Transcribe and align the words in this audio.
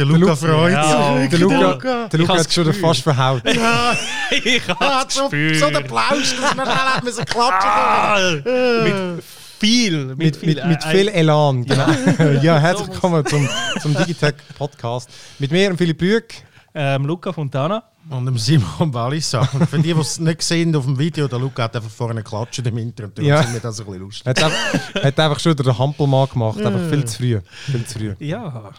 Der 0.00 0.06
Luca 0.06 0.34
freut 0.34 0.72
Ja, 0.72 1.18
sich. 1.20 1.28
Der 1.28 1.38
Luca, 1.40 1.60
Luca. 1.72 2.08
der 2.08 2.20
Luca 2.20 2.38
hat 2.38 2.50
schon 2.50 2.66
hab's 2.66 2.78
fast 2.78 3.02
verhaut. 3.02 3.42
Ja, 3.44 3.94
ich 4.30 4.66
habe 4.66 4.80
hat 4.98 5.12
so, 5.12 5.24
so 5.24 5.30
den 5.30 5.76
Applaus, 5.76 6.34
dass 6.40 6.54
man 6.56 6.64
schnell 6.64 6.74
hat 6.78 7.04
müssen 7.04 7.24
klatschen 7.26 8.42
Mit 8.84 9.24
viel, 9.58 10.04
mit, 10.06 10.16
Mit, 10.16 10.36
viel, 10.36 10.54
mit, 10.54 10.64
mit 10.66 10.84
viel 10.84 11.08
Elan. 11.08 11.66
Genau. 11.66 11.86
ja, 12.42 12.58
herzlich 12.58 12.88
willkommen 12.88 13.26
zum, 13.26 13.46
zum 13.82 13.94
Digitech 13.94 14.36
Podcast. 14.56 15.10
Mit 15.38 15.50
mir, 15.52 15.76
Philipp 15.76 16.00
Rüeg. 16.00 16.44
ähm, 16.74 17.04
Luca 17.04 17.30
Fontana. 17.34 17.82
Und 18.08 18.26
dem 18.26 18.38
Simon 18.38 18.92
Walliser. 18.94 19.48
Und 19.52 19.68
für 19.68 19.78
die, 19.78 19.92
die 19.94 20.00
es 20.00 20.18
nicht 20.18 20.42
sehen 20.42 20.74
auf 20.74 20.84
dem 20.84 20.98
Video, 20.98 21.28
der 21.28 21.38
Luca 21.38 21.64
hat 21.64 21.76
einfach 21.76 21.90
vorne 21.90 22.22
klatscht 22.22 22.58
im. 22.66 22.94
Darum 22.94 23.12
Ja. 23.20 23.42
sind 23.42 23.52
wir 23.52 23.60
das 23.60 23.78
ein 23.78 23.86
bisschen 23.86 24.00
lustig. 24.00 24.26
Hat, 24.26 24.42
einfach- 24.42 24.94
hat 25.04 25.20
einfach 25.20 25.38
schon 25.40 25.54
den 25.56 25.78
Hampelmann 25.78 26.28
gemacht, 26.28 26.58
einfach 26.60 26.88
viel 26.88 27.04
zu 27.04 27.16
früh. 27.18 27.40
Viel 27.66 27.84
zu 27.86 27.98
früh. 27.98 28.14
Ja, 28.18 28.72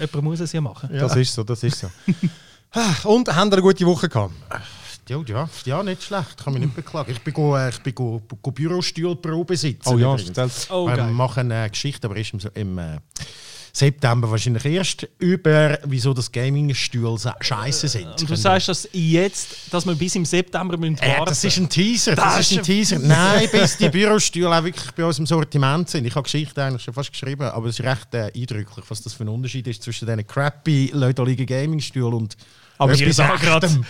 jemand 0.00 0.22
muss 0.22 0.40
es 0.40 0.52
ja 0.52 0.60
machen. 0.60 0.88
Das 0.92 1.14
ist 1.16 1.32
so, 1.32 1.44
das 1.44 1.62
ist 1.62 1.78
so. 1.78 1.90
Ah, 2.72 2.92
Und 3.04 3.28
haben 3.34 3.48
ihr 3.50 3.52
eine 3.54 3.62
gute 3.62 3.86
Woche 3.86 4.08
gehabt? 4.08 4.34
Ja, 5.08 5.18
ja, 5.26 5.48
ja, 5.64 5.82
nicht 5.82 6.02
schlecht. 6.02 6.42
Kann 6.42 6.54
mich 6.54 6.62
nicht 6.62 6.74
beklagen. 6.74 7.12
Ich 7.12 7.20
bin, 7.20 7.32
go, 7.34 7.54
äh, 7.56 7.68
ich 7.68 7.78
bin 7.80 7.94
go, 7.94 8.20
go 8.42 8.50
Bürostuhlprobe 8.50 9.56
sitzen. 9.56 9.88
Oh 9.88 9.98
ja, 9.98 10.14
übrigens. 10.14 10.68
Oh, 10.70 10.86
wir 10.88 10.96
geil. 10.96 11.10
machen 11.12 11.52
eine 11.52 11.68
Geschichte, 11.70 12.06
aber 12.06 12.16
erst 12.16 12.32
im, 12.34 12.40
im 12.54 12.78
äh, 12.78 12.98
September 13.76 14.30
wahrscheinlich 14.30 14.64
erst, 14.66 15.08
über 15.18 15.80
wieso 15.84 16.14
das 16.14 16.30
Gaming-Stuhl 16.30 17.18
scheiße 17.40 17.88
sind. 17.88 18.06
Und 18.06 18.30
du 18.30 18.36
sagst, 18.36 18.68
dass 18.68 18.88
jetzt, 18.92 19.72
dass 19.72 19.84
wir 19.84 19.96
bis 19.96 20.14
im 20.14 20.24
September 20.24 20.76
müssen 20.76 20.96
Äh, 20.98 21.08
warten 21.08 21.24
das 21.26 21.42
ist 21.42 21.58
ein 21.58 21.68
Teaser. 21.68 22.14
Das, 22.14 22.36
Das 22.36 22.50
ist 22.52 22.58
ein 22.58 22.62
Teaser. 22.62 23.00
Nein, 23.00 23.48
bis 23.50 23.76
die 23.76 23.88
Bürostühle 23.88 24.56
auch 24.56 24.62
wirklich 24.62 24.92
bei 24.92 25.04
uns 25.04 25.18
im 25.18 25.26
Sortiment 25.26 25.90
sind. 25.90 26.04
Ich 26.04 26.14
habe 26.14 26.22
Geschichte 26.22 26.62
eigentlich 26.62 26.82
schon 26.82 26.94
fast 26.94 27.10
geschrieben, 27.10 27.42
aber 27.42 27.66
es 27.66 27.80
ist 27.80 27.84
recht 27.84 28.14
äh, 28.14 28.30
eindrücklich, 28.32 28.84
was 28.88 29.02
das 29.02 29.12
für 29.12 29.24
ein 29.24 29.28
Unterschied 29.28 29.66
ist 29.66 29.82
zwischen 29.82 30.06
diesen 30.06 30.24
crappy 30.24 30.92
leutaligen 30.94 31.44
Gaming-Stühlen 31.44 32.14
und 32.14 32.36
Aber 32.78 32.92
etwas 32.92 33.16
da 33.16 33.34
gerade 33.34 33.66
Echtem. 33.66 33.84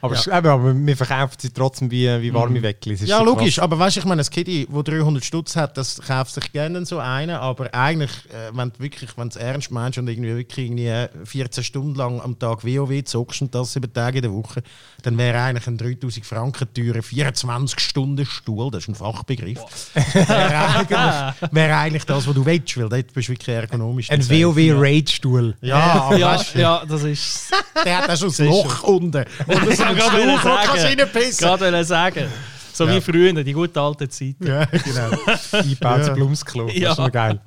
Aber, 0.00 0.14
eben, 0.16 0.46
aber 0.46 0.74
wir 0.76 0.96
verkaufen 0.96 1.34
sie 1.38 1.50
trotzdem 1.50 1.90
wie, 1.90 2.06
wie 2.22 2.32
warme 2.32 2.62
Weckli. 2.62 2.94
Es 2.94 3.02
ist 3.02 3.08
Ja, 3.08 3.20
logisch, 3.22 3.56
krass. 3.56 3.64
aber 3.64 3.78
weißt 3.78 3.96
du, 3.96 4.00
ich 4.00 4.06
meine, 4.06 4.22
ein 4.22 4.30
Kitty, 4.30 4.68
das 4.72 4.84
300 4.84 5.24
Stutz 5.24 5.56
hat, 5.56 5.76
das 5.76 6.00
kauft 6.00 6.34
sich 6.34 6.52
gerne 6.52 6.84
so 6.86 6.98
einen, 6.98 7.30
aber 7.36 7.72
eigentlich, 7.74 8.10
äh, 8.30 8.50
wenn 8.56 8.70
du 8.70 8.78
wirklich, 8.80 9.10
wenn 9.16 9.28
du 9.30 9.36
es 9.38 9.42
ernst 9.44 9.70
meinst 9.70 9.98
und 9.98 10.08
irgendwie 10.08 10.36
wirklich 10.36 10.66
irgendwie 10.66 10.86
äh, 10.86 11.08
14 11.24 11.64
Stunden 11.64 11.94
lang 11.96 12.20
am 12.20 12.38
Tag 12.38 12.64
WoW 12.64 13.04
zockst 13.04 13.42
und 13.42 13.54
das 13.54 13.72
sieben 13.72 13.92
Tage 13.92 14.18
in 14.18 14.22
der 14.22 14.32
Woche, 14.32 14.62
dann 15.02 15.18
wäre 15.18 15.40
eigentlich 15.40 15.66
ein 15.66 15.76
3000 15.78 16.24
Franken 16.24 16.68
teurer 16.72 17.00
24-Stunden-Stuhl, 17.00 18.70
das 18.70 18.82
ist 18.84 18.88
ein 18.88 18.94
Fachbegriff, 18.94 19.58
wäre 19.94 20.58
eigentlich, 20.58 21.52
wäre 21.52 21.76
eigentlich 21.76 22.04
das, 22.04 22.26
was 22.26 22.34
du 22.34 22.44
willst, 22.44 22.76
weil 22.78 22.88
dort 22.88 23.12
bist 23.12 23.28
du 23.28 23.32
wirklich 23.32 23.48
ergonomisch. 23.56 24.10
Ein 24.10 24.28
WoW-Raid-Stuhl. 24.28 25.56
Ja, 25.60 25.76
aber 25.76 26.16
Ja, 26.18 26.32
weißt 26.38 26.54
du, 26.54 26.60
ja, 26.60 26.82
das 26.86 27.02
ist. 27.04 27.50
der 27.84 27.98
hat 27.98 28.10
auch 28.10 28.16
schon 28.16 28.32
ein 28.38 28.46
Loch 28.46 28.82
unten. 28.84 29.24
Und 29.46 29.66
das 29.66 29.80
Ist 29.96 30.04
Stuhl, 30.06 30.20
wo 30.20 30.26
du 30.26 30.42
kannst 30.42 30.82
sagen. 30.82 31.00
reinpissen. 31.00 31.46
Gerade 31.46 31.84
sagen. 31.84 32.24
So 32.72 32.86
Ja. 32.86 32.94
wie 32.94 33.00
früher, 33.00 33.32
die 33.42 33.52
gute 33.52 33.80
alte 33.80 34.08
Zeit. 34.08 34.36
Ja, 34.38 34.64
genau. 34.66 35.10
Eingebaut 35.52 35.98
Ja. 35.98 36.06
ja. 36.06 36.12
Blumsklo. 36.12 36.66
Das 36.68 36.76
Ja. 36.76 36.90
ist 36.90 36.96
schon 36.96 37.10
geil. 37.10 37.40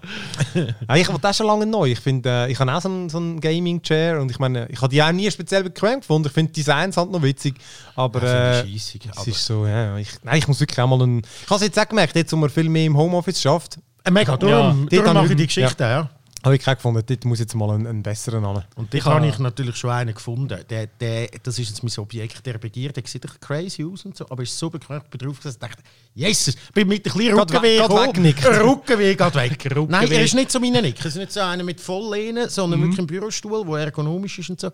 ja, 0.53 0.95
ich 0.97 1.07
wollte 1.07 1.21
das 1.21 1.37
schon 1.37 1.47
lange 1.47 1.65
neu. 1.65 1.85
Ich 1.91 1.99
finde, 2.01 2.29
äh, 2.29 2.51
ich 2.51 2.59
habe 2.59 2.73
auch 2.73 2.81
so 2.81 2.89
einen, 2.89 3.07
so 3.09 3.17
einen 3.17 3.39
Gaming-Chair 3.39 4.19
und 4.19 4.29
ich 4.29 4.39
meine, 4.39 4.67
ich 4.69 4.81
habe 4.81 4.89
die 4.89 5.01
auch 5.01 5.11
nie 5.13 5.31
speziell 5.31 5.63
bequem 5.63 6.01
gefunden. 6.01 6.27
Ich 6.27 6.33
finde 6.33 6.51
die 6.51 6.59
Designs 6.61 6.97
halt 6.97 7.11
noch 7.11 7.21
witzig. 7.21 7.55
Aber 7.95 8.21
Also, 8.21 8.67
äh, 8.67 8.75
es 8.75 8.93
aber- 9.15 9.27
ist 9.27 9.45
so, 9.45 9.65
ja. 9.65 9.95
Ich, 9.97 10.09
nein, 10.23 10.37
ich 10.37 10.47
muss 10.49 10.59
wirklich 10.59 10.79
auch 10.81 10.87
mal 10.87 11.01
einen. 11.01 11.19
Ich 11.19 11.45
habe 11.49 11.55
es 11.55 11.61
jetzt 11.61 11.79
auch 11.79 11.87
gemerkt, 11.87 12.13
jetzt, 12.17 12.33
wo 12.33 12.35
man 12.35 12.49
viel 12.49 12.67
mehr 12.67 12.85
im 12.85 12.97
Homeoffice 12.97 13.41
schafft, 13.41 13.77
Äh, 14.03 14.11
Mega, 14.11 14.35
darum, 14.35 14.87
Ja, 14.91 15.01
darum 15.01 15.13
mache 15.13 15.27
ich 15.31 15.35
die 15.37 15.45
Geschichte, 15.47 15.83
ja. 15.83 16.09
Habe 16.43 16.55
ich 16.55 16.63
gefunden, 16.63 17.03
dort 17.05 17.25
muss 17.25 17.39
jetzt 17.39 17.55
mal 17.55 17.69
einen, 17.69 17.87
einen 17.87 18.03
besseren 18.03 18.43
an. 18.45 18.63
Und 18.75 18.93
dort 18.93 19.05
habe 19.05 19.27
ich 19.27 19.37
natürlich 19.39 19.75
schon 19.75 19.91
einen 19.91 20.13
gefunden. 20.13 20.59
Der, 20.69 20.87
der, 20.87 21.29
das 21.43 21.59
ist 21.59 21.69
jetzt 21.69 21.83
mein 21.83 22.03
Objekt 22.03 22.45
der 22.45 22.57
Begierde. 22.57 23.01
Der 23.01 23.09
sieht 23.09 23.23
ein 23.23 23.27
bisschen 23.27 23.39
crazy 23.41 23.83
aus 23.85 24.05
und 24.05 24.17
so, 24.17 24.25
aber 24.29 24.43
ist 24.43 24.57
so 24.57 24.71
ich 24.73 24.79
bin 24.87 25.19
drauf 25.19 25.37
gesessen, 25.37 25.59
dachte, 25.59 25.83
Jesus, 26.15 26.55
bin 26.73 26.87
mit 26.87 27.05
ein 27.05 27.13
bisschen 27.13 27.35
geht 27.35 27.47
gekommen. 27.47 28.69
Rückenweh 28.69 29.15
geht 29.15 29.35
weg. 29.35 29.75
Nein, 29.89 30.11
er 30.11 30.23
ist 30.23 30.33
nicht 30.33 30.51
so 30.51 30.59
meine 30.59 30.81
Nick. 30.81 30.99
Es 30.99 31.05
ist 31.07 31.17
nicht 31.17 31.31
so 31.31 31.41
einer 31.41 31.63
mit 31.63 31.79
Volllehnen, 31.79 32.49
sondern 32.49 32.79
Mhm. 32.79 32.83
wirklich 32.85 32.99
ein 32.99 33.07
Bürostuhl, 33.07 33.65
der 33.65 33.77
ergonomisch 33.85 34.39
ist 34.39 34.49
und 34.49 34.59
so. 34.59 34.71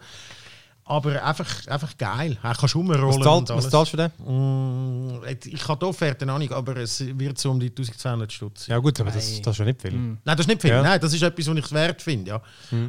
Aber 0.90 1.24
einfach, 1.24 1.68
einfach 1.68 1.98
geil. 1.98 2.38
Er 2.42 2.56
kann 2.56 2.70
schon 2.70 2.81
rumrollen 2.88 3.08
Was, 3.09 3.24
zahlt, 3.24 3.50
und 3.52 3.58
was 3.58 3.70
zahlst 3.70 3.94
du 3.94 3.98
für 3.98 4.09
den? 4.09 4.25
Mm, 4.25 5.22
ich 5.46 5.68
habe 5.68 5.80
die 5.80 5.86
Offerte 5.86 6.25
noch 6.25 6.38
nicht, 6.38 6.52
aber 6.53 6.78
es 6.78 7.03
wird 7.18 7.38
so 7.38 7.52
um 7.52 7.59
die 7.59 7.68
1200 7.68 8.31
Stutz. 8.31 8.68
Ja, 8.68 8.78
gut, 8.78 9.00
aber 9.02 9.12
das, 9.12 9.42
das 9.42 9.53
ist 9.53 9.59
ja 9.59 9.66
nicht 9.66 9.81
viel. 9.81 9.92
Nein, 9.92 10.18
das 10.25 10.40
ist 10.42 10.48
nicht 10.48 10.62
viel. 10.62 10.70
Ja. 10.72 10.81
Nein, 10.81 11.00
das 11.02 11.14
ist 11.14 11.22
etwas, 11.22 11.48
was 11.48 11.58
ich 11.58 11.66
es 11.66 11.72
wert 11.74 12.02
finde. 12.02 12.31
Ja. 12.31 12.42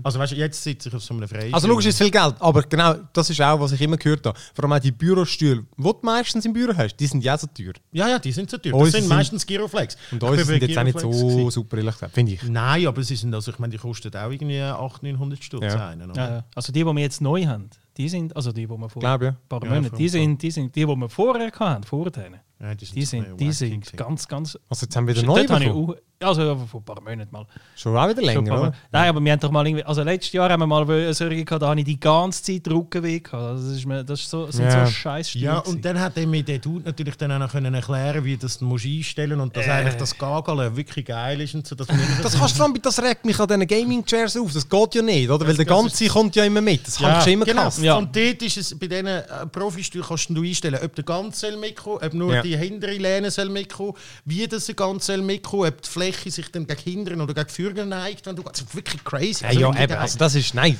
Also 0.03 0.19
weißt 0.19 0.33
du, 0.33 0.37
jetzt 0.37 0.63
sitze 0.63 0.89
ich 0.89 0.95
auf 0.95 1.03
so 1.03 1.15
einem 1.15 1.27
Freien. 1.29 1.53
Also 1.53 1.67
logisch 1.67 1.87
ist 1.87 1.99
viel 1.99 2.11
Geld, 2.11 2.35
aber 2.39 2.63
genau 2.63 2.95
das 3.13 3.31
ist 3.31 3.41
auch, 3.41 3.59
was 3.61 3.73
ich 3.73 3.81
immer 3.81 3.97
gehört 3.97 4.25
habe. 4.27 4.39
Vor 4.55 4.65
allem 4.65 4.73
auch 4.75 4.79
die 4.79 4.93
Bürostühle, 4.93 5.65
die 5.77 5.83
du 5.83 5.95
meistens 6.03 6.45
im 6.45 6.53
Büro 6.53 6.73
hast, 6.77 6.97
die 6.97 7.07
sind 7.07 7.25
ja 7.25 7.37
so 7.37 7.47
teuer. 7.49 7.73
Ja, 7.93 8.09
ja, 8.09 8.19
die 8.19 8.31
sind 8.33 8.49
so 8.51 8.59
teuer. 8.59 8.73
Das 8.79 8.93
sind 8.93 9.01
sind- 9.03 9.09
meistens 9.09 9.45
Giroflex. 9.45 9.97
Und 10.13 10.21
bei 10.21 10.37
sind 10.37 10.63
jetzt 10.63 10.79
auch 10.79 10.83
nicht 10.85 11.01
so 11.01 11.11
gewesen. 11.11 11.51
super, 11.51 11.79
ehrlich 11.79 11.95
gesagt, 11.95 12.15
finde 12.15 12.33
ich. 12.33 12.43
Nein, 12.45 12.87
aber 12.87 13.03
sie 13.03 13.17
sind, 13.17 13.35
also 13.35 13.51
ich 13.51 13.59
meine, 13.59 13.73
die 13.73 13.79
kosten 13.79 14.15
auch 14.15 14.31
irgendwie 14.31 14.61
800, 14.61 15.03
900 15.03 15.43
Stutz 15.43 15.65
Ja. 15.65 15.89
einen. 15.89 16.15
Ja, 16.15 16.29
ja. 16.31 16.45
Also 16.55 16.73
die, 16.73 16.85
die 16.85 16.87
wir 16.87 16.99
jetzt 17.01 17.21
neu 17.21 17.45
haben, 17.47 17.71
die 17.99 18.09
sind, 18.09 18.35
also 18.37 18.53
die, 18.53 18.67
die 18.67 18.69
wir 18.69 18.89
vor 18.89 19.01
Glaube, 19.01 19.25
ja. 19.25 19.31
ein 19.33 19.49
paar 19.49 19.63
Ja, 19.65 19.75
Monaten, 19.75 19.97
die 19.97 20.09
sind, 20.09 20.41
die 20.41 20.51
sind 20.51 20.75
die, 20.75 20.87
die 20.87 20.97
wir 20.97 21.09
vorher 21.09 21.51
hatten, 21.53 21.85
vor 21.85 22.11
denen. 22.11 22.41
Ja, 22.61 22.75
Die 22.75 23.05
sind, 23.05 23.39
die 23.39 23.53
sind 23.53 23.87
wacky 23.87 23.97
ganz, 23.97 24.27
ganz. 24.27 24.59
Also 24.69 24.87
jetzt 24.87 24.97
haben 24.97 25.07
wir 25.07 25.15
wieder 25.15 25.25
neu 25.27 25.43
ich 25.43 25.47
bekommen. 25.47 25.95
auch, 26.21 26.27
also 26.27 26.57
vor 26.69 26.81
ein 26.81 26.85
paar 26.85 27.01
Monaten 27.01 27.29
mal. 27.31 27.47
Schon 27.77 27.97
auch 27.97 28.09
wieder 28.09 28.21
länger, 28.21 28.61
oder? 28.61 28.73
Nein, 28.91 29.09
aber 29.11 29.21
wir 29.25 29.31
haben 29.31 29.39
doch 29.39 29.53
mal 29.53 29.65
irgendwie, 29.65 29.85
also 29.85 30.03
letztes 30.03 30.33
Jahr 30.33 30.51
haben 30.51 30.59
wir 30.59 30.67
mal 30.67 30.83
eine 30.83 31.15
Serie 31.15 31.45
gehabt, 31.45 31.63
da 31.63 31.69
habe 31.69 31.79
ich 31.79 31.87
die 31.87 32.01
ganze 32.01 32.43
Zeit 32.43 32.67
Rückenweh 32.69 33.21
gehabt. 33.21 33.41
Also 33.45 33.69
das, 33.69 33.77
ist 33.79 33.87
mir, 33.87 34.03
das, 34.03 34.19
ist 34.19 34.31
so, 34.31 34.51
sind 34.51 34.65
Ja. 34.65 34.85
so 34.87 34.91
scheiß 34.91 35.35
Ja, 35.35 35.59
und 35.61 35.85
dann 35.85 36.01
hat 36.01 36.17
er 36.17 36.27
mir 36.27 36.43
der 36.43 36.59
Dude 36.59 36.85
natürlich 36.87 37.15
dann 37.17 37.31
auch 37.31 37.39
noch 37.39 37.53
können 37.53 37.73
erklären, 37.75 38.25
wie 38.25 38.37
das 38.37 38.61
musst 38.61 38.87
einstellen 38.87 39.39
und 39.41 39.57
dass 39.57 39.67
Äh. 39.69 39.71
eigentlich 39.71 39.95
das 39.95 40.19
Gageln 40.19 40.77
wirklich 40.77 41.05
geil 41.05 41.41
ist 41.41 41.55
und 41.55 41.65
so. 41.65 41.77
Dass 41.77 41.87
Das, 41.87 42.37
kannst 42.37 42.59
du 42.59 42.73
das 42.83 43.01
regt 43.01 43.25
mich 43.25 43.39
an 43.39 43.47
diesen 43.47 43.67
Gaming-Chairs 43.69 44.37
auf. 44.37 44.53
Das 44.53 44.69
geht 44.69 44.95
ja 44.97 45.03
nicht, 45.03 45.31
oder? 45.31 45.47
Weil 45.47 45.55
der 45.55 45.65
ganze 45.65 46.09
kommt 46.09 46.35
ja 46.35 46.43
immer 46.43 46.61
mit. 46.61 46.85
Das 46.89 46.97
kannst 46.99 47.29
du 47.29 47.31
immer 47.31 47.45
genau. 47.45 47.69
Ja. 47.81 47.97
Und 47.99 48.17
dort 48.17 48.43
ist 48.43 48.57
es, 48.57 48.77
bei 48.77 48.89
diesen 48.89 49.07
äh, 49.07 49.23
Profistühlen 49.53 50.05
kannst 50.09 50.29
du 50.31 50.43
einstellen, 50.43 50.81
ob 50.85 50.93
der 50.97 51.05
ganze 51.05 51.39
soll 51.39 51.57
mitkommen, 51.57 52.01
ob 52.03 52.13
nur 52.15 52.35
Ja. 52.35 52.48
Die 52.49 52.57
hintere 52.57 52.97
Lehne 52.97 53.31
soll 53.31 53.49
mitkommen, 53.49 53.95
wie 54.25 54.47
das 54.47 54.67
ganze 54.75 55.07
soll 55.13 55.23
mitkommen, 55.23 55.69
ob 55.69 55.83
die 55.83 55.89
Fläche 55.89 56.31
sich 56.31 56.51
dann 56.51 56.67
gegen 56.67 56.81
hinten 56.81 57.21
oder 57.21 57.35
gegen 57.35 57.49
vorne 57.49 57.87
neigt. 57.87 58.27
Wenn 58.27 58.37
du, 58.37 58.43
also 58.43 58.65
wirklich 58.73 59.03
crazy. 59.05 59.45
Ja, 59.45 59.53
ja, 59.53 59.83
eben. 59.83 59.95
Also 59.95 60.19
das 60.19 60.35
ist, 60.35 60.55
nein. 60.55 60.79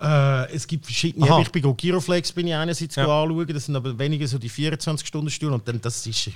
Äh, 0.00 0.52
es 0.54 0.66
gibt 0.66 0.84
verschiedene. 0.86 1.26
Aha. 1.30 1.40
Ich 1.42 1.50
bin 1.50 1.76
Giroflex 1.76 2.32
bin 2.32 2.46
ich 2.46 2.54
einerseits 2.54 2.96
Ja. 2.96 3.02
anschauen, 3.22 3.46
das 3.48 3.66
sind 3.66 3.76
aber 3.76 3.98
weniger 3.98 4.26
so 4.26 4.38
die 4.38 4.50
24-Stunden-Stühle 4.50 5.52
und 5.52 5.66
dann 5.68 5.80
das 5.80 6.06
ist, 6.06 6.30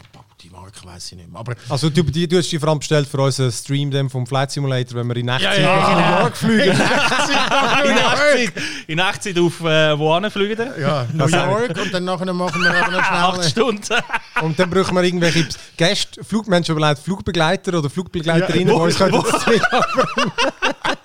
die 0.45 0.51
Marke 0.51 0.85
weiß 0.85 1.13
ich 1.13 1.17
nicht 1.19 1.31
mehr. 1.31 1.41
Aber 1.41 1.55
Also 1.71 1.89
du, 1.89 2.03
die, 2.03 2.29
du 2.29 2.37
hast 2.37 2.51
die 2.53 2.59
vor 2.59 2.69
allem 2.69 2.79
bestellt 2.79 3.09
für 3.09 3.19
unseren 3.19 3.51
Stream 3.51 3.91
dem 3.91 4.11
vom 4.11 4.27
Flight 4.27 4.51
Simulator, 4.51 5.01
wenn 5.01 5.07
wir 5.09 5.17
in 5.17 5.29
Echtzeit 5.29 5.59
Ja, 5.59 5.63
ja, 5.63 5.77
nach. 5.77 6.17
New 6.17 6.21
York 6.23 6.37
fliegen. 6.37 6.71
in 7.85 7.97
Echtzeit, 7.97 8.63
in 8.87 8.99
Echtzeit 8.99 9.39
auf 9.39 9.61
äh, 9.63 9.99
wo 9.99 10.21
fliegen 10.31 10.59
wir? 10.59 10.79
ja, 10.79 11.07
New 11.13 11.27
York 11.27 11.79
und 11.81 11.95
dann 11.95 12.05
nachher 12.05 12.33
machen 12.33 12.63
wir 12.63 12.71
aber 12.75 12.93
noch 12.93 13.01
Acht 13.11 13.37
schnell... 13.37 13.51
Stunden. 13.51 13.95
Und 14.43 14.59
dann 14.59 14.69
brauchen 14.69 14.95
wir 14.95 15.03
irgendwelche 15.03 15.47
Gäste, 15.77 16.23
Flugmenschen 16.23 16.77
überlegt, 16.77 17.01
Flugbegleiter 17.01 17.79
oder 17.79 17.89
Flugbegleiterinnen, 17.89 18.69
Ja, 18.69 18.75
die 18.75 18.81
uns 18.81 18.99
können 18.99 19.15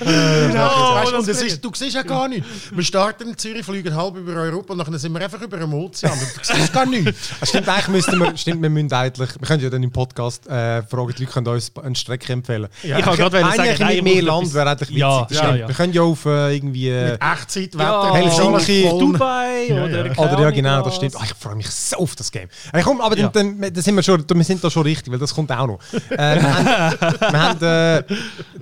Weißt, 0.00 1.12
das 1.12 1.12
und 1.12 1.28
es 1.28 1.38
bringt. 1.38 1.52
ist, 1.52 1.64
du 1.64 1.70
siehst 1.74 1.94
ja 1.94 2.02
gar 2.02 2.28
nichts. 2.28 2.46
Wir 2.72 2.84
starten 2.84 3.28
in 3.30 3.38
Zürich, 3.38 3.64
fliegen 3.64 3.94
halb 3.94 4.16
über 4.16 4.32
Europa 4.34 4.72
und 4.72 4.78
dann 4.78 4.98
sind 4.98 5.12
wir 5.12 5.20
einfach 5.22 5.40
über 5.40 5.56
dem 5.56 5.72
Ozean. 5.74 6.12
Du 6.18 6.54
siehst 6.54 6.72
gar 6.72 6.86
nichts. 6.86 7.30
Stimmt, 7.48 7.68
eigentlich 7.68 7.88
müssten 7.88 8.18
wir, 8.18 8.36
stimmt, 8.36 8.62
wir 8.62 8.70
müssen 8.70 8.92
eigentlich, 8.92 9.30
wir 9.38 9.46
können 9.48 9.62
ja 9.62 9.70
dann 9.70 9.82
im 9.82 9.90
Podcast 9.92 10.46
äh, 10.46 10.82
fragen, 10.82 11.12
die 11.16 11.22
Leute 11.24 11.32
können 11.32 11.46
uns 11.48 11.72
eine 11.82 11.94
Strecke 11.94 12.32
empfehlen. 12.32 12.68
Ja. 12.82 12.98
Ich 12.98 13.04
kann 13.04 13.16
gerade 13.16 13.40
sagen, 13.40 13.60
Eigentlich 13.60 13.78
nein, 13.78 13.94
mit 13.96 14.04
mehr 14.04 14.22
Land 14.22 14.54
wäre 14.54 14.70
eigentlich 14.70 14.88
witzig. 14.88 15.00
Ja, 15.00 15.26
das 15.28 15.36
ja, 15.36 15.44
stimmt. 15.44 15.58
ja. 15.60 15.68
Wir 15.68 15.74
können 15.74 15.92
ja 15.92 16.02
auf 16.02 16.24
äh, 16.26 16.54
irgendwie... 16.56 16.88
Äh, 16.88 17.14
Echtzeit, 17.20 17.74
Ja, 17.74 17.78
Wetter, 17.78 18.14
Helsinki. 18.14 18.88
Dubai 18.98 19.66
Ja, 19.68 19.84
oder 19.84 20.18
Oder 20.18 20.40
ja, 20.42 20.50
genau, 20.50 20.82
das 20.82 20.96
stimmt. 20.96 21.16
Ah, 21.16 21.22
ich 21.24 21.34
freue 21.34 21.56
mich 21.56 21.68
so 21.70 21.96
auf 21.96 22.14
das 22.16 22.30
Game. 22.30 22.48
Hey, 22.72 22.82
komm, 22.82 23.00
aber 23.00 23.16
Ja. 23.18 23.28
dann, 23.28 23.60
dann, 23.60 23.72
dann 23.74 23.82
sind 23.82 23.94
wir, 23.94 24.02
schon, 24.02 24.24
wir 24.28 24.44
sind 24.44 24.62
da 24.62 24.70
schon 24.70 24.82
richtig, 24.82 25.12
weil 25.12 25.18
das 25.18 25.34
kommt 25.34 25.50
auch 25.52 25.66
noch. 25.66 25.78
Äh, 26.10 26.40
wir 26.40 26.54
haben, 26.54 27.20
wir 27.20 27.42
haben 27.42 27.62
äh, 27.62 28.02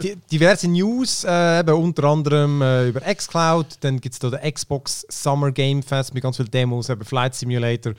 die, 0.03 0.17
diverse 0.31 0.69
News, 0.69 0.90
äh, 1.25 1.61
eben 1.61 1.75
unter 1.75 2.05
anderem 2.05 2.63
äh, 2.63 2.89
über 2.89 3.01
xCloud. 3.01 3.79
Dann 3.81 4.01
gibt 4.01 4.15
es 4.15 4.19
da 4.19 4.31
den 4.31 4.53
Xbox 4.53 5.07
Summer 5.09 5.53
Game 5.53 5.83
Fest 5.83 6.15
mit 6.15 6.23
ganz 6.23 6.37
vielen 6.37 6.51
Demos, 6.51 6.89
eben 6.89 7.05
Flight 7.05 7.35
Simulator. 7.35 7.95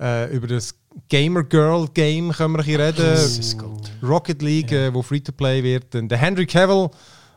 Äh, 0.00 0.34
über 0.34 0.46
das 0.46 0.74
Gamer 1.08 1.44
Girl 1.44 1.86
Game 1.92 2.32
können 2.32 2.56
wir 2.56 2.62
hier 2.62 2.78
reden. 2.78 3.18
Rocket 4.02 4.42
League, 4.42 4.72
äh, 4.72 4.92
wo 4.92 5.02
Free-to-Play 5.02 5.62
wird. 5.62 5.94
Dann 5.94 6.08
der 6.08 6.18
Henry 6.18 6.46
Cavill, 6.46 6.88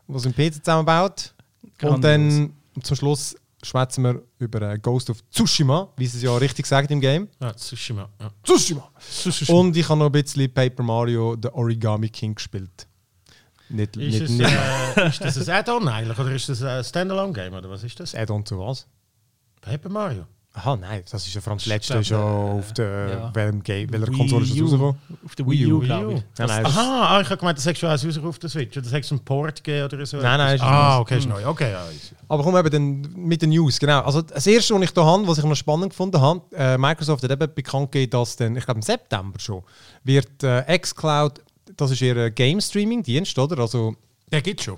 der 0.08 0.20
seinen 0.20 0.34
PC 0.34 0.64
zusammenbaut. 0.64 1.34
Und 1.82 2.04
dann 2.04 2.54
zum 2.82 2.96
Schluss 2.96 3.36
schwätzen 3.62 4.04
wir 4.04 4.22
über 4.40 4.62
äh, 4.62 4.78
Ghost 4.80 5.10
of 5.10 5.18
Tsushima, 5.30 5.90
wie 5.98 6.08
sie 6.08 6.18
es 6.18 6.24
ja 6.24 6.36
richtig 6.38 6.66
sagt 6.66 6.92
im 6.92 7.00
Game. 7.00 7.28
Ja, 7.42 7.54
Tsushima. 7.54 8.10
Ja. 8.20 8.30
Tsushima! 8.44 8.90
Und 9.48 9.76
ich 9.76 9.88
habe 9.88 10.00
noch 10.00 10.08
ein 10.08 10.12
bisschen 10.12 10.54
Paper 10.54 10.84
Mario 10.84 11.36
The 11.42 11.50
Origami 11.50 12.10
King 12.10 12.36
gespielt. 12.36 12.88
Nicht, 13.74 13.98
Ist, 13.98 14.14
nicht, 14.14 14.22
es, 14.22 14.30
nicht 14.30 14.98
äh, 14.98 15.08
ist 15.08 15.22
das 15.22 15.50
ein 15.50 15.56
Add-on 15.56 15.88
eigentlich 15.88 16.20
oder 16.20 16.32
ist 16.32 16.48
das 16.48 16.62
ein 16.62 16.84
Standalone-Game 16.84 17.54
oder 17.54 17.70
was 17.70 17.84
ist 17.84 18.00
das? 18.00 18.14
Add-on 18.14 18.46
zu 18.46 18.60
was? 18.60 18.88
Paper 19.62 19.90
Mario. 19.90 20.26
Aha, 20.56 20.76
nein, 20.76 21.04
das 21.10 21.26
ist 21.26 21.34
ja 21.34 21.42
vor 21.42 21.52
allem 21.52 21.58
das 21.58 21.66
letzte 21.66 21.94
glaub, 21.94 22.06
schon 22.06 22.60
auf 22.60 22.74
der 22.74 23.10
ja. 23.10 23.32
welchem 23.34 23.64
Game, 23.64 23.92
welcher 23.92 24.12
Konsole 24.12 24.44
ist 24.44 24.54
das 24.54 24.62
rausgekommen? 24.62 24.96
Auf 25.26 25.36
der 25.36 25.48
Wii 25.48 25.74
U, 25.74 25.82
Wii 25.82 25.88
glaube 25.88 26.14
ich. 26.14 26.24
Nein, 26.38 26.48
nein, 26.48 26.66
Aha, 26.68 27.08
ah, 27.08 27.22
ich 27.22 27.28
habe 27.28 27.38
gemeint, 27.38 27.58
das 27.58 27.66
hättest 27.66 27.82
du 27.82 27.88
eins 27.88 28.06
raus 28.06 28.20
auf 28.24 28.38
der 28.38 28.50
Switch. 28.52 28.78
Oder 28.78 28.92
hättest 28.92 29.10
du 29.10 29.16
einen 29.16 29.26
Port 29.26 29.64
gegeben 29.64 29.86
oder 29.86 30.06
so? 30.06 30.18
Nein, 30.18 30.38
nein, 30.38 30.56
ist 30.56 30.62
Ah, 30.62 31.00
okay, 31.00 31.18
ist 31.18 31.28
neu. 31.28 31.44
Okay, 31.48 31.72
ja. 31.72 31.84
Aber 32.28 32.44
komm 32.44 32.56
eben 32.56 32.70
dann 32.70 33.02
mit 33.16 33.42
den 33.42 33.50
News, 33.50 33.80
genau. 33.80 34.02
Also 34.02 34.22
das 34.22 34.46
erste, 34.46 34.76
was 34.76 34.84
ich 34.84 34.94
da 34.94 35.04
habe, 35.04 35.28
was 35.28 35.40
ich 35.40 35.44
noch 35.44 35.56
spannend 35.56 35.90
gefunden 35.90 36.22
habe, 36.22 36.42
äh, 36.56 36.78
Microsoft 36.78 37.24
hat 37.24 37.32
eben 37.32 37.52
bekannt 37.52 37.92
gegeben, 37.92 38.12
dass 38.12 38.36
dann, 38.36 38.56
ich 38.56 38.64
glaube 38.64 38.78
im 38.78 38.84
September 38.84 39.40
schon, 39.40 39.64
wird 40.04 40.44
äh, 40.44 40.78
xCloud, 40.78 41.42
das 41.78 41.92
ist 41.92 42.02
ihr 42.02 42.30
Game 42.32 42.62
Streaming 42.62 43.04
Dienst, 43.04 43.38
oder? 43.40 43.60
Also 43.60 43.96
Der 44.32 44.42
gibt 44.42 44.62
schon. 44.64 44.78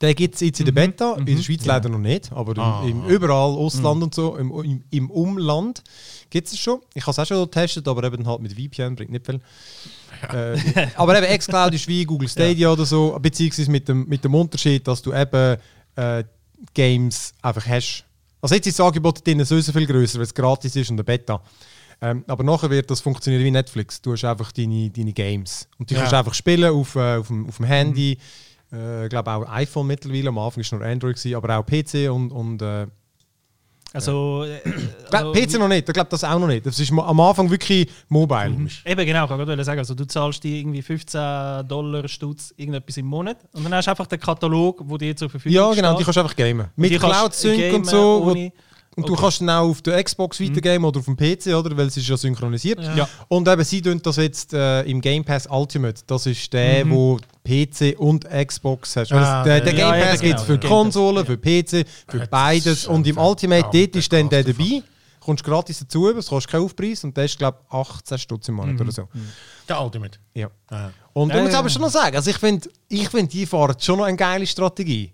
Der 0.00 0.14
gibt 0.14 0.34
es 0.34 0.40
jetzt 0.40 0.58
in 0.58 0.66
der 0.66 0.72
Beta, 0.72 1.14
in 1.14 1.26
der 1.26 1.40
Schweiz 1.40 1.64
leider 1.64 1.88
noch 1.88 1.98
nicht, 1.98 2.32
aber 2.32 2.60
Ah. 2.60 2.82
im, 2.84 3.04
im 3.04 3.08
überall, 3.08 3.52
Ausland 3.56 4.02
und 4.02 4.12
so, 4.12 4.36
im, 4.36 4.50
im, 4.64 4.84
im 4.90 5.10
Umland 5.10 5.84
gibt 6.28 6.48
es 6.48 6.58
schon. 6.58 6.80
Ich 6.94 7.02
habe 7.04 7.12
es 7.12 7.18
auch 7.20 7.26
schon 7.26 7.44
getestet, 7.44 7.86
aber 7.86 8.02
eben 8.02 8.26
halt 8.26 8.40
mit 8.40 8.52
VPN 8.52 8.96
bringt 8.96 9.12
nicht 9.12 9.24
viel. 9.26 9.40
Äh, 10.32 10.88
aber 10.96 11.22
eben 11.22 11.38
xCloud 11.38 11.72
ist 11.74 11.86
wie 11.86 12.04
Google 12.04 12.28
Stadia 12.28 12.72
oder 12.72 12.84
so, 12.84 13.16
beziehungsweise 13.22 13.70
mit 13.70 13.88
dem, 13.88 14.08
mit 14.08 14.24
dem 14.24 14.34
Unterschied, 14.34 14.86
dass 14.88 15.02
du 15.02 15.12
eben 15.14 15.56
äh, 15.94 16.24
Games 16.74 17.32
einfach 17.40 17.64
hast. 17.66 18.04
Also 18.40 18.56
jetzt 18.56 18.66
ist 18.66 18.78
das 18.80 18.84
Angebot 18.86 19.24
drin 19.24 19.44
so 19.44 19.60
viel 19.62 19.86
größer, 19.86 20.18
weil 20.18 20.24
es 20.24 20.34
gratis 20.34 20.74
ist 20.74 20.90
und 20.90 20.96
eine 20.96 21.04
Beta. 21.04 21.40
Ähm, 22.02 22.24
aber 22.26 22.42
nachher 22.42 22.68
wird 22.68 22.90
das 22.90 23.00
funktionieren 23.00 23.44
wie 23.44 23.50
Netflix. 23.50 24.02
Du 24.02 24.12
hast 24.12 24.24
einfach 24.24 24.50
deine, 24.52 24.90
deine 24.90 25.12
Games. 25.12 25.68
Und 25.78 25.88
die 25.88 25.94
Ja. 25.94 26.00
kannst 26.00 26.12
du 26.12 26.18
einfach 26.18 26.34
spielen 26.34 26.70
auf, 26.72 26.96
äh, 26.96 27.16
auf, 27.16 27.28
dem, 27.28 27.46
auf 27.48 27.56
dem 27.58 27.66
Handy. 27.66 28.18
Ich 29.04 29.08
glaube 29.10 29.30
auch 29.30 29.46
iPhone 29.50 29.86
mittlerweile. 29.86 30.30
Am 30.30 30.38
Anfang 30.38 30.64
war 30.70 30.78
nur 30.78 30.88
Android, 30.88 31.14
gewesen, 31.16 31.34
aber 31.36 31.58
auch 31.58 31.64
PC 31.66 32.10
und. 32.10 32.32
und 32.32 32.62
äh, 32.62 32.86
Also, 33.92 34.44
äh, 34.44 34.60
glaub, 35.10 35.26
also 35.26 35.32
PC 35.32 35.58
noch 35.58 35.68
nicht, 35.68 35.86
ich 35.86 35.92
glaube 35.92 36.08
das 36.08 36.24
auch 36.24 36.38
noch 36.38 36.46
nicht. 36.46 36.64
Das 36.64 36.80
ist 36.80 36.90
am 36.90 37.20
Anfang 37.20 37.50
wirklich 37.50 37.90
mobile. 38.08 38.66
Eben 38.86 39.04
genau, 39.06 39.24
ich 39.24 39.28
kann 39.28 39.38
gerade 39.38 39.62
sagen, 39.64 39.78
also 39.78 39.94
du 39.94 40.06
zahlst 40.06 40.42
dir 40.42 40.56
irgendwie 40.56 40.80
15 40.80 41.68
Dollar 41.68 42.08
Stutz 42.08 42.54
irgendetwas 42.56 42.96
im 42.96 43.04
Monat 43.04 43.36
und 43.52 43.62
dann 43.64 43.74
hast 43.74 43.84
du 43.84 43.90
einfach 43.90 44.06
den 44.06 44.18
Katalog, 44.18 44.80
wo 44.86 44.96
dir 44.96 45.14
zur 45.14 45.28
Verfügung 45.28 45.54
Ja, 45.54 45.70
genau, 45.74 45.90
die 45.90 45.96
steht. 45.96 46.04
kannst 46.06 46.16
du 46.16 46.20
einfach 46.22 46.36
gamen. 46.36 46.68
Mit 46.74 46.90
die 46.92 46.98
Cloud 46.98 47.34
Sync 47.34 47.74
und 47.74 47.86
so. 47.86 48.22
ohne- 48.30 48.52
und 48.96 49.08
du 49.08 49.12
Okay. 49.14 49.22
kannst 49.22 49.40
dann 49.40 49.50
auch 49.50 49.68
auf 49.70 49.80
der 49.82 50.02
Xbox 50.04 50.40
weitergamen 50.40 50.84
oder 50.84 50.98
auf 51.00 51.06
dem 51.06 51.16
PC, 51.16 51.54
oder? 51.54 51.76
Weil 51.76 51.86
es 51.86 51.96
ist 51.96 52.08
ja 52.08 52.16
synchronisiert. 52.16 52.80
Ja. 52.80 52.94
Ja. 52.94 53.08
Und 53.28 53.48
eben, 53.48 53.64
sie 53.64 53.80
tun 53.80 54.00
das 54.02 54.16
jetzt 54.16 54.52
äh, 54.52 54.82
im 54.82 55.00
Game 55.00 55.24
Pass 55.24 55.46
Ultimate. 55.46 56.02
Das 56.06 56.26
ist 56.26 56.52
der, 56.52 56.88
wo 56.90 57.18
PC 57.44 57.98
und 57.98 58.26
Xbox 58.28 58.96
hast. 58.96 59.10
Weil 59.12 59.18
Ah, 59.24 59.40
es- 59.40 59.44
der, 59.46 59.60
der 59.62 59.74
ja, 59.74 59.90
Game 59.92 60.00
ja, 60.00 60.06
Pass 60.06 60.20
eben 60.20 60.28
gibt 60.28 60.40
es 60.40 60.46
genau, 60.46 60.60
für 60.60 60.68
Konsolen, 60.68 61.26
für 61.26 61.36
PC, 61.38 61.86
für 62.08 62.18
das 62.18 62.28
beides. 62.28 62.86
Und 62.86 63.06
im 63.06 63.16
Ultimate, 63.18 63.68
dort 63.72 63.96
ist 63.96 64.12
dann 64.12 64.28
der 64.28 64.44
dabei. 64.44 64.82
Kommst 65.20 65.44
gratis 65.44 65.78
dazu, 65.78 66.08
es 66.10 66.26
kostet 66.26 66.50
keinen 66.50 66.64
Aufpreis 66.64 67.04
und 67.04 67.16
der 67.16 67.26
ist, 67.26 67.38
glaube 67.38 67.58
ich, 67.68 67.72
18 67.72 68.18
Stutz 68.18 68.48
im 68.48 68.56
Monat 68.56 68.80
oder 68.80 68.90
so. 68.90 69.08
Der 69.68 69.80
Ultimate. 69.80 70.18
Ja. 70.34 70.48
Ah. 70.68 70.90
Und 71.12 71.28
Ja, 71.30 71.36
ich 71.36 71.42
muss 71.44 71.52
ja. 71.52 71.58
aber 71.60 71.68
schon 71.70 71.82
noch 71.82 71.90
sagen, 71.90 72.16
also 72.16 72.28
ich 72.28 72.38
finde, 72.38 72.68
ich 72.88 73.08
find, 73.08 73.32
die 73.32 73.46
fahren 73.46 73.76
schon 73.78 73.98
noch 73.98 74.04
eine 74.06 74.16
geile 74.16 74.44
Strategie. 74.46 75.12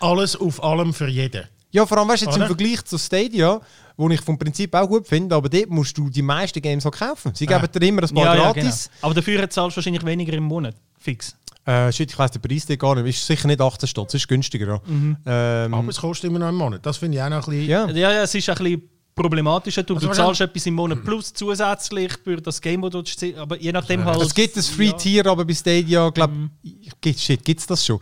Alles 0.00 0.34
auf 0.34 0.62
allem 0.62 0.92
für 0.92 1.06
jeden. 1.08 1.44
Ja, 1.70 1.84
vor 1.86 1.98
allem 1.98 2.08
weißt 2.08 2.22
du, 2.22 2.26
jetzt 2.26 2.36
im? 2.38 2.46
Vergleich 2.46 2.84
zu 2.84 2.96
Stadia, 2.98 3.60
wo 3.96 4.08
ich 4.08 4.20
vom 4.20 4.38
Prinzip 4.38 4.74
auch 4.74 4.86
gut 4.88 5.06
finde, 5.06 5.34
aber 5.34 5.48
dort 5.48 5.68
musst 5.68 5.96
du 5.98 6.08
die 6.08 6.22
meisten 6.22 6.62
Games 6.62 6.86
auch 6.86 6.90
kaufen. 6.92 7.32
Sie 7.34 7.44
Ja. 7.44 7.58
geben 7.58 7.72
dir 7.72 7.86
immer 7.88 8.02
ein 8.02 8.08
paar 8.14 8.24
ja, 8.24 8.34
ja, 8.34 8.52
gratis. 8.52 8.88
genau. 8.92 9.06
Aber 9.06 9.14
dafür 9.14 9.50
zahlst 9.50 9.76
du 9.76 9.78
wahrscheinlich 9.78 10.04
weniger 10.04 10.32
im 10.32 10.44
Monat. 10.44 10.74
Fix. 10.98 11.36
Äh, 11.66 11.92
shit, 11.92 12.10
ich 12.10 12.18
weiss 12.18 12.30
den 12.30 12.40
Preis 12.40 12.66
gar 12.78 12.94
nicht. 12.94 13.14
Ist 13.16 13.26
sicher 13.26 13.46
nicht 13.46 13.60
18 13.60 13.86
Stutz, 13.86 14.14
ist 14.14 14.26
günstiger. 14.26 14.80
Ja. 15.26 15.64
Ähm, 15.66 15.74
Aber 15.74 15.88
es 15.88 15.98
kostet 16.00 16.30
immer 16.30 16.38
noch 16.38 16.48
einen 16.48 16.56
Monat. 16.56 16.84
Das 16.86 16.96
finde 16.96 17.18
ich 17.18 17.22
auch 17.22 17.28
noch 17.28 17.46
ein 17.46 17.50
bisschen. 17.50 17.68
ja. 17.68 17.86
Ja, 17.90 18.12
ja, 18.12 18.22
es 18.22 18.34
ist 18.34 18.48
ein 18.48 18.54
bisschen 18.56 18.82
problematischer. 19.14 19.82
Du, 19.82 19.94
Also 19.96 20.06
du 20.08 20.14
zahlst 20.14 20.40
etwas 20.40 20.64
im 20.64 20.74
Monat 20.74 21.04
plus 21.04 21.34
zusätzlich 21.34 22.12
für 22.24 22.40
das 22.40 22.60
Game, 22.60 22.80
das 22.82 22.90
du 22.92 23.04
spielst, 23.04 23.36
aber 23.38 23.60
je 23.60 23.72
nachdem 23.72 24.04
halt. 24.04 24.22
Es 24.22 24.32
gibt 24.32 24.56
ein 24.56 24.62
Free-Tier, 24.62 25.26
aber 25.26 25.44
bei 25.44 25.52
Stadia, 25.52 26.08
glaube 26.08 26.50
ich, 26.62 27.20
shit, 27.22 27.44
gibt 27.44 27.60
es 27.60 27.66
das 27.66 27.84
schon? 27.84 28.00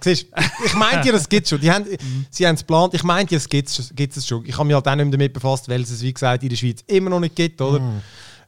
Siehst, 0.00 0.26
ich, 0.64 0.74
meinte 0.74 1.06
ja, 1.06 1.12
das 1.12 1.28
gibt 1.28 1.48
schon. 1.48 1.60
Die 1.60 1.70
haben, 1.70 1.84
Sie 2.30 2.46
haben 2.46 2.54
es 2.54 2.60
geplant. 2.60 2.94
Ich 2.94 3.02
meinte 3.02 3.34
ja, 3.34 3.38
es 3.38 3.48
gibt 3.48 3.68
es 3.68 4.26
schon. 4.26 4.44
Ich 4.46 4.54
habe 4.56 4.64
mich 4.66 4.74
halt 4.74 4.86
auch 4.86 4.94
nicht 4.94 5.04
mehr 5.04 5.12
damit 5.12 5.32
befasst, 5.32 5.68
weil 5.68 5.82
es 5.82 5.90
es, 5.90 6.02
wie 6.02 6.12
gesagt, 6.12 6.42
in 6.42 6.48
der 6.50 6.56
Schweiz 6.56 6.82
immer 6.86 7.10
noch 7.10 7.20
nicht 7.20 7.34
gibt, 7.36 7.60
oder? 7.60 7.80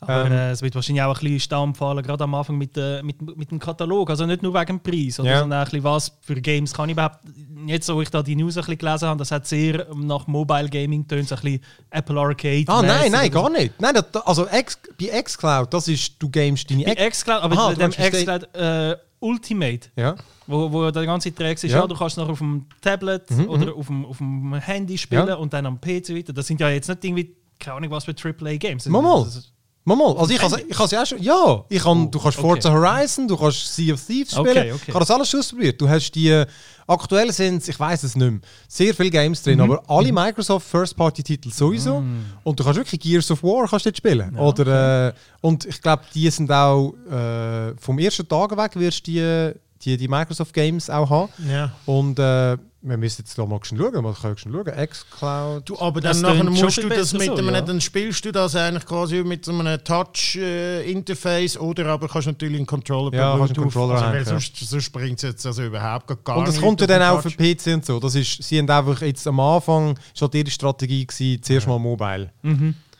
Aber 0.01 0.27
Ähm. 0.27 0.33
äh, 0.33 0.51
es 0.53 0.63
wird 0.63 0.77
wahrscheinlich 0.77 1.03
auch 1.03 1.17
ein 1.17 1.21
bisschen 1.25 1.41
Stamm 1.41 1.75
fallen, 1.75 2.05
gerade 2.05 2.23
am 2.23 2.33
Anfang 2.33 2.57
mit, 2.57 2.77
äh, 2.77 3.03
mit, 3.03 3.21
mit 3.37 3.51
dem 3.51 3.59
Katalog. 3.59 4.09
Also 4.11 4.27
nicht 4.27 4.45
nur 4.45 4.55
wegen 4.55 4.79
dem 4.79 4.81
Preis, 4.81 5.19
oder, 5.19 5.29
Ja. 5.29 5.41
sondern 5.41 5.59
auch 5.61 5.65
ein 5.65 5.71
bisschen, 5.73 5.83
was 5.85 6.13
für 6.21 6.41
Games 6.41 6.73
kann 6.73 6.89
ich 6.89 6.93
überhaupt. 6.93 7.19
Jetzt, 7.67 7.93
wo 7.93 8.01
ich 8.01 8.09
da 8.09 8.23
die 8.23 8.37
News 8.37 8.57
ein 8.57 8.61
bisschen 8.61 8.79
gelesen 8.79 9.09
habe, 9.09 9.19
das 9.19 9.33
hat 9.33 9.49
sehr 9.49 9.89
nach 9.97 10.29
Mobile 10.29 10.69
Gaming 10.69 11.05
tönt, 11.09 11.29
so 11.29 11.35
ein 11.35 11.41
bisschen 11.43 11.61
Apple 11.91 12.17
Arcade. 12.21 12.65
Ah, 12.69 12.81
nein, 12.81 13.11
nein, 13.11 13.29
gar 13.29 13.51
nicht. 13.51 13.73
Nein, 13.81 13.93
das, 13.95 14.25
also 14.25 14.47
X, 14.49 14.79
bei 15.01 15.21
xCloud, 15.21 15.75
das 15.75 15.89
ist, 15.89 16.13
du 16.21 16.31
gamest 16.31 16.71
deine 16.71 16.85
Bei 16.85 17.11
xCloud, 17.11 17.43
aber 17.43 17.57
Aha, 17.59 17.75
dem 17.75 17.91
xCloud 17.91 18.55
äh, 18.55 18.97
Ultimate, 19.21 19.89
Ja. 19.97 20.15
wo, 20.47 20.71
wo 20.73 20.91
der 20.91 21.05
ganze 21.07 21.35
Träg 21.35 21.55
ist, 21.57 21.65
Ja. 21.65 21.69
Mhm, 21.79 21.83
ja. 21.83 21.87
du 21.89 21.95
kannst 21.97 22.17
noch 22.17 22.29
auf 22.29 22.39
dem 22.39 22.67
Tablet 22.81 23.31
oder 23.49 23.75
auf 23.75 23.87
dem, 23.89 24.05
auf 24.07 24.19
dem 24.19 24.55
Handy 24.55 24.97
spielen 24.99 25.29
Ja. 25.29 25.35
und 25.35 25.53
dann 25.53 25.67
am 25.67 25.81
PC 25.81 26.11
weiter. 26.17 26.33
Das 26.33 26.47
sind 26.47 26.61
ja 26.61 26.69
jetzt 26.71 26.89
nicht 26.89 27.05
irgendwie, 27.05 27.35
keine 27.59 27.77
Ahnung, 27.79 27.91
was 27.91 28.05
für 28.05 28.15
AAA-Games. 28.15 28.87
Mal, 28.87 29.03
mal. 29.03 29.25
Das 29.25 29.53
Mal, 29.88 29.97
mal. 29.97 30.18
Also 30.18 30.33
ich 30.33 30.38
kann 30.38 30.85
es 30.85 30.90
ja 30.90 31.02
auch 31.02 31.07
schon. 31.07 31.23
Ja, 31.23 31.64
ich 31.68 31.83
kann, 31.83 32.11
du 32.11 32.18
kannst 32.18 32.38
okay. 32.38 32.47
Forza 32.47 32.71
Horizon, 32.71 33.26
du 33.26 33.37
kannst 33.38 33.75
Sea 33.75 33.95
of 33.95 34.04
Thieves 34.04 34.33
spielen. 34.33 34.49
Okay, 34.49 34.73
okay. 34.73 34.83
Ich 34.87 34.95
habe 34.95 35.00
das 35.00 35.11
alles 35.11 35.30
schon 35.30 35.40
ausprobiert. 35.40 35.80
Du 35.80 35.88
hast 35.88 36.11
die, 36.12 36.45
aktuell 36.87 37.33
sind 37.33 37.66
ich 37.66 37.80
weiß 37.80 38.02
es 38.02 38.14
nicht 38.14 38.30
mehr, 38.30 38.40
sehr 38.68 38.95
viele 38.95 39.11
Games 39.11 39.42
drin, 39.42 39.61
aber 39.62 39.83
alle 39.88 40.12
Microsoft 40.12 40.68
First-Party-Titel 40.68 41.50
sowieso. 41.50 42.02
Und 42.45 42.61
du 42.61 42.64
kannst 42.64 42.78
wirklich 42.78 43.00
Gears 43.00 43.30
of 43.30 43.42
War 43.42 43.66
kannst 43.66 43.87
dort 43.87 43.97
spielen. 43.97 44.37
Oder, 44.37 45.09
äh, 45.09 45.12
und 45.40 45.64
ich 45.64 45.80
glaube, 45.80 46.02
die 46.14 46.28
sind 46.28 46.52
auch 46.52 46.92
äh, 47.11 47.75
vom 47.78 47.99
ersten 47.99 48.28
Tag 48.28 48.54
weg 48.57 48.73
wirst 48.75 49.07
du 49.07 49.11
die, 49.11 49.54
die, 49.85 49.97
die 49.97 50.08
Microsoft 50.08 50.52
Games 50.52 50.90
auch 50.90 51.11
haben. 51.11 51.32
Ja. 51.49 51.73
Und 51.87 52.18
äh, 52.18 52.56
wir 52.80 52.97
müssen 52.97 53.23
jetzt 53.23 53.37
da 53.37 53.44
mal 53.44 53.58
schon 53.64 53.78
schauen, 53.78 54.02
mal 54.02 54.14
schauen. 54.14 54.37
Xcloud. 54.37 55.68
Du, 55.68 55.78
aber 55.78 56.00
dann 56.00 56.20
nachher 56.20 56.44
musst 56.44 56.76
du 56.76 56.88
das 56.88 57.12
mit 57.12 57.25
so, 57.25 57.35
einem, 57.35 57.52
ja. 57.52 57.61
dann 57.61 57.80
spielst 57.80 58.25
du 58.25 58.30
das 58.30 58.54
eigentlich 58.54 58.87
quasi 58.87 59.23
mit 59.25 59.44
so 59.44 59.52
einem 59.52 59.82
Touch-Interface 59.82 61.58
oder 61.58 61.87
aber 61.87 62.08
kannst 62.08 62.28
natürlich 62.28 62.58
einen 62.58 62.66
Controller 62.66 63.12
Ja, 63.14 63.37
kannst 63.37 63.54
einen 63.54 63.64
Controller 63.64 63.94
also, 63.94 64.04
weil 64.06 64.12
hängen, 64.14 64.25
ja. 64.26 64.30
sonst, 64.30 64.56
sonst 64.56 64.90
bringt 64.90 65.18
es 65.18 65.23
jetzt 65.23 65.47
also 65.47 65.64
überhaupt 65.64 66.25
gar 66.25 66.37
Und 66.37 66.47
das 66.47 66.54
nicht 66.54 66.64
kommt 66.64 66.80
ja 66.80 66.87
auf 66.87 66.88
dann 66.88 67.02
auch 67.02 67.23
für. 67.23 67.30
PC 67.30 67.75
und 67.75 67.85
so. 67.85 67.99
Das 67.99 68.14
ist, 68.14 68.42
sie 68.42 68.58
haben 68.58 68.70
einfach 68.70 69.02
jetzt 69.02 69.26
am 69.26 69.40
Anfang 69.40 69.99
schon 70.14 70.30
ihre 70.32 70.50
Strategie 70.50 71.04
gewesen, 71.04 71.42
zuerst 71.42 71.66
mal 71.66 71.78
mobile. 71.78 72.30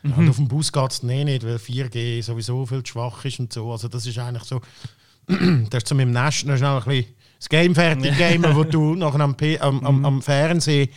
Ja, 0.04 0.14
und 0.14 0.28
auf 0.28 0.37
dem 0.37 0.49
Bus 0.49 0.73
geht 0.73 0.90
es 0.90 1.02
nicht, 1.02 1.44
weil 1.44 1.56
4G 1.56 2.23
sowieso 2.23 2.64
viel 2.66 2.82
zu 2.82 2.92
schwach 2.92 3.25
ist 3.25 3.40
und 3.40 3.52
so. 3.52 3.70
Also 3.73 3.88
das 3.88 4.06
ist 4.06 4.18
eigentlich 4.18 4.44
so, 4.44 4.61
das 5.70 5.82
ist 5.82 5.88
so 5.88 5.94
mit 5.94 6.06
dem 6.06 6.12
Nest, 6.12 6.47
das 6.49 6.56
ist 6.56 6.61
noch 6.62 6.87
ein 6.87 6.90
bisschen 6.90 7.14
das 7.38 7.49
Game 7.49 7.75
fertig 7.75 8.18
gamen, 8.18 8.56
wo 8.56 8.64
du 8.64 8.94
nachher 8.97 9.20
am, 9.20 9.37
P 9.37 9.58
am, 9.61 9.85
am, 9.87 10.04
am 10.04 10.23
Fernsehen 10.23 10.88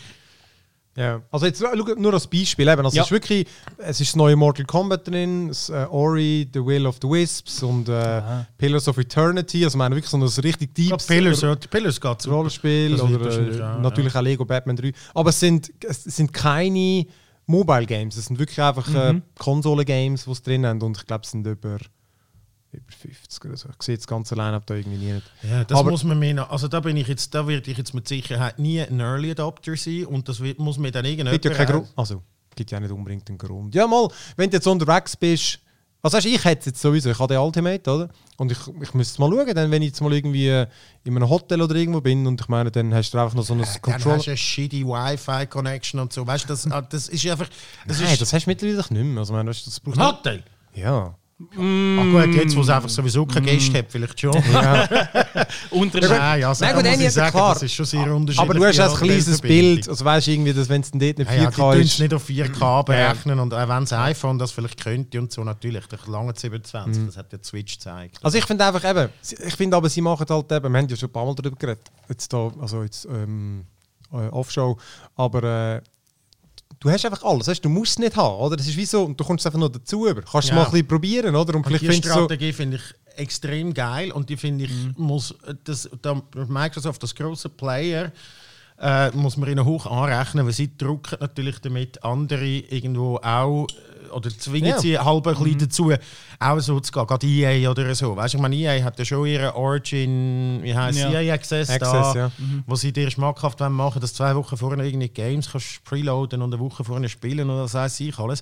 Ja. 0.98 1.22
Also 1.32 1.46
jetzt 1.46 1.62
schau, 1.62 1.76
nur 1.98 2.14
als 2.14 2.28
Beispiel. 2.28 2.68
Eben. 2.68 2.84
Also 2.84 2.96
Ja. 2.98 3.04
es 3.04 3.08
ist 3.08 3.12
wirklich, 3.12 3.48
es 3.78 4.02
ist 4.02 4.10
das 4.10 4.16
neue 4.16 4.36
Mortal 4.36 4.66
Kombat 4.66 5.08
drin, 5.08 5.48
das, 5.50 5.70
äh, 5.70 5.86
Ori, 5.90 6.50
The 6.54 6.66
Will 6.66 6.86
of 6.88 6.98
the 7.02 7.08
Wisps 7.08 7.62
und 7.64 7.88
äh. 7.90 8.22
Pillars 8.58 8.88
of 8.88 8.98
Eternity. 8.98 9.64
Also 9.64 9.78
wir 9.78 9.84
haben 9.86 9.94
wirklich 9.96 10.10
so 10.10 10.18
ein 10.18 10.24
richtig 10.24 10.74
deepes 10.76 11.06
Pillars, 11.08 11.42
ja, 11.42 11.56
die 11.56 11.68
Pillars 11.68 12.02
geht 12.02 12.22
super. 12.22 12.36
Rollenspiel 12.36 13.00
oder 13.00 13.30
äh, 13.30 13.62
auch, 13.62 13.80
natürlich 13.80 14.16
auch 14.16 14.22
Lego 14.22 14.44
Batman 14.44 14.76
3. 14.76 14.92
Aber 15.14 15.30
es 15.30 15.40
sind, 15.40 15.72
es 15.88 16.04
sind 16.04 16.34
keine 16.34 17.06
Mobile 17.46 17.86
Games, 17.86 18.18
es 18.18 18.26
sind 18.26 18.40
wirklich 18.40 18.60
einfach 18.62 18.88
äh, 18.94 19.14
Mhm. 19.14 19.22
Konsole-Games, 19.38 20.26
die 20.26 20.32
es 20.32 20.42
drin 20.42 20.66
haben 20.66 20.82
und 20.82 20.98
ich 20.98 21.06
glaube, 21.06 21.24
es 21.24 21.32
sind 21.32 21.46
über, 21.48 21.78
über 22.74 22.92
50 22.92 23.46
oder 23.46 23.58
so. 23.58 23.70
Ich 23.70 23.84
sehe 23.84 23.98
das 23.98 24.08
ganze 24.08 24.36
Line-Up 24.36 24.66
da 24.66 24.76
irgendwie 24.76 24.98
nicht. 25.14 25.24
Ja, 25.44 25.64
das 25.64 25.78
Aber- 25.78 25.92
muss 25.92 26.04
man 26.04 26.18
mir 26.20 26.34
noch, 26.34 26.50
also 26.50 26.68
da 26.68 26.80
bin 26.80 26.96
ich 26.98 27.08
jetzt, 27.08 27.34
da 27.36 27.48
werde 27.48 27.70
ich 27.70 27.78
jetzt 27.78 27.94
mit 27.94 28.08
Sicherheit 28.08 28.60
nie 28.60 28.82
ein 28.82 29.00
Early 29.00 29.32
Adopter 29.32 29.76
sein 29.76 30.06
und 30.06 30.28
das 30.30 30.40
wird, 30.42 30.60
muss 30.60 30.78
mir 30.78 30.92
dann 30.92 31.06
irgendjemand... 31.06 31.34
Gibt 31.42 31.46
ja 31.46 31.54
keinen 31.66 31.76
Grund. 31.80 31.94
Also, 31.96 32.22
gibt 32.56 32.72
ja 32.72 32.80
nicht 32.80 32.92
unbedingt 32.92 33.28
einen 33.30 33.38
Grund. 33.38 33.74
Ja, 33.76 33.88
mal, 33.88 34.08
wenn 34.38 34.50
du 34.50 34.58
jetzt 34.58 34.68
unterwegs 34.68 35.16
bist. 35.16 35.60
Also, 36.04 36.18
weißt, 36.18 36.26
ich 36.26 36.44
hätte 36.44 36.60
es 36.62 36.66
jetzt 36.66 36.82
sowieso, 36.82 37.12
ich 37.12 37.20
habe 37.20 37.32
den 37.32 37.42
Ultimate, 37.44 37.92
oder? 37.92 38.10
Und 38.38 38.52
ich, 38.52 38.58
ich 38.82 38.94
müsste 38.96 39.22
mal 39.22 39.30
schauen, 39.30 39.54
dann, 39.54 39.70
wenn 39.70 39.84
ich 39.84 39.90
jetzt 39.90 40.02
mal 40.02 40.12
irgendwie 40.12 40.48
äh, 40.48 40.66
in 41.04 41.16
einem 41.16 41.30
Hotel 41.30 41.62
oder 41.62 41.76
irgendwo 41.76 42.02
bin 42.02 42.26
und 42.26 42.42
ich 42.42 42.48
meine, 42.48 42.72
dann 42.72 42.92
hast 42.92 43.12
du 43.12 43.20
einfach 43.20 43.36
noch 43.36 43.44
so 43.44 43.54
ein 43.54 43.60
Dann 43.62 43.82
Controller. 43.84 44.16
hast 44.18 44.26
du 44.26 44.32
eine 44.32 44.38
shitty 44.38 44.84
Wi-Fi-Connection 44.88 46.00
und 46.00 46.12
so. 46.12 46.26
Weißt 46.26 46.46
du, 46.46 46.48
das, 46.48 46.66
ah, 46.72 46.82
das 46.82 47.08
ist 47.08 47.24
einfach. 47.28 47.48
Das 47.88 48.00
Nein, 48.00 48.14
ist 48.14 48.22
das 48.22 48.34
hast 48.34 48.46
du 48.46 48.50
mittlerweile 48.50 48.78
nicht 48.78 48.92
mehr. 48.92 49.20
Also, 49.20 49.34
meine, 49.34 49.50
weißt 49.52 49.64
du, 49.68 49.70
das 49.70 49.80
braucht 49.80 50.00
ein 50.00 50.08
Hotel. 50.08 50.44
Ja. 50.74 51.16
Ach 51.54 52.26
gut, 52.26 52.36
jetzt, 52.36 52.56
wo 52.56 52.62
es 52.62 52.70
einfach 52.70 52.90
sowieso 52.90 53.26
keine 53.26 53.48
Gäste 53.48 53.78
hat, 53.80 53.86
vielleicht 53.90 54.20
schon. 54.20 54.32
Unterschied. 55.72 56.10
Nein, 56.10 56.44
also, 56.44 56.66
Nein, 56.66 56.76
gut, 56.76 56.86
muss 56.86 57.00
ich 57.00 57.12
sagen, 57.12 57.32
klar. 57.32 57.54
das 57.54 57.64
ist 57.64 57.74
schon 57.74 57.86
sehr 57.86 58.16
unterschiedlich. 58.16 58.40
Aber 58.40 58.54
du 58.54 58.66
hast 58.66 58.80
ein 58.80 58.96
kleines. 58.96 59.42
Bild, 59.42 59.90
also 59.90 60.06
weißt 60.06 60.28
du 60.28 60.32
irgendwie, 60.32 60.54
dass 60.54 60.70
wenn 60.70 60.82
es 60.82 60.92
dann 60.92 61.00
dort 61.00 61.18
nicht 61.18 61.32
Ja, 61.32 61.36
ja, 61.44 61.50
4K 61.50 61.52
die 61.52 61.56
tun 61.56 61.82
es 61.82 61.86
ist. 61.94 62.00
nicht 62.00 62.14
auf 62.14 62.28
4K 62.28 62.84
berechnen 62.86 63.40
und 63.40 63.54
auch 63.54 63.70
wenn 63.70 63.80
das 63.82 63.94
iPhone 63.94 64.38
das 64.40 64.52
vielleicht 64.52 64.82
könnte 64.82 65.20
und 65.20 65.32
so 65.32 65.44
natürlich, 65.44 65.86
das 65.88 66.08
lange 66.08 66.34
27, 66.36 67.06
das 67.06 67.18
hat 67.18 67.32
der 67.32 67.40
Switch 67.44 67.74
gezeigt. 67.76 68.18
Also 68.22 68.38
ich 68.38 68.46
finde 68.46 68.66
einfach 68.66 68.84
eben, 68.90 69.10
ich 69.22 69.56
finde 69.56 69.78
aber, 69.78 69.90
sie 69.90 70.02
machen 70.02 70.26
halt 70.30 70.52
eben, 70.52 70.72
wir 70.74 70.80
haben 70.80 70.88
ja 70.88 70.96
schon 70.96 71.10
ein 71.10 71.14
paar 71.14 71.26
Mal 71.26 71.36
darüber 71.36 71.56
geredet, 71.58 71.90
jetzt 72.10 72.32
da, 72.32 72.52
also 72.60 72.84
jetzt 72.84 73.06
ähm, 73.06 73.66
äh, 74.12 74.28
Offshow, 74.30 74.78
aber 75.16 75.44
äh, 75.78 75.82
du 76.82 76.90
hast 76.90 77.06
einfach 77.06 77.24
alles, 77.24 77.48
weißt, 77.48 77.64
du 77.64 77.70
musst 77.70 77.94
es 77.94 78.00
nicht 78.00 78.16
haben, 78.18 78.36
oder? 78.42 78.58
Das 78.58 78.68
ist 78.68 78.76
wie 78.76 78.86
so, 78.86 79.06
und 79.06 79.18
du 79.18 79.24
kommst 79.24 79.46
einfach 79.46 79.60
noch 79.60 79.70
dazu 79.70 80.08
über. 80.08 80.22
Kannst 80.24 80.50
du 80.50 80.52
Ja. 80.52 80.56
mal 80.60 80.66
ein 80.66 80.72
bisschen 80.72 80.88
probieren, 80.88 81.36
oder? 81.36 81.56
Und 81.56 81.66
Und 81.66 81.68
vielleicht 81.68 81.84
die 81.84 82.02
du 82.02 82.08
so, 82.10 82.14
Strategie 82.26 82.52
finde 82.52 82.78
ich 82.78 83.18
extrem 83.18 83.74
geil 83.74 84.12
und 84.12 84.30
die 84.30 84.36
finde 84.38 84.66
ich, 84.66 84.72
muss 84.98 85.34
das, 85.64 85.90
da 86.02 86.22
Microsoft 86.48 87.02
als 87.04 87.16
grosser 87.16 87.50
Player 87.50 88.12
äh, 88.80 89.12
muss 89.12 89.38
man 89.38 89.50
ihnen 89.50 89.64
hoch 89.64 89.86
anrechnen, 89.86 90.46
weil 90.46 90.54
sie 90.54 90.76
drucken 90.76 91.18
natürlich 91.20 91.60
damit 91.60 92.04
andere 92.04 92.46
irgendwo 92.48 93.18
auch 93.18 93.68
oder 94.14 94.30
zwingen 94.30 94.70
Ja. 94.70 94.80
sie 94.80 94.98
halb 94.98 95.28
ein 95.28 95.36
bisschen 95.36 95.60
dazu, 95.60 95.92
auch 96.40 96.60
so 96.60 96.80
zu 96.80 96.92
gehen. 96.92 97.08
Gerade 97.08 97.28
EA 97.28 97.70
oder 97.70 97.94
so. 97.96 98.16
Weißt 98.16 98.34
du, 98.34 98.38
ich 98.38 98.42
meine, 98.42 98.56
EA 98.56 98.84
hat 98.84 98.98
ja 99.00 99.06
schon 99.06 99.26
ihre 99.28 99.56
Origin, 99.56 100.60
wie 100.64 100.76
heißt 100.76 101.00
Ja. 101.00 101.12
EA 101.12 101.34
Access, 101.34 101.70
Access, 101.70 102.14
da, 102.14 102.16
ja. 102.16 102.32
wo 102.66 102.76
sie 102.76 102.92
dir 102.92 103.10
schmackhaft 103.12 103.60
machen 103.60 104.02
dass 104.02 104.14
zwei 104.14 104.36
Wochen 104.36 104.58
vorher 104.58 104.84
irgendeine 104.84 105.10
Games 105.10 105.52
kannst 105.52 105.84
preloaden 105.84 106.42
und 106.42 106.54
eine 106.54 106.62
Woche 106.62 106.84
vorher 106.84 107.08
spielen 107.10 107.50
oder 107.50 107.64
das 107.64 107.74
heißt 107.74 108.02
ich 108.02 108.18
alles. 108.20 108.42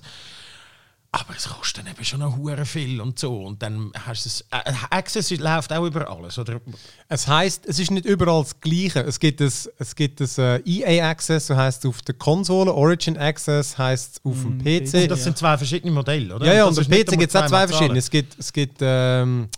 Aber 1.12 1.34
es 1.36 1.48
kostet 1.48 1.84
dann 1.84 1.92
eben 1.92 2.04
schon 2.04 2.20
noch 2.20 2.36
hure 2.36 2.64
viel 2.64 3.00
und 3.00 3.18
so. 3.18 3.42
Und 3.42 3.60
dann 3.62 3.90
hast 4.06 4.24
du 4.24 4.28
es. 4.28 4.44
Äh, 4.52 4.72
Access 4.90 5.30
läuft 5.30 5.72
auch 5.72 5.84
über 5.84 6.08
alles, 6.08 6.38
oder? 6.38 6.60
es 7.08 7.26
heißt, 7.26 7.66
es 7.66 7.80
ist 7.80 7.90
nicht 7.90 8.06
überall 8.06 8.42
das 8.44 8.60
Gleiche. 8.60 9.00
Es 9.00 9.18
gibt 9.18 9.40
das, 9.40 9.68
es 9.78 9.96
gibt 9.96 10.20
das 10.20 10.38
äh, 10.38 10.60
EA 10.64 11.10
Access, 11.10 11.48
so 11.48 11.56
heißt 11.56 11.84
es 11.84 11.88
auf 11.88 12.00
der 12.02 12.14
Konsole, 12.14 12.72
Origin 12.72 13.18
Access 13.18 13.76
heißt 13.76 14.12
es 14.18 14.24
auf 14.24 14.40
dem 14.40 14.58
PC. 14.58 15.08
Das 15.08 15.24
sind 15.24 15.36
zwei 15.36 15.58
verschiedene 15.58 15.92
Modelle, 15.92 16.32
oder? 16.36 16.46
Ja, 16.46 16.52
ja, 16.52 16.66
Das 16.66 16.78
und 16.78 16.84
auf 16.84 16.88
nicht, 16.88 17.08
PC 17.08 17.18
gibt 17.18 17.34
es 17.34 17.36
auch 17.36 17.46
zwei 17.46 17.66
verschiedene. 17.66 17.98
Es 17.98 18.08
gibt, 18.08 18.38
es 18.38 18.52
gibt 18.52 18.78
ähm, 18.80 19.48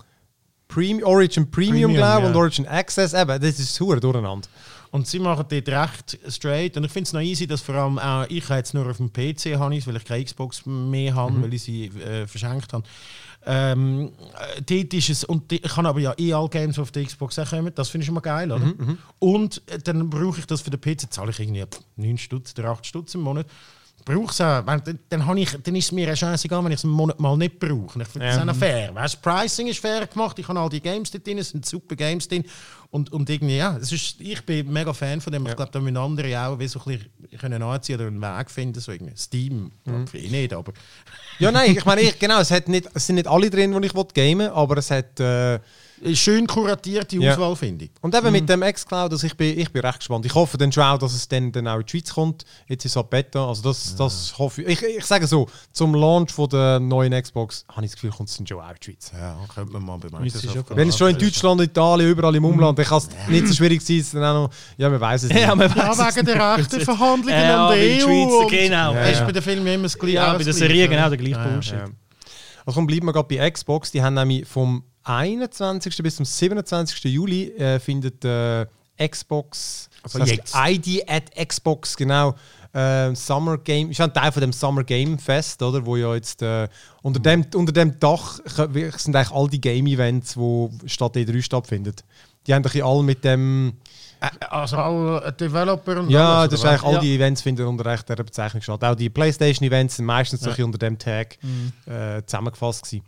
Premium, 0.68 1.02
Origin 1.06 1.50
Premium, 1.50 1.74
Premium, 1.74 1.94
glaube 1.94 2.18
ich, 2.18 2.22
ja. 2.22 2.28
und 2.30 2.36
Origin 2.36 2.66
Access. 2.66 3.12
Eben, 3.12 3.38
das 3.42 3.58
ist 3.58 3.78
hure 3.78 4.00
durcheinander. 4.00 4.48
Und 4.92 5.06
sie 5.06 5.18
machen 5.18 5.46
dort 5.48 5.68
recht 5.68 6.18
straight. 6.28 6.76
Und 6.76 6.84
ich 6.84 6.92
finde 6.92 7.08
es 7.08 7.12
noch 7.14 7.20
easy, 7.22 7.46
dass 7.46 7.62
vor 7.62 7.74
allem 7.74 7.98
auch 7.98 8.26
ich 8.28 8.46
jetzt 8.50 8.74
nur 8.74 8.88
auf 8.88 8.98
dem 8.98 9.10
PC 9.10 9.56
habe, 9.58 9.74
weil 9.86 9.96
ich 9.96 10.04
keine 10.04 10.24
Xbox 10.24 10.66
mehr 10.66 11.14
habe, 11.14 11.32
Mhm. 11.32 11.42
weil 11.42 11.54
ich 11.54 11.62
sie 11.62 11.86
äh, 11.86 12.26
verschenkt 12.26 12.72
habe. 12.74 12.84
Ähm, 13.44 14.12
äh, 14.56 14.60
dort 14.62 14.94
ist 14.94 15.08
es, 15.10 15.24
und 15.24 15.50
die- 15.50 15.56
ich 15.64 15.72
kann 15.74 15.86
aber 15.86 15.98
ja 15.98 16.14
eh 16.18 16.32
alle 16.32 16.48
Games, 16.48 16.76
die 16.76 16.80
auf 16.82 16.92
der 16.92 17.04
Xbox 17.04 17.38
auch 17.38 17.48
kommen, 17.48 17.72
das 17.74 17.88
finde 17.88 18.04
ich 18.04 18.10
mal 18.10 18.20
geil, 18.20 18.52
oder? 18.52 18.64
Mhm, 18.66 18.98
Und 19.18 19.62
äh, 19.66 19.78
dann 19.78 20.08
brauche 20.10 20.38
ich 20.40 20.46
das 20.46 20.60
für 20.60 20.70
den 20.70 20.80
PC, 20.80 21.10
zahle 21.10 21.30
ich 21.30 21.40
irgendwie 21.40 21.64
9 21.96 22.18
Stutz 22.18 22.52
oder 22.58 22.68
8 22.70 22.86
Stutz 22.86 23.14
im 23.14 23.22
Monat. 23.22 23.46
Brauche 24.04 24.30
es 24.32 24.40
auch, 24.40 24.62
dann, 24.64 24.98
dann, 25.08 25.36
ich, 25.36 25.50
dann 25.62 25.76
ist 25.76 25.84
es 25.86 25.92
mir 25.92 26.06
eine 26.08 26.16
Chance 26.16 26.46
egal, 26.46 26.64
wenn 26.64 26.72
ich 26.72 26.78
es 26.78 26.84
einen 26.84 26.92
Monat 26.92 27.20
mal 27.20 27.36
nicht 27.36 27.58
brauche. 27.60 28.02
Ich 28.02 28.08
finde 28.08 28.26
das 28.28 28.48
auch 28.48 28.54
fair. 28.56 28.92
Weißt, 28.94 29.22
Pricing 29.22 29.68
ist 29.68 29.78
fair 29.78 30.06
gemacht, 30.08 30.36
ich 30.40 30.48
habe 30.48 30.58
all 30.58 30.68
die 30.68 30.80
Games 30.80 31.10
dort 31.12 31.24
drin, 31.26 31.38
es 31.38 31.50
sind 31.50 31.64
super 31.64 31.94
Games 31.94 32.26
drin. 32.26 32.44
Und, 32.92 33.10
und 33.10 33.30
irgendwie, 33.30 33.56
ja, 33.56 33.78
es 33.78 33.90
ist, 33.90 34.20
ich 34.20 34.42
bin 34.44 34.70
mega 34.70 34.92
Fan 34.92 35.22
von 35.22 35.32
dem. 35.32 35.46
Ich 35.46 35.56
glaube, 35.56 35.72
da 35.72 35.80
müssen 35.80 35.96
andere 35.96 36.38
auch 36.46 36.58
wie 36.58 36.68
so 36.68 36.78
ein 36.84 36.98
bisschen 36.98 37.38
können 37.40 37.62
anziehen 37.62 37.94
oder 37.94 38.06
einen 38.08 38.20
Weg 38.20 38.50
finden. 38.50 38.80
So 38.80 38.92
irgendwie. 38.92 39.16
Steam, 39.16 39.72
Mhm. 39.86 40.04
ich 40.12 40.30
nicht, 40.30 40.52
aber 40.52 40.74
Ja, 41.38 41.50
nein, 41.50 41.74
ich 41.74 41.84
meine, 41.86 42.02
ich, 42.02 42.18
genau, 42.18 42.38
es, 42.40 42.50
hat 42.50 42.68
nicht, 42.68 42.90
es 42.92 43.06
sind 43.06 43.14
nicht 43.14 43.26
alle 43.26 43.48
drin, 43.48 43.72
die 43.80 43.86
ich 43.86 43.94
gamen 44.12 44.48
aber 44.50 44.76
es 44.76 44.90
hat. 44.90 45.18
Äh, 45.18 45.58
schön 46.14 46.46
kuratierte 46.46 47.16
Ja. 47.16 47.32
Auswahl, 47.32 47.54
finde 47.56 47.84
ich. 47.86 47.90
und 48.00 48.14
eben 48.14 48.32
mit 48.32 48.48
dem 48.48 48.60
Xcloud, 48.60 49.12
also 49.12 49.26
ich 49.26 49.36
bin, 49.36 49.58
ich 49.58 49.70
bin 49.70 49.82
recht 49.82 49.98
gespannt. 49.98 50.26
Ich 50.26 50.34
hoffe 50.34 50.58
dann 50.58 50.72
schon 50.72 50.82
auch, 50.84 50.98
dass 50.98 51.12
es 51.14 51.28
dann, 51.28 51.52
dann 51.52 51.68
auch 51.68 51.76
in 51.78 51.84
die 51.86 51.90
Schweiz 51.90 52.12
kommt. 52.12 52.44
Jetzt 52.68 52.84
ist 52.84 52.92
es 52.92 52.96
halt 52.96 53.10
Beta, 53.10 53.46
also 53.46 53.62
das, 53.62 53.94
das 53.96 54.34
hoffe 54.38 54.62
ich. 54.62 54.82
ich. 54.82 54.96
Ich 54.98 55.04
sage 55.06 55.26
so, 55.26 55.48
zum 55.72 55.94
Launch 55.94 56.32
von 56.32 56.48
der 56.48 56.80
neuen 56.80 57.12
Xbox 57.22 57.64
habe 57.68 57.84
ich 57.84 57.90
das 57.92 57.96
Gefühl, 58.00 58.10
kommt 58.10 58.28
es 58.28 58.36
dann 58.36 58.46
schon 58.46 58.60
auch 58.60 58.68
in 58.70 58.76
die 58.80 58.84
Schweiz. 58.84 59.12
Ja, 59.18 59.36
könnte 59.54 59.72
man 59.72 59.84
mal 59.84 59.98
bei 59.98 60.18
Microsoft 60.18 60.76
Wenn 60.76 60.88
es 60.88 60.98
schon 60.98 61.10
in 61.10 61.18
Deutschland, 61.18 61.60
Italien, 61.60 62.10
überall 62.10 62.34
im 62.34 62.44
Umland, 62.44 62.78
dann 62.78 62.86
kann 62.86 62.98
es 62.98 63.08
nicht 63.28 63.46
so 63.48 63.54
schwierig 63.54 63.80
sein, 63.82 64.04
dann 64.12 64.24
auch 64.24 64.48
noch, 64.48 64.50
ja, 64.76 64.88
man 64.90 65.00
weiß 65.00 65.22
es 65.24 65.28
nicht. 65.30 65.40
Ja, 65.40 65.54
man 65.54 65.68
Ja, 65.68 65.76
weiss 65.76 65.98
es 65.98 66.16
wegen 66.16 66.26
der 66.26 66.34
nicht. 66.56 66.58
rechten 66.72 66.80
Verhandlungen 66.80 67.38
Ja, 67.40 67.68
und 67.68 67.76
den 67.76 67.98
EU. 67.98 68.00
Schweizer, 68.00 68.38
und 68.38 68.50
genau. 68.50 68.94
Das 68.94 69.10
ist 69.12 69.18
Ja. 69.20 69.24
bei 69.26 69.32
den 69.32 69.42
Filmen 69.42 69.66
immer 69.66 69.82
das 69.84 69.98
Gleiche. 69.98 70.14
Ja, 70.14 70.32
bei 70.36 70.42
der. 70.44 70.52
Serie 70.52 70.88
genau 70.88 71.08
der 71.08 71.18
gleiche 71.18 71.32
Ja, 71.36 71.44
ja. 71.46 71.50
Bullshit. 71.52 71.72
Ja. 71.74 71.84
Also 72.64 72.76
komm, 72.78 72.86
bleiben 72.86 73.06
wir 73.06 73.12
gerade 73.12 73.28
bei 73.28 73.50
Xbox. 73.50 73.90
Die 73.90 74.02
haben 74.02 74.14
nämlich 74.14 74.46
vom 74.46 74.84
21. 75.04 75.96
bis 76.02 76.16
zum 76.16 76.24
27. 76.24 77.04
Juli 77.04 77.48
äh, 77.56 77.78
findet 77.80 78.24
äh, 78.24 78.66
Xbox, 79.08 79.88
Also 80.02 80.18
das 80.18 80.30
heißt 80.30 80.54
ID 80.56 81.08
at 81.08 81.30
Xbox, 81.48 81.96
genau, 81.96 82.34
äh, 82.72 83.14
Summer 83.14 83.58
Game, 83.58 83.90
ist 83.90 84.00
ein 84.00 84.12
Teil 84.14 84.30
von 84.32 84.40
dem 84.40 84.52
Summer 84.52 84.84
Game 84.84 85.18
Fest, 85.18 85.62
oder, 85.62 85.84
wo 85.84 85.96
ja 85.96 86.14
jetzt 86.14 86.40
äh, 86.42 86.68
unter, 87.02 87.20
dem, 87.20 87.44
unter 87.54 87.72
dem 87.72 87.98
Dach 87.98 88.38
äh, 88.58 88.90
sind 88.96 89.16
eigentlich 89.16 89.30
all 89.32 89.48
die 89.48 89.60
Game-Events, 89.60 90.36
wo 90.36 90.70
statt 90.86 91.16
E3 91.16 91.42
stattfinden. 91.42 91.94
Die 92.46 92.54
haben 92.54 92.62
doch 92.62 92.74
alle 92.74 93.02
mit 93.02 93.24
dem, 93.24 93.74
Äh, 94.20 94.28
Also 94.50 94.76
alle 94.76 95.32
Developer 95.32 95.98
und 96.00 96.10
ja, 96.10 96.40
alles, 96.40 96.50
das 96.52 96.60
ist 96.60 96.66
eigentlich 96.66 96.82
all 96.84 96.94
Ja. 96.94 97.00
die 97.00 97.14
Events 97.16 97.42
finden 97.42 97.66
unter 97.66 97.96
dieser 97.96 98.22
Bezeichnung 98.24 98.62
statt. 98.62 98.84
Auch 98.84 98.94
die 98.94 99.10
PlayStation-Events 99.10 99.96
sind 99.96 100.04
meistens 100.06 100.40
bisschen 100.40 100.64
unter 100.64 100.78
dem 100.78 100.96
Tag 100.98 101.38
Mhm. 101.42 101.72
äh, 101.92 102.22
zusammengefasst 102.24 102.84
gewesen. 102.84 103.04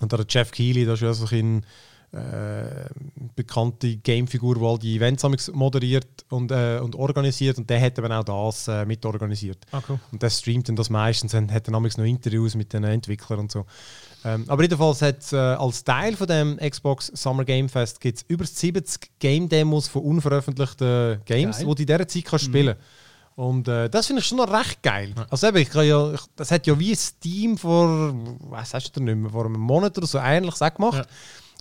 Und 0.00 0.12
da 0.12 0.16
der 0.16 0.26
Jeff 0.28 0.50
Keighley, 0.50 0.84
das 0.84 1.00
ist 1.00 1.02
ja 1.02 1.12
so 1.12 1.26
ein 1.34 1.64
äh, 2.12 2.88
bekannte 3.36 3.96
Gamefigur, 3.98 4.54
die 4.54 4.64
all 4.64 4.78
die 4.78 4.96
Events 4.96 5.50
moderiert 5.52 6.24
und, 6.30 6.50
äh, 6.50 6.80
und 6.82 6.94
organisiert 6.94 7.58
und 7.58 7.68
der 7.68 7.80
hat 7.80 7.98
eben 7.98 8.10
auch 8.10 8.24
das 8.24 8.66
äh, 8.68 8.86
mitorganisiert. 8.86 9.58
Ah, 9.72 9.82
cool. 9.88 10.00
Und 10.10 10.22
der 10.22 10.30
streamt 10.30 10.68
dann 10.68 10.76
das 10.76 10.88
meistens 10.88 11.34
und 11.34 11.52
hat 11.52 11.68
dann 11.68 11.82
noch 11.82 11.98
Interviews 11.98 12.54
mit 12.54 12.72
den 12.72 12.84
Entwicklern 12.84 13.40
und 13.40 13.52
so. 13.52 13.66
Ähm, 14.24 14.44
aber 14.48 14.62
jedenfalls 14.62 15.02
hat 15.02 15.32
äh, 15.32 15.36
als 15.36 15.84
Teil 15.84 16.16
von 16.16 16.26
dem 16.26 16.56
Xbox 16.56 17.12
Summer 17.14 17.44
Game 17.44 17.68
Fest 17.68 18.00
gibt's 18.00 18.24
über 18.26 18.46
70 18.46 19.10
Game 19.18 19.48
Demos 19.48 19.88
von 19.88 20.02
unveröffentlichten 20.02 21.20
Games, 21.26 21.58
Geil. 21.58 21.66
die 21.66 21.74
du 21.74 21.82
in 21.82 21.86
dieser 21.86 22.08
Zeit 22.08 22.24
kannst 22.24 22.44
spielen 22.46 22.76
Und 23.38 23.68
äh, 23.68 23.88
das 23.88 24.08
finde 24.08 24.20
ich 24.20 24.26
schon 24.26 24.38
noch 24.38 24.52
recht 24.52 24.82
geil. 24.82 25.14
Also 25.30 25.46
eben, 25.46 25.58
ich 25.58 25.70
kann 25.70 25.86
ja, 25.86 26.12
ich, 26.12 26.20
das 26.34 26.50
hat 26.50 26.66
ja 26.66 26.76
wie 26.76 26.92
Steam 26.96 27.56
vor, 27.56 28.12
was 28.50 28.74
hast 28.74 28.96
du 28.96 29.00
nicht 29.00 29.14
mehr, 29.14 29.30
vor 29.30 29.44
einem 29.46 29.60
Monat 29.60 29.96
oder 29.96 30.08
so 30.08 30.18
ähnlich 30.18 30.60
auch 30.60 30.74
gemacht. 30.74 31.06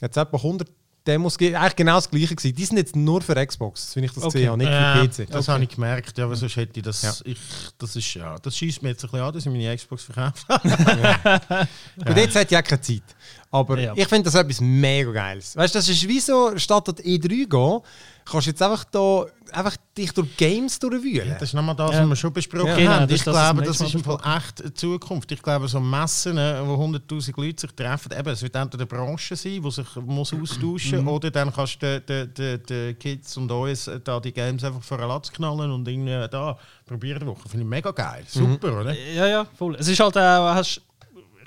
Jetzt 0.01 0.17
etwa 0.17 0.38
100 0.38 0.67
Demos, 1.05 1.38
gegeben. 1.38 1.55
eigentlich 1.57 1.75
genau 1.75 1.96
das 1.96 2.10
gleiche 2.10 2.36
gewesen. 2.36 2.55
Die 2.55 2.65
sind 2.65 2.77
jetzt 2.77 2.96
nur 2.96 3.22
für 3.22 3.36
Xbox, 3.46 3.96
wenn 3.96 4.03
ich 4.05 4.12
das 4.12 4.24
Okay. 4.24 4.34
gesehen 4.39 4.50
habe, 4.50 4.57
nicht 4.57 4.72
Ja, 4.72 5.07
für 5.07 5.24
PC. 5.25 5.29
das 5.31 5.48
habe 5.48 5.63
ich 5.63 5.69
gemerkt, 5.69 6.17
ja, 6.17 6.25
aber 6.25 6.36
sonst 6.36 6.55
hätte 6.55 6.79
ich 6.79 6.84
das. 6.84 7.01
Ja. 7.03 7.13
Ich, 7.25 7.38
das 7.77 7.96
ist 7.96 8.12
ja, 8.15 8.36
das 8.39 8.57
schießt 8.57 8.81
mir 8.81 8.89
jetzt 8.89 9.03
ein 9.05 9.12
bisschen 9.12 9.25
an, 9.25 9.34
dass 9.34 9.46
ich 9.46 9.51
meine 9.51 9.77
Xbox 9.77 10.03
verkauft 10.03 10.46
Und 12.07 12.17
jetzt 12.17 12.36
hat 12.36 12.51
ja 12.51 12.62
keine 12.62 12.81
Zeit. 12.81 13.03
Aber 13.51 13.79
Ja. 13.79 13.93
ich 13.96 14.07
finde 14.07 14.24
das 14.24 14.36
etwas 14.36 14.60
mega 14.62 15.12
Geiles. 15.12 15.55
Weißt 15.55 15.75
du, 15.75 15.79
das 15.79 15.88
ist 15.88 16.07
wie 16.07 16.19
so, 16.19 16.57
statt 16.57 16.89
an 16.89 16.96
die 16.96 17.19
E3 17.19 17.48
gehen, 17.48 17.81
kannst 18.29 18.48
jetzt 18.48 18.62
einfach 18.62 18.84
da 18.86 19.25
einfach 19.51 19.77
dich 19.98 20.12
durch 20.12 20.36
Games 20.36 20.77
durchwühlen. 20.79 21.29
Das 21.39 21.43
ist 21.50 21.53
nochmal 21.53 21.75
das, 21.75 21.91
Ja. 21.91 22.01
was 22.01 22.10
wir 22.10 22.15
schon 22.17 22.34
besprochen 22.34 22.67
Ja. 22.67 22.75
Genau, 22.75 22.91
haben. 22.91 23.07
das 23.07 23.19
Ich 23.19 23.24
das, 23.24 23.34
glaube, 23.34 23.60
das 23.62 23.67
letztes 23.79 23.88
ist 23.88 23.93
im 23.96 24.03
Fall 24.03 24.38
echt 24.38 24.60
die 24.65 24.74
Zukunft. 24.74 25.31
Ich 25.31 25.41
glaube, 25.41 25.67
so 25.67 25.79
Messen, 25.79 26.38
äh, 26.38 26.60
wo 26.67 26.75
100'000 26.75 27.34
Leute 27.38 27.62
sich 27.62 27.72
treffen, 27.72 28.12
eben, 28.12 28.27
es 28.29 28.41
wird 28.41 28.55
entweder 28.55 28.81
eine 28.81 28.86
Branche 28.88 29.36
sein, 29.36 29.62
die 29.63 29.72
sich 29.72 29.96
muss 30.05 30.34
austauschen 30.34 31.00
Mhm. 31.00 31.05
muss, 31.05 31.13
oder 31.15 31.31
dann 31.31 31.53
kannst 31.53 31.81
du 31.81 32.01
den, 32.01 32.34
den, 32.34 32.63
den 32.63 33.00
Kids 33.00 33.38
und 33.38 33.50
uns 33.51 33.88
äh, 33.88 34.00
da 34.03 34.19
die 34.19 34.34
Games 34.34 34.63
einfach 34.63 34.84
vor 34.84 35.00
einen 35.00 35.07
Latz 35.07 35.31
knallen 35.31 35.72
und 35.72 35.88
irgendwie 35.88 36.12
äh, 36.12 36.27
da 36.27 36.57
probieren. 36.86 37.19
Finde 37.48 37.63
ich 37.65 37.69
mega 37.69 37.91
geil. 37.91 38.24
Super, 38.27 38.81
oder? 38.81 38.93
Ja, 38.93 39.27
ja, 39.27 39.46
voll. 39.57 39.75
Es 39.79 39.88
ist 39.88 40.00
halt 40.00 40.17
auch, 40.17 40.53
hast, 40.55 40.81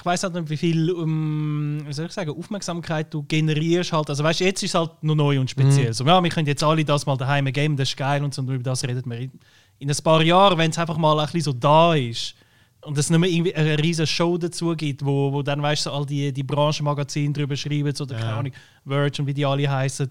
ich 0.00 0.06
weiß 0.06 0.22
halt 0.22 0.34
nicht, 0.34 0.48
wie 0.48 0.56
viel 0.56 0.90
um, 0.92 1.82
wie 1.86 1.92
soll 1.92 2.06
ich 2.06 2.12
sagen, 2.12 2.30
Aufmerksamkeit 2.30 3.12
du 3.12 3.22
generierst. 3.22 3.92
Halt. 3.92 4.08
Also 4.08 4.24
weißt, 4.24 4.40
jetzt 4.40 4.62
ist 4.62 4.70
es 4.70 4.74
halt 4.74 4.90
noch 5.02 5.14
neu 5.14 5.38
und 5.38 5.50
speziell. 5.50 5.92
So, 5.92 6.06
ja, 6.06 6.22
wir 6.22 6.30
können 6.30 6.46
jetzt 6.46 6.64
alle 6.64 6.82
das 6.86 7.04
mal 7.04 7.18
daheim 7.18 7.44
geben, 7.52 7.76
das 7.76 7.90
ist 7.90 7.98
geil 7.98 8.24
und 8.24 8.32
so, 8.32 8.40
und 8.40 8.48
über 8.48 8.62
das 8.62 8.82
redet 8.82 9.04
man 9.04 9.18
in, 9.18 9.32
in 9.78 9.90
ein 9.90 9.96
paar 10.02 10.22
Jahren, 10.22 10.56
wenn 10.56 10.70
es 10.70 10.78
einfach 10.78 10.96
mal 10.96 11.18
ein 11.20 11.26
bisschen 11.26 11.42
so 11.42 11.52
da 11.52 11.94
ist 11.94 12.34
und 12.80 12.96
es 12.96 13.10
nicht 13.10 13.18
mehr 13.18 13.28
irgendwie 13.28 13.54
eine 13.54 13.78
riesige 13.78 14.06
Show 14.06 14.38
dazu 14.38 14.74
gibt, 14.74 15.04
wo, 15.04 15.34
wo 15.34 15.42
dann 15.42 15.60
weißt 15.60 15.84
du, 15.84 15.90
so 15.90 15.96
all 15.96 16.06
die, 16.06 16.32
die 16.32 16.44
Branchenmagazine 16.44 17.34
drüber 17.34 17.54
schreiben, 17.54 17.94
so, 17.94 18.04
oder 18.04 18.16
keine 18.16 18.32
Ahnung, 18.32 18.52
Verge 18.86 19.20
und 19.20 19.26
wie 19.26 19.34
die 19.34 19.44
alle 19.44 19.70
heißen 19.70 20.08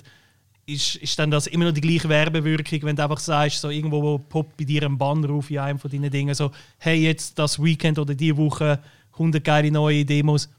ist, 0.68 0.98
ist 0.98 1.18
dann 1.18 1.32
das 1.32 1.48
immer 1.48 1.66
noch 1.66 1.74
die 1.74 1.82
gleiche 1.82 2.08
Werbewirkung, 2.08 2.84
wenn 2.84 2.96
du 2.96 3.04
einfach 3.04 3.18
sagst, 3.18 3.60
so 3.60 3.70
irgendwo 3.70 4.20
poppt 4.20 4.56
bei 4.56 4.66
dir 4.66 4.84
ein 4.84 4.98
Banner 5.00 5.32
auf 5.32 5.50
in 5.50 5.58
einem 5.58 5.80
von 5.80 5.90
deinen 5.90 6.12
Dingen, 6.12 6.36
so, 6.36 6.52
hey, 6.78 7.02
jetzt 7.02 7.40
das 7.40 7.62
Weekend 7.62 7.98
oder 7.98 8.14
die 8.14 8.38
Woche 8.38 8.80
100 9.20 9.44
geile 9.44 9.72
neue 9.72 10.06
Demos. 10.06 10.50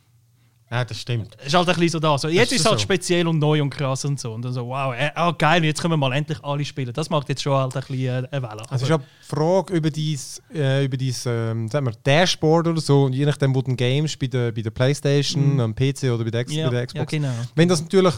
Ja, 0.73 0.85
das 0.85 1.01
stimmt. 1.01 1.35
ist 1.45 1.53
halt 1.53 1.69
ein 1.69 1.75
bisschen 1.75 1.89
so 1.89 1.99
da. 1.99 2.17
So, 2.17 2.29
jetzt 2.29 2.53
ist 2.53 2.61
es 2.61 2.67
halt 2.67 2.79
so. 2.79 2.85
speziell 2.85 3.27
und 3.27 3.41
neu 3.41 3.61
und 3.61 3.71
krass 3.71 4.05
und 4.05 4.21
so. 4.21 4.33
Und 4.35 4.43
dann 4.45 4.53
so, 4.53 4.69
wow, 4.69 4.95
äh, 4.95 5.11
ah, 5.17 5.33
geil, 5.33 5.65
jetzt 5.65 5.83
können 5.83 5.95
wir 5.95 5.97
mal 5.97 6.13
endlich 6.13 6.39
alle 6.45 6.65
spielen. 6.65 6.93
Das 6.93 7.11
macht 7.11 7.29
jetzt 7.29 7.43
schon 7.43 7.55
halt 7.55 7.75
ein 7.75 7.81
bisschen 7.81 8.25
äh, 8.25 8.29
eine 8.31 8.43
Welle. 8.43 8.63
Also 8.71 8.85
ist 8.85 8.89
ja 8.89 8.99
die 8.99 9.05
Frage 9.21 9.75
über 9.75 9.91
dein, 9.91 10.19
äh, 10.55 10.85
über 10.85 10.97
dein 10.97 11.15
ähm, 11.27 11.69
sagen 11.69 11.87
wir, 11.87 11.93
Dashboard 12.05 12.69
oder 12.69 12.81
so, 12.81 13.03
und 13.07 13.15
je 13.15 13.27
nachdem, 13.27 13.53
wo 13.53 13.63
du 13.63 13.73
ein 13.73 13.77
Game 13.77 14.07
bei 14.21 14.29
der, 14.29 14.53
bei 14.53 14.63
der 14.63 14.71
Playstation, 14.71 15.59
am 15.59 15.75
PC 15.75 16.05
oder 16.05 16.23
bei 16.23 16.31
der, 16.31 16.41
X- 16.43 16.55
ja, 16.55 16.67
bei 16.67 16.71
der 16.71 16.81
ja, 16.81 16.87
Xbox. 16.87 17.11
genau. 17.11 17.33
Wenn 17.57 17.69
das 17.69 17.83
natürlich 17.83 18.15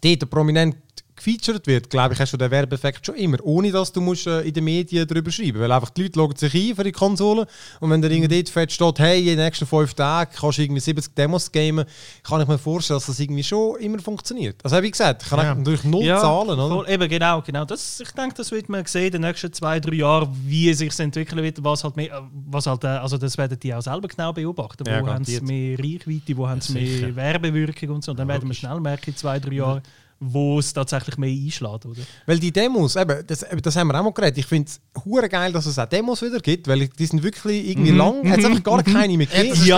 dort 0.00 0.30
prominent 0.30 0.76
gefeatured 1.16 1.66
wird, 1.66 1.90
glaube 1.90 2.14
ich, 2.14 2.20
hast 2.20 2.32
du 2.32 2.36
den 2.36 2.50
Werbeeffekt 2.50 3.06
schon 3.06 3.14
immer. 3.14 3.38
Ohne 3.42 3.70
dass 3.70 3.92
du 3.92 4.00
musst, 4.00 4.26
äh, 4.26 4.40
in 4.42 4.52
den 4.52 4.64
Medien 4.64 5.06
darüber 5.06 5.30
schreiben 5.30 5.60
Weil 5.60 5.70
einfach 5.72 5.90
die 5.90 6.02
Leute 6.02 6.18
loggen 6.18 6.36
sich 6.36 6.54
ein 6.54 6.74
für 6.76 6.84
die 6.84 6.92
Konsole 6.92 7.46
und 7.80 7.90
wenn 7.90 8.02
da 8.02 8.08
irgendwie 8.08 8.34
dort 8.36 8.48
fett 8.48 8.72
steht, 8.72 8.98
hey, 8.98 9.20
in 9.20 9.26
den 9.36 9.38
nächsten 9.38 9.66
fünf 9.66 9.94
Tagen 9.94 10.30
kannst 10.34 10.58
du 10.58 10.62
irgendwie 10.62 10.80
70 10.80 11.14
Demos 11.14 11.50
gamen, 11.52 11.84
kann 12.22 12.40
ich 12.40 12.48
mir 12.48 12.58
vorstellen, 12.58 12.96
dass 12.98 13.06
das 13.06 13.20
irgendwie 13.20 13.44
schon 13.44 13.76
immer 13.80 13.98
funktioniert. 13.98 14.56
Also 14.64 14.82
wie 14.82 14.90
gesagt, 14.90 15.22
ich 15.22 15.28
kann 15.28 15.38
Ja. 15.40 15.54
natürlich 15.54 15.84
null 15.84 16.06
Zahlen, 16.06 16.50
oder? 16.58 16.68
voll, 16.68 16.88
eben, 16.90 17.08
genau, 17.08 17.42
genau. 17.42 17.64
Das, 17.64 18.00
ich 18.00 18.10
denke, 18.12 18.34
das 18.36 18.50
wird 18.50 18.68
man 18.68 18.84
sehen 18.86 19.06
in 19.06 19.12
den 19.12 19.20
nächsten 19.22 19.52
zwei, 19.52 19.80
drei 19.80 19.94
Jahren, 19.96 20.28
wie 20.44 20.72
sich 20.74 20.98
entwickeln 20.98 21.42
wird, 21.42 21.62
was 21.62 21.84
halt 21.84 21.96
mehr, 21.96 22.28
was 22.46 22.66
halt, 22.66 22.84
äh, 22.84 22.88
also 22.88 23.18
das 23.18 23.38
werden 23.38 23.58
die 23.60 23.74
auch 23.74 23.82
selber 23.82 24.08
genau 24.08 24.32
beobachten. 24.32 24.84
Ja, 24.86 25.02
wo 25.02 25.06
haben 25.08 25.24
sie 25.24 25.40
mehr 25.40 25.78
Reichweite, 25.78 26.36
wo 26.36 26.48
haben 26.48 26.60
sie 26.60 26.72
mehr 26.72 27.14
Werbewirkung 27.16 27.90
und 27.90 28.04
so. 28.04 28.10
Und 28.10 28.18
dann 28.18 28.28
werden 28.28 28.48
wir 28.48 28.54
schnell 28.54 28.80
merken, 28.80 29.10
in 29.10 29.16
zwei, 29.16 29.38
drei 29.38 29.54
Jahren, 29.54 29.82
wo 30.26 30.58
es 30.58 30.72
tatsächlich 30.72 31.16
mehr 31.18 31.30
einschlägt, 31.30 31.86
oder? 31.86 32.00
Weil 32.26 32.38
die 32.38 32.52
Demos, 32.52 32.96
eben, 32.96 33.26
das, 33.26 33.42
eben, 33.42 33.60
das 33.62 33.76
haben 33.76 33.88
wir 33.88 33.98
auch 33.98 34.04
mal 34.04 34.12
geredet. 34.12 34.38
Ich 34.38 34.46
finde 34.46 34.70
es 34.70 34.80
hure 35.04 35.28
geil, 35.28 35.52
dass 35.52 35.66
es 35.66 35.78
auch 35.78 35.86
Demos 35.86 36.22
wieder 36.22 36.40
gibt, 36.40 36.66
weil 36.66 36.88
die 36.88 37.06
sind 37.06 37.22
wirklich 37.22 37.68
irgendwie 37.70 37.90
lang. 37.90 38.28
Hat 38.30 38.38
es 38.38 38.44
einfach 38.44 38.62
gar 38.62 38.82
keine 38.82 39.16
mehr 39.16 39.26
gegeben. 39.26 39.50
Das 39.50 39.58
ist 39.58 39.68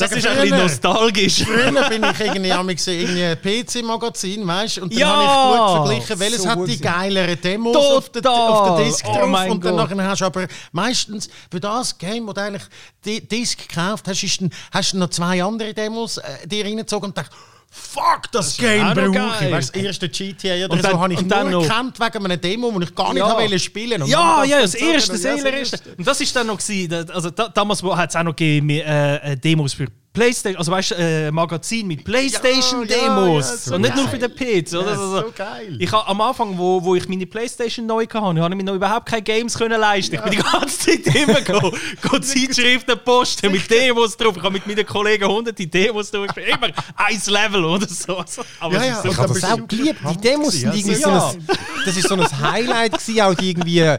das, 0.00 0.12
ist 0.12 0.26
ein 0.26 0.40
bisschen 0.40 0.58
nostalgisch. 0.58 1.44
Früher 1.44 1.88
bin 1.88 2.02
ich 2.04 2.20
irgendwie 2.20 2.52
am 2.52 2.66
gesehen, 2.68 3.00
irgendwie 3.00 3.24
ein 3.24 3.38
PC-Magazin, 3.66 4.46
weißt 4.46 4.76
du? 4.78 4.82
Und 4.82 4.92
dann 4.92 4.98
Ja! 4.98 5.08
habe 5.08 5.22
ich 5.22 5.28
gut 5.60 5.86
verglichen, 6.06 6.20
welches 6.20 6.42
So 6.42 6.48
hat 6.48 6.68
die 6.68 6.78
geileren 6.80 7.40
Demos 7.40 7.76
auf 7.76 8.08
der, 8.10 8.30
auf 8.30 8.76
der 8.78 8.84
Disc 8.86 9.04
Oh 9.08 9.14
drauf. 9.14 9.50
und 9.50 9.64
dann 9.64 9.76
nachher 9.76 10.04
hast 10.08 10.20
du 10.20 10.24
aber 10.24 10.46
meistens 10.72 11.28
für 11.50 11.60
das 11.60 11.96
Game, 11.98 12.26
wo 12.26 12.32
du 12.32 12.40
eigentlich 12.42 12.64
die 13.04 13.26
Disc 13.26 13.68
gekauft 13.68 14.06
hast, 14.08 14.40
hast 14.72 14.92
du 14.92 14.98
noch 14.98 15.10
zwei 15.10 15.42
andere 15.42 15.74
Demos 15.74 16.18
äh, 16.18 16.46
dir 16.46 16.64
reingezogen 16.64 17.08
und 17.10 17.18
dachte, 17.18 17.34
Fuck, 17.70 18.32
das, 18.32 18.56
Game 18.56 18.82
auch 18.86 18.94
noch 18.94 19.12
brauche 19.12 19.44
ich. 19.44 19.52
Weißt, 19.52 19.74
das 19.76 19.82
erste 19.82 20.08
GTA 20.08 20.64
oder 20.64 20.70
Und 20.72 20.82
so 20.82 20.88
dann- 20.88 21.00
habe 21.00 21.12
ich 21.12 21.18
und 21.20 21.28
nur 21.28 21.44
noch- 21.50 21.62
gekannt 21.62 22.00
wegen 22.00 22.24
einer 22.24 22.36
Demo, 22.36 22.70
die 22.78 22.84
ich 22.84 22.94
gar 22.94 23.12
nicht 23.12 23.18
Ja. 23.26 23.36
wollte 23.36 23.58
spielen. 23.58 24.02
Und 24.02 24.08
Ja, 24.08 24.42
ja, 24.44 24.60
das 24.62 24.72
das 24.72 24.80
erste, 24.80 25.16
so- 25.16 25.28
das 25.28 25.40
allererste. 25.44 25.78
Und 25.96 26.06
das 26.06 26.20
ist 26.20 26.34
dann 26.34 26.46
noch 26.46 26.56
gewesen, 26.58 27.10
also 27.10 27.30
da, 27.30 27.48
damals 27.48 27.82
hat 27.82 28.10
es 28.10 28.16
auch 28.16 28.22
noch 28.22 28.34
gegeben, 28.34 28.70
äh, 28.70 29.32
äh, 29.32 29.36
Demos 29.36 29.74
für 29.74 29.86
Playstation, 30.12 30.58
also 30.58 30.72
weißt 30.72 30.90
du, 30.92 30.94
äh, 30.96 31.30
Magazin 31.30 31.86
mit 31.86 32.02
Playstation-Demos. 32.04 33.48
ja, 33.50 33.56
so 33.56 33.74
und 33.74 33.82
nicht 33.82 33.94
nur 33.94 34.06
geil. 34.06 34.18
für 34.20 34.28
den 34.28 34.64
PC. 34.64 34.74
Oder? 34.74 34.82
Ja, 34.82 34.90
Also, 34.90 35.16
so 35.20 35.32
geil. 35.36 35.76
Ich 35.78 35.92
habe 35.92 36.06
am 36.08 36.20
Anfang, 36.20 36.58
wo, 36.58 36.82
wo 36.82 36.94
ich 36.94 37.08
meine 37.08 37.26
Playstation 37.26 37.86
neu 37.86 38.02
hatte, 38.04 38.20
habe 38.20 38.38
ich 38.50 38.56
mir 38.56 38.64
noch 38.64 38.74
überhaupt 38.74 39.06
keine 39.06 39.22
Games 39.22 39.56
können 39.56 39.80
leisten. 39.80 40.16
Ich 40.16 40.20
bin 40.22 40.32
die 40.32 40.38
ganze 40.38 40.78
Zeit 40.78 41.14
immer 41.14 41.40
go, 41.42 41.72
go 42.02 42.18
Zeitschriften 42.20 42.98
posten 43.04 43.52
mit 43.52 43.70
Demos 43.70 44.16
drauf. 44.16 44.36
Ich 44.36 44.42
habe 44.42 44.52
mit 44.54 44.66
meinen 44.66 44.86
Kollegen 44.86 45.28
hunderte 45.28 45.66
Demos 45.66 46.10
durchgespielt. 46.10 46.48
Immer 46.56 46.72
ein 46.96 47.22
Level 47.26 47.64
oder 47.64 47.86
so. 47.88 48.24
Aber 48.60 48.74
Ja, 48.74 48.80
es 48.80 48.86
ja, 48.86 48.92
ist 48.94 49.02
so 49.02 49.08
Ich 49.10 49.18
habe 49.18 49.34
das 49.34 49.44
auch 49.44 49.68
geliebt. 49.68 50.00
Die 50.10 50.16
Demos 50.18 50.52
sind 50.54 50.74
irgendwie 50.74 51.00
ja. 51.00 51.20
so 51.20 51.36
ein, 51.36 51.46
das 51.84 51.96
ist 51.96 52.08
so 52.08 52.14
ein 52.14 52.40
Highlight 52.40 52.92
gewesen, 52.92 53.20
auch 53.20 53.34
die 53.34 53.50
irgendwie, 53.50 53.80
äh, 53.80 53.98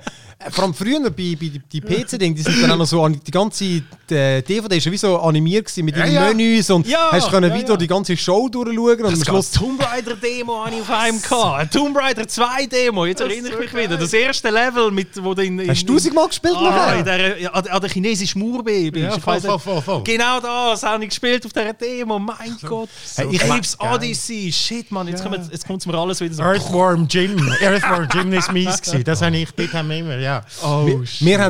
vor 0.52 0.64
allem 0.64 0.74
früher 0.74 1.02
bei, 1.02 1.36
bei 1.40 1.52
die 1.72 1.82
PC-Dinge, 1.82 2.34
die 2.36 2.42
sind 2.42 2.62
dann 2.64 2.72
auch 2.72 2.78
noch 2.78 2.86
so, 2.88 3.04
an- 3.04 3.20
die 3.26 3.32
ganze 3.32 3.66
äh, 4.10 4.42
DVD 4.42 4.78
ist 4.78 4.86
ja 4.86 4.92
wie 4.92 4.98
so 4.98 5.20
animiert 5.20 5.66
gewesen 5.66 5.84
mit 5.84 5.98
Ja, 5.98 6.06
den 6.06 6.14
ja. 6.14 6.28
Menüs 6.30 6.70
und 6.70 6.88
Ja, 6.88 7.10
hast 7.12 7.30
können 7.30 7.52
ja, 7.52 7.58
wieder 7.58 7.76
die 7.76 7.88
ganze 7.88 8.16
Show 8.16 8.48
durchschauen 8.48 9.00
und 9.02 9.06
am 9.06 9.20
Das 9.20 9.26
Schluss 9.28 9.52
Tomb 9.52 9.84
Raider 9.86 10.16
Demo 10.16 10.66
habe 10.66 10.76
ich 10.76 10.82
auf 10.82 10.90
einem 10.92 11.22
gehabt. 11.22 11.60
Ein 11.60 11.70
Tomb 11.70 11.98
Raider 11.98 12.26
2 12.28 12.66
Demo, 12.68 13.06
jetzt 13.06 13.20
erinnere 13.20 13.52
ich 13.54 13.60
mich 13.74 13.84
wieder. 13.84 13.98
Das 13.98 14.14
erste 14.14 14.50
Level, 14.50 14.92
mit, 14.92 15.10
wo 15.22 15.34
du 15.34 15.44
in, 15.44 15.60
in, 15.60 15.70
hast 15.70 15.84
du 15.88 15.94
tausendmal 15.94 16.28
gespielt 16.30 16.56
Ah, 16.56 16.94
in 16.94 17.04
der, 17.06 17.38
ja, 17.42 17.50
an, 17.52 17.68
an 17.68 17.82
der 17.82 17.90
chinesischen 17.90 18.40
Mauer 18.40 18.64
bist. 18.64 18.96
Ja, 18.96 19.16
Ich 19.18 19.22
voll, 19.22 19.34
weiss 19.36 19.44
voll, 19.46 19.54
nicht. 19.56 19.64
voll, 19.64 19.82
voll. 19.82 20.04
Genau 20.06 20.40
das 20.40 20.84
habe 20.84 21.04
ich 21.04 21.10
gespielt 21.10 21.46
auf 21.46 21.52
dieser 21.52 21.74
Demo. 21.74 22.18
Mein 22.18 22.56
Gott. 22.66 22.88
Hey, 23.18 23.28
ich 23.32 23.44
Apes 23.52 23.78
geil. 23.78 23.94
Odyssey. 23.94 24.52
Shit, 24.54 24.90
Mann. 24.92 25.08
Jetzt, 25.10 25.22
kommt, 25.22 25.38
jetzt 25.52 25.68
kommt 25.68 25.82
es 25.82 25.86
mir 25.86 25.96
alles 25.98 26.22
wieder 26.22 26.34
so. 26.34 26.44
Earthworm 26.44 27.08
Jim. 27.10 27.38
Earthworm 27.62 28.08
Jim 28.14 28.32
ist 28.34 28.52
mies 28.54 28.82
gewesen. 28.82 29.04
Das 29.04 29.22
habe 29.22 29.36
ich, 29.36 29.50
dort 29.52 29.74
haben 29.74 29.90
wir 29.90 29.98
immer, 29.98 30.18
ja. 30.30 30.46
Oh, 30.64 30.86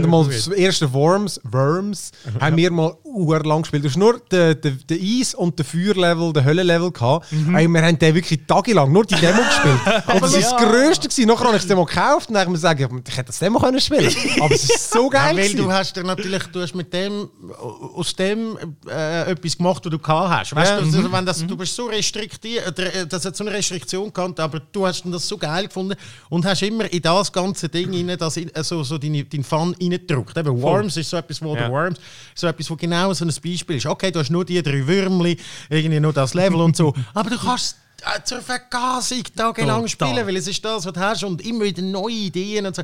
mal 0.08 0.26
das 0.28 0.48
erste 0.48 0.92
Worms, 0.94 1.40
Worms, 1.44 2.12
haben 2.40 2.56
wir 2.58 2.72
mal 2.72 2.96
uhr 3.14 3.44
lang 3.44 3.62
gespielt. 3.64 3.84
Du 3.84 3.90
hast 3.90 3.98
nur 3.98 4.20
den, 4.32 4.60
den, 4.62 4.80
den 4.90 5.00
Eis- 5.02 5.34
und 5.36 5.58
den 5.58 5.66
Feuerlevel, 5.66 6.32
den 6.34 6.46
Höllenlevel 6.46 6.92
gehabt. 6.92 7.32
Mhm. 7.32 7.56
Ey, 7.56 7.68
wir 7.68 7.82
haben 7.82 7.98
den 8.00 8.16
wirklich 8.16 8.40
tagelang 8.48 8.92
nur 8.92 9.06
die 9.06 9.16
Demo 9.16 9.42
gespielt. 9.42 9.80
Und 10.14 10.22
das 10.24 10.34
war 10.34 10.40
das 10.42 10.56
Größte. 10.58 11.08
Gewesen. 11.08 11.28
Nachher 11.28 11.46
habe 11.46 11.56
ich 11.56 11.62
das 11.62 11.68
Demo 11.68 11.86
gekauft 11.86 12.30
und 12.30 12.34
dann 12.36 12.42
habe 12.48 12.56
ich 12.56 12.62
mir 12.64 12.76
gesagt, 12.76 13.08
ich 13.10 13.18
hätte 13.18 13.28
das 13.28 13.40
Demo 13.40 13.60
können 13.60 13.80
spielen 13.80 14.14
Aber 14.42 14.54
es 14.54 14.64
ist 14.64 14.92
so 14.92 15.04
Ja, 15.12 15.32
geil. 15.34 15.38
weil 15.38 15.54
du 15.54 15.72
hast 15.72 15.96
dir 15.96 16.04
natürlich, 16.04 16.44
du 16.48 16.62
hast 16.62 16.76
mit 16.76 16.92
dem, 16.94 17.30
aus 17.96 18.14
dem 18.16 18.58
äh, 18.88 19.32
etwas 19.32 19.58
gemacht, 19.58 19.84
was 19.86 19.92
du 19.92 19.98
gehabt 20.00 20.30
hast. 20.30 20.56
Weißt 20.56 20.72
Ja, 20.72 20.80
du, 20.80 20.86
also, 20.86 21.12
wenn 21.12 21.26
das, 21.26 21.46
du 21.46 21.56
bist 21.58 21.76
so 21.76 21.86
restriktiert, 21.88 22.78
äh, 22.80 23.08
das 23.08 23.26
hat 23.26 23.36
so 23.36 23.44
eine 23.44 23.54
Restriktion 23.54 24.12
gehabt, 24.12 24.40
aber 24.40 24.60
du 24.72 24.86
hast 24.86 25.04
das 25.06 25.28
so 25.28 25.38
geil 25.38 25.68
gefunden 25.68 25.96
und 26.30 26.46
hast 26.46 26.62
immer 26.64 26.92
in 26.92 27.02
das 27.02 27.32
ganze 27.32 27.70
Ding 27.70 27.94
rein, 27.94 28.18
das 28.18 28.38
äh, 28.38 28.48
so, 28.62 28.84
so 28.84 28.98
deine, 28.98 29.24
deinen 29.24 29.44
Fun 29.44 29.76
reingedrückt. 29.80 30.38
Eben 30.38 30.62
Worms 30.62 30.98
ist 30.98 31.10
so 31.10 31.18
etwas, 31.18 31.42
wo 31.42 31.54
Ja. 31.56 31.62
der 31.62 31.72
Worms, 31.72 32.00
so 32.36 32.48
etwas, 32.48 32.70
wo 32.70 32.76
genau 32.76 32.99
so 33.14 33.26
ein 33.26 33.34
Beispiel 33.44 33.78
ist. 33.78 33.86
Okay, 33.86 34.12
du 34.12 34.20
hast 34.20 34.30
nur 34.30 34.46
die 34.46 34.62
drei 34.62 34.86
Würmli, 34.86 35.38
irgendwie 35.70 36.00
nur 36.00 36.14
das 36.14 36.34
Level 36.34 36.62
und 36.62 36.76
so, 36.76 36.94
aber 37.14 37.30
du 37.30 37.38
kannst 37.38 37.78
äh, 38.02 38.24
zur 38.24 38.42
Vergasung 38.42 39.24
tagelang 39.36 39.88
spielen, 39.88 40.26
weil 40.26 40.36
es 40.38 40.48
ist 40.48 40.64
das, 40.64 40.86
was 40.86 40.94
du 40.94 41.00
hast 41.00 41.24
und 41.24 41.42
immer 41.46 41.66
wieder 41.66 41.82
neue 41.82 42.14
Ideen 42.14 42.66
und 42.66 42.76
so. 42.76 42.84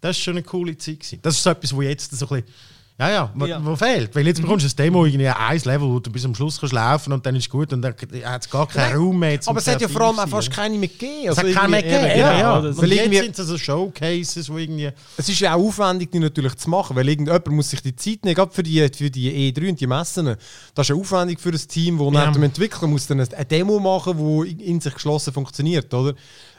Das 0.00 0.16
war 0.16 0.22
schon 0.22 0.34
eine 0.34 0.42
coole 0.42 0.76
Zeit. 0.76 1.00
Gewesen. 1.00 1.18
Das 1.22 1.36
ist 1.36 1.42
so 1.42 1.50
etwas, 1.50 1.74
wo 1.74 1.82
jetzt 1.82 2.10
so 2.16 2.26
ein 2.26 2.42
bisschen, 2.42 2.54
ja, 2.98 3.10
ja, 3.10 3.32
wo, 3.34 3.46
Ja. 3.46 3.64
wo 3.64 3.74
fehlt. 3.74 4.14
Weil 4.14 4.26
jetzt 4.26 4.40
bekommst 4.40 4.64
du 4.64 4.68
ein 4.70 4.76
Demo, 4.76 5.04
irgendwie 5.04 5.26
ein 5.28 5.58
Level, 5.64 5.88
wo 5.88 5.98
du 5.98 6.10
bis 6.10 6.22
zum 6.22 6.34
Schluss 6.34 6.60
kannst 6.60 6.72
laufen 6.74 7.12
und 7.12 7.24
dann 7.26 7.34
ist 7.34 7.48
gut 7.50 7.72
und 7.72 7.82
dann 7.82 7.94
hat 8.24 8.42
es 8.44 8.50
gar 8.50 8.68
keinen 8.68 8.96
Raum 8.96 9.18
mehr 9.18 9.40
Aber 9.46 9.58
es 9.58 9.66
hat 9.66 9.80
ja 9.80 9.88
vor 9.88 10.02
allem 10.02 10.18
auch 10.18 10.28
fast 10.28 10.50
keine 10.50 10.76
mehr 10.78 10.88
gegeben. 10.88 11.28
Es 11.30 11.36
hat 11.38 11.44
Also 11.46 11.58
keinen 11.58 11.70
mehr 11.70 11.82
gegeben. 11.82 12.18
Ja, 12.18 12.38
Ja, 12.38 12.76
Weil 12.76 12.92
jetzt 12.92 13.18
sind 13.18 13.38
es 13.38 13.46
so 13.46 13.58
Showcases, 13.58 14.48
wo 14.50 14.58
irgendwie... 14.58 14.90
Es 15.16 15.28
ist 15.28 15.40
ja 15.40 15.54
auch 15.54 15.60
aufwendig, 15.66 16.10
die 16.12 16.18
natürlich 16.18 16.54
zu 16.56 16.70
machen, 16.70 16.94
weil 16.94 17.08
irgendjemand 17.08 17.46
muss 17.48 17.70
sich 17.70 17.82
die 17.82 17.96
Zeit 17.96 18.24
nehmen, 18.24 18.34
gerade 18.36 18.52
für 18.52 18.62
die, 18.62 18.88
für 18.94 19.10
die 19.10 19.52
E3 19.52 19.70
und 19.70 19.80
die 19.80 19.86
Messen. 19.86 20.36
Das 20.74 20.84
ist 20.84 20.88
ja 20.90 20.94
aufwendig 20.94 21.40
für 21.40 21.50
das 21.50 21.66
Team, 21.66 21.98
das 21.98 22.06
Ja. 22.06 22.26
nach 22.26 22.32
dem 22.32 22.42
Entwickler 22.44 22.86
muss 22.88 23.06
dann 23.06 23.20
eine 23.20 23.44
Demo 23.46 23.80
machen, 23.80 24.16
die 24.46 24.64
in 24.64 24.80
sich 24.80 24.94
geschlossen 24.94 25.32
funktioniert, 25.32 25.92
oder? 25.94 26.14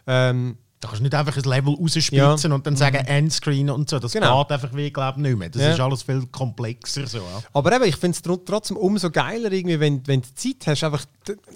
Ähm, 0.05 0.57
Da 0.83 0.89
kannst 0.89 0.99
du 0.99 1.03
nicht 1.03 1.15
einfach 1.15 1.37
ein 1.37 1.43
Level 1.43 1.75
rausspitzen 1.75 2.51
und 2.51 2.67
dann 2.67 2.75
sagen 2.75 2.97
Endscreen 2.97 3.69
und 3.69 3.89
so. 3.89 3.99
Das 3.99 4.11
Genau. 4.11 4.43
geht 4.43 4.51
einfach 4.51 4.75
wie, 4.75 4.91
glaube 4.91 5.19
ich, 5.19 5.27
nicht 5.27 5.37
mehr. 5.39 5.49
Das 5.49 5.61
Ja. 5.61 5.71
ist 5.71 5.79
alles 5.79 6.03
viel 6.03 6.25
komplexer 6.27 7.07
so. 7.07 7.19
Ja. 7.19 7.23
aber 7.53 7.73
eben, 7.75 7.85
ich 7.85 7.95
finde 7.95 8.17
es 8.17 8.23
tr- 8.23 8.41
trotzdem 8.45 8.75
umso 8.75 9.09
geiler, 9.09 9.49
irgendwie, 9.49 9.79
wenn, 9.79 10.05
wenn 10.07 10.21
du 10.21 10.27
Zeit 10.35 10.67
hast. 10.67 10.83
Einfach, 10.83 11.05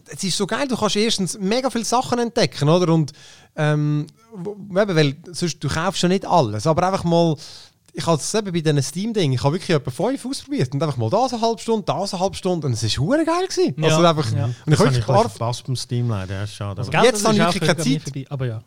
es 0.07 0.23
ist 0.23 0.37
so 0.37 0.47
geil, 0.47 0.65
du 0.69 0.77
kannst 0.77 0.95
erstens 0.95 1.37
mega 1.37 1.69
viele 1.69 1.83
Sachen 1.83 2.19
entdecken, 2.19 2.69
oder? 2.69 2.93
Und 2.93 3.11
ähm, 3.57 4.07
eben, 4.33 4.95
weil 4.95 5.15
sonst, 5.33 5.61
du 5.61 5.67
kaufst 5.67 6.03
ja 6.03 6.07
nicht 6.07 6.25
alles, 6.25 6.65
aber 6.65 6.83
einfach 6.87 7.03
mal. 7.03 7.35
Ich 7.93 8.05
habe 8.05 8.17
es 8.21 8.33
eben 8.35 8.53
bei 8.53 8.61
diesen 8.61 8.81
Steam-Dingen, 8.83 9.33
ich 9.33 9.43
habe 9.43 9.55
wirklich 9.55 9.75
etwa 9.75 9.89
fünf 9.89 10.23
ausprobiert 10.23 10.71
und 10.71 10.81
einfach 10.83 10.97
mal 10.97 11.09
das 11.09 11.33
eine 11.33 11.41
halbe 11.41 11.59
Stunde, 11.59 11.83
das 11.85 12.13
eine 12.13 12.21
halbe 12.21 12.35
Stunde 12.37 12.67
und 12.67 12.73
es 12.73 12.83
ist 12.83 12.99
hure 12.99 13.25
geil 13.25 13.47
gewesen. 13.47 13.73
Ja, 13.77 13.87
Also 13.95 14.05
einfach, 14.05 14.31
ja. 14.31 14.45
Und 14.45 14.51
ich 14.67 14.73
habe 14.73 14.79
wirklich 14.79 14.99
ich 14.99 15.05
klar, 15.05 15.31
beim 15.65 15.75
Steam 15.75 16.07
leider. 16.07 16.35
Ja, 16.41 16.45
schade. 16.47 16.79
Also, 16.79 16.91
aber- 16.93 17.03
Jetzt 17.05 17.25
habe 17.25 17.33
ich 17.35 17.41
wirklich 17.43 17.63
keine 17.63 17.77
Zeit. 17.83 18.03
vorbei, 18.03 18.25
Aber 18.29 18.45
ja. 18.45 18.61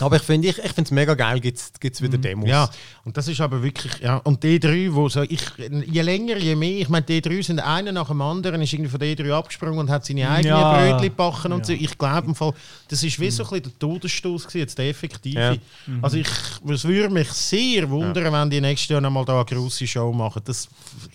Aber 0.00 0.16
ich 0.16 0.22
finde 0.22 0.48
ich, 0.48 0.58
ich 0.58 0.72
es 0.76 0.90
mega 0.90 1.14
geil, 1.14 1.40
gibt 1.40 1.58
es 1.58 2.02
wieder 2.02 2.18
Demos. 2.18 2.48
Ja, 2.48 2.70
und 3.04 3.16
das 3.16 3.28
ist 3.28 3.40
aber 3.40 3.62
wirklich, 3.62 3.98
ja, 4.00 4.16
und 4.18 4.42
D3, 4.42 4.92
wo 4.94 5.08
so, 5.08 5.22
ich, 5.22 5.40
je 5.86 6.02
länger, 6.02 6.36
je 6.38 6.54
mehr, 6.54 6.78
ich 6.80 6.88
meine, 6.88 7.04
D3 7.04 7.42
sind 7.42 7.60
einer 7.60 7.92
nach 7.92 8.08
dem 8.08 8.20
anderen, 8.22 8.62
ist 8.62 8.72
irgendwie 8.72 8.90
von 8.90 9.00
D3 9.00 9.32
abgesprungen 9.32 9.78
und 9.78 9.90
hat 9.90 10.04
seine 10.04 10.28
eigenen 10.30 10.56
Ja. 10.56 10.72
Brötchen 10.72 11.02
gebacken 11.02 11.52
und 11.52 11.68
Ja. 11.68 11.76
so. 11.76 11.82
Ich 11.84 11.98
glaube 11.98 12.28
im 12.28 12.34
Fall, 12.34 12.52
das 12.88 13.02
ist 13.02 13.18
wie 13.20 13.30
so 13.30 13.42
ein 13.44 13.48
bisschen 13.50 13.62
der 13.64 13.78
Todesstoß 13.78 14.44
gewesen, 14.46 14.58
jetzt 14.58 14.78
der 14.78 14.88
effektive. 14.88 15.40
Ja. 15.40 15.56
Also 16.00 16.16
ich, 16.16 16.28
es 16.70 16.84
würde 16.84 17.12
mich 17.12 17.28
sehr 17.32 17.88
wundern, 17.90 18.32
wenn 18.32 18.50
die 18.50 18.60
nächstes 18.60 18.88
Jahr 18.88 19.00
noch 19.00 19.10
mal 19.10 19.24
da 19.24 19.36
eine 19.36 19.44
grosse 19.44 19.86
Show 19.86 20.12
machen. 20.12 20.42
Das 20.44 20.68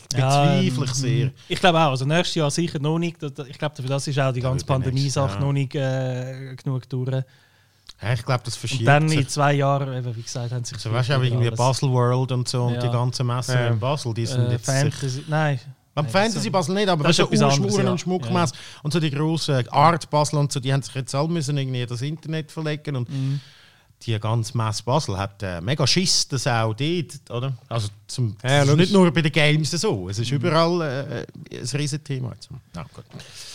bezweifle 0.09 0.85
ich 0.85 0.93
sehr. 0.93 1.31
Ich 1.47 1.59
glaube 1.59 1.79
auch, 1.79 1.89
also 1.91 2.05
nächstes 2.05 2.35
Jahr 2.35 2.51
sicher 2.51 2.79
noch 2.79 2.99
nicht. 2.99 3.17
Ich 3.23 3.57
glaube, 3.57 3.75
für 3.81 3.87
das 3.87 4.07
ist 4.07 4.19
auch 4.19 4.31
die 4.33 4.41
ganze 4.41 4.65
Pandemie-Sache 4.65 5.39
noch 5.39 5.53
nicht 5.53 5.75
äh, 5.75 6.55
genug 6.63 6.87
durch. 6.89 7.23
Ja, 8.01 8.13
ich 8.13 8.23
glaube, 8.23 8.41
das 8.45 8.53
Und 8.55 8.59
verschiebt 8.59 8.87
dann 8.87 9.09
sich. 9.09 9.19
in 9.21 9.27
zwei 9.27 9.53
Jahren, 9.53 9.91
eben, 9.97 10.15
wie 10.15 10.21
gesagt, 10.21 10.51
haben 10.51 10.63
sich 10.63 10.77
So, 10.77 10.91
weißt 10.91 11.09
du, 11.09 11.13
auch 11.17 11.23
irgendwie 11.23 11.47
alles- 11.47 11.57
Basel 11.57 11.89
World 11.89 12.31
und 12.31 12.47
so 12.47 12.65
und 12.65 12.75
Ja. 12.75 12.79
die 12.81 12.89
ganzen 12.89 13.25
Messen 13.25 13.55
Ja. 13.55 13.67
in 13.67 13.79
Basel, 13.79 14.13
die 14.13 14.25
sind 14.25 14.47
äh, 14.47 14.51
jetzt 14.51 14.65
Fantasy. 14.67 15.23
Nein. 15.27 15.59
Beim 15.95 16.05
Nein, 16.05 16.11
Fantasy 16.11 16.51
Basel 16.51 16.75
nicht, 16.75 16.89
aber 16.89 17.03
Das 17.05 17.17
weißt 17.17 17.31
ist 17.31 17.41
du, 17.41 17.45
Uhrschmuren 17.47 17.85
ja. 17.85 17.91
und 17.91 17.99
Schmuckmesse 17.99 18.53
und 18.83 18.93
so 18.93 18.99
die 18.99 19.09
grossen 19.09 19.67
Art 19.69 20.07
Basel 20.11 20.37
und 20.37 20.51
so, 20.51 20.59
die 20.59 20.71
haben 20.71 20.83
sich 20.83 20.93
jetzt 20.93 21.15
alle 21.15 21.27
müssen 21.27 21.57
irgendwie 21.57 21.87
das 21.87 22.03
Internet 22.03 22.51
verlegen 22.51 22.95
und 22.97 23.09
Mhm. 23.09 23.41
Die 24.03 24.17
ganze 24.19 24.55
Messe 24.55 24.83
Basel 24.83 25.17
hat 25.17 25.41
äh, 25.43 25.59
mega 25.59 25.85
Schiss, 25.87 26.27
dass 26.27 26.45
auch 26.47 26.73
dort, 26.73 27.29
oder? 27.31 27.53
Also 27.67 27.89
zum, 28.07 28.37
Ja, 28.43 28.59
das 28.59 28.69
ist 28.69 28.75
nicht 28.77 28.93
nur 28.93 29.11
bei 29.11 29.21
den 29.21 29.31
Games 29.31 29.71
so, 29.71 30.07
es 30.09 30.19
ist 30.19 30.29
Mhm. 30.31 30.37
überall 30.37 30.81
äh, 30.81 31.57
ein 31.57 31.65
Riesenthema. 31.73 32.31
jetzt. 32.33 32.47
Ja, 32.75 32.83
gut. 32.93 33.03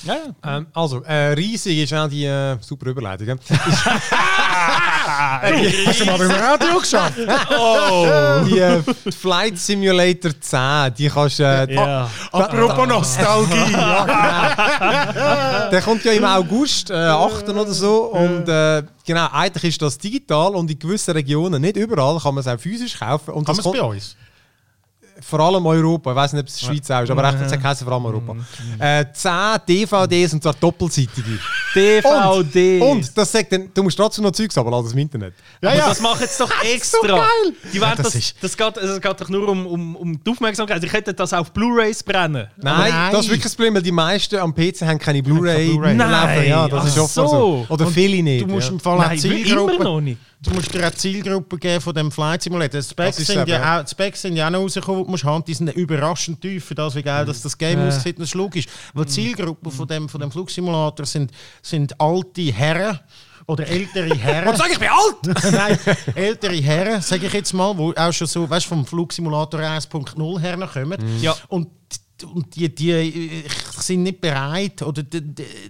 Ja, 0.05 0.14
ja. 0.44 0.57
Ähm, 0.59 0.66
also, 0.74 1.02
äh, 1.05 1.33
riesig 1.35 1.78
ist 1.78 1.94
auch 1.94 2.09
die 2.09 2.24
äh, 2.24 2.59
super 2.61 2.87
Überleitung. 2.90 3.38
gell? 5.42 5.87
Hast 5.87 6.01
du 6.01 6.05
mal 6.07 6.18
beim 6.18 6.31
Radio 6.31 6.79
geschafft? 6.79 7.18
Oh! 7.59 8.07
Die 8.46 8.59
äh, 8.59 8.83
Flight 9.12 9.59
Simulator 9.59 10.33
10, 10.38 10.94
die 10.96 11.09
kannst 11.09 11.38
du. 11.38 11.42
Äh, 11.44 11.75
ja. 11.75 12.09
Apropos 12.31 12.87
Nostalgie. 12.87 13.72
Der 15.70 15.83
kommt 15.83 16.05
ja 16.05 16.12
im 16.12 16.25
August, 16.25 16.90
äh, 16.90 16.94
8. 16.94 17.48
oder 17.48 17.72
so. 17.72 18.05
Und 18.12 18.48
äh, 18.48 18.83
genau, 19.07 19.29
eigentlich 19.33 19.64
ist 19.64 19.83
das 19.83 19.98
digital 19.98 20.55
und 20.55 20.70
in 20.70 20.79
gewissen 20.79 21.12
Regionen, 21.12 21.61
nicht 21.61 21.77
überall, 21.77 22.18
kann 22.18 22.35
man 22.35 22.40
es 22.42 22.48
auch 22.48 22.59
physisch 22.59 22.98
kaufen. 22.98 23.33
Und 23.35 23.44
Kann 23.44 23.57
man 23.57 23.64
es 23.66 23.72
bei 23.72 23.83
uns? 23.83 24.16
Vor 25.22 25.40
allem 25.40 25.64
Europa. 25.66 26.11
Ich 26.11 26.16
weiß 26.16 26.32
nicht, 26.35 26.42
ob 26.42 26.48
es 26.48 26.58
der 26.58 26.66
Schweiz 26.66 26.90
auch 26.90 27.02
ist, 27.02 27.11
aber 27.11 27.24
echt, 27.28 27.40
das 27.40 27.62
heisst 27.62 27.82
vor 27.82 27.92
allem 27.92 28.06
Europa. 28.06 28.37
Äh, 28.78 29.06
10 29.12 29.32
DVDs 29.68 30.32
und 30.35 30.42
zwar 30.42 30.54
doppelseitige. 30.54 31.38
DVD. 31.74 32.80
Und 32.80 33.16
das 33.16 33.32
sagt 33.32 33.52
dann, 33.52 33.70
du 33.72 33.82
musst 33.82 33.96
trotzdem 33.96 34.24
noch 34.24 34.32
Zeugs 34.32 34.56
abladen 34.56 34.85
aus 34.85 34.90
dem 34.90 34.98
Internet. 34.98 35.35
Ja, 35.62 35.70
Aber 35.70 35.78
ja. 35.78 35.88
das 35.88 36.00
macht 36.00 36.20
jetzt 36.20 36.38
doch 36.40 36.50
extra. 36.74 36.98
Die 37.72 37.80
wollen 37.80 37.92
das 37.96 38.06
das, 38.06 38.14
ist- 38.14 38.37
das, 38.40 38.56
geht, 38.56 38.78
also 38.78 38.94
es 38.94 39.00
geht 39.00 39.20
doch 39.20 39.28
nur 39.28 39.48
um, 39.48 39.66
um, 39.66 39.96
um 39.96 40.22
die 40.24 40.30
Aufmerksamkeit. 40.30 40.82
Ich 40.85 40.92
hätte 40.92 41.14
das 41.14 41.32
auf 41.32 41.52
Blu-Rays 41.52 42.02
brennen. 42.02 42.48
Nein, 42.56 42.90
nein. 42.90 43.12
das 43.12 43.22
ist 43.22 43.28
wirklich 43.28 43.42
das 43.44 43.54
Problem, 43.54 43.74
weil 43.74 43.82
die 43.82 43.92
meisten 43.92 44.37
am 44.37 44.54
PC 44.54 44.82
haben 44.82 44.98
keine 44.98 45.22
Blu-ray. 45.22 45.70
Blu-ray. 45.70 45.94
Nein. 45.94 46.48
Ja, 46.48 46.68
das 46.68 46.80
Ach 46.82 46.87
ist 46.88 46.98
oft 46.98 47.14
so. 47.14 47.26
so. 47.26 47.66
Oder 47.68 47.87
Und 47.87 47.92
viele 47.92 48.22
nicht. 48.22 48.42
Du 48.44 48.48
musst 48.48 48.68
ja. 48.68 48.72
im 48.74 48.80
Fall 48.80 48.98
auch 48.98 49.06
Nein, 49.06 49.18
immer 49.18 49.20
Zielgruppen 49.20 49.82
noch 49.82 50.00
nicht. 50.00 50.18
Du 50.42 50.50
musst 50.55 50.74
dir 50.74 50.81
eine 50.81 50.92
Zielgruppe 50.92 51.57
geben 51.57 51.81
von 51.81 51.94
dem 51.94 52.11
Flight 52.11 52.42
Simulator. 52.42 52.81
Die 52.81 52.87
Specs, 52.87 53.16
sind 53.18 53.46
ja 53.48 53.78
auch, 53.78 53.85
die 53.85 53.90
Specs 53.90 54.22
sind 54.22 54.35
ja 54.37 54.46
auch 54.48 54.50
noch 54.50 54.61
rausgekommen, 54.61 55.05
die 55.05 55.11
musst 55.12 55.24
haben. 55.24 55.44
Die 55.44 55.55
sind 55.55 55.68
überraschend 55.70 56.40
tief 56.40 56.64
für 56.64 56.74
das, 56.74 56.96
wie 56.96 57.02
geil 57.02 57.24
dass 57.24 57.42
das 57.42 57.57
Game 57.57 57.78
Äh. 57.78 57.87
aussieht 57.88 58.18
und 58.18 58.26
schlug 58.28 58.57
ist. 58.57 58.68
Weil 58.92 59.05
die 59.05 59.12
Zielgruppe 59.12 59.70
von 59.70 59.87
dem, 59.87 60.09
von 60.09 60.20
dem 60.20 60.33
Flugsimulator 60.33 61.07
sind, 61.07 61.31
sind 61.62 61.98
alte 62.00 62.42
Herren 62.52 62.98
oder 63.46 63.66
ältere 63.68 64.14
Herren. 64.18 64.48
Und 64.48 64.57
sag, 64.57 64.70
ich 64.72 64.78
bin 64.81 64.88
alt! 64.88 65.44
Nein, 65.52 65.78
ältere 66.16 66.55
Herren, 66.57 67.00
sage 67.02 67.26
ich 67.26 67.33
jetzt 67.33 67.52
mal, 67.52 67.76
wo 67.78 67.92
auch 67.92 68.12
schon 68.12 68.26
so, 68.26 68.48
weißt, 68.50 68.66
vom 68.66 68.85
Flugsimulator 68.85 69.61
1.0 69.61 70.40
her 70.40 70.57
noch 70.57 70.72
kommen. 70.72 70.98
Ja. 71.20 71.37
Und, 71.48 71.68
und 72.24 72.54
die, 72.54 72.74
die 72.74 72.90
äh, 72.90 73.42
sind 73.78 74.02
nicht 74.04 74.20
bereit 74.20 74.82
oder 74.82 75.02
die, 75.02 75.20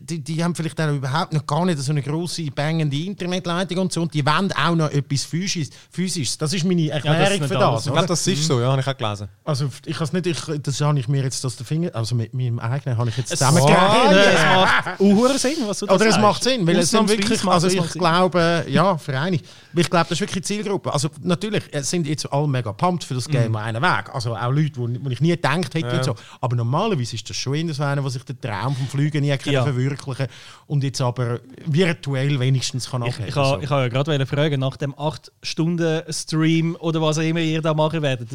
die, 0.00 0.20
die 0.20 0.44
haben 0.44 0.54
vielleicht 0.54 0.80
auch 0.80 0.90
überhaupt 0.92 1.32
noch 1.32 1.46
gar 1.46 1.64
nicht 1.64 1.78
so 1.78 1.92
eine 1.92 2.02
grosse, 2.02 2.44
bangende 2.50 2.96
Internetleitung 2.96 3.78
und 3.78 3.92
so 3.92 4.02
und 4.02 4.14
die 4.14 4.24
wollen 4.24 4.52
auch 4.52 4.74
noch 4.74 4.90
etwas 4.90 5.24
Physisches. 5.24 5.70
Physisches. 5.90 6.38
Das 6.38 6.52
ist 6.52 6.64
meine 6.64 6.86
das 6.88 6.96
Erklärung 7.04 7.32
ist 7.34 7.40
nicht 7.40 7.48
für 7.48 7.58
alles. 7.58 7.74
das. 7.76 7.86
Ich 7.86 7.90
oder? 7.92 7.98
glaube, 8.00 8.08
das 8.08 8.26
ist 8.26 8.44
so, 8.46 8.60
ja, 8.60 8.70
habe 8.72 8.80
ich 8.80 8.86
auch 8.86 8.96
gelesen. 8.96 9.28
Also 9.44 9.68
ich 9.86 9.98
has 10.00 10.12
nicht, 10.12 10.26
ich, 10.26 10.38
das 10.62 10.80
habe 10.80 10.98
ich 10.98 11.08
mir 11.08 11.22
jetzt 11.22 11.42
das 11.42 11.56
den 11.56 11.66
Finger, 11.66 11.90
also 11.94 12.14
mit 12.14 12.32
meinem 12.34 12.58
eigenen 12.58 12.98
habe 12.98 13.08
ich 13.08 13.16
jetzt 13.16 13.32
Es, 13.32 13.38
zusammengegeben. 13.38 13.80
Ah, 13.80 14.12
ja, 14.12 14.94
es 14.98 15.00
macht 15.00 15.38
Sinn, 15.40 15.56
was 15.66 15.78
du 15.78 15.86
da 15.86 15.94
Oder 15.94 16.06
es 16.06 16.18
macht 16.18 16.44
Sinn, 16.44 16.66
weil 16.66 16.78
es 16.78 16.90
sind 16.90 17.08
wirklich, 17.08 17.42
macht 17.42 17.54
also 17.54 17.66
es 17.66 17.74
ich 17.74 17.92
glaube, 17.92 18.64
ja, 18.68 18.96
vereinigt. 18.98 19.46
Ich 19.74 19.88
glaube, 19.90 20.06
das 20.08 20.12
ist 20.12 20.20
wirklich 20.20 20.44
die 20.44 20.54
Zielgruppe. 20.54 20.92
Also 20.92 21.08
natürlich 21.22 21.64
es 21.72 21.90
sind 21.90 22.06
jetzt 22.06 22.30
alle 22.32 22.46
mega 22.46 22.72
pumped 22.72 23.04
für 23.04 23.14
das 23.14 23.28
Mhm. 23.28 23.32
Game 23.32 23.56
einen 23.56 23.82
Weg. 23.82 24.14
Also 24.14 24.36
auch 24.36 24.50
Leute, 24.50 24.76
wo, 24.76 24.88
wo 25.00 25.10
ich 25.10 25.20
nie 25.20 25.30
gedacht 25.30 25.74
hätte 25.74 25.96
und 25.96 26.04
so. 26.04 26.14
Aber 26.44 26.56
normalerweise 26.56 27.14
ist 27.14 27.30
das 27.30 27.36
schon 27.36 27.54
eher 27.54 27.72
so 27.72 27.84
einer, 27.84 28.02
der 28.02 28.10
sich 28.10 28.24
den 28.24 28.40
Traum 28.40 28.74
vom 28.74 28.88
Fliegen 28.88 29.22
nie 29.22 29.36
kann 29.38 29.52
Ja. 29.52 29.62
verwirklichen 29.62 30.26
und 30.66 30.82
jetzt 30.82 31.00
aber 31.00 31.38
virtuell 31.66 32.40
wenigstens 32.40 32.90
kann 32.90 33.02
Ich, 33.02 33.10
abheben. 33.14 33.28
ich, 33.28 33.36
ha- 33.36 33.44
so. 33.54 33.60
ich 33.60 33.70
habe 33.70 33.82
ja 33.82 33.88
gerade 33.88 34.26
fragen, 34.26 34.58
nach 34.58 34.76
dem 34.76 34.92
8-Stunden-Stream 34.92 36.76
oder 36.80 37.00
was 37.00 37.18
auch 37.18 37.22
immer 37.22 37.38
ihr 37.40 37.62
da 37.62 37.74
machen 37.74 38.02
werdet, 38.02 38.28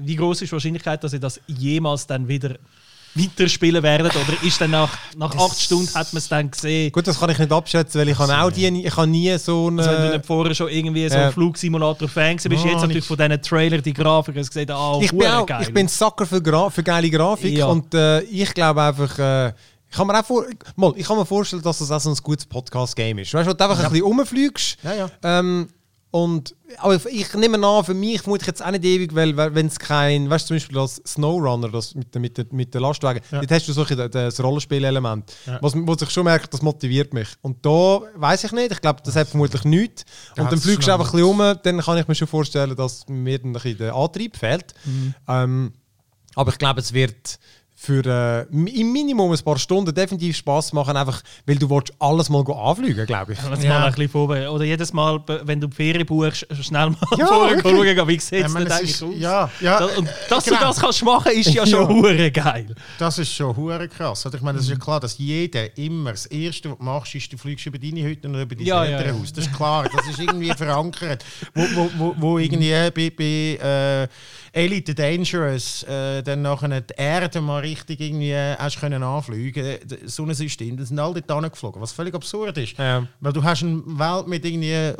wie 0.00 0.16
groß 0.16 0.42
ist 0.42 0.50
die 0.50 0.52
Wahrscheinlichkeit, 0.52 1.02
dass 1.02 1.14
ihr 1.14 1.20
das 1.20 1.40
jemals 1.46 2.06
dann 2.06 2.28
wieder 2.28 2.56
weiterspielen 3.16 3.82
werdet? 3.82 4.14
Oder 4.14 4.42
ist 4.42 4.60
dann 4.60 4.70
nach, 4.70 4.90
nach 5.16 5.34
8 5.36 5.58
Stunden 5.60 5.92
hat 5.94 6.12
man 6.12 6.18
es 6.18 6.28
dann 6.28 6.50
gesehen? 6.50 6.92
Gut, 6.92 7.06
das 7.06 7.18
kann 7.18 7.30
ich 7.30 7.38
nicht 7.38 7.50
abschätzen, 7.52 8.00
weil 8.00 8.08
ich 8.08 8.18
habe 8.18 8.36
auch 8.38 8.50
die, 8.50 8.66
ich 8.84 8.96
habe 8.96 9.06
nie 9.06 9.36
so 9.38 9.68
eine... 9.68 9.82
Also 9.82 9.92
wenn 9.92 10.02
du 10.10 10.16
nicht 10.16 10.26
vorher 10.26 10.54
schon 10.54 10.68
irgendwie 10.68 11.08
so 11.08 11.14
Ja. 11.16 11.26
ein 11.26 11.32
Flugsimulator-Fan 11.32 12.36
bist, 12.36 12.46
Oh, 12.64 12.68
jetzt 12.68 12.80
natürlich 12.80 13.04
von 13.04 13.16
diesen 13.16 13.42
Trailer, 13.42 13.78
die 13.78 13.92
Grafik, 13.92 14.36
hast 14.36 14.48
gesehen, 14.48 14.70
ah, 14.70 14.98
ich 15.00 15.10
bin 15.10 15.26
auch, 15.26 15.46
geil. 15.46 15.62
ich 15.62 15.72
bin 15.72 15.88
Sucker 15.88 16.26
für, 16.26 16.40
Gra 16.42 16.70
für 16.70 16.82
geile 16.82 17.10
Grafik 17.10 17.56
Ja. 17.58 17.66
und 17.66 17.92
äh, 17.94 18.20
ich 18.22 18.52
glaube 18.54 18.82
einfach, 18.82 19.18
äh, 19.18 19.52
ich 19.88 19.96
kann 19.96 20.06
mir 20.08 20.18
auch 20.20 20.24
vor, 20.24 20.44
mal, 20.74 20.92
ich 20.96 21.06
kann 21.06 21.16
mir 21.16 21.24
vorstellen, 21.24 21.62
dass 21.62 21.78
das 21.78 21.90
auch 21.90 22.00
so 22.00 22.10
ein 22.10 22.16
gutes 22.22 22.44
Podcast-Game 22.46 23.18
ist. 23.18 23.32
Weißt 23.32 23.46
du, 23.46 23.50
wo 23.52 23.54
du 23.56 23.64
einfach 23.64 23.78
ein 23.84 23.90
bisschen 23.90 24.04
rumfliegst. 24.04 24.78
Ja, 24.82 24.94
ja. 24.94 25.10
Ähm, 25.22 25.68
und 26.10 26.54
aber 26.78 26.94
ich, 27.10 27.34
nehme 27.34 27.64
an, 27.66 27.84
für 27.84 27.94
mich 27.94 28.20
vermute 28.22 28.42
ich 28.42 28.46
jetzt 28.46 28.64
auch 28.64 28.70
nicht 28.70 28.84
ewig, 28.84 29.14
weil 29.14 29.36
wenn 29.36 29.66
es 29.66 29.78
kein, 29.78 30.28
weißt 30.30 30.44
du, 30.44 30.48
zum 30.48 30.56
Beispiel 30.56 30.76
das 30.76 31.00
Snowrunner, 31.06 31.68
das 31.68 31.94
mit, 31.94 32.14
den- 32.14 32.22
mit, 32.22 32.52
mit 32.52 32.74
den 32.74 32.80
Lastwagen, 32.82 33.20
Ja. 33.30 33.40
dort 33.40 33.50
hast 33.50 33.68
du 33.68 33.72
solche, 33.72 33.96
das- 33.96 34.10
das 34.10 34.42
Rollenspielelement, 34.42 35.32
Ja. 35.46 35.58
was, 35.62 35.72
was 35.76 36.02
ich 36.02 36.10
schon 36.10 36.24
merke, 36.24 36.48
das 36.48 36.62
motiviert 36.62 37.12
mich. 37.14 37.28
Und 37.42 37.64
da 37.64 38.00
weiß 38.14 38.44
ich 38.44 38.52
nicht, 38.52 38.72
ich 38.72 38.80
glaube, 38.80 39.00
das 39.04 39.14
hat 39.16 39.28
vermutlich 39.28 39.64
nichts. 39.64 40.04
Ja, 40.36 40.42
Und 40.42 40.50
dann 40.52 40.58
das 40.58 40.62
fliegst 40.64 40.88
du 40.88 40.92
einfach 40.92 41.06
ein 41.12 41.12
bisschen 41.12 41.26
rum, 41.26 41.56
dann 41.62 41.80
kann 41.80 41.98
ich 41.98 42.08
mir 42.08 42.14
schon 42.14 42.28
vorstellen, 42.28 42.74
dass 42.76 43.06
mir 43.08 43.38
dann 43.38 43.50
ein 43.50 43.52
bisschen 43.54 43.78
der 43.78 43.94
Antrieb 43.94 44.36
fehlt. 44.36 44.74
Mhm. 44.84 45.14
Ähm, 45.28 45.72
aber 46.34 46.50
ich 46.52 46.58
glaube, 46.58 46.80
es 46.80 46.92
wird 46.92 47.38
für 47.78 48.02
äh, 48.06 48.42
im 48.54 48.90
Minimum 48.90 49.30
ein 49.32 49.38
paar 49.40 49.58
Stunden 49.58 49.94
definitiv 49.94 50.34
Spaß 50.38 50.72
machen, 50.72 50.96
einfach 50.96 51.20
weil 51.44 51.56
du 51.56 51.68
willst 51.68 51.92
alles 51.98 52.30
mal 52.30 52.42
go 52.42 52.54
anfliegen, 52.54 53.04
glaube 53.06 53.34
ich. 53.34 53.38
Ja. 53.38 53.48
mal 53.50 53.84
ein 53.84 53.92
bisschen 53.92 54.08
vorbereiten. 54.08 54.48
Oder 54.48 54.64
jedes 54.64 54.94
Mal, 54.94 55.22
wenn 55.44 55.60
du 55.60 55.66
die 55.66 55.76
Ferien 55.76 56.06
buchst, 56.06 56.46
schnell 56.62 56.88
mal 56.90 56.96
Ja, 57.18 57.26
vorher 57.28 57.60
schauen, 57.60 58.08
wie 58.08 58.18
sieht 58.18 58.46
es 58.46 58.54
denn 58.54 58.56
eigentlich 58.66 58.90
ist- 58.90 59.02
aus? 59.02 59.10
ja, 59.18 59.50
ja, 59.60 59.84
Und 59.84 60.08
dass 60.30 60.44
genau. 60.46 60.58
du 60.58 60.64
das 60.64 60.80
kannst 60.80 61.04
machen, 61.04 61.32
ist 61.32 61.52
ja 61.52 61.66
schon 61.66 61.82
Ja. 61.82 61.88
hure 61.88 62.30
geil. 62.30 62.74
Das 62.98 63.18
ist 63.18 63.30
schon 63.34 63.54
hure 63.54 63.86
krass. 63.88 64.24
Oder? 64.24 64.36
Ich 64.36 64.42
meine, 64.42 64.56
das 64.56 64.64
ist 64.66 64.70
ja 64.72 64.78
klar, 64.78 64.98
dass 64.98 65.18
jeder 65.18 65.76
immer 65.76 66.12
das 66.12 66.24
Erste, 66.26 66.70
was 66.70 66.78
du 66.78 66.84
machst, 66.84 67.14
ist, 67.14 67.30
du 67.30 67.36
fliegst 67.36 67.66
über 67.66 67.78
deine 67.78 68.02
Hütte 68.02 68.26
oder 68.28 68.40
über 68.40 68.54
dein 68.54 68.64
Ja, 68.66 68.84
ja, 68.86 68.96
Elternhaus. 68.98 69.32
Das 69.34 69.46
ist 69.46 69.54
klar, 69.54 69.86
das 69.94 70.06
ist 70.08 70.18
irgendwie 70.18 70.50
verankert. 70.54 71.24
Wo, 71.54 71.62
wo, 71.74 71.90
wo, 71.98 72.14
wo 72.16 72.38
irgendwie 72.38 72.70
bei, 72.94 73.10
bei 73.10 74.04
äh, 74.04 74.08
Elite 74.64 74.94
Dangerous 74.94 75.82
äh, 75.82 76.22
dann 76.22 76.40
nachher 76.40 76.80
die 76.80 76.94
Erde 76.96 77.42
mal 77.42 77.65
richtig 77.66 78.00
irgendwie 78.00 78.30
äh, 78.30 78.56
hast 78.56 78.78
können 78.80 79.02
anfliegen 79.02 79.78
D- 79.84 79.98
so 80.06 80.24
ein 80.24 80.34
System, 80.34 80.76
das 80.76 80.88
sind 80.88 80.98
alle 80.98 81.20
dort 81.20 81.30
angeflogen, 81.44 81.80
was 81.82 81.92
völlig 81.92 82.14
absurd 82.14 82.56
ist. 82.58 82.78
Ja. 82.78 83.06
Weil 83.20 83.32
du 83.32 83.42
hast 83.42 83.62
eine 83.62 83.82
Welt 83.86 84.26
mit 84.28 84.44
irgendwie 84.44 84.72
äh, 84.72 84.94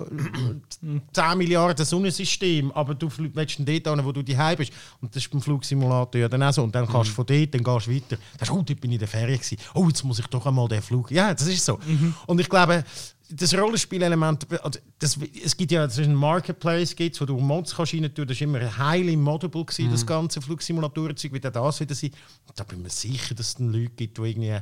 10 1.13 1.39
Milliarden 1.39 1.85
Sonnensystem, 1.85 2.71
aber 2.73 2.95
du 2.95 3.09
willst 3.17 3.59
dort 3.61 3.69
hin, 3.69 4.05
wo 4.05 4.13
du 4.13 4.23
daheim 4.23 4.57
bist. 4.57 4.73
Und 5.01 5.15
das 5.15 5.23
ist 5.25 5.31
beim 5.31 5.41
Flugsimulator 5.41 6.21
ja 6.21 6.29
dann 6.29 6.43
auch 6.43 6.53
so. 6.53 6.63
Und 6.63 6.75
dann 6.75 6.87
kannst 6.87 7.11
du 7.11 7.15
von 7.15 7.27
dort, 7.27 7.55
dann 7.55 7.63
gehst 7.65 7.87
du 7.87 7.95
weiter. 7.95 8.17
Dann 8.17 8.19
sagst 8.39 8.51
du, 8.51 8.55
oh, 8.55 8.63
dort 8.63 8.81
bin 8.81 8.91
ich 8.91 8.97
in 8.97 8.99
der 9.01 9.09
Ferien 9.09 9.39
gewesen. 9.39 9.59
Oh, 9.75 9.87
jetzt 9.89 10.05
muss 10.05 10.19
ich 10.19 10.27
doch 10.27 10.45
einmal 10.47 10.69
den 10.69 10.83
Flug. 10.83 11.11
Ja, 11.11 11.33
das 11.33 11.47
ist 11.47 11.65
so. 11.65 11.79
Und 12.27 12.41
ich 12.41 12.49
glaube, 12.49 12.85
das 13.29 13.57
Rollenspielelement, 13.57 14.47
also 14.63 14.79
das, 14.99 15.19
es 15.43 15.57
gibt 15.57 15.73
ja 15.73 15.85
es 15.85 15.99
ist 15.99 16.07
ein 16.07 16.15
Marketplace, 16.15 16.95
gibt's, 16.95 17.21
wo 17.21 17.25
du 17.25 17.39
Mods 17.39 17.75
kannst 17.75 17.95
rein 17.95 18.15
tun. 18.15 18.27
Das 18.27 18.41
war 18.41 18.47
immer 18.47 18.79
highly 18.79 19.17
moddable, 19.17 19.65
gewesen, 19.65 19.91
das 19.91 20.07
ganze 20.07 20.41
Flugsimulatorenzeug, 20.41 21.33
wie 21.33 21.41
das 21.41 21.81
wieder 21.81 21.95
sein. 21.95 22.11
Da 22.55 22.65
bin 22.65 22.79
ich 22.79 22.85
mir 22.85 22.91
sicher, 22.91 23.35
dass 23.35 23.49
es 23.49 23.59
Leute 23.59 23.91
gibt, 23.97 24.19
die 24.19 24.23
irgendwie 24.23 24.59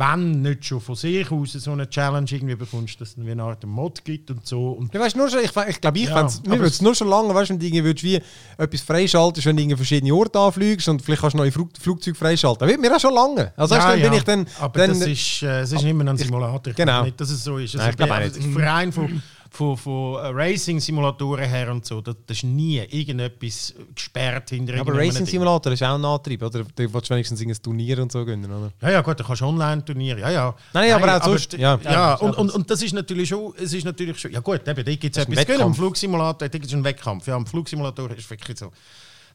wenn 0.00 0.42
nicht 0.42 0.64
schon 0.64 0.80
von 0.80 0.94
sich 0.96 1.30
aus 1.30 1.52
so 1.52 1.72
eine 1.72 1.88
Challenge 1.88 2.26
irgendwie 2.30 2.56
bekommst, 2.56 3.00
dass 3.00 3.10
es 3.10 3.14
dann 3.16 3.28
eine 3.28 3.42
Art 3.42 3.64
Mod 3.64 4.04
gibt 4.04 4.30
und 4.30 4.46
so. 4.46 4.70
Und 4.72 4.92
Ja, 4.94 5.00
weißt, 5.00 5.14
nur 5.16 5.28
schon, 5.28 5.40
ich, 5.40 5.52
ich 5.68 5.80
glaube, 5.80 5.98
ich 5.98 6.08
Ja, 6.08 6.16
fänd's- 6.16 6.40
mir 6.42 6.48
aber 6.54 6.58
würde 6.60 6.66
es 6.68 6.80
nur 6.82 6.94
schon 6.94 7.08
lange, 7.08 7.34
weißt, 7.34 7.50
wenn 7.50 7.58
du 7.58 7.66
irgendwie 7.66 7.84
würdest, 7.84 8.04
wie 8.04 8.20
etwas 8.58 8.80
freischaltest, 8.80 9.46
wenn 9.46 9.56
du 9.56 9.62
irgendwie 9.62 9.76
verschiedene 9.76 10.14
Orte 10.14 10.38
anfliegst 10.38 10.88
und 10.88 11.02
vielleicht 11.02 11.20
kannst 11.20 11.34
du 11.34 11.38
neue 11.38 11.52
Flug 11.52 11.70
Flugzeuge 11.78 12.16
freischalten. 12.16 12.60
Das 12.60 12.68
wird 12.68 12.80
mir 12.80 12.96
auch 12.96 13.00
schon 13.00 13.14
lange. 13.14 13.52
Also 13.56 13.74
weißt, 13.74 13.84
Ja, 13.86 13.90
dann 13.92 14.00
bin 14.02 14.12
ja. 14.12 14.18
ich 14.18 14.24
dann... 14.24 14.46
Aber 14.58 14.78
dann 14.78 14.90
das 14.98 15.08
ist, 15.08 15.42
äh, 15.42 15.60
es 15.60 15.72
ist 15.72 15.84
immer 15.84 16.08
ein 16.08 16.16
Simulator. 16.16 16.70
Ich 16.70 16.76
Genau. 16.76 17.04
nicht, 17.04 17.20
dass 17.20 17.30
es 17.30 17.44
so 17.44 17.58
ist. 17.58 17.76
Also 17.76 17.90
ich 17.90 17.96
glaube 17.96 18.12
der 18.18 18.30
Verein 18.52 18.92
von, 18.92 19.22
von, 19.50 19.76
von 19.76 20.14
äh, 20.14 20.28
Racing-Simulatoren 20.28 21.48
her 21.48 21.70
und 21.70 21.84
so, 21.84 22.00
da, 22.00 22.12
das 22.26 22.38
ist 22.38 22.44
nie 22.44 22.78
irgendetwas 22.78 23.74
gesperrt 23.94 24.50
hinter 24.50 24.74
Aber 24.74 24.92
irgendeinem 24.92 25.08
Racing 25.08 25.24
Ding. 25.24 25.32
Simulator 25.32 25.72
ist 25.72 25.82
auch 25.82 25.94
ein 25.96 26.04
Antrieb, 26.04 26.42
oder? 26.42 26.64
Da 26.64 26.66
willst 26.76 27.10
du 27.10 27.14
wenigstens 27.14 27.40
ein 27.40 27.62
Turnier 27.62 28.00
und 28.00 28.12
so 28.12 28.24
gewinnen, 28.24 28.50
oder? 28.50 28.72
Ja, 28.80 28.90
ja, 28.92 29.00
gut, 29.02 29.18
da 29.18 29.24
kannst 29.24 29.42
du 29.42 29.46
Online-Turniere, 29.46 30.20
ja, 30.20 30.30
ja. 30.30 30.54
Nein, 30.72 30.92
aber 30.92 31.16
auch 31.16 31.24
sonst, 31.24 31.52
ja. 31.54 31.78
Ja, 31.82 32.14
und, 32.14 32.36
und, 32.36 32.50
und 32.50 32.70
das 32.70 32.82
ist 32.82 32.92
natürlich 32.92 33.28
schon, 33.28 33.52
es 33.56 33.72
ist 33.72 33.84
natürlich 33.84 34.18
schon, 34.18 34.30
ja 34.30 34.40
gut, 34.40 34.66
eben, 34.66 34.84
da 34.84 34.94
gibt 34.94 35.16
es 35.16 35.22
etwas, 35.22 35.44
gell, 35.44 35.60
am. 35.60 35.74
Flugsimulator, 35.74 36.48
da 36.48 36.58
gibt 36.58 36.66
es 36.66 36.72
einen 36.72 36.84
Wettkampf, 36.84 37.26
ja, 37.26 37.34
am 37.34 37.46
Flugsimulator 37.46 38.10
ist 38.12 38.30
wirklich 38.30 38.58
so, 38.58 38.70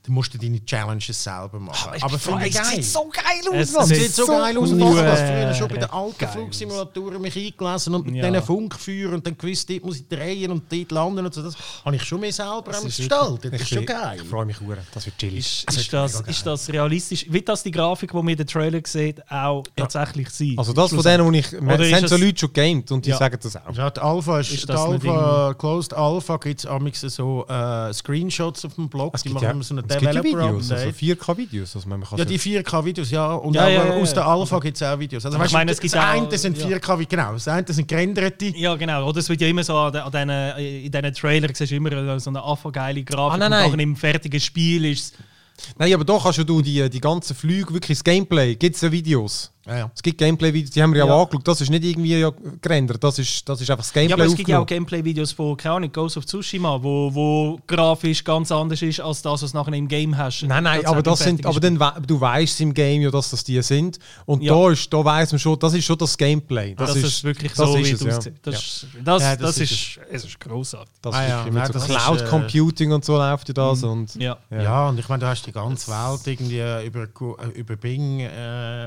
dann 0.06 0.14
musst 0.14 0.34
du 0.34 0.38
deine 0.38 0.64
Challenges 0.64 1.24
selber 1.24 1.60
machen. 1.60 1.94
Aber, 1.94 2.04
aber 2.04 2.20
finde 2.20 2.48
ich 2.48 2.54
geil. 2.54 2.84
so 2.84 3.10
geil 3.12 3.60
aus. 3.60 3.70
Es, 3.70 3.76
es 3.76 3.88
sieht 3.88 4.14
so, 4.14 4.26
so 4.26 4.32
geil 4.32 4.58
aus. 4.58 4.72
Ich 4.72 4.82
habe 4.82 5.04
das 5.04 5.20
früher 5.20 5.50
äh, 5.50 5.56
schon 5.56 5.68
bei 5.68 5.78
den 5.78 5.90
alten 5.90 6.28
Flugsimulatoren 6.28 7.22
mich 7.22 7.36
eingelesen 7.36 7.96
und 7.96 8.06
mit 8.06 8.16
ja. 8.16 8.30
diesen 8.30 8.46
Funkfeuern 8.46 9.14
und 9.16 9.26
dann 9.26 9.38
gewiss, 9.38 9.66
dort 9.66 9.84
muss 9.84 9.98
ich 9.98 10.08
drehen 10.08 10.52
und 10.52 10.72
dort 10.72 10.92
landen 10.92 11.26
und 11.26 11.34
so. 11.34 11.42
Das 11.42 11.56
habe 11.84 11.96
ich 11.96 12.04
schon 12.04 12.20
mehr 12.20 12.34
selber 12.34 12.72
gestaltet. 12.84 13.54
Das 13.54 13.62
ist 13.62 13.70
schon 13.70 13.86
geil. 13.86 14.20
Ich 14.22 14.30
freue 14.30 14.46
mich 14.46 14.58
sehr. 14.58 14.78
Das 14.94 15.06
wird 15.06 15.18
chillig. 15.18 15.66
Ist, 15.68 15.78
ist, 15.78 15.94
das, 15.94 16.22
ist 16.22 16.46
das 16.46 16.70
realistisch? 16.70 17.26
Wird 17.30 17.50
das 17.50 17.64
die 17.64 17.72
Grafik, 17.72 18.12
die 18.12 18.18
man 18.18 18.28
in 18.28 18.38
den 18.38 18.48
Trailer 18.48 18.82
sieht, 18.86 19.22
auch 19.32 19.64
tatsächlich 19.76 20.30
sein? 20.30 20.56
Also 20.58 20.74
das 20.74 20.92
von 20.92 21.02
denen, 21.02 21.26
wo 21.26 21.32
ich... 21.32 21.52
Es 21.52 21.94
haben 21.94 22.08
so 22.08 22.18
Leute 22.18 22.40
schon 22.40 22.54
gamed 22.54 22.92
und 22.92 23.06
die 23.06 23.12
sagen 23.12 23.38
das 23.42 23.56
auch. 23.56 23.76
Ja, 23.76 23.90
die 23.90 24.00
Alpha 24.00 24.40
ist... 24.40 24.52
ist 24.52 24.70
Alpha, 24.70 25.56
Closed 25.58 25.94
Alpha 25.94 26.38
gibt 26.38 26.64
es 26.64 27.02
so 27.02 27.46
äh, 27.48 27.94
Screenshots 27.94 28.66
auf 28.66 28.76
dem 28.76 28.90
Blog. 28.90 29.16
Die 29.24 29.30
machen 29.30 29.62
so 29.62 29.74
eine 29.74 29.84
4K-Videos, 30.00 30.72
also 30.72 30.90
4K-Videos. 30.90 31.76
Also 31.76 31.90
man 31.90 32.04
kann 32.04 32.18
ja, 32.18 32.26
die 32.26 32.40
4K-Videos, 32.40 33.12
ja. 33.12 33.34
Und 33.34 33.56
ja, 33.56 33.68
ja, 33.68 33.94
aus 33.94 34.14
der 34.14 34.26
Alpha 34.26 34.60
gibt 34.60 34.78
es 34.78 34.84
auch 34.84 35.00
Videos. 35.00 35.26
Also, 35.26 35.42
ich 35.42 35.52
meine, 35.52 35.72
es 35.72 35.80
gibt 35.80 35.94
das 35.94 36.04
eine 36.04 36.38
sind 36.38 36.58
4K, 36.58 37.06
genau, 37.08 37.34
das 37.34 37.48
eine 37.48 37.66
sind 37.72 37.88
gerenderte. 37.88 38.48
Ja, 38.56 38.76
genau. 38.76 39.08
Oder 39.08 39.20
es 39.20 39.30
wird 39.30 39.42
ja 39.42 39.48
immer 39.48 39.64
so, 39.64 39.78
an, 39.78 40.12
den, 40.12 40.30
in 40.58 40.92
diesen 40.92 41.14
Trailern 41.14 41.54
siehst 41.54 41.72
du 41.72 41.76
immer 41.76 41.92
äh, 41.92 42.20
so 42.20 42.30
eine 42.30 42.44
Alpha-geile 42.44 43.04
Grafik. 43.04 43.34
Ah, 43.34 43.50
nein, 43.50 43.52
nein. 43.52 43.80
Im 43.80 43.96
fertigen 43.96 44.40
Spiel 44.40 44.86
ist 44.86 45.14
es... 45.14 45.76
Nein, 45.78 45.94
aber 45.94 46.04
da 46.04 46.20
kannst 46.22 46.38
du 46.38 46.62
die, 46.62 46.90
die 46.90 47.00
ganzen 47.00 47.36
Flüge, 47.36 47.74
wirklich 47.74 47.98
das 47.98 48.04
Gameplay, 48.04 48.56
gibt 48.56 48.76
es 48.76 48.82
ja 48.82 48.92
Videos. 48.92 49.52
Ja, 49.66 49.78
ja. 49.78 49.92
Es 49.96 50.04
gibt 50.04 50.18
Gameplay-Videos, 50.20 50.72
die 50.72 50.82
haben 50.84 50.94
wir 50.94 51.00
ja, 51.00 51.06
Ja. 51.08 51.14
auch 51.14 51.24
angeschaut. 51.24 51.48
Das 51.48 51.62
ist 51.62 51.70
nicht 51.72 51.84
irgendwie 51.84 52.20
ja 52.20 52.32
gerendert, 52.62 53.04
das 53.04 53.18
ist, 53.20 53.48
das 53.50 53.60
ist 53.62 53.70
einfach 53.72 53.84
das 53.84 53.92
Gameplay 53.94 54.10
Ja, 54.12 54.16
aber 54.16 54.26
es 54.32 54.36
gibt 54.36 54.50
ja 54.50 54.60
auch. 54.60 54.66
Gameplay-Videos 54.66 55.32
von, 55.32 55.58
keine 55.58 55.76
Ahnung, 55.76 55.92
Ghost 55.92 56.18
of 56.18 56.26
Tsushima, 56.26 56.78
wo, 56.84 57.10
wo 57.14 57.60
grafisch 57.66 58.24
ganz 58.24 58.52
anders 58.52 58.82
ist, 58.82 59.00
als 59.00 59.22
das, 59.22 59.42
was 59.42 59.52
du 59.52 59.58
nachher 59.58 59.74
im 59.74 59.88
Game 59.88 60.16
hast. 60.16 60.44
Nein, 60.44 60.64
nein, 60.64 60.82
Das 60.84 60.92
aber, 60.92 61.02
das 61.02 61.20
sind, 61.20 61.46
aber 61.46 61.60
dann, 61.60 61.80
we- 61.80 61.94
du 62.06 62.20
weißt 62.22 62.62
im 62.62 62.74
Game 62.74 63.02
ja, 63.02 63.10
dass 63.12 63.32
das 63.32 63.44
die 63.44 63.62
sind. 63.62 63.98
Und 64.26 64.44
Ja. 64.44 64.54
da, 64.54 64.72
ist, 64.72 64.94
da 64.94 65.04
weiss 65.04 65.32
man 65.32 65.40
schon, 65.40 65.58
das 65.58 65.74
ist 65.74 65.86
schon 65.86 65.98
das 65.98 66.18
Gameplay. 66.18 66.76
Das, 66.76 66.90
Das, 66.90 66.98
ist, 66.98 67.04
ist 67.06 67.24
wirklich 67.24 67.52
das 67.54 67.68
so, 67.68 67.76
ist 67.78 67.88
wie 68.02 68.08
es, 68.08 68.18
aussieht. 68.18 68.34
Das, 68.44 68.56
ist- 68.56 68.88
das, 69.04 69.24
das, 69.24 69.38
das 69.40 69.58
ist, 69.58 69.72
ist 69.72 70.00
es 70.12 70.26
ist 70.26 70.40
großartig. 70.40 70.94
Das 71.02 71.16
Ah, 71.16 71.24
ist 71.46 71.54
nein, 71.54 71.66
so 71.68 71.74
das 71.74 71.90
ist, 71.90 71.98
Cloud 71.98 72.22
äh, 72.22 72.26
Computing 72.26 72.92
und 72.92 73.04
so 73.04 73.18
läuft 73.18 73.48
ja 73.48 73.54
das. 73.54 73.84
Und, 73.84 74.14
Ja. 74.16 74.38
Ja. 74.52 74.62
Ja. 74.62 74.90
und 74.90 75.00
ich 75.00 75.10
meine, 75.10 75.22
du 75.22 75.28
hast 75.28 75.44
die 75.46 75.52
ganze 75.52 75.90
Welt 75.92 76.22
irgendwie 76.28 76.86
über, 76.86 77.08
Gu- 77.08 77.36
äh, 77.36 77.48
über 77.60 77.76
Bing. 77.76 78.20
Äh, 78.20 78.86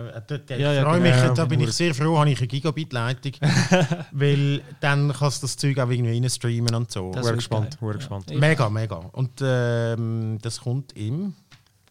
Ja, 0.69 0.83
ja, 0.83 0.83
freue 0.83 1.01
mich, 1.01 1.13
genau. 1.15 1.35
da 1.35 1.45
bin 1.45 1.61
ich 1.61 1.73
sehr 1.73 1.95
froh, 1.95 2.19
habe 2.19 2.31
ich 2.31 2.39
eine 2.39 2.47
Gigabit-Leitung. 2.47 3.33
weil 4.13 4.63
dann 4.81 5.13
kannst 5.13 5.43
du 5.43 5.47
das 5.47 5.57
Zeug 5.57 5.79
auch 5.79 5.91
irgendwie 5.91 6.13
reinstreamen 6.15 6.75
und 6.75 6.91
so. 6.91 7.13
Das 7.13 7.33
gespannt, 7.33 7.79
geil. 7.81 7.95
gespannt. 7.95 8.31
Mega, 8.35 8.69
mega. 8.69 8.97
Und 9.13 9.31
ähm, 9.43 10.39
das 10.43 10.61
kommt 10.61 10.93
im 10.97 11.35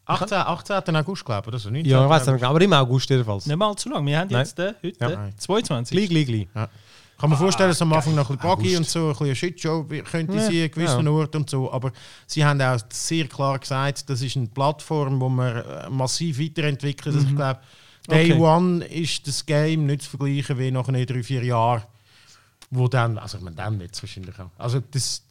18. 0.06 0.38
18. 0.38 0.96
August, 0.96 1.26
glaube 1.26 1.42
ich, 1.42 1.48
oder 1.50 1.60
so. 1.60 1.70
19. 1.70 1.90
Ja, 1.90 2.04
ich 2.04 2.10
weiß 2.10 2.28
nicht, 2.28 2.44
aber 2.44 2.62
im 2.62 2.74
August 2.74 3.10
jedenfalls. 3.10 3.46
Nicht 3.46 3.58
mal 3.58 3.76
zu 3.76 3.90
lang. 3.90 4.06
Wir 4.06 4.20
haben 4.20 4.30
jetzt 4.30 4.58
den, 4.58 4.74
heute, 4.82 4.98
Ja. 5.00 5.10
den 5.10 5.38
22. 5.38 5.98
Gleich, 5.98 6.10
gleich, 6.10 6.26
gleich. 6.26 6.48
Ja. 6.56 6.70
Kann 7.20 7.32
man 7.32 7.40
vorstellen, 7.40 7.70
dass 7.70 7.82
am 7.82 7.92
Anfang 7.94 8.14
noch 8.14 8.30
ein 8.30 8.38
bisschen 8.38 8.50
buggy 8.56 8.76
August. 8.76 8.78
und 8.78 8.90
so, 8.90 9.00
ein 9.00 9.10
bisschen 9.10 9.26
eine 9.26 9.36
Shitshow 9.36 9.86
könnte 10.10 10.36
Ja, 10.36 10.44
sein, 10.44 10.64
an 10.64 10.72
gewissen 10.72 11.06
ja. 11.06 11.12
Orten 11.12 11.38
und 11.38 11.50
so. 11.50 11.72
Aber 11.72 11.92
sie 12.28 12.46
haben 12.46 12.62
auch 12.62 12.80
sehr 12.90 13.28
klar 13.28 13.58
gesagt, 13.58 14.10
das 14.10 14.22
ist 14.22 14.38
eine 14.38 14.48
Plattform, 14.48 15.20
wo 15.20 15.28
man 15.28 15.58
äh, 15.58 15.90
massiv 15.90 16.40
weiterentwickelt. 16.40 17.16
Also 17.16 17.28
ich 17.28 17.36
glaube, 17.36 17.60
Day 18.10 18.32
Okay. 18.34 18.42
One 18.42 18.86
ist 18.86 19.28
das 19.28 19.46
Game 19.46 19.86
nicht 19.86 20.04
zu 20.04 20.10
vergleichen 20.12 20.58
wie 20.58 20.72
nach 20.72 20.88
drei, 20.88 21.24
vier 21.24 21.44
Jahren, 21.44 21.84
wo 22.72 22.88
dann, 22.88 23.18
also 23.18 23.38
man 23.40 23.56
dann 23.56 23.80
jetzt 23.82 24.02
wahrscheinlich 24.02 24.38
auch. 24.40 24.50
Also 24.58 24.82
das, 24.92 25.24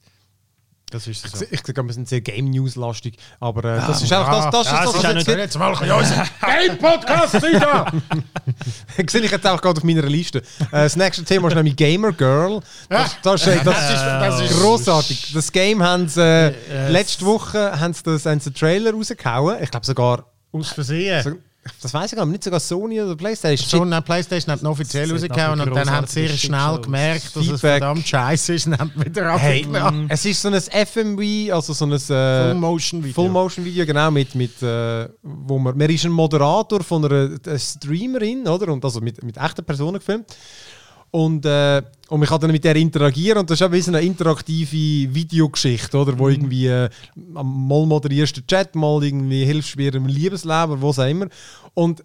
das 0.90 1.06
ist 1.08 1.28
so. 1.28 1.44
Ich, 1.44 1.52
ich 1.52 1.66
sage, 1.66 1.82
wir 1.82 1.92
sind 1.92 2.08
sehr 2.08 2.20
Game 2.20 2.50
News 2.50 2.76
lastig, 2.76 3.16
aber 3.40 3.64
äh, 3.64 3.78
das 3.78 4.02
ist 4.02 4.12
einfach 4.12 4.50
das, 4.50 4.66
das, 4.66 4.72
ja, 4.72 4.84
das, 4.84 4.92
das 4.92 5.02
das, 5.02 5.14
ist 5.16 5.28
ist 5.28 5.36
jetzt, 5.36 5.58
mal 5.58 5.74
Game-Podcast 6.40 7.34
wieder! 7.42 7.92
sehe 9.10 9.20
ich 9.22 9.30
jetzt 9.30 9.46
auch 9.46 9.60
gerade 9.60 9.78
auf 9.78 9.84
meiner 9.84 10.02
Liste. 10.02 10.38
Äh, 10.38 10.42
das 10.70 10.96
nächste 10.96 11.24
Thema 11.24 11.48
ist 11.48 11.54
nämlich 11.54 11.74
Gamer 11.76 12.12
Girl. 12.12 12.60
Das, 12.88 13.16
das, 13.22 13.46
ist, 13.46 13.56
das, 13.58 13.64
Das 13.64 13.90
ist- 13.90 14.02
das 14.04 14.40
ist- 14.50 14.60
großartig. 14.60 15.32
Das 15.34 15.50
Game 15.50 15.82
haben 15.82 16.08
sie 16.08 16.22
äh, 16.22 16.88
letzte 16.90 17.24
Woche 17.26 17.78
haben 17.80 17.92
sie 17.92 18.02
das, 18.04 18.24
haben 18.26 18.38
sie 18.40 18.50
einen 18.50 18.54
Trailer 18.54 18.92
rausgehauen. 18.92 19.62
Ich 19.62 19.70
glaube 19.70 19.86
sogar, 19.86 20.24
Aus 20.52 20.68
Versehen. 20.68 21.42
Das 21.80 21.92
weiß 21.92 22.12
ich 22.12 22.16
gar 22.16 22.24
nicht, 22.26 22.32
nicht 22.32 22.44
sogar 22.44 22.60
Sony 22.60 23.00
oder 23.00 23.16
PlayStation. 23.16 23.68
So, 23.68 23.84
nein, 23.84 24.02
PlayStation 24.02 24.52
hat 24.52 24.62
offiziell 24.64 25.10
rausgehauen 25.10 25.60
und 25.60 25.74
dann 25.74 25.90
haben 25.90 26.06
sie 26.06 26.26
sehr 26.26 26.36
schnell 26.36 26.80
gemerkt, 26.80 27.34
dass 27.34 27.46
es 27.46 27.60
verdammt 27.60 28.06
scheiße 28.06 28.54
ist 28.54 28.66
und 28.66 28.78
haben 28.78 28.92
wieder 28.96 29.38
Hey, 29.38 29.64
abgeladen. 29.64 30.06
es 30.08 30.24
ist 30.24 30.42
so 30.42 30.48
ein 30.48 30.60
FMV, 30.60 31.52
also 31.52 31.72
so 31.72 31.86
ein 31.86 31.92
äh, 31.92 31.98
Full-Motion-Video. 31.98 33.14
Full-Motion-Video, 33.14 33.86
genau, 33.86 34.10
mit, 34.10 34.34
mit, 34.34 34.62
äh, 34.62 35.08
wo 35.22 35.58
man, 35.58 35.76
man 35.76 35.90
ist 35.90 36.04
ein 36.04 36.12
Moderator 36.12 36.82
von 36.82 37.04
einer, 37.04 37.36
einer 37.46 37.58
Streamerin, 37.58 38.46
oder? 38.46 38.72
Und 38.72 38.84
also 38.84 39.00
mit, 39.00 39.22
mit 39.22 39.36
echten 39.36 39.64
Personen 39.64 39.98
gefilmt. 39.98 40.26
Und, 41.10 41.46
äh, 41.46 41.82
und 42.08 42.20
man 42.20 42.28
kann 42.28 42.40
dann 42.40 42.52
mit 42.52 42.64
der 42.64 42.76
interagieren 42.76 43.38
und 43.38 43.50
das 43.50 43.60
ist 43.60 43.66
auch 43.66 43.72
wie 43.72 43.80
so 43.80 43.90
eine 43.90 44.02
interaktive 44.02 45.14
Videogeschichte, 45.14 45.96
oder? 45.96 46.18
Wo 46.18 46.28
irgendwie 46.28 46.66
äh, 46.66 46.88
mal 47.14 47.86
moderierst 47.86 48.36
du 48.36 48.40
den 48.40 48.46
Chat, 48.46 48.74
mal 48.74 49.02
irgendwie 49.02 49.44
hilfst 49.44 49.74
du 49.74 49.78
mir 49.78 49.94
im 49.94 50.06
Liebesleben, 50.06 50.82
was 50.82 50.98
auch 50.98 51.08
immer. 51.08 51.28
Und 51.74 52.04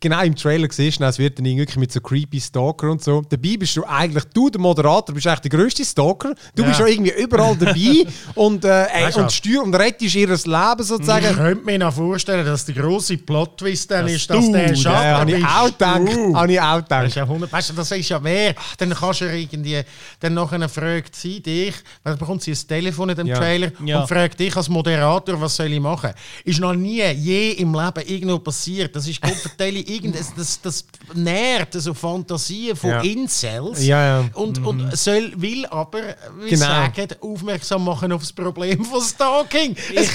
genau 0.00 0.22
im 0.22 0.34
Trailer 0.36 0.68
siehst 0.70 1.00
es 1.00 1.18
wird 1.18 1.38
dann 1.38 1.44
wirklich 1.46 1.76
mit 1.76 1.92
so 1.92 2.00
creepy 2.00 2.40
Stalker 2.40 2.90
und 2.90 3.02
so. 3.02 3.22
Dabei 3.28 3.56
bist 3.56 3.76
du 3.76 3.84
eigentlich, 3.84 4.24
du, 4.34 4.50
der 4.50 4.60
Moderator, 4.60 5.14
bist 5.14 5.26
eigentlich 5.26 5.40
der 5.50 5.50
grösste 5.58 5.84
Stalker. 5.84 6.34
Du 6.54 6.62
Ja. 6.62 6.68
bist 6.68 6.80
ja 6.80 6.86
irgendwie 6.86 7.12
überall 7.12 7.56
dabei 7.56 8.06
und, 8.34 8.64
äh, 8.64 8.86
und 9.16 9.16
was? 9.24 9.34
steuer 9.34 9.62
und 9.62 9.74
rettest 9.74 10.14
ihr 10.14 10.28
Leben 10.28 10.40
Ich 10.80 10.86
sozusagen. 10.86 11.34
könnte 11.36 11.64
mir 11.64 11.78
noch 11.78 11.94
vorstellen, 11.94 12.44
dass 12.44 12.64
der 12.66 12.74
grosse 12.74 13.16
Plot-Twist 13.18 13.90
dann 13.90 14.08
ist, 14.08 14.28
dass 14.28 14.44
du 14.44 14.52
der 14.52 14.74
Schatten 14.74 15.06
Ja, 15.06 15.18
habe 15.20 15.32
ich 15.32 15.44
auch 15.44 15.66
gedacht. 15.66 16.34
Habe 16.34 16.52
ich 16.52 16.60
auch 16.60 16.80
Das 16.82 17.06
ist 17.06 17.14
gedacht. 17.14 17.16
ja 17.16 17.22
100, 17.22 17.52
weißt 17.52 17.70
du, 17.70 17.74
das 17.74 17.90
ist 17.92 18.08
ja 18.08 18.18
mehr. 18.20 18.54
Dann 18.78 18.90
kannst 18.90 19.20
du 19.20 19.24
ja 19.26 19.32
irgendwie, 19.32 19.80
dann 20.20 20.34
nachher 20.34 20.68
fragt 20.68 21.14
sie 21.16 21.40
dich, 21.40 21.74
dann 22.04 22.18
bekommt 22.18 22.42
sie 22.42 22.52
ein 22.52 22.58
Telefon 22.68 23.08
in 23.10 23.16
dem 23.16 23.26
Ja. 23.26 23.36
Trailer 23.38 23.70
Ja. 23.84 24.00
und 24.02 24.08
fragt 24.08 24.38
dich 24.40 24.56
als 24.56 24.68
Moderator, 24.68 25.40
was 25.40 25.56
soll 25.56 25.72
ich 25.72 25.80
machen? 25.80 26.10
Ist 26.44 26.60
noch 26.60 26.74
nie, 26.74 27.02
je 27.02 27.52
im 27.52 27.72
Leben 27.74 28.06
irgendwo 28.06 28.38
passiert. 28.38 28.94
Das 28.94 29.06
ist 29.08 29.22
Kopfverteilung, 29.26 29.84
irgendwas, 29.84 30.32
das, 30.36 30.60
das 30.60 30.84
nährt 31.14 31.72
so 31.74 31.92
Fantasien 31.94 32.76
von 32.76 32.90
Ja. 32.90 33.00
Incels. 33.00 33.84
Ja, 33.84 34.20
ja. 34.22 34.30
Und, 34.34 34.64
und 34.64 34.96
soll, 34.96 35.32
will 35.36 35.66
aber, 35.66 36.00
wie 36.40 36.50
Genau. 36.50 36.66
sagen, 36.66 37.08
aufmerksam 37.20 37.84
machen 37.84 38.12
auf 38.12 38.22
das 38.22 38.32
Problem 38.32 38.84
von 38.84 39.00
Stalking. 39.02 39.76
Es- 39.94 40.10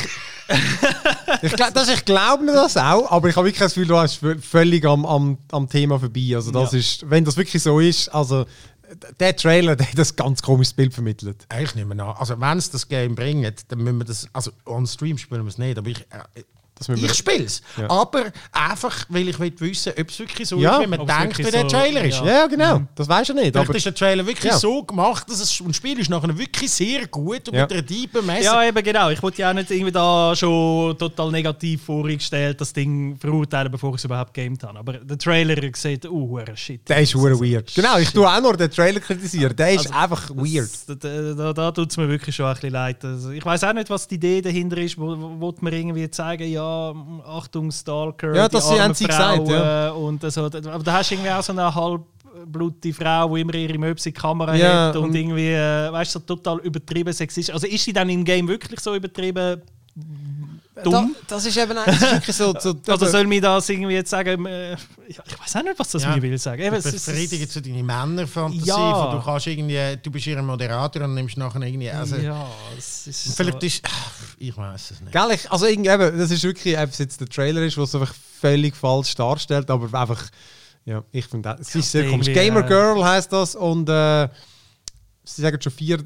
Ich, 1.42 1.54
glaub- 1.54 1.74
das, 1.74 1.88
ich 1.88 2.04
glaube 2.04 2.46
das 2.48 2.76
auch, 2.76 3.10
aber 3.10 3.30
ich 3.30 3.36
habe 3.38 3.48
wirklich 3.48 3.60
das 3.60 3.74
Gefühl, 3.74 3.88
du 3.88 3.98
hast 3.98 4.22
vö- 4.22 4.40
völlig 4.42 4.84
am, 4.86 5.06
am, 5.06 5.38
am 5.52 5.70
Thema 5.70 5.98
vorbei. 5.98 6.32
Also 6.36 6.52
das 6.52 6.74
Ja. 6.74 6.80
ist, 6.80 7.10
wenn 7.10 7.24
das 7.24 7.38
wirklich 7.38 7.64
so 7.64 7.80
ist, 7.80 8.10
also 8.10 8.46
der 9.20 9.34
Trailer, 9.36 9.76
der 9.78 9.88
hat 9.90 9.98
ein 9.98 10.16
ganz 10.18 10.42
komisches 10.42 10.74
Bild 10.74 10.94
vermittelt. 10.94 11.48
Ich 11.62 11.74
nehme 11.76 11.94
an. 11.94 12.16
Also, 12.18 12.38
wenn 12.40 12.58
es 12.58 12.70
das 12.70 12.86
Game 12.90 13.16
bringt, 13.16 13.72
dann 13.72 13.80
müssen 13.80 14.00
wir 14.00 14.06
das. 14.06 14.28
Also, 14.34 14.52
on 14.66 14.86
Stream 14.86 15.18
spielen 15.18 15.44
wir 15.44 15.48
es 15.50 15.58
nicht, 15.58 15.78
aber 15.78 15.88
ich. 15.90 16.06
Ich 16.90 17.14
spiele 17.14 17.46
es. 17.46 17.62
Ja. 17.78 17.90
Aber 17.90 18.26
einfach, 18.52 19.06
weil 19.10 19.28
ich 19.30 19.40
will 19.40 19.54
wissen, 19.60 19.94
ob 20.00 20.10
es 20.10 20.20
wirklich 20.20 20.48
so 20.48 20.58
Ja, 20.58 20.78
ist, 20.78 20.84
wie 20.84 20.88
man 20.88 21.06
denkt, 21.06 21.38
wie 21.38 21.44
der 21.44 21.62
so- 21.62 21.68
Trailer 21.68 22.04
ist. 22.04 22.20
ja. 22.20 22.26
Ja, 22.26 22.48
genau. 22.48 22.82
Das 22.96 23.08
weißt 23.08 23.30
du 23.30 23.34
nicht. 23.34 23.48
Vielleicht 23.54 23.70
Aber 23.70 23.76
ist 23.78 23.86
der 23.86 23.94
Trailer 23.96 24.26
wirklich 24.26 24.52
Ja. 24.52 24.58
so 24.58 24.84
gemacht, 24.84 25.30
dass 25.30 25.40
es, 25.40 25.60
und 25.62 25.70
das 25.70 25.76
Spiel 25.78 26.00
ist 26.00 26.10
nachher 26.10 26.38
wirklich 26.38 26.72
sehr 26.72 27.08
gut 27.08 27.48
und 27.50 27.56
Ja. 27.56 27.64
mit 27.64 27.74
einer 27.74 27.86
tiefen 27.86 28.26
Messe. 28.26 28.44
Ja, 28.46 28.64
eben 28.64 28.84
genau. 28.84 29.10
Ich 29.10 29.22
wollte 29.22 29.42
ja 29.42 29.50
auch 29.50 29.54
nicht 29.54 29.70
irgendwie 29.72 29.92
da 29.92 30.34
schon 30.36 30.98
total 30.98 31.32
negativ 31.32 31.84
vorgestellt, 31.84 32.60
das 32.62 32.72
Ding 32.74 33.18
verurteilen, 33.18 33.72
bevor 33.72 33.92
ich 33.92 33.98
es 33.98 34.06
überhaupt 34.06 34.34
gamed 34.34 34.64
habe. 34.64 34.80
Aber 34.80 34.94
der 34.94 35.18
Trailer 35.18 35.56
sieht, 35.76 36.06
uh, 36.06 36.30
hure 36.30 36.56
shit. 36.56 36.88
der 36.90 37.02
ist 37.02 37.14
hure 37.16 37.40
weird. 37.40 37.74
Genau, 37.74 37.98
ich 37.98 38.10
tue 38.12 38.28
auch 38.28 38.42
nur 38.42 38.56
den 38.58 38.70
Trailer 38.72 39.00
kritisieren. 39.00 39.56
Der 39.56 39.72
ist 39.74 39.88
Also, 39.88 40.00
einfach 40.00 40.30
weird. 40.32 40.70
Das, 40.88 40.98
da 41.00 41.34
da, 41.34 41.54
da 41.54 41.72
tut 41.72 41.92
es 41.92 41.98
mir 41.98 42.08
wirklich 42.10 42.36
schon 42.36 42.46
ein 42.46 42.54
bisschen 42.54 42.72
leid. 42.72 43.04
Also, 43.06 43.32
ich 43.32 43.44
weiß 43.46 43.64
auch 43.64 43.74
nicht, 43.74 43.90
was 43.90 44.08
die 44.08 44.16
Idee 44.16 44.42
dahinter 44.42 44.78
ist. 44.78 44.98
Wo, 44.98 45.08
wo, 45.20 45.40
wollte 45.40 45.64
man 45.64 45.74
irgendwie 45.74 46.10
zeigen, 46.10 46.50
ja, 46.52 46.62
Achtung, 47.26 47.72
Stalker, 47.72 48.36
Ja, 48.36 48.48
die 48.48 48.56
das 48.56 48.68
armen 48.68 48.82
haben 48.82 48.94
sie 48.94 49.06
gesagt, 49.06 49.48
ja. 49.48 49.90
Und 49.92 50.22
so. 50.32 50.46
Aber 50.46 50.84
da 50.84 50.94
hast 50.94 51.12
du 51.12 51.16
irgendwie 51.16 51.32
auch 51.32 51.44
so 51.44 51.54
eine 51.54 51.74
halbblutige 51.74 52.94
Frau, 52.96 53.36
die 53.36 53.42
immer 53.42 53.54
ihre 53.56 53.78
Möpse 53.78 54.10
in 54.10 54.14
die 54.16 54.20
Kamera 54.22 54.56
Ja, 54.56 54.88
hat 54.88 54.96
und, 54.98 55.06
und- 55.06 55.16
irgendwie, 55.16 55.50
äh, 55.52 55.92
weißt 55.92 56.16
du, 56.16 56.20
so 56.20 56.26
total 56.36 56.60
übertrieben 56.60 57.14
sexistisch. 57.14 57.54
Also 57.54 57.68
ist 57.68 57.84
sie 57.84 57.94
dann 57.94 58.10
im 58.10 58.24
Game 58.24 58.48
wirklich 58.48 58.80
so 58.80 58.96
übertrieben? 58.96 59.62
Dumm. 60.84 61.16
Da, 61.28 61.36
das 61.36 61.46
ist 61.46 61.58
eben 61.58 61.76
das 61.76 61.88
ist 62.02 62.02
wirklich 62.12 62.36
so. 62.36 62.54
so 62.60 62.74
Also 62.88 63.06
soll 63.08 63.28
mir 63.28 63.42
das 63.42 63.68
irgendwie 63.70 63.94
jetzt 63.96 64.10
sagen, 64.10 64.46
äh, 64.46 64.72
ja, 64.72 64.78
ich 65.08 65.40
weiß 65.40 65.56
auch 65.58 65.64
nicht, 65.64 65.78
was 65.78 65.90
das 65.92 66.04
Ja. 66.04 66.16
mir 66.16 66.22
will 66.22 66.38
sagen. 66.38 66.62
Eben, 66.62 66.76
es 66.76 66.86
ist- 66.86 67.06
Befriedigen 67.06 67.50
zu 67.50 67.62
deine 67.62 67.84
Männerfantasie. 67.84 68.66
Ja. 68.68 68.96
von 69.10 69.18
Du 69.20 69.24
kannst 69.26 69.48
irgendwie, 69.48 69.98
du 70.02 70.12
bist 70.12 70.28
ihr 70.28 70.42
Moderator 70.42 71.04
und 71.04 71.14
nimmst 71.16 71.38
nachher 71.38 71.62
irgendwie. 71.62 71.90
Also, 71.92 72.16
ja, 72.18 72.48
es 72.78 73.08
ist 73.08 73.36
Vielleicht 73.36 73.60
so. 73.62 73.68
ist. 73.68 73.82
Ich 74.38 74.56
weiß 74.58 74.92
es 74.92 75.02
nicht. 75.02 75.12
Gell, 75.12 75.32
ich, 75.34 75.52
also 75.52 75.66
irgendwie, 75.66 75.90
eben, 75.90 76.18
das 76.18 76.32
ist 76.32 76.44
wirklich, 76.44 76.78
ob 76.78 76.90
es 76.90 76.98
jetzt 77.00 77.20
der 77.20 77.28
Trailer 77.28 77.62
ist, 77.64 77.78
was 77.78 77.94
einfach 77.96 78.14
völlig 78.40 78.76
falsch 78.76 79.14
darstellt, 79.16 79.70
aber 79.70 80.00
einfach, 80.00 80.24
ja, 80.86 81.04
ich 81.12 81.26
finde, 81.28 81.50
das- 81.58 81.68
es 81.70 81.76
ist 81.76 81.92
sehr 81.92 82.10
komisch. 82.10 82.28
Gamer 82.28 82.64
äh, 82.66 82.68
Girl 82.68 83.04
heißt 83.04 83.32
das 83.34 83.56
und 83.56 83.88
äh, 83.90 84.30
sie 85.24 85.42
sagen 85.44 85.62
schon 85.62 85.72
vier 85.72 86.00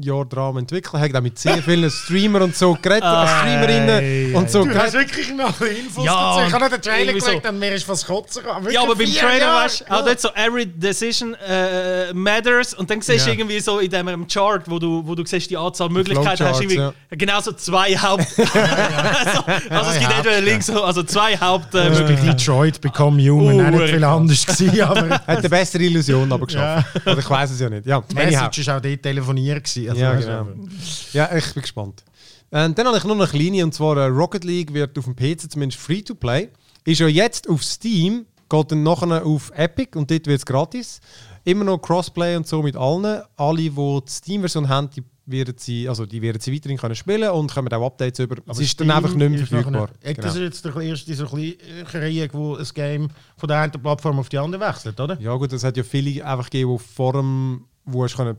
Jahre 0.00 0.26
dran 0.26 0.50
am 0.50 0.58
entwickeln, 0.58 1.00
haben 1.02 1.16
auch 1.16 1.20
mit 1.20 1.38
sehr 1.38 1.60
vielen 1.62 1.90
Streamer 1.90 2.42
und 2.42 2.54
so 2.56 2.74
geredet, 2.80 3.02
Ei, 3.04 3.26
Streamerinnen 3.26 4.34
und 4.36 4.48
so 4.50 4.64
Du 4.64 4.74
hast 4.74 4.92
wirklich 4.94 5.32
noch 5.34 5.60
Infos 5.60 6.04
Ja, 6.04 6.36
dazu. 6.36 6.46
Ich 6.48 6.52
habe 6.54 6.64
nicht 6.64 6.76
den 6.76 6.82
Trailer 6.82 7.12
gelegt 7.12 7.46
und 7.48 7.58
mir 7.58 7.74
ist 7.74 7.84
fast 7.84 8.06
kotzen 8.06 8.42
gekommen. 8.44 8.68
Ja, 8.70 8.82
aber 8.82 8.94
beim 8.94 9.12
Trailer 9.12 9.38
Jahre. 9.38 9.64
weißt 9.64 9.80
du, 9.88 9.92
auch 9.92 10.04
dort 10.04 10.20
so 10.20 10.28
every 10.34 10.66
decision 10.66 11.34
äh, 11.34 12.12
matters 12.14 12.72
und 12.74 12.88
dann 12.88 13.00
siehst 13.00 13.26
du 13.26 13.30
Ja. 13.30 13.36
irgendwie 13.36 13.58
so 13.60 13.80
in 13.80 13.90
dem 13.90 14.26
Chart, 14.28 14.62
wo 14.70 14.78
du, 14.78 15.02
wo 15.04 15.14
du 15.16 15.26
siehst, 15.26 15.50
die 15.50 15.56
Anzahl 15.56 15.88
Möglichkeiten 15.88 16.44
hast, 16.44 16.60
irgendwie 16.60 16.76
ja. 16.78 16.92
genau 17.10 17.40
so 17.40 17.52
zwei 17.52 17.96
Haupt. 17.96 18.26
also, 18.38 19.42
also 19.68 19.90
es 19.90 19.98
gibt 19.98 20.10
Ja, 20.10 20.16
entweder 20.18 20.40
links, 20.42 20.66
so- 20.66 20.82
also 20.84 21.02
zwei 21.02 21.36
Hauptmöglichkeiten. 21.36 22.36
Detroit 22.36 22.80
Become 22.80 23.20
Human, 23.28 23.56
Uh, 23.60 23.66
auch 23.66 23.70
nicht 23.80 23.90
viel 23.94 24.04
anders 24.04 24.46
gewesen, 24.46 24.80
aber 24.80 25.10
Hat 25.10 25.28
eine 25.28 25.48
bessere 25.48 25.82
Illusion 25.82 26.30
aber 26.32 26.46
geschafft. 26.46 26.88
Oder 27.04 27.18
ich 27.18 27.28
weiß 27.30 27.50
es 27.50 27.60
ja 27.60 27.68
nicht. 27.68 27.84
Ja, 27.86 28.02
anyhow. 28.14 28.48
War 28.66 28.76
auch 28.76 28.80
dort 28.80 29.02
telefonieren. 29.02 29.62
Gewesen. 29.62 29.88
Also, 29.90 30.00
Ja, 30.02 30.14
genau. 30.14 30.44
du, 30.44 30.68
Ja, 31.12 31.34
ich 31.36 31.52
bin 31.54 31.62
gespannt. 31.62 32.04
Ähm, 32.52 32.74
dann 32.74 32.86
habe 32.86 32.98
ich 32.98 33.04
noch 33.04 33.14
eine 33.14 33.26
kleine, 33.26 33.64
und 33.64 33.72
zwar 33.74 33.96
äh, 33.96 34.06
Rocket 34.06 34.44
League 34.44 34.74
wird 34.74 34.98
auf 34.98 35.04
dem 35.04 35.14
PC 35.14 35.50
zumindest 35.50 35.80
free 35.80 36.02
to 36.02 36.14
play. 36.14 36.48
Ist 36.84 36.98
ja 37.00 37.06
jetzt 37.06 37.48
auf 37.48 37.62
Steam, 37.62 38.26
geht 38.48 38.72
dann 38.72 38.82
nachher 38.82 39.24
auf 39.24 39.52
Epic 39.54 39.96
und 39.96 40.10
dort 40.10 40.26
wird 40.26 40.38
es 40.40 40.46
gratis. 40.46 41.00
Immer 41.44 41.64
noch 41.64 41.78
Crossplay 41.78 42.36
und 42.36 42.46
so 42.46 42.62
mit 42.62 42.76
allen. 42.76 43.22
Alle, 43.36 43.56
die 43.56 43.70
die 43.70 44.02
Steam-Version 44.08 44.68
haben, 44.68 44.90
die 44.90 45.02
werden 45.26 45.54
sie, 45.56 45.88
also 45.88 46.04
die 46.06 46.20
werden 46.20 46.40
sie 46.40 46.52
weiterhin 46.52 46.76
können 46.76 46.96
spielen 46.96 47.30
und 47.30 47.54
kommen 47.54 47.72
auch 47.72 47.86
Updates 47.86 48.18
über. 48.18 48.36
es 48.48 48.58
ist 48.58 48.80
dann 48.80 48.88
Steam 48.88 48.90
einfach 48.96 49.14
nicht 49.14 49.30
mehr 49.30 49.38
verfügbar. 49.46 49.70
nachher- 49.70 49.94
Das 50.02 50.14
Genau. 50.16 50.28
ist 50.28 50.36
jetzt 50.36 50.64
der 50.64 50.76
erste 50.76 51.14
so 51.14 51.26
Krieg, 51.26 52.34
wo 52.34 52.56
ein 52.56 52.66
Game 52.74 53.08
von 53.36 53.48
der 53.48 53.58
einen 53.60 53.72
Plattform 53.72 54.18
auf 54.18 54.28
die 54.28 54.38
andere 54.38 54.60
wechselt, 54.68 54.98
oder? 55.00 55.18
Ja 55.20 55.34
gut, 55.36 55.52
es 55.52 55.62
hat 55.62 55.76
ja 55.76 55.82
viele 55.84 56.24
einfach 56.26 56.50
gegeben, 56.50 56.76
die 56.76 56.82
vor 56.94 57.12
dem, 57.12 57.64
wo 57.84 58.02
hast 58.04 58.16
können 58.16 58.36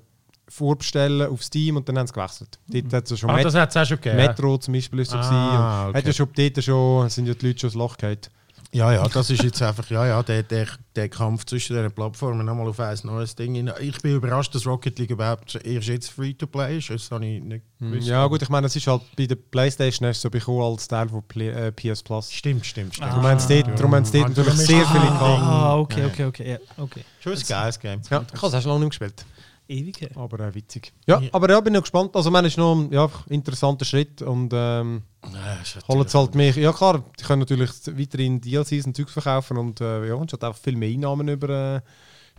vorbestellen 0.52 1.28
auf 1.30 1.42
Steam 1.44 1.78
und 1.78 1.88
dann 1.88 1.98
haben 1.98 2.08
sie 2.08 2.14
gewechselt. 2.14 2.60
Dort 2.68 2.94
hat 2.94 3.04
es 3.06 3.10
ja 3.12 3.18
schon 3.18 3.30
Ah, 3.30 3.34
Met- 3.36 3.46
das 3.46 3.56
hat 3.56 3.70
es 3.70 3.78
auch 3.78 3.86
schon 3.86 3.98
gegeben. 3.98 4.18
Metro 4.18 4.58
zum 4.58 4.74
Beispiel 4.74 5.00
ist 5.00 5.12
so 5.12 5.18
Ah, 5.18 5.88
okay. 5.90 5.98
Hat 5.98 6.06
ja 6.08 6.14
schon 6.14 6.28
dort 6.36 6.64
schon, 6.64 7.10
sind 7.10 7.26
ja 7.28 7.34
die 7.34 7.48
Leute 7.48 7.60
schon 7.60 7.70
das 7.70 7.76
Loch 7.76 7.98
gehabt. 7.98 8.30
Ja, 8.74 8.94
ja, 8.94 9.06
das 9.10 9.30
ist 9.30 9.44
jetzt 9.44 9.62
einfach, 9.62 9.90
ja, 9.90 10.08
ja, 10.08 10.24
der, 10.24 10.44
der, 10.44 10.66
der 10.96 11.10
Kampf 11.10 11.44
zwischen 11.44 11.76
den 11.76 11.92
Plattformen 11.92 12.46
nochmal 12.46 12.70
auf 12.70 12.80
ein 12.80 12.98
neues 13.04 13.36
Ding. 13.36 13.68
Ich 13.82 14.02
bin 14.02 14.16
überrascht, 14.16 14.56
dass 14.56 14.66
Rocket 14.66 14.98
League 14.98 15.10
überhaupt 15.10 15.56
erst 15.56 15.88
jetzt 15.90 16.10
Free-to-Play 16.12 16.78
ist. 16.78 16.90
Das 16.90 17.12
habe 17.12 17.26
ich 17.26 17.44
nicht 17.44 17.66
gewusst. 17.82 18.08
Ja 18.08 18.26
gut, 18.28 18.42
ich 18.42 18.48
meine, 18.48 18.68
es 18.68 18.76
ist 18.78 18.88
halt 18.88 19.02
bei 19.18 19.26
der 19.26 19.36
Playstation 19.36 20.08
du 20.08 20.14
so 20.14 20.30
bekommen 20.30 20.62
als 20.62 20.88
Teil 20.88 21.10
von 21.10 21.22
Play, 21.24 21.50
äh, 21.50 21.72
PS 21.74 22.02
Plus. 22.02 22.32
Stimmt, 22.32 22.66
stimmt, 22.66 22.96
stimmt. 22.96 23.12
Darum 23.12 23.24
haben 23.26 23.40
sie 23.42 23.62
dort, 23.62 23.78
darum 23.78 23.94
haben 23.96 24.06
sie 24.06 24.12
dort 24.20 24.26
Ah, 24.26 24.30
natürlich 24.30 24.48
darum 24.54 24.66
sehr 24.66 24.86
viele 24.88 25.12
Ah. 25.12 25.72
Ah, 25.72 25.76
okay, 25.78 26.06
okay, 26.06 26.24
okay. 26.26 26.52
Ja, 26.52 26.58
okay. 26.82 27.04
Schon 27.20 27.34
ein 27.34 27.40
geiles 27.46 27.78
Game. 27.78 28.00
Ja, 28.10 28.22
ich 28.34 28.42
habe 28.42 28.48
es 28.48 28.54
auch 28.54 28.62
schon 28.62 28.72
lange 28.72 28.86
nicht 28.86 28.92
gespielt. 28.98 29.26
Ewig. 29.72 30.02
her. 30.02 30.10
Aber 30.16 30.40
äh, 30.42 30.54
witzig. 30.54 30.94
Ja, 31.08 31.20
Ja. 31.20 31.30
aber 31.32 31.50
ja, 31.50 31.60
bin 31.62 31.74
noch 31.74 31.82
gespannt. 31.82 32.16
Also, 32.16 32.30
man 32.32 32.46
ist 32.46 32.58
noch 32.58 32.76
ein 32.76 32.92
ja, 32.92 33.10
interessanter 33.30 33.86
Schritt 33.86 34.22
und 34.22 34.52
ähm, 34.54 35.04
Ja, 35.34 35.58
holen 35.88 36.06
es 36.06 36.14
halt 36.16 36.36
mehr. 36.36 36.52
Ja, 36.54 36.72
klar, 36.74 37.04
die 37.20 37.24
können 37.24 37.40
natürlich 37.40 37.72
weiterhin 37.88 38.42
DLCs 38.42 38.86
und 38.86 38.96
Zeugs 38.96 39.14
verkaufen 39.14 39.58
und 39.58 39.82
äh, 39.82 40.08
ja, 40.08 40.14
und 40.16 40.30
es 40.30 40.34
hat 40.34 40.44
einfach 40.44 40.60
viel 40.62 40.76
mehr 40.76 40.90
Einnahmen 40.90 41.28
über. 41.28 41.50
Äh, 41.78 41.82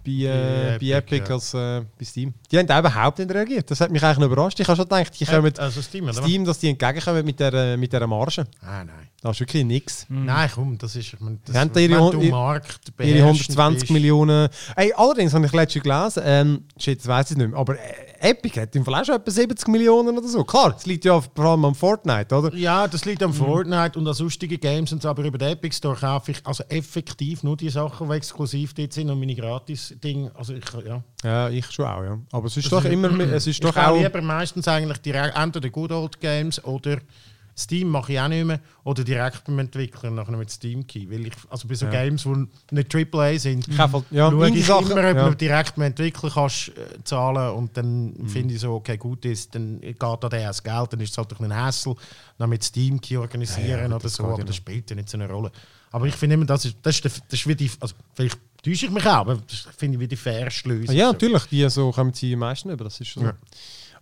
bei, 0.05 0.11
äh, 0.11 0.73
Bei 0.73 0.79
bei 0.79 0.87
Epic, 0.99 1.25
ja. 1.29 1.35
als 1.35 1.55
äh, 1.55 1.83
bei 1.99 2.05
Steam. 2.05 2.35
Die 2.51 2.59
haben 2.59 2.69
auch 2.71 2.79
überhaupt 2.81 3.19
nicht 3.19 3.31
reagiert. 3.33 3.71
Das 3.71 3.81
hat 3.81 3.91
mich 3.91 4.03
eigentlich 4.03 4.19
noch 4.19 4.27
überrascht. 4.27 4.59
Ich 4.61 4.67
habe 4.69 4.77
schon 4.77 4.89
gedacht, 4.89 5.19
die 5.19 5.25
kommen 5.25 5.53
Also 5.59 5.81
Steam, 5.83 6.05
oder? 6.05 6.15
Steam, 6.15 6.45
dass 6.45 6.59
die 6.59 6.69
entgegenkommen 6.71 7.25
mit 7.25 7.39
der, 7.41 7.77
mit 7.77 7.93
dieser 7.93 8.07
Marge. 8.07 8.45
Ah, 8.61 8.85
nein. 8.85 9.09
Da 9.21 9.31
ist 9.31 9.39
wirklich 9.41 9.65
nichts. 9.65 10.05
Nein, 10.09 10.51
komm, 10.53 10.77
das 10.79 10.97
ist. 10.97 11.13
Ich 11.15 11.21
meine, 11.21 11.39
das, 11.45 11.55
haben 11.57 11.73
da 11.73 11.79
ihre 11.79 12.11
du 12.11 12.21
Markt 12.23 12.81
Ihre 12.89 12.97
beherrschend 12.97 13.51
120 13.51 13.81
bist- 13.83 13.93
Millionen. 13.93 14.49
Ey, 14.75 14.93
allerdings 14.97 15.33
habe 15.33 15.47
ich 15.47 15.53
letztens 15.53 15.85
gelesen, 15.85 16.23
ähm, 16.27 16.65
shit, 16.77 16.99
das 16.99 17.07
weiß 17.07 17.31
ich 17.31 17.37
nicht 17.37 17.51
mehr, 17.51 17.59
aber 17.59 17.75
äh, 17.75 17.79
Epic 18.23 18.61
hat 18.61 18.75
im 18.77 18.85
schon 18.85 19.15
etwa 19.17 19.31
70 19.31 19.69
Millionen 19.69 20.17
oder 20.17 20.29
so. 20.29 20.45
Klar, 20.45 20.75
es 20.77 20.87
liegt 20.87 21.05
ja 21.05 21.21
vor 21.21 21.45
allem 21.45 21.65
am 21.65 21.75
Fortnite, 21.75 22.35
oder? 22.35 22.55
Ja, 22.55 22.87
das 22.87 23.05
liegt 23.05 23.23
am 23.23 23.31
Mhm. 23.31 23.35
Fortnite 23.35 23.99
und 23.99 24.07
an 24.07 24.15
sonstigen 24.15 24.61
Games 24.61 24.93
und 24.93 25.03
so, 25.03 25.09
aber 25.09 25.25
über 25.25 25.39
den 25.39 25.49
Epic 25.51 25.77
Store 25.77 25.97
kaufe 25.97 26.31
ich 26.31 26.39
also 26.47 26.63
effektiv 26.69 27.43
nur 27.43 27.57
die 27.57 27.69
Sachen, 27.71 28.09
die 28.09 28.15
exklusiv 28.15 28.75
dort 28.75 28.93
sind 28.93 29.11
und 29.11 29.19
meine 29.19 29.35
Gratis-Dinge. 29.35 30.31
Also 30.35 30.55
ich, 30.55 30.65
ja. 30.87 31.03
Ja, 31.25 31.49
ich 31.51 31.71
schon 31.71 31.87
auch, 31.87 32.03
ja. 32.03 32.19
Aber 32.33 32.47
es 32.47 32.57
ist 32.57 32.65
Das 32.67 32.71
doch 32.71 32.85
ist- 32.85 32.93
immer, 32.93 33.11
es 33.21 33.47
ist 33.47 33.55
Ich 33.57 33.61
doch 33.61 33.77
auch... 33.77 33.97
lieber 34.01 34.23
meistens 34.23 34.69
eigentlich 34.69 34.99
direkt 34.99 35.37
entweder 35.37 35.69
Good 35.71 35.93
Old 35.93 36.21
Games 36.21 36.63
oder 36.65 36.99
Steam 37.57 37.89
mache 37.89 38.13
ich 38.15 38.21
auch 38.21 38.29
nicht 38.29 38.45
mehr 38.47 38.61
oder 38.85 39.05
direkt 39.05 39.45
beim 39.45 39.59
Entwickler 39.59 40.11
nachher 40.11 40.37
mit 40.37 40.51
Steam 40.51 40.87
Key, 40.87 41.07
weil 41.11 41.27
ich 41.27 41.33
also 41.51 41.69
bei 41.69 41.75
so 41.75 41.85
Ja. 41.87 41.91
Games, 41.93 42.23
die 42.23 42.47
nicht 42.75 42.95
AAA 42.95 43.39
sind, 43.39 43.67
halt- 43.79 44.05
ja, 44.11 44.31
schaue 44.31 44.43
ich 44.45 44.49
Indie-Sachen, 44.49 44.91
immer, 44.93 45.11
ob 45.11 45.17
ja. 45.17 45.29
du 45.29 45.37
direkt 45.37 45.75
beim 45.77 45.85
Entwickler 45.85 46.31
kannst 46.31 46.69
äh, 46.69 46.73
zahlen 47.05 47.55
und 47.55 47.77
dann 47.77 48.15
Mhm. 48.15 48.29
finde 48.29 48.55
ich 48.55 48.61
so, 48.61 48.73
okay, 48.75 48.97
gut 48.97 49.25
ist, 49.27 49.55
dann 49.55 49.81
geht 49.81 50.03
da 50.03 50.17
der 50.17 50.49
das 50.49 50.63
Geld, 50.63 50.93
dann 50.93 51.01
ist 51.01 51.11
es 51.11 51.19
halt 51.19 51.39
ein 51.41 51.55
Hassel, 51.55 51.95
dann 52.39 52.49
mit 52.51 52.63
Steam 52.65 53.01
Key 53.01 53.17
organisieren 53.19 53.91
Ja, 53.91 53.97
oder 53.97 54.09
so, 54.09 54.25
aber 54.25 54.45
das 54.45 54.57
spielt 54.57 54.89
ja 54.91 54.97
nicht 54.97 55.09
so 55.11 55.19
eine 55.19 55.29
Rolle. 55.29 55.53
Aber 55.91 56.07
ich 56.07 56.15
finde 56.15 56.35
immer, 56.35 56.47
das 56.47 56.65
ist, 56.65 56.77
das 56.83 56.97
ist, 56.97 57.05
das 57.05 57.15
ist 57.41 57.47
wie 57.47 57.55
die, 57.55 57.71
also 57.81 57.95
vielleicht 58.15 58.39
täusche 58.65 58.87
ich 58.87 58.91
mich 58.93 59.05
auch, 59.07 59.13
aber 59.13 59.37
das 59.47 59.67
finde 59.77 59.97
ich 59.97 60.01
wie 60.01 60.09
die 60.09 60.17
fairste 60.17 60.71
Lösung. 60.71 60.97
Ja, 60.97 61.13
natürlich, 61.13 61.45
die 61.47 61.69
so 61.69 61.91
kommen 61.93 62.15
sie 62.15 62.33
am 62.33 62.39
meisten 62.39 62.71
über, 62.71 62.85
das 62.85 62.99
ist 63.01 63.13
so. 63.13 63.21
Ja. 63.21 63.35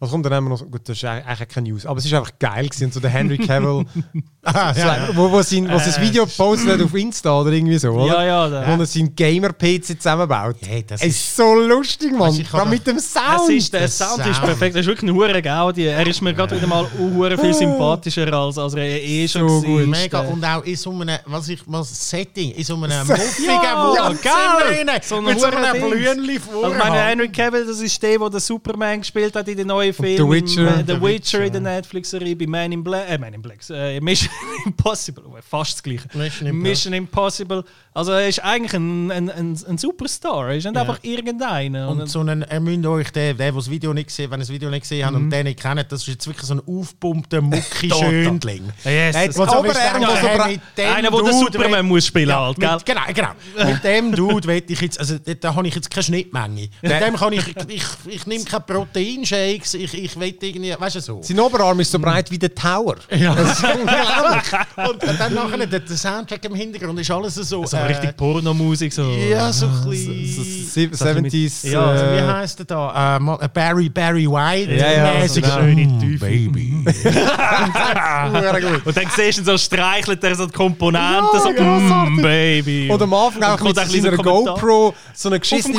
Also 0.02 0.12
kommt 0.12 0.24
dann 0.24 0.42
wir 0.44 0.48
noch, 0.48 0.60
gut, 0.70 0.80
das 0.88 0.96
ist 0.96 1.04
eigentlich 1.04 1.48
keine 1.48 1.68
News, 1.68 1.84
aber 1.84 1.98
es 1.98 2.06
ist 2.06 2.14
einfach 2.14 2.32
geil 2.38 2.66
gewesen, 2.66 2.84
und 2.86 2.94
so 2.94 3.00
der 3.00 3.10
Henry 3.10 3.36
Cavill, 3.36 3.84
Ah, 4.42 4.72
so, 4.72 4.80
ja, 4.80 4.96
ja. 4.96 5.08
wo, 5.14 5.30
wo, 5.30 5.42
sein, 5.42 5.68
wo 5.70 5.76
sein 5.78 5.92
Äh, 5.92 6.00
Video 6.00 6.24
postet 6.24 6.70
hat 6.72 6.80
auf 6.80 6.94
Insta 6.94 7.38
oder 7.38 7.50
irgendwie 7.52 7.76
so, 7.76 7.90
oder? 7.90 8.06
Ja, 8.06 8.24
ja, 8.24 8.48
der- 8.48 8.66
Wo 8.78 8.80
er 8.80 8.86
sein 8.86 9.14
Gamer-PC 9.14 9.98
zusammenbaut. 10.00 10.56
Hey, 10.66 10.82
das 10.86 11.02
es 11.02 11.06
ist- 11.08 11.16
ist 11.16 11.36
so 11.36 11.54
lustig, 11.54 12.12
Mann. 12.12 12.32
Gerade 12.32 12.44
kann 12.48 12.70
mit 12.70 12.86
dem 12.86 12.96
Es 12.96 13.12
Sound. 13.12 13.50
ist, 13.50 13.70
der 13.74 13.80
der 13.80 13.88
Sound 13.90 14.24
ist 14.26 14.40
perfekt. 14.40 14.74
Das 14.76 14.80
ist 14.80 14.86
wirklich 14.86 15.10
ein 15.12 15.42
Gaudi. 15.42 15.84
Er 15.84 16.06
ist 16.06 16.22
mir 16.22 16.32
gerade 16.32 16.56
wieder 16.56 16.66
mal 16.66 16.86
hure 16.98 17.36
viel 17.36 17.52
sympathischer 17.52 18.32
als, 18.32 18.56
als 18.56 18.72
er 18.72 18.84
eh 18.84 19.28
schon 19.28 19.46
So 19.46 19.60
gut. 19.60 19.80
war. 19.80 19.86
Mega. 19.88 20.20
Und 20.20 20.42
auch 20.42 20.64
in 20.64 20.76
so 20.76 20.90
einem, 20.98 21.18
was 21.26 21.48
ich, 21.50 21.60
was 21.66 22.08
Setting, 22.08 22.52
in 22.52 22.64
so 22.64 22.76
einem 22.76 23.06
So- 23.06 23.12
muffigen 23.12 23.52
Ja, 23.62 24.08
Wohnzimmer 24.08 24.88
rein, 24.88 25.00
So 25.02 25.20
mit 25.20 25.38
so 25.38 25.46
einem 25.48 25.72
Dings. 25.74 26.14
Blümchen 26.16 26.64
Also 26.64 26.76
meine. 26.78 26.96
Henry 27.02 27.28
Cavill, 27.28 27.66
das 27.66 27.80
ist 27.80 28.02
der, 28.02 28.18
der 28.18 28.30
den 28.30 28.40
Superman 28.40 29.00
gespielt 29.00 29.36
hat 29.36 29.46
in 29.48 29.58
den 29.58 29.66
neuen 29.66 29.89
Filmen. 29.92 30.16
The 30.16 30.28
Witcher. 30.28 30.60
Im, 30.74 30.80
äh, 30.80 30.84
The 30.86 30.92
The 30.94 31.00
Witcher 31.02 31.44
in 31.44 31.52
der 31.52 31.60
Netflix-Serie, 31.62 32.36
bei 32.36 32.46
Man 32.46 32.72
in 32.72 32.82
Black, 32.84 33.08
äh, 33.08 33.18
Man 33.18 33.34
in 33.34 33.42
Black, 33.42 33.58
äh, 33.70 34.00
Mission 34.00 34.30
Impossible, 34.66 35.24
oh, 35.26 35.36
fast 35.48 35.74
das 35.74 35.82
gleiche. 35.82 36.02
Mission 36.14 36.46
Impossible. 36.48 36.52
Mission 36.52 36.92
Impossible. 36.94 37.64
Also 37.92 38.12
er 38.12 38.28
ist 38.28 38.38
eigentlich 38.44 38.72
ein, 38.74 39.10
ein, 39.10 39.30
ein, 39.30 39.58
ein 39.68 39.78
Superstar, 39.78 40.48
er 40.50 40.56
ist 40.56 40.64
nicht 40.64 40.74
Ja. 40.74 40.80
einfach 40.82 40.98
irgendeiner. 41.02 41.88
Und 41.88 42.06
so 42.08 42.20
einen, 42.20 42.44
ihr 42.50 42.60
müsst 42.60 42.86
euch, 42.86 43.10
der, 43.10 43.34
der, 43.34 43.46
der 43.46 43.52
das 43.52 43.68
Video 43.70 43.92
nicht 43.92 44.06
gesehen, 44.08 44.30
wenn 44.30 44.38
ihr 44.38 44.42
das 44.44 44.50
Video 44.50 44.70
nicht 44.70 44.82
gesehen 44.82 45.04
habt 45.06 45.16
und 45.16 45.28
den 45.30 45.44
nicht 45.44 45.60
kennt, 45.60 45.90
das 45.90 46.02
ist 46.02 46.06
jetzt 46.08 46.26
wirklich 46.26 46.46
so 46.46 46.54
ein 46.54 46.60
aufgepumpter 46.66 47.40
Mucki 47.40 47.88
Total. 47.88 48.10
Schönling. 48.10 48.64
yes, 48.84 49.16
Hey, 49.16 49.30
aber 49.36 49.62
bist, 49.62 49.76
er- 49.76 49.94
hey, 49.94 50.04
aber- 50.04 50.46
mit 50.48 50.60
dem 50.76 50.86
einer, 50.92 51.10
der 51.10 51.22
den 51.22 51.32
Superman 51.40 51.86
muss 51.86 52.06
spielen 52.06 52.34
halt, 52.34 52.58
gell? 52.60 52.72
mit, 52.74 52.86
genau, 52.86 53.00
genau. 53.12 53.30
Mit 53.70 53.84
dem 53.84 54.12
Dude 54.12 54.46
will 54.48 54.62
ich 54.68 54.80
jetzt, 54.80 54.98
also 55.00 55.18
da, 55.18 55.34
da 55.34 55.54
habe 55.54 55.66
ich 55.66 55.74
jetzt 55.74 55.90
keine 55.90 56.04
Schnittmenge. 56.04 56.68
Mit 56.82 56.90
dem 56.92 57.16
kann 57.16 57.32
ich, 57.32 57.42
ich, 57.68 57.82
ich 58.06 58.26
nehme 58.26 58.44
keine 58.44 58.64
Proteinshakes, 58.64 59.74
ich, 59.84 60.04
ich 60.04 60.20
will 60.20 60.34
irgendwie, 60.40 60.74
weißt 60.78 60.96
du 60.96 61.00
so. 61.00 61.20
Sein 61.22 61.40
Oberarm 61.40 61.80
ist 61.80 61.90
so 61.90 61.98
breit 61.98 62.30
wie 62.30 62.38
der 62.38 62.54
Tower. 62.54 62.96
Ja. 63.10 63.34
Das 63.40 63.58
ist 63.58 63.64
unglaublich. 63.64 64.52
Und 65.10 65.20
dann 65.20 65.34
nachher, 65.34 65.66
der, 65.66 65.80
der 65.80 65.96
Soundtrack 65.96 66.44
im 66.44 66.54
Hintergrund 66.54 66.98
ist 67.00 67.10
alles 67.10 67.34
so. 67.34 67.64
So 67.64 67.76
äh, 67.76 67.80
richtig 67.82 68.16
Pornomusik. 68.16 68.92
So. 68.92 69.02
Ja, 69.10 69.52
so 69.52 69.66
ein 69.66 69.82
So 69.82 69.90
bisschen. 69.90 70.94
se- 70.94 71.20
70s. 71.20 71.68
Ja, 71.70 71.84
Also, 71.86 72.04
wie 72.04 72.18
äh, 72.18 72.32
heißt 72.32 72.58
der 72.60 72.66
da? 72.66 73.16
Äh, 73.16 73.48
Barry, 73.48 73.88
Barry 73.88 74.26
White. 74.30 74.72
Ja, 74.72 74.92
ja, 74.92 75.20
mäßig. 75.20 75.44
so 75.44 75.50
schöne 75.52 75.86
Mm, 75.86 76.00
Tiefe. 76.00 76.26
Baby. 76.26 76.84
Und 78.84 78.96
dann 78.96 79.06
siehst 79.14 79.38
du 79.38 79.42
ihn 79.42 79.44
so 79.44 79.58
streichelt 79.58 80.22
er 80.24 80.34
so 80.34 80.46
die 80.46 80.52
Komponenten, 80.52 81.28
Ja, 81.34 81.40
so 81.40 81.50
mm, 81.50 82.22
Baby. 82.22 82.90
Und 82.90 83.02
am 83.02 83.14
Anfang 83.14 83.42
auch 83.42 83.60
mit 83.60 83.76
seiner. 83.76 84.16
GoPro 84.16 84.94
so 85.14 85.28
eine 85.28 85.40
geschissene 85.40 85.78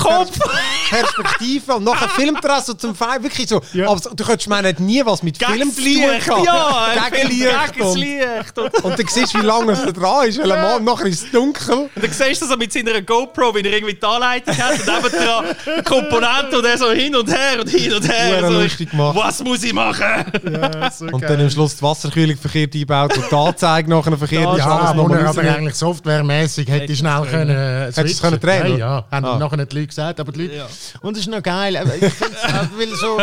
Perspektive 0.89 1.75
und 1.75 1.83
nachher 1.83 2.09
filmt 2.09 2.43
er 2.43 2.61
so 2.61 2.73
zum 2.73 2.95
Fall 2.95 3.21
wirklich 3.23 3.47
so, 3.47 3.61
Ja. 3.73 3.87
Aber 3.91 4.15
du 4.15 4.23
könntest 4.23 4.47
meinen, 4.49 4.65
er 4.65 4.69
hat 4.69 4.79
nie 4.79 5.05
was 5.05 5.23
mit 5.23 5.37
Film 5.37 5.71
zu 5.73 5.81
tun 5.81 6.01
gehabt. 6.01 6.45
ja! 6.45 7.09
Gegen 7.11 7.27
Licht. 7.29 7.73
Gegens 7.73 7.91
Und, 7.91 7.97
Licht. 7.99 8.57
Und, 8.57 8.83
und 8.83 8.99
dann 8.99 9.07
siehst 9.07 9.33
du, 9.33 9.39
wie 9.39 9.45
lange 9.45 9.73
er 9.73 9.91
dran 9.93 10.27
ist, 10.27 10.39
weil 10.39 10.51
er 10.51 10.79
nachher 10.79 11.05
ist 11.07 11.25
es 11.25 11.31
dunkel. 11.31 11.89
und 11.95 12.03
dann 12.03 12.11
siehst 12.11 12.41
du 12.41 12.45
so 12.47 12.57
mit 12.57 12.71
seiner 12.73 13.01
GoPro, 13.01 13.53
wie 13.55 13.59
er 13.59 13.73
irgendwie 13.73 13.93
die 13.93 14.03
Anleitung 14.05 14.57
hat 14.57 14.73
und 14.73 14.87
eben 14.87 15.25
dran 15.25 15.83
Komponenten 15.83 16.55
und 16.59 16.65
er 16.65 16.77
so 16.77 16.91
hin 16.91 17.15
und 17.15 17.29
her 17.29 17.59
und 17.59 17.69
hin 17.69 17.93
und 17.93 18.07
her. 18.07 18.41
So, 18.47 18.59
lustig 18.61 18.89
gemacht. 18.91 19.15
was 19.15 19.43
muss 19.43 19.63
ich 19.63 19.73
machen? 19.73 20.05
Ja, 20.51 20.91
so 20.91 21.05
Und 21.05 21.23
dann 21.23 21.39
am 21.41 21.49
Schluss 21.49 21.75
die 21.77 21.81
Wasserkühlung 21.83 22.37
verkehrt 22.37 22.73
eingebaut 22.73 23.17
und 23.17 23.31
die 23.31 23.35
Anzeige 23.35 23.89
nachher 23.89 24.17
verkehrt 24.17 24.43
Ja, 24.43 24.53
ist. 24.53 24.59
Ja, 24.59 24.77
alles 24.79 24.91
wo 24.97 25.01
nochmal 25.03 25.19
er 25.19 25.29
aber 25.29 25.41
eigentlich 25.41 25.75
softwaremäßig 25.75 26.67
hätte 26.69 26.95
schnell 26.95 27.21
können. 27.29 27.49
äh, 27.49 27.85
Hättest 27.85 27.97
du 27.97 28.03
es 28.05 28.21
können 28.21 28.39
drehen, 28.39 28.77
Ja, 28.77 28.77
ja. 28.77 29.05
Haben 29.11 29.25
Ah. 29.25 29.37
nachher 29.37 29.57
nicht 29.57 29.71
die 29.71 29.75
Leute 29.75 29.87
gesagt, 29.87 30.19
aber 30.19 30.31
die 30.31 30.43
Leute. 30.43 30.55
Ja. 30.55 30.67
Und 31.01 31.15
das 31.15 31.21
ist 31.23 31.29
noch 31.29 31.43
geil. 31.43 31.75
Ich 32.01 32.13
finde 32.13 32.37
weil 32.77 32.95
so. 32.95 33.19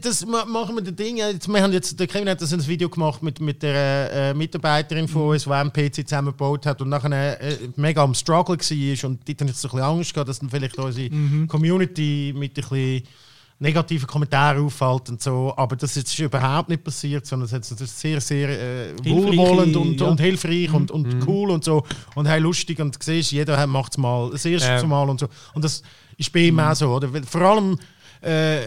Das 0.00 0.24
ma- 0.26 0.44
machen 0.44 0.76
wir 0.76 0.82
das 0.82 0.94
Ding. 0.94 1.16
Jetzt, 1.16 1.48
wir 1.48 1.62
haben 1.62 1.72
jetzt, 1.72 1.98
der 1.98 2.06
Kevin 2.06 2.28
hat 2.28 2.40
das 2.40 2.52
ein 2.52 2.66
Video 2.66 2.88
gemacht 2.88 3.22
mit, 3.22 3.40
mit 3.40 3.62
der 3.62 4.12
äh, 4.30 4.34
Mitarbeiterin 4.34 5.08
von 5.08 5.30
uns, 5.30 5.44
die 5.44 5.50
einen 5.50 5.72
PC 5.72 6.06
zusammengebaut 6.08 6.66
hat 6.66 6.80
und 6.82 6.88
nachher 6.88 7.40
äh, 7.40 7.56
mega 7.76 8.02
am 8.02 8.14
Struggle 8.14 8.56
war. 8.58 9.08
Und 9.10 9.28
dort 9.28 9.40
hatte 9.40 9.50
ich 9.50 9.56
so 9.56 9.68
ein 9.68 9.72
bisschen 9.72 9.80
Angst 9.80 10.14
gehabt, 10.14 10.28
dass 10.28 10.38
dann 10.38 10.50
vielleicht 10.50 10.78
unsere 10.78 11.10
Community 11.46 12.32
mit 12.36 12.50
ein 12.58 12.62
bisschen 12.68 13.02
negative 13.60 14.06
Kommentare 14.06 14.60
auffällt 14.60 15.08
und 15.10 15.20
so. 15.20 15.52
Aber 15.56 15.74
das 15.76 15.96
ist 15.96 16.16
überhaupt 16.18 16.68
nicht 16.68 16.84
passiert, 16.84 17.26
sondern 17.26 17.46
es 17.46 17.52
ist 17.52 17.70
natürlich 17.72 17.92
sehr, 17.92 18.20
sehr 18.20 18.48
äh, 18.48 18.94
wohlwollend 19.04 19.76
und, 19.76 20.00
ja. 20.00 20.06
und 20.06 20.20
hilfreich 20.20 20.72
und, 20.72 20.90
und 20.90 21.26
cool 21.26 21.50
und 21.50 21.64
so. 21.64 21.84
Und 22.14 22.26
hey, 22.26 22.38
lustig 22.40 22.78
und 22.78 23.02
siehst, 23.02 23.32
jeder 23.32 23.66
macht 23.66 23.92
es 23.92 23.98
mal 23.98 24.30
das 24.30 24.44
erste 24.44 24.68
Ja. 24.70 24.82
Mal 24.84 25.08
und 25.10 25.18
so. 25.20 25.28
Und 25.54 25.64
das 25.64 25.82
ist 26.16 26.32
bei 26.32 26.40
ihm 26.40 26.60
auch 26.60 26.74
so. 26.74 26.88
Oder? 26.94 27.08
Vor 27.24 27.40
allem 27.40 27.78
äh, 28.22 28.60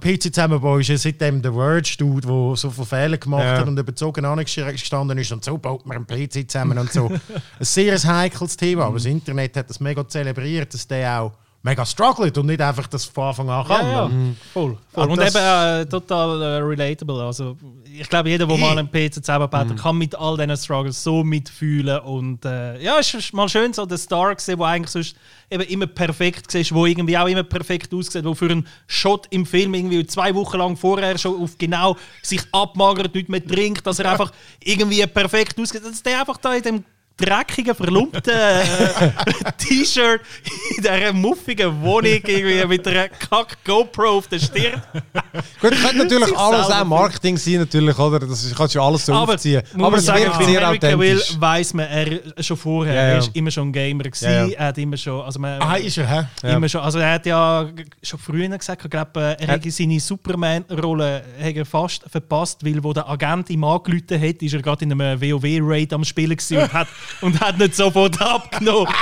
PC 0.00 0.32
zusammenbau 0.34 0.78
ist 0.78 0.88
ja 0.88 0.96
seitdem 0.96 1.40
der 1.40 1.54
Word-Dude, 1.54 2.26
der 2.26 2.56
so 2.56 2.70
viele 2.70 2.86
Fehler 2.86 3.18
gemacht 3.18 3.44
Ja. 3.44 3.58
hat 3.58 3.68
und 3.68 3.78
überzogen 3.78 4.24
angestanden 4.24 5.18
ist 5.18 5.32
und 5.32 5.44
so 5.44 5.56
baut 5.58 5.86
man 5.86 5.98
einen 5.98 6.06
PC 6.06 6.50
zusammen 6.50 6.78
und 6.78 6.92
so. 6.92 7.08
Ein 7.58 7.64
sehr 7.64 7.96
heikles 8.02 8.56
Thema, 8.56 8.84
aber 8.86 8.94
das 8.96 9.04
Internet 9.06 9.56
hat 9.56 9.70
das 9.70 9.80
mega 9.80 10.06
zelebriert, 10.06 10.72
dass 10.74 10.86
der 10.88 11.20
auch 11.20 11.32
mega 11.64 11.84
struggelt 11.86 12.36
und 12.36 12.46
nicht 12.46 12.60
einfach 12.60 12.86
das 12.86 13.06
von 13.06 13.24
Anfang 13.24 13.48
an 13.48 13.66
kann. 13.66 13.86
Ja, 13.86 13.92
ja. 13.92 14.02
Und- 14.04 14.36
Voll. 14.52 14.78
voll. 14.92 15.10
Und 15.10 15.18
eben 15.20 15.36
äh, 15.36 15.86
total 15.86 16.40
äh, 16.42 16.46
relatable. 16.58 17.22
Also, 17.24 17.56
ich 17.90 18.06
glaube, 18.08 18.28
jeder, 18.28 18.46
der 18.46 18.58
mal 18.58 18.76
einen 18.78 18.90
PC 18.90 19.14
zusammenbaut, 19.14 19.70
hat, 19.70 19.76
kann 19.78 19.96
mit 19.96 20.14
all 20.14 20.36
diesen 20.36 20.56
Struggles 20.58 21.02
so 21.02 21.24
mitfühlen. 21.24 22.00
Und 22.00 22.44
äh, 22.44 22.78
ja, 22.82 22.98
es 22.98 23.14
ist 23.14 23.32
mal 23.32 23.48
schön, 23.48 23.72
so 23.72 23.86
der 23.86 23.96
Star 23.98 24.34
gesehen, 24.34 24.58
der 24.58 24.66
eigentlich 24.66 24.90
sonst 24.90 25.16
eben 25.50 25.62
immer 25.64 25.86
perfekt 25.86 26.52
war, 26.54 26.62
wo 26.76 26.84
irgendwie 26.86 27.16
auch 27.16 27.26
immer 27.28 27.42
perfekt 27.44 27.94
aussieht, 27.94 28.24
wo 28.26 28.34
für 28.34 28.50
einen 28.50 28.66
Shot 28.86 29.26
im 29.30 29.46
Film 29.46 29.72
irgendwie 29.72 30.06
zwei 30.06 30.34
Wochen 30.34 30.58
lang 30.58 30.76
vorher 30.76 31.16
schon 31.16 31.40
auf 31.42 31.56
genau 31.56 31.96
sich 32.22 32.42
abmagert, 32.52 33.14
nicht 33.14 33.30
mehr 33.30 33.44
trinkt, 33.44 33.86
dass 33.86 33.98
er 34.00 34.12
einfach 34.12 34.32
irgendwie 34.62 35.06
perfekt 35.06 35.58
aussieht. 35.58 35.82
Dass 35.84 36.02
der 36.02 36.20
einfach 36.20 36.36
da 36.36 36.52
in 36.54 36.62
dem 36.62 36.84
dreckigen, 37.16 37.74
verlumpten 37.74 38.32
äh, 38.34 38.62
T-Shirt 39.58 40.20
in 40.76 40.82
dieser 40.82 41.12
muffigen 41.12 41.80
Wohnung 41.82 42.04
irgendwie 42.24 42.64
mit 42.66 42.86
einer 42.88 43.08
kack 43.08 43.56
GoPro 43.64 44.18
auf 44.18 44.26
der 44.28 44.38
Stirn. 44.40 44.82
Gut, 45.60 45.70
könnte 45.80 45.98
natürlich 45.98 46.36
alles 46.36 46.66
auch 46.70 46.84
Marketing 46.84 47.36
sein, 47.36 47.54
natürlich, 47.60 47.96
oder? 47.98 48.18
Das 48.20 48.52
kannst 48.56 48.74
du 48.74 48.82
alles 48.82 49.06
so 49.06 49.12
Aber, 49.12 49.34
aufziehen. 49.34 49.62
Aber 49.78 49.96
es 49.96 50.06
wirkt 50.08 50.44
sehr 50.44 50.48
Will 50.98 51.16
authentisch. 51.16 51.36
weiss 51.38 51.72
man, 51.72 51.86
er 51.86 52.42
schon 52.42 52.56
vorher, 52.56 52.94
Ja, 52.94 53.00
ja. 53.02 53.08
er 53.10 53.18
ist 53.18 53.30
immer 53.34 53.50
schon 53.50 53.68
ein 53.68 53.72
Gamer 53.72 54.04
gewesen, 54.04 54.24
Ja, 54.24 54.46
ja. 54.46 54.52
er 54.58 54.66
hat 54.66 54.78
immer 54.78 54.96
schon, 54.96 55.20
also 55.22 55.38
man, 55.38 55.60
Ah, 55.62 55.76
ist 55.76 55.96
er, 55.98 56.08
hä? 56.10 56.26
Ja. 56.42 56.56
immer 56.56 56.68
schon, 56.68 56.80
also 56.80 56.98
er 56.98 57.12
hat 57.14 57.26
ja 57.26 57.68
schon 58.02 58.18
früher 58.18 58.48
gesagt, 58.58 58.84
ich 58.84 58.90
glaube, 58.90 59.20
er 59.20 59.40
Er- 59.40 59.48
hätte 59.54 59.70
seine 59.70 60.00
Superman-Rolle 60.00 61.22
hat 61.42 61.54
er 61.54 61.64
fast 61.64 62.02
verpasst, 62.10 62.64
weil 62.64 62.82
wo 62.82 62.92
der 62.92 63.08
Agent 63.08 63.50
ihm 63.50 63.64
angerufen 63.64 64.20
hat, 64.20 64.42
ist 64.42 64.52
er 64.54 64.62
gerade 64.62 64.84
in 64.84 64.92
einem 65.00 65.20
WoW-Raid 65.20 65.92
am 65.92 66.04
Spielen 66.04 66.36
gewesen 66.36 66.58
und 66.58 66.72
hat, 66.72 66.88
und 67.20 67.40
hat 67.40 67.58
nicht 67.58 67.74
sofort 67.74 68.20
abgenommen 68.22 68.92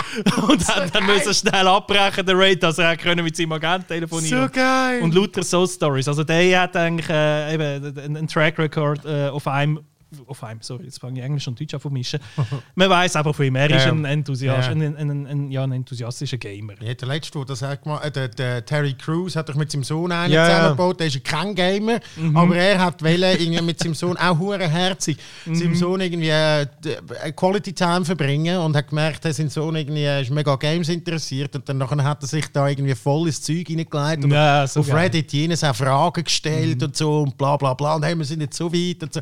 und 0.48 0.68
hat 0.68 0.94
dann 0.94 1.06
müssen 1.06 1.34
schnell 1.34 1.66
abbrechen, 1.66 2.24
den 2.24 2.36
Raid, 2.36 2.62
dass 2.62 2.78
er 2.78 2.96
können 2.96 3.24
mit 3.24 3.36
seinem 3.36 3.52
Agent 3.52 3.88
telefonieren 3.88 4.50
geil! 4.52 5.02
und 5.02 5.14
lauter 5.14 5.42
so 5.42 5.66
Stories. 5.66 6.08
Also 6.08 6.24
der 6.24 6.60
hat 6.60 6.76
eigentlich 6.76 7.08
äh, 7.08 7.54
eben 7.54 7.98
einen, 7.98 8.16
einen 8.16 8.28
Track 8.28 8.58
Record 8.58 9.04
äh, 9.04 9.28
auf 9.28 9.46
einem 9.46 9.80
auf 10.26 10.42
einem, 10.44 10.60
sorry, 10.62 10.84
jetzt 10.84 11.00
fange 11.00 11.18
ich 11.20 11.24
Englisch 11.24 11.46
und 11.48 11.60
Deutsch 11.60 11.74
an 11.74 11.80
zu 11.80 11.90
mischen. 11.90 12.20
Man 12.74 12.90
weiß 12.90 13.16
einfach 13.16 13.34
von 13.34 13.44
ihm, 13.46 13.56
er 13.56 13.70
ist 13.70 13.86
ein, 13.86 14.04
Enthusiast, 14.04 14.66
Ja. 14.66 14.72
ein, 14.72 14.96
ein, 14.96 15.26
ein, 15.26 15.50
ja, 15.50 15.62
ein 15.64 15.72
enthusiastischer 15.72 16.38
Gamer. 16.38 16.74
Ja, 16.80 16.94
der 16.94 17.08
letzte, 17.08 17.38
der 17.38 17.44
das 17.46 17.62
hat 17.62 17.82
gemacht, 17.82 18.04
äh, 18.04 18.10
der, 18.10 18.28
der 18.28 18.64
Terry 18.64 18.94
Crews 18.94 19.36
hat 19.36 19.48
doch 19.48 19.54
mit 19.54 19.70
seinem 19.70 19.84
Sohn 19.84 20.12
einen 20.12 20.32
Ja, 20.32 20.44
zusammengebaut. 20.46 21.00
Der 21.00 21.06
ist 21.08 21.24
kein 21.24 21.54
Gamer, 21.54 22.00
aber 22.34 22.56
er 22.56 22.78
hat 22.78 23.02
wollen, 23.02 23.22
irgendwie 23.38 23.62
mit 23.62 23.78
seinem 23.78 23.94
Sohn 23.94 24.16
auch 24.16 24.38
hure 24.38 24.68
herzig, 24.68 25.16
seinem 25.46 25.74
Sohn 25.74 26.00
irgendwie 26.00 26.28
äh, 26.28 26.62
äh, 26.62 27.32
Quality 27.32 27.72
Time 27.72 28.04
verbringen 28.04 28.58
und 28.58 28.76
hat 28.76 28.88
gemerkt, 28.88 29.24
dass 29.24 29.36
sein 29.36 29.48
Sohn 29.48 29.74
irgendwie 29.76 30.04
äh, 30.04 30.22
ist 30.22 30.30
mega 30.30 30.54
Games 30.56 30.88
interessiert 30.88 31.54
und 31.56 31.68
dann 31.68 31.78
nachher 31.78 32.02
hat 32.04 32.22
er 32.22 32.28
sich 32.28 32.46
da 32.52 32.68
irgendwie 32.68 32.94
voll 32.94 33.26
ins 33.26 33.40
Zeug 33.42 33.66
hineingelegt 33.66 34.24
und 34.24 34.30
Ja, 34.30 34.66
so 34.66 34.80
auf 34.80 34.86
geil. 34.88 34.96
Reddit 34.98 35.32
jenes 35.32 35.64
auch 35.64 35.74
Fragen 35.74 36.24
gestellt 36.24 36.82
und 36.82 36.96
so 36.96 37.22
und 37.22 37.36
bla 37.38 37.56
bla 37.56 37.74
bla 37.74 37.94
und 37.96 38.04
hey, 38.04 38.14
wir 38.16 38.24
sind 38.24 38.40
jetzt 38.40 38.56
so 38.56 38.72
weit 38.72 39.02
und 39.02 39.12
so. 39.14 39.20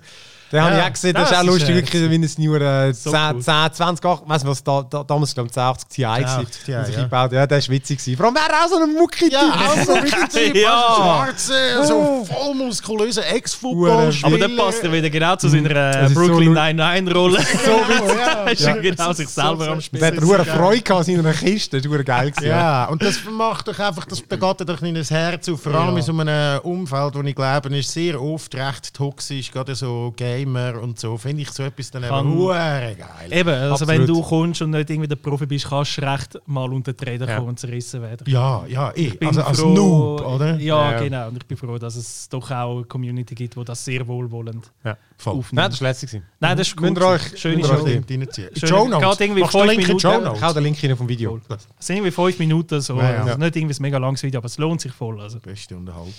Den 0.53 0.61
habe 0.63 0.73
ich 0.75 0.79
Ja, 0.81 0.87
auch 0.89 0.93
gesehen, 0.93 1.15
das, 1.15 1.31
das 1.31 1.33
ist 1.33 1.39
auch 1.39 1.53
lustig, 1.53 1.75
wirklich, 1.77 2.11
wie 2.11 2.15
ein 2.17 2.31
Neuer 2.45 2.89
äh, 2.89 2.93
so 2.93 3.11
10, 3.11 3.21
cool. 3.35 3.41
10, 3.43 3.73
20, 3.73 4.05
8, 4.05 4.29
weiss 4.29 4.43
nicht 4.45 4.51
was, 4.51 4.65
da, 4.65 4.83
da, 4.83 5.05
damals 5.05 5.33
glaube 5.35 5.49
ich 5.51 5.57
1080 5.57 5.89
Ti 5.89 6.03
gewesen, 6.03 6.25
1080 6.25 6.65
Ti, 6.65 6.75
und 6.75 6.85
sich 6.87 6.95
ja. 6.95 7.01
eingebaut. 7.03 7.33
Ja, 7.33 7.47
der 7.47 7.59
war 7.61 7.69
witzig. 7.69 7.99
gewesen. 7.99 8.17
Vor 8.17 8.27
allem 8.27 8.35
wäre 8.35 8.47
er 8.51 8.65
auch 8.65 8.69
so 8.69 8.77
ein 8.83 8.93
mucki 8.95 9.31
Ja, 9.31 9.41
auch 9.41 9.85
so 9.87 9.93
richtig 9.93 10.29
Typ, 10.29 10.55
Ja. 10.61 10.95
schwarze, 10.97 11.85
so 11.87 12.25
voll 12.25 12.55
muskulöser 12.55 13.27
Ex-Football. 13.27 14.13
Aber 14.23 14.39
der 14.39 14.49
passt 14.49 14.83
ja 14.83 14.93
wieder 14.93 15.11
genau 15.11 15.37
zu 15.37 15.49
seiner 15.49 15.71
äh, 15.71 15.93
Das 15.93 16.11
ist 16.11 16.17
so 16.17 16.27
Brooklyn 16.27 16.49
lu- 16.49 16.55
Nine-Nine-Rolle. 16.55 17.39
So 17.65 17.73
witzig. 17.89 18.17
Da 18.25 18.45
ist 18.51 18.61
Ja. 18.63 18.75
er 18.75 18.81
genau 18.81 19.13
sich 19.13 19.29
selber 19.29 19.69
am 19.69 19.75
Der 19.75 19.81
Spielen. 19.83 20.05
hat 20.05 20.13
eine 20.19 20.45
Freude 20.45 20.83
gehabt 20.83 21.09
in 21.09 21.17
seiner 21.17 21.33
Kiste, 21.35 21.81
das 21.81 21.91
war 21.91 22.03
geil. 22.03 22.33
Ja, 22.43 22.87
und 22.87 23.03
das 23.03 23.19
macht 23.31 23.69
doch 23.69 23.79
einfach, 23.79 24.05
das 24.07 24.23
da 24.29 24.37
geht 24.37 24.69
doch 24.69 24.83
in 24.83 24.95
das 24.95 25.11
Herz 25.11 25.49
auf, 25.49 25.63
vor 25.63 25.75
allem 25.75 25.93
Ja. 25.93 25.97
in 25.99 26.03
so 26.03 26.13
einem 26.19 26.61
Umfeld, 26.63 27.15
wo 27.15 27.23
ich 27.23 27.35
glaube, 27.35 27.77
ist 27.79 27.93
sehr 27.93 28.21
oft 28.21 28.55
recht 28.55 28.95
toxisch, 28.95 29.51
gerade 29.53 29.75
so 29.75 30.13
Gamer 30.45 30.81
und 30.81 30.99
so, 30.99 31.17
finde 31.17 31.43
ich 31.43 31.51
so 31.51 31.63
etwas 31.63 31.91
dann 31.91 32.03
Kann- 32.03 32.33
eben 32.33 32.49
geil. 32.49 32.97
Eben, 33.31 33.49
also 33.51 33.73
Absolut. 33.73 33.89
wenn 33.95 34.07
du 34.07 34.23
kommst 34.23 34.63
und 34.63 34.71
nicht 34.71 34.91
irgendwie 34.91 35.09
der 35.09 35.17
Profi 35.17 35.47
bist, 35.47 35.69
kannst 35.69 35.97
du 35.99 36.03
recht 36.03 36.39
mal 36.47 36.73
unter 36.73 36.93
die 36.93 37.05
Räder 37.05 37.29
Ja. 37.29 37.37
kommen 37.37 37.51
und 37.51 37.59
zerrissen 37.61 38.03
werden. 38.03 38.25
Ja, 38.29 38.65
ja, 38.67 38.93
eh. 38.95 39.11
bin 39.11 39.29
Also 39.29 39.43
als 39.43 39.61
froh- 39.61 39.75
Noob, 39.75 40.21
oder? 40.27 40.57
Ja, 40.59 40.93
Ja. 40.93 41.01
genau. 41.01 41.29
Und 41.29 41.37
ich 41.37 41.47
bin 41.47 41.57
froh, 41.57 41.79
dass 41.79 41.97
es 41.97 42.29
doch 42.29 42.51
auch 42.51 42.77
eine 42.77 42.85
Community 42.85 43.35
gibt, 43.35 43.57
die 43.57 43.65
das 43.65 43.85
sehr 43.85 44.07
wohlwollend 44.07 44.71
Ja. 44.85 44.97
Voll. 45.17 45.35
Nein, 45.35 45.39
aufnimmt. 45.41 45.73
das 45.73 45.81
war 45.83 45.89
lässig. 45.89 46.11
gewesen. 46.11 46.25
Nein, 46.41 46.57
das 46.57 46.69
ist 46.69 46.77
gut. 46.77 46.97
Ihr 46.99 47.07
euch- 47.07 47.39
Schöne 47.39 47.65
Show. 47.65 47.75
reinziehen. 47.75 48.27
Show 48.57 48.89
Notes. 48.89 49.01
Machst 49.03 49.21
du 49.21 49.59
den 49.59 49.69
Link 49.69 49.81
in 49.83 49.87
Minuten. 49.87 50.01
Show 50.01 50.13
Ich 50.19 50.25
Notes? 50.25 50.43
hau 50.43 50.53
den 50.53 50.63
Link 50.65 50.83
rein 50.83 50.97
vom 50.97 51.09
Video. 51.09 51.41
Es 51.79 51.87
sind 51.87 51.97
irgendwie 51.97 52.11
fünf 52.11 52.39
Minuten 52.39 52.81
so. 52.81 52.97
Ja, 52.97 53.13
ja. 53.13 53.23
Also 53.25 53.39
nicht 53.39 53.57
irgendwie 53.57 53.75
ein 53.75 53.83
mega 53.83 53.99
langes 53.99 54.23
Video, 54.23 54.39
aber 54.39 54.47
es 54.47 54.57
lohnt 54.59 54.81
sich 54.81 54.93
voll. 54.93 55.21
Also. 55.21 55.39
Beste 55.41 55.77
Unterhaltung. 55.77 56.13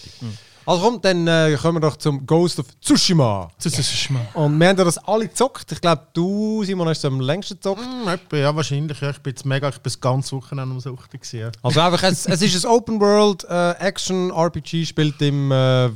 Also 0.66 0.84
komm, 0.84 1.02
dann 1.02 1.28
äh, 1.28 1.58
kommen 1.60 1.78
wir 1.78 1.82
doch 1.82 1.98
zum 1.98 2.26
Ghost 2.26 2.60
of 2.60 2.68
Tsushima. 2.80 3.50
Mal. 4.10 4.28
Und 4.34 4.60
wir 4.60 4.68
haben 4.68 4.78
ja 4.78 4.84
das 4.84 4.98
alle 5.00 5.28
gezockt. 5.28 5.72
Ich 5.72 5.82
glaube, 5.82 6.04
du, 6.14 6.64
Simon, 6.64 6.88
hast 6.88 7.00
es 7.00 7.06
am 7.06 7.20
längsten 7.20 7.56
gezockt. 7.56 7.82
Etwa, 8.06 8.38
ja, 8.38 8.56
wahrscheinlich. 8.56 9.00
Ja, 9.02 9.10
ich 9.10 9.20
bin 9.20 9.32
jetzt 9.32 9.46
mega, 9.46 9.70
ich 9.70 9.76
bin 9.76 9.84
das 9.84 10.00
ganze 10.00 10.36
Wochenende 10.36 10.74
am 10.76 10.80
Suchten 10.80 11.20
gewesen. 11.20 11.52
Also 11.64 11.80
einfach, 11.80 12.04
es, 12.04 12.26
es 12.28 12.42
ist 12.42 12.66
ein 12.66 12.72
Open 12.72 13.00
World 13.00 13.44
äh, 13.50 13.72
Action 13.80 14.32
RPG, 14.32 14.86
spielt 14.86 15.22
im 15.22 15.52
äh, 15.52 15.90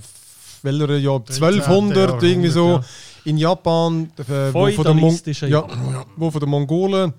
welcher 0.63 0.97
Jahr 0.97 1.19
1200 1.19 1.67
Jahrhundert, 1.67 2.23
irgendwie 2.23 2.49
so 2.49 2.67
ja. 2.67 2.81
in 3.25 3.37
Japan, 3.37 4.11
äh, 4.17 4.53
wo, 4.53 4.69
von 4.71 4.85
den 4.85 4.97
Mon 4.97 5.19
ja, 5.25 5.47
Japan. 5.47 6.05
wo 6.15 6.31
von 6.31 6.39
den 6.39 6.49
Mongolen 6.49 7.13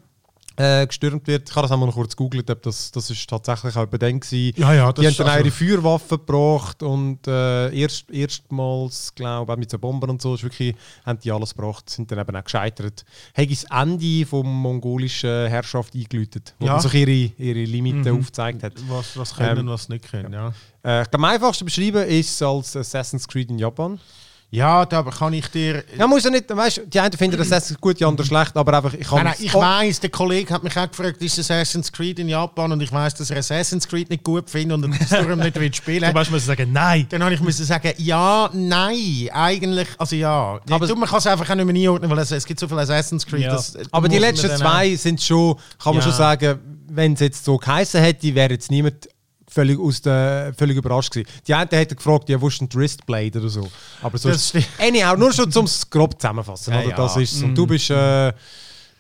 äh, 0.57 0.87
gestürmt 0.87 1.27
wird. 1.27 1.49
Ich 1.49 1.55
habe 1.55 1.63
das 1.65 1.73
einmal 1.73 1.87
noch 1.89 1.95
kurz 1.95 2.17
gegoogelt, 2.17 2.51
ob 2.51 2.63
das, 2.63 2.91
das 2.91 3.11
ist 3.11 3.29
tatsächlich 3.29 3.77
auch 3.77 3.87
bei 3.87 3.99
denen 3.99 4.21
gewesen. 4.21 4.55
Ja, 4.59 4.73
ja, 4.73 4.93
die 4.93 5.07
haben 5.07 5.17
dann 5.17 5.29
also- 5.29 5.39
ihre 5.45 5.51
Feuerwaffen 5.51 6.19
gebracht 6.19 6.83
und 6.83 7.27
äh, 7.27 7.75
erst, 7.79 8.11
erstmals, 8.11 9.15
glaube 9.15 9.53
ich, 9.53 9.59
mit 9.59 9.71
so 9.71 9.79
Bombern 9.79 10.11
und 10.11 10.23
so, 10.23 10.35
ist 10.35 10.43
wirklich, 10.43 10.75
haben 11.05 11.19
die 11.19 11.31
alles 11.31 11.55
gebracht, 11.55 11.89
sind 11.91 12.11
dann 12.11 12.19
eben 12.19 12.35
auch 12.37 12.45
gescheitert. 12.45 13.05
Haben 13.37 13.49
das 13.51 13.65
Ende 13.65 14.27
vom 14.27 14.47
mongolischen 14.63 15.49
Herrschaft 15.49 15.95
eingeläutet, 15.95 16.55
wo 16.59 16.67
Ja. 16.67 16.73
dann 16.73 16.81
sich 16.83 16.95
ihre, 16.95 17.11
ihre 17.39 17.65
Limiten 17.65 18.09
aufgezeigt 18.19 18.63
hat. 18.63 18.73
Was, 18.89 19.17
was 19.17 19.35
können, 19.35 19.61
Ähm, 19.61 19.67
was 19.69 19.89
nicht 19.89 20.11
können, 20.11 20.33
ja. 20.33 20.53
Äh, 20.85 21.03
ich 21.03 21.11
glaube, 21.11 21.25
am 21.27 21.33
einfachsten 21.33 21.65
beschreiben 21.65 22.03
ist 22.09 22.31
es 22.31 22.43
als 22.43 22.77
Assassin's 22.77 23.27
Creed 23.29 23.51
in 23.51 23.59
Japan. 23.59 24.01
Ja, 24.49 24.87
da 24.87 25.01
aber 25.01 25.11
kann 25.11 25.33
ich 25.33 25.49
dir... 25.49 25.83
Ja, 25.99 26.07
muss 26.07 26.23
ja 26.23 26.31
nicht, 26.31 26.49
weißt, 26.49 26.83
die 26.87 27.01
einen 27.01 27.13
finden 27.15 27.39
Assassin's 27.41 27.71
Creed 27.75 27.81
gut, 27.81 28.01
die 28.01 28.05
anderen 28.05 28.27
schlecht, 28.29 28.57
aber 28.57 28.75
einfach, 28.77 28.95
ich 28.95 29.07
kann 29.07 29.17
Nein, 29.25 29.25
nein, 29.27 29.35
ich 29.41 29.53
weiss, 29.53 29.99
der 30.01 30.11
Kollege 30.11 30.55
hat 30.55 30.63
mich 30.63 30.77
auch 30.79 30.89
gefragt, 30.89 31.21
ist 31.21 31.39
Assassin's 31.39 31.91
Creed 31.91 32.21
in 32.21 32.29
Japan 32.29 32.71
und 32.71 32.81
ich 32.81 32.93
weiss, 32.93 33.15
dass 33.15 33.29
er 33.31 33.39
Assassin's 33.39 33.89
Creed 33.89 34.09
nicht 34.09 34.23
gut 34.23 34.49
findet 34.49 34.77
und 34.85 34.97
darum 35.11 35.41
nicht 35.41 35.57
will 35.59 35.75
spielen 35.75 36.15
Du 36.25 36.31
musst 36.31 36.47
sagen, 36.47 36.73
nein. 36.73 37.07
Dann 37.11 37.25
habe 37.25 37.35
ich 37.35 37.41
müssen 37.41 37.65
sagen, 37.67 37.93
ja, 37.99 38.49
nein, 38.53 39.29
eigentlich, 39.33 39.89
also 39.99 40.15
ja. 40.15 40.61
Aber- 40.71 40.75
Aber 40.87 40.97
man 40.97 41.09
kann 41.09 41.19
es 41.19 41.27
einfach 41.27 41.51
auch 41.51 41.55
nicht 41.57 41.67
mehr 41.67 41.75
einordnen, 41.75 42.09
weil 42.11 42.19
es, 42.21 42.31
es 42.31 42.47
gibt 42.47 42.61
so 42.61 42.69
viele 42.69 42.83
Assassin's 42.83 43.27
Creed. 43.27 43.43
Ja. 43.43 43.51
das- 43.53 43.77
aber 43.91 44.09
die 44.09 44.19
letzten 44.19 44.47
dann 44.49 44.59
zwei 44.59 44.95
sind 44.95 45.21
schon, 45.21 45.57
kann 45.83 45.95
man 45.95 45.97
Ja. 45.97 46.03
schon 46.03 46.13
sagen, 46.13 46.59
wenn 46.89 47.15
es 47.15 47.21
jetzt 47.21 47.45
so 47.45 47.59
geheißen 47.59 48.01
hätte, 48.01 48.33
wäre 48.35 48.53
jetzt 48.53 48.71
niemand 48.71 49.09
völlig, 49.51 49.79
aus 49.79 50.01
der, 50.03 50.53
völlig 50.57 50.77
überrascht 50.77 51.13
gewesen. 51.13 51.29
Die 51.47 51.55
eine 51.55 51.69
hat 51.71 51.97
gefragt, 51.97 52.29
ja, 52.29 52.41
wo 52.41 52.49
ist 52.49 52.61
denn 52.61 52.69
die 52.69 52.77
Wristblade 52.77 53.39
oder 53.39 53.49
so. 53.49 53.69
Aber 54.03 54.19
so 54.19 54.29
Das 54.31 54.49
stimmt. 54.49 54.67
Anyhow, 54.79 55.17
nur 55.17 55.33
schon 55.33 55.51
zum 55.51 55.67
grob 55.91 56.21
zusammenfassen. 56.21 56.73
Ja, 56.75 56.81
oder? 56.81 56.89
ja. 56.91 56.97
Das 56.97 57.17
ist 57.17 57.43
Und 57.43 57.55
du 57.55 57.67
bist 57.67 57.91
äh, 57.91 58.33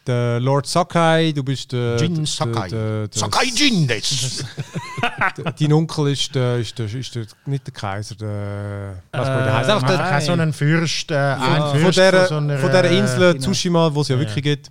der 0.06 0.38
Lord 0.38 0.66
Sakai, 0.66 1.32
du 1.32 1.42
bist 1.42 1.72
der... 1.72 1.96
Jin 1.96 2.14
der- 2.14 2.26
Sakai. 2.26 2.68
der- 2.68 3.08
der- 3.08 3.18
Sakai 3.18 3.46
Jin 3.54 3.88
der- 3.88 4.00
Dein 5.58 5.72
Onkel 5.72 6.08
ist, 6.12 6.34
der, 6.34 6.58
ist, 6.58 6.78
der, 6.78 6.86
ist 6.94 7.14
der, 7.14 7.26
nicht 7.46 7.66
der 7.66 7.74
Kaiser, 7.74 8.14
der... 8.14 9.02
Was 9.12 9.28
Äh, 9.28 9.32
der 9.32 9.56
heißt. 9.56 9.70
Einfach 9.70 9.86
der, 9.88 9.96
nein. 9.98 10.08
Kein 10.10 10.20
so 10.22 10.32
ein 10.32 10.52
Fürst, 10.52 11.10
äh, 11.10 11.16
ein 11.16 11.62
von, 11.70 11.80
Fürst 11.80 11.98
der, 11.98 12.26
so 12.28 12.36
einer, 12.36 12.58
von 12.58 12.70
dieser 12.70 12.84
äh, 12.84 12.98
Insel 12.98 13.32
genau. 13.32 13.44
Tsushima, 13.44 13.92
wo 13.94 14.00
es 14.02 14.08
ja 14.08 14.18
wirklich 14.18 14.44
gibt. 14.44 14.70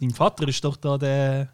Dein 0.00 0.10
Vater 0.10 0.46
ist 0.48 0.62
doch 0.64 0.76
da 0.76 0.98
der, 0.98 1.48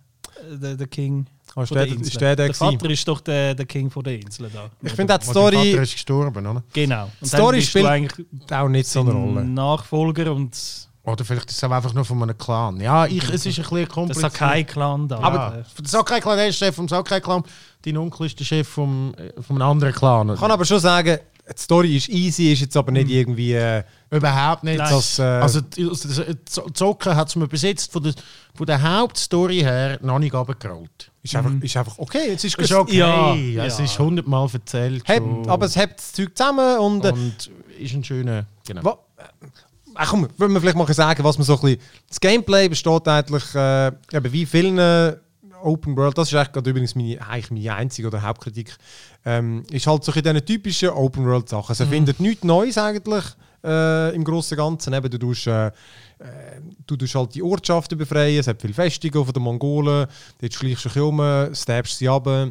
der, 0.51 0.75
der 0.75 0.87
King. 0.89 1.27
Ah, 1.57 1.63
ist 1.63 1.75
der- 1.75 1.87
der 1.87 2.01
ist 2.01 2.21
der 2.21 2.37
der 2.37 2.47
der? 2.47 2.55
Vater 2.55 2.91
ist 2.91 3.09
doch 3.09 3.21
der, 3.21 3.55
der 3.55 3.67
King 3.67 3.91
von 3.91 4.03
der 4.05 4.21
Insel 4.21 4.49
da. 4.53 4.71
Ich 4.83 4.93
finde 4.93 5.19
die 5.19 5.25
Story 5.27 5.57
Vater 5.73 5.83
ist 5.83 5.93
gestorben, 5.93 6.47
oder? 6.47 6.63
Genau. 6.73 7.05
Und 7.05 7.13
Die 7.23 7.27
Story 7.27 7.63
spielt 7.63 7.87
eigentlich 7.87 8.27
auch 8.53 8.69
nicht 8.69 8.89
so 8.89 9.01
eine 9.01 9.11
Rolle. 9.13 9.45
Nachfolger 9.45 10.33
und 10.33 10.57
Oder 11.03 11.25
vielleicht 11.25 11.51
ist 11.51 11.57
es 11.57 11.65
auch 11.65 11.71
einfach 11.73 11.93
nur 11.95 12.05
von 12.05 12.23
einem 12.23 12.37
Clan. 12.39 12.79
Ja, 12.81 13.07
ich, 13.07 13.25
es 13.31 13.47
ist 13.47 13.59
ein 13.59 13.63
bisschen 13.63 13.77
der 13.79 13.87
kompliziert. 13.89 14.33
Sakai-Clan 14.33 15.09
da. 15.09 15.19
Aber 15.19 15.59
Äh, 15.59 15.83
der 15.83 15.89
Sakai-Clan 15.89 16.37
der 16.37 16.49
ist 16.49 16.57
Chef 16.59 16.75
vom 16.77 16.89
Sakai-Clan. 16.89 17.43
Dein 17.83 17.97
Onkel 17.97 18.27
ist 18.27 18.39
der 18.39 18.45
Chef 18.45 18.69
vom, 18.69 19.13
äh, 19.17 19.33
vom 19.43 19.61
anderen 19.63 19.95
Clan. 19.95 20.29
Ich 20.35 20.39
kann 20.39 20.51
aber 20.51 20.65
schon 20.65 20.79
sagen, 20.79 21.19
die 21.49 21.61
Story 21.61 21.97
ist 21.97 22.09
easy, 22.11 22.53
ist 22.53 22.61
jetzt 22.61 22.77
aber 22.77 22.93
Mhm. 22.93 22.99
nicht 22.99 23.11
irgendwie... 23.11 23.55
Äh, 23.55 23.83
Überhaupt 24.11 24.63
nicht. 24.63 24.79
Das, 24.79 25.19
äh, 25.19 25.23
Also 25.23 25.63
der 25.63 25.91
Z- 26.45 26.77
Zocken 26.77 27.17
hat 27.17 27.29
es 27.29 27.35
mir 27.37 27.49
bis 27.49 27.63
jetzt 27.63 27.91
von 27.91 28.03
der, 28.05 28.13
von 28.55 28.67
der 28.67 28.81
Hauptstory 28.83 29.61
her 29.61 29.99
noch 30.03 30.19
nicht 30.21 30.35
runtergerollt. 30.35 31.10
Ist, 31.23 31.37
einfach, 31.37 31.53
ist 31.61 31.77
einfach 31.77 31.99
okay. 31.99 32.31
Es 32.35 32.45
ist, 32.45 32.59
Ist 32.59 32.73
okay, 32.73 32.97
Ja, 32.99 33.35
es 33.67 33.79
ja. 33.79 33.85
ist 33.85 33.99
hundertmal 33.99 34.49
erzählt. 34.53 35.05
Schon. 35.07 35.49
aber 35.49 35.67
es 35.67 35.77
hebt 35.77 35.99
das 35.99 36.13
Zeug 36.13 36.37
zusammen 36.37 36.79
und... 36.79 37.05
Äh, 37.05 37.09
Und 37.13 37.51
ist 37.79 37.95
ein 37.95 38.05
schöner. 38.05 38.47
Genau. 38.67 38.85
wa- 38.85 38.99
Ach 39.95 40.11
komm, 40.11 40.29
wollen 40.39 40.53
wir 40.53 40.61
vielleicht 40.61 40.77
mal 40.77 40.93
sagen, 40.95 41.23
was 41.25 41.37
man 41.37 41.45
so 41.45 41.55
ein 41.55 41.61
bisschen... 41.61 41.81
Das 42.09 42.21
Gameplay 42.21 42.69
besteht 42.69 43.07
eigentlich 43.09 43.55
äh, 43.55 43.89
eben 43.89 44.33
wie 44.33 44.47
vielen 44.47 44.79
äh, 44.79 45.17
Open 45.63 45.95
World, 45.97 46.17
das 46.17 46.29
ist 46.29 46.35
eigentlich 46.35 46.53
gerade 46.53 46.71
übrigens 46.71 46.95
meine, 46.95 47.21
eigentlich 47.29 47.51
meine 47.51 47.75
einzige 47.75 48.09
oder 48.09 48.23
Hauptkritik, 48.23 48.75
ähm, 49.27 49.63
ist 49.71 49.87
halt 49.87 50.05
so 50.05 50.13
in 50.13 50.23
diesen 50.23 50.45
typischen 50.47 50.89
Open 50.91 51.27
World 51.27 51.49
Sachen. 51.51 51.73
Es 51.73 51.81
erfindet 51.81 52.19
nichts 52.19 52.45
Neues 52.45 52.79
eigentlich 52.79 53.25
äh, 53.63 54.15
im 54.15 54.25
Großen 54.25 54.57
und 54.59 54.65
Ganzen. 54.65 54.95
Eben, 54.95 55.11
du 55.11 55.19
tust, 55.19 55.47
äh, 55.49 55.67
äh, 55.67 55.71
du 56.87 56.97
tust 56.97 57.15
halt 57.15 57.35
die 57.35 57.43
Ortschaften 57.43 57.97
befreien, 57.97 58.41
es 58.41 58.47
hat 58.47 58.61
viele 58.61 58.75
Festungen 58.75 59.25
von 59.25 59.33
den 59.33 59.43
Mongolen, 59.43 60.07
dort 60.41 60.55
schleichst 60.55 60.85
du 60.85 60.89
dich 60.89 60.99
um, 61.01 61.21
stabst 61.55 61.99
sie 61.99 62.09
ab, 62.09 62.27
äh, 62.27 62.51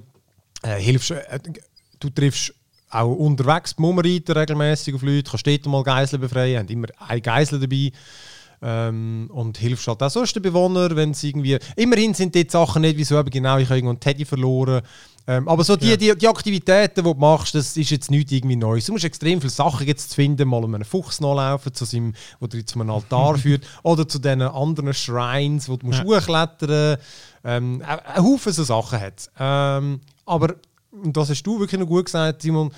hilfst, 0.80 1.12
äh, 1.12 1.40
du 2.00 2.10
triffst 2.10 2.54
auch 2.90 3.14
unterwegs 3.14 3.76
die 3.76 3.82
Mummerreiter 3.82 4.36
regelmäßig 4.36 4.96
auf 4.96 5.04
Leute, 5.04 5.30
kannst 5.30 5.46
dort 5.46 5.66
mal 5.68 5.84
Geiseln 5.84 6.22
befreien, 6.22 6.60
haben 6.60 6.68
immer 6.68 6.88
eine 7.08 7.22
Geisel 7.22 7.60
dabei. 7.60 7.92
Ähm, 8.62 9.30
und 9.32 9.58
hilfst 9.58 9.88
halt 9.88 10.04
auch 10.04 10.10
sonst 10.10 10.36
den 10.36 10.44
Bewohnern, 10.44 10.94
wenn 10.98 11.14
sie 11.14 11.30
irgendwie... 11.30 11.58
Immerhin 11.78 12.14
sind 12.14 12.36
dort 12.36 12.52
Sachen 12.52 12.82
nicht 12.82 12.98
wie 12.98 13.06
so 13.06 13.18
eben 13.18 13.30
genau, 13.30 13.58
ich 13.58 13.70
habe 13.70 13.78
irgendwo 13.78 13.92
einen 13.92 14.02
Teddy 14.02 14.26
verloren. 14.26 14.82
Ähm, 15.30 15.48
aber 15.48 15.64
so 15.64 15.76
die, 15.76 15.96
die, 15.96 16.18
die 16.18 16.28
Aktivitäten, 16.28 17.04
die 17.04 17.14
du 17.14 17.14
machst, 17.14 17.54
das 17.54 17.78
ist 17.78 17.92
jetzt 17.92 18.10
nicht 18.10 18.32
irgendwie 18.32 18.56
Neues. 18.56 18.88
Du 18.88 18.94
musst 18.94 19.06
extrem 19.06 19.40
viele 19.40 19.52
Sachen 19.52 19.86
jetzt 19.86 20.16
finden, 20.16 20.48
mal 20.50 20.64
um 20.64 20.74
einen 20.74 20.84
Fuchs 20.84 21.22
nachlaufen, 21.22 21.72
zu 21.72 21.86
seinem, 21.86 22.16
wo 22.40 22.48
dir 22.48 22.66
zu 22.66 22.80
einem 22.80 22.90
Altar 22.90 23.38
führt, 23.38 23.64
oder 23.84 24.08
zu 24.08 24.18
diesen 24.18 24.42
anderen 24.42 24.92
Shrines, 24.92 25.70
wo 25.70 25.78
du 25.78 25.86
musst 25.86 26.00
Ja. 26.00 26.06
hochklettern 26.06 26.98
ähm, 27.44 27.84
ein 27.86 28.00
ein 28.00 28.24
Haufen 28.24 28.52
so 28.52 28.64
Sachen 28.64 29.00
hat. 29.00 29.30
Ähm, 29.40 30.02
aber, 30.26 30.56
und 30.92 31.16
das 31.16 31.30
hast 31.30 31.44
du 31.44 31.60
wirklich 31.60 31.80
noch 31.80 31.88
gut 31.88 32.06
gesagt, 32.06 32.42
Simon, 32.42 32.72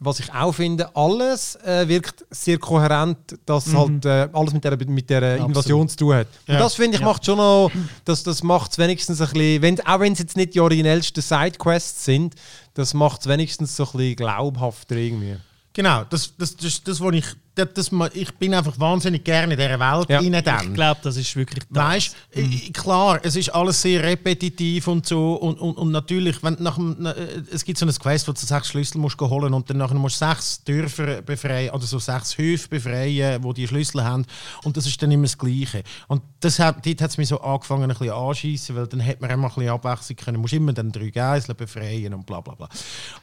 was 0.00 0.20
ich 0.20 0.32
auch 0.32 0.52
finde, 0.52 0.94
alles 0.94 1.56
äh, 1.56 1.88
wirkt 1.88 2.24
sehr 2.30 2.58
kohärent, 2.58 3.18
dass 3.46 3.74
halt 3.74 4.04
äh, 4.04 4.28
alles 4.32 4.52
mit 4.52 4.62
der, 4.62 4.76
mit 4.86 5.10
der 5.10 5.36
Invasion 5.38 5.88
zu 5.88 5.96
tun 5.96 6.14
hat. 6.14 6.28
Und 6.46 6.54
Ja. 6.54 6.60
das 6.60 6.74
finde 6.74 6.96
ich 6.98 7.02
macht 7.02 7.24
schon 7.26 7.38
noch, 7.38 7.70
das, 8.04 8.22
das 8.22 8.42
macht 8.42 8.70
es 8.72 8.78
wenigstens 8.78 9.20
ein 9.20 9.28
bisschen, 9.32 9.62
wenn, 9.62 9.80
auch 9.86 9.98
wenn 10.00 10.12
es 10.12 10.20
jetzt 10.20 10.36
nicht 10.36 10.54
die 10.54 10.60
originellsten 10.60 11.22
Sidequests 11.22 12.04
sind, 12.04 12.34
das 12.74 12.94
macht 12.94 13.22
es 13.22 13.26
wenigstens 13.28 13.74
so 13.76 13.84
ein 13.84 13.90
bisschen 13.92 14.16
glaubhafter 14.16 14.94
irgendwie. 14.96 15.36
Genau, 15.72 16.04
das, 16.04 16.32
das, 16.36 16.56
das, 16.56 16.82
das, 16.82 17.00
was 17.00 17.14
ich, 17.14 17.26
das, 17.58 17.68
das, 17.74 17.92
ma- 17.92 18.08
ich 18.14 18.32
bin 18.34 18.54
einfach 18.54 18.78
wahnsinnig 18.78 19.24
gerne 19.24 19.54
in 19.54 19.58
dieser 19.58 19.78
Welt 19.80 20.08
Ja. 20.08 20.18
rein 20.20 20.32
ich 20.34 20.42
dann. 20.44 20.74
glaube, 20.74 21.00
das 21.02 21.16
ist 21.16 21.34
wirklich 21.36 21.64
das. 21.70 21.84
Weißt 21.84 22.16
du, 22.34 22.72
klar, 22.72 23.20
es 23.22 23.36
ist 23.36 23.48
alles 23.50 23.82
sehr 23.82 24.02
repetitiv 24.02 24.86
und 24.88 25.06
so. 25.06 25.34
Und, 25.34 25.58
und, 25.60 25.76
und 25.76 25.90
natürlich, 25.90 26.42
wenn 26.42 26.56
nach 26.60 26.76
dem, 26.76 27.04
äh, 27.04 27.12
es 27.52 27.64
gibt 27.64 27.78
so 27.78 27.86
ein 27.86 27.92
Quest, 27.92 28.28
wo 28.28 28.32
du 28.32 28.40
sechs 28.40 28.68
Schlüssel 28.68 28.98
musst 28.98 29.20
holen 29.20 29.52
und 29.52 29.68
dann 29.68 29.76
nachher 29.78 29.94
musst 29.96 30.20
du 30.20 30.26
sechs 30.28 30.62
Dörfer 30.64 31.22
befreien 31.22 31.70
oder 31.74 31.84
so 31.84 31.98
sechs 31.98 32.38
Höfe 32.38 32.68
befreien, 32.68 33.42
wo 33.42 33.52
die 33.52 33.66
Schlüssel 33.66 34.04
haben. 34.04 34.24
Und 34.64 34.76
das 34.76 34.86
ist 34.86 35.02
dann 35.02 35.10
immer 35.10 35.24
das 35.24 35.36
Gleiche. 35.36 35.82
Und 36.06 36.22
das 36.40 36.58
hat, 36.58 36.86
dort 36.86 37.00
hat 37.02 37.10
es 37.10 37.18
mich 37.18 37.28
so 37.28 37.40
angefangen, 37.40 37.84
ein 37.84 37.88
bisschen 37.96 38.10
anschießen, 38.12 38.76
weil 38.76 38.86
dann 38.86 39.00
hätte 39.00 39.20
man 39.22 39.30
immer 39.30 39.48
ein 39.48 39.54
bisschen 39.54 39.70
Abwechslung 39.70 40.16
können. 40.16 40.34
Du 40.36 40.40
musst 40.42 40.52
immer 40.54 40.72
dann 40.72 40.92
drei 40.92 41.10
Geiseln 41.10 41.56
befreien 41.56 42.14
und 42.14 42.24
bla 42.24 42.40
bla 42.40 42.54
bla. 42.54 42.68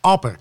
Aber 0.01 0.35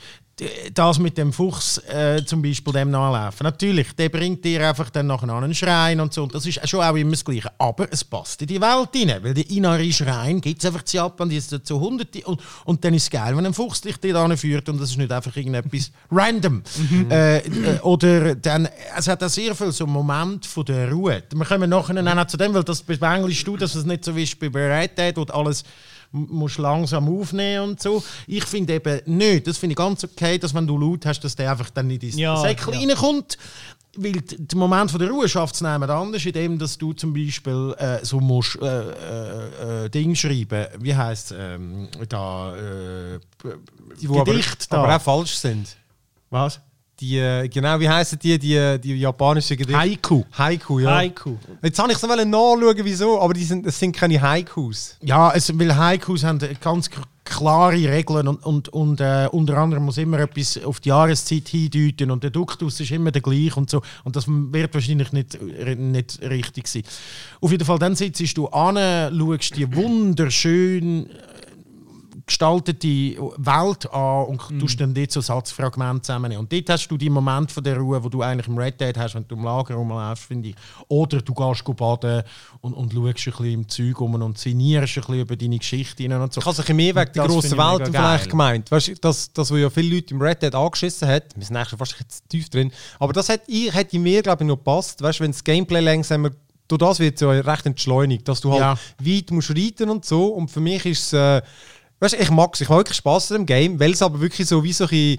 das 0.73 0.99
mit 0.99 1.17
dem 1.17 1.33
Fuchs 1.33 1.79
äh, 1.79 2.25
zum 2.25 2.43
Beispiel 2.43 2.73
dem 2.73 2.91
nachlaufen. 2.91 3.45
Natürlich, 3.45 3.95
der 3.95 4.09
bringt 4.09 4.45
dir 4.45 4.69
einfach 4.69 4.91
dann 4.91 5.07
nachher 5.07 5.33
einen 5.33 5.55
Schrein 5.55 6.01
und 6.01 6.13
so. 6.13 6.25
Und 6.25 6.35
das 6.35 6.45
ist 6.45 6.69
schon 6.69 6.81
auch 6.81 6.97
immer 6.97 7.13
das 7.13 7.25
Gleiche. 7.25 7.53
Aber 7.59 7.87
es 7.91 8.03
passt 8.03 8.43
in 8.43 8.49
die 8.49 8.61
Welt 8.61 8.89
rein. 8.95 9.23
Weil 9.23 9.35
die 9.35 9.57
Inari 9.57 9.93
Schrein 9.93 10.41
gibt 10.41 10.59
es 10.59 10.67
einfach 10.67 10.83
zu 10.83 10.97
Japan, 10.97 11.29
die 11.29 11.37
ist 11.37 11.67
so 11.67 11.81
hunderte. 11.81 12.23
Und, 12.23 12.41
und 12.65 12.85
dann 12.85 12.95
ist 12.95 13.05
es 13.05 13.11
geil, 13.11 13.37
wenn 13.37 13.47
ein 13.47 13.55
Fuchs 13.55 13.81
dich 13.81 13.97
dort 13.99 14.39
führt 14.39 14.69
und 14.69 14.81
das 14.81 14.91
ist 14.91 14.99
nicht 14.99 15.13
einfach 15.13 15.37
irgendetwas 15.37 15.93
random. 16.11 16.63
Äh, 17.11 17.39
äh, 17.39 17.81
oder 17.83 18.35
dann, 18.35 18.69
es 18.97 19.07
hat 19.07 19.23
auch 19.23 19.29
sehr 19.29 19.55
viel 19.55 19.71
so 19.71 19.87
Moment 19.87 20.47
von 20.47 20.65
der 20.65 20.91
Ruhe. 20.91 21.23
Wir 21.33 21.45
kommen 21.47 21.71
nachher 21.71 21.97
auch 21.97 22.15
noch 22.15 22.27
zu 22.27 22.37
dem, 22.37 22.53
weil 22.55 22.65
das 22.65 22.83
bemängelst 22.83 23.47
du, 23.47 23.57
dass 23.57 23.75
es 23.75 23.85
nicht 23.85 24.05
so 24.05 24.13
ist 24.13 24.41
wie 24.41 24.49
bei 24.49 24.91
wo 25.15 25.25
du 25.25 25.33
alles 25.33 25.65
musst 26.15 26.59
langsam 26.59 27.09
aufnehmen 27.09 27.71
und 27.71 27.83
so. 27.83 28.03
Ich 28.27 28.45
finde 28.45 28.75
eben 28.75 29.01
nicht, 29.17 29.47
das 29.47 29.59
finde 29.59 29.73
ich 29.73 29.77
ganz 29.77 30.05
okay, 30.05 30.39
dass 30.39 30.55
wenn 30.55 30.67
du 30.67 30.79
laut 30.79 31.05
hast, 31.07 31.21
dass 31.21 31.35
der 31.37 31.51
einfach 31.51 31.71
dann 31.71 31.89
nicht 31.89 32.03
ins 32.05 32.17
Ja, 32.17 32.37
Säckchen 32.37 32.73
ja. 32.75 32.81
reinkommt. 32.81 33.37
Weil 33.97 34.13
der 34.23 34.59
Moment 34.59 34.91
von 34.91 34.99
der 34.99 35.09
Ruhe 35.09 35.29
schafft 35.29 35.55
es 35.55 35.61
niemand 35.61 35.89
anders, 35.89 36.27
indem 36.27 36.59
dass 36.59 36.77
du 36.77 36.93
zum 36.95 37.15
Beispiel 37.15 37.75
äh, 37.79 38.05
so 38.05 38.19
musst, 38.19 38.59
äh, 38.61 38.65
äh, 38.67 39.85
äh, 39.85 39.89
Ding 39.89 40.17
schreiben, 40.17 40.67
wie 40.81 40.97
heisst 40.97 41.31
es, 41.31 41.37
ähm, 41.39 41.89
da, 42.09 42.57
äh, 42.57 43.21
Die, 44.01 44.09
wo 44.09 44.25
Gedicht 44.25 44.67
aber, 44.71 44.83
da. 44.83 44.85
aber 44.89 44.97
auch 44.97 45.03
falsch 45.03 45.37
sind. 45.37 45.77
Was? 46.31 46.59
Die, 47.01 47.19
äh, 47.19 47.49
genau, 47.49 47.81
wie 47.81 47.89
heißen 47.89 48.19
die, 48.19 48.39
die, 48.39 48.79
die 48.81 48.97
japanischen 48.97 49.57
Gedichte? 49.57 49.79
Haiku. 49.79 50.23
Haiku, 50.33 50.79
ja. 50.79 50.97
Haiku. 50.97 51.37
Jetzt 51.63 51.79
habe 51.79 51.93
ich 51.93 51.99
so 51.99 52.07
nachschauen, 52.07 52.77
wieso, 52.85 53.21
aber 53.21 53.35
die 53.35 53.45
sind, 53.45 53.67
es 53.67 53.79
sind 53.79 53.97
keine 53.97 54.21
Haikus. 54.21 54.97
Ja, 55.03 55.33
es, 55.33 55.57
weil 55.59 55.75
Haikus 55.77 56.23
haben 56.23 56.39
ganz 56.61 56.89
klare 57.25 57.73
Regeln 57.73 58.29
und, 58.29 58.45
und, 58.45 58.69
und 58.69 59.01
äh, 59.01 59.29
unter 59.33 59.57
anderem 59.57 59.87
muss 59.87 59.99
immer 59.99 60.21
etwas 60.21 60.63
auf 60.63 60.79
die 60.81 60.91
Jahreszeit 60.91 61.49
hindeuten 61.49 62.11
und 62.11 62.23
der 62.23 62.31
Duktus 62.31 62.79
ist 62.81 62.91
immer 62.91 63.11
der 63.11 63.23
gleiche 63.23 63.57
und 63.57 63.71
so. 63.71 63.83
Und 64.05 64.15
das 64.15 64.27
wird 64.29 64.75
wahrscheinlich 64.75 65.11
nicht, 65.13 65.39
nicht 65.43 66.21
richtig 66.23 66.69
sein. 66.69 66.83
Auf 67.41 67.51
jeden 67.51 67.65
Fall, 67.65 67.79
dann 67.79 67.97
sitzt 67.97 68.37
du 68.37 68.47
an, 68.49 68.77
schaust 68.77 69.57
die 69.57 69.75
wunderschön 69.75 71.07
äh, 71.07 71.13
gestaltete 72.27 72.87
Welt 73.37 73.91
an 73.93 74.25
und 74.27 74.51
Mhm. 74.51 74.59
tust 74.61 74.81
dann 74.81 74.95
dort 74.95 75.11
so 75.11 75.21
Satzfragmente 75.21 76.03
zusammennehmen. 76.03 76.41
Und 76.45 76.53
dort 76.53 76.69
hast 76.71 76.89
du 76.89 76.97
die 76.97 77.11
Momente 77.11 77.53
von 77.53 77.63
der 77.65 77.77
Ruhe, 77.79 78.03
wo 78.03 78.09
du 78.09 78.23
eigentlich 78.23 78.47
im 78.49 78.57
Red 78.59 78.81
Dead 78.81 78.97
hast, 78.97 79.15
wenn 79.15 79.27
du 79.29 79.35
im 79.37 79.45
Lager 79.45 79.75
rumläufst, 79.75 80.25
finde 80.25 80.49
ich. 80.51 80.55
Oder 80.89 81.21
du 81.21 81.35
gehst 81.35 81.65
baden 81.77 82.23
und, 82.61 82.73
und 82.75 82.93
schaust 82.93 83.07
ein 83.07 83.13
bisschen 83.15 83.45
im 83.53 83.69
Zeug 83.69 84.01
um 84.01 84.15
und 84.15 84.39
sinnierst 84.39 84.97
ein 84.97 85.01
bisschen 85.03 85.21
über 85.21 85.37
deine 85.37 85.59
Geschichte 85.59 86.05
und 86.21 86.33
so. 86.33 86.41
Ich 86.41 86.47
habe 86.47 86.57
sich 86.57 86.69
mehr 86.75 86.95
wegen 86.95 87.13
der 87.13 87.27
grossen 87.27 87.59
Welt 87.59 87.89
vielleicht 87.89 88.31
gemeint. 88.31 88.71
Weißt 88.71 88.89
du, 88.89 88.95
das, 88.97 89.33
das, 89.33 89.51
was 89.51 89.59
ja 89.59 89.71
viele 89.71 89.95
Leute 89.97 90.15
im 90.15 90.21
Red 90.23 90.43
Dead 90.43 90.55
angeschissen 90.55 91.09
hat, 91.09 91.25
wir 91.37 91.45
sind 91.45 91.57
eigentlich 91.57 91.79
fast 91.79 91.97
jetzt 92.01 92.29
tief 92.29 92.49
drin, 92.49 92.73
aber 92.99 93.13
das 93.13 93.29
hätte 93.29 93.51
ich, 93.51 93.73
hätte 93.75 93.99
mir, 93.99 94.23
glaube 94.23 94.45
ich, 94.45 94.49
noch 94.49 94.57
gepasst. 94.57 95.03
Weißt 95.03 95.21
du, 95.21 95.25
wenn 95.25 95.33
das 95.33 95.45
Gameplay 95.45 95.81
langsamer, 95.81 96.31
durch 96.67 96.79
das 96.79 96.99
wird 96.99 97.17
es 97.17 97.21
ja 97.21 97.29
recht 97.29 97.67
entschleunigt, 97.67 98.27
dass 98.27 98.41
du 98.41 98.51
halt 98.51 98.61
Ja. 98.61 98.79
weit 98.99 99.31
musst 99.31 99.51
reiten 99.51 99.91
und 99.91 100.05
so. 100.07 100.29
Und 100.29 100.51
für 100.51 100.61
mich 100.61 100.87
ist 100.87 101.13
es, 101.13 101.13
äh, 101.13 101.43
weißt 102.01 102.15
ich 102.15 102.31
mag 102.31 102.51
es, 102.55 102.61
ich 102.61 102.69
habe 102.69 102.81
wirklich 102.81 102.97
Spaß 102.99 103.33
an 103.33 103.39
dem 103.39 103.47
Game, 103.47 103.81
weil 103.81 103.93
es 103.93 104.03
aber 104.03 104.21
wirklich 104.21 104.47
so 104.49 104.63
wie 104.63 104.73
so 104.73 104.87
ein 104.91 105.19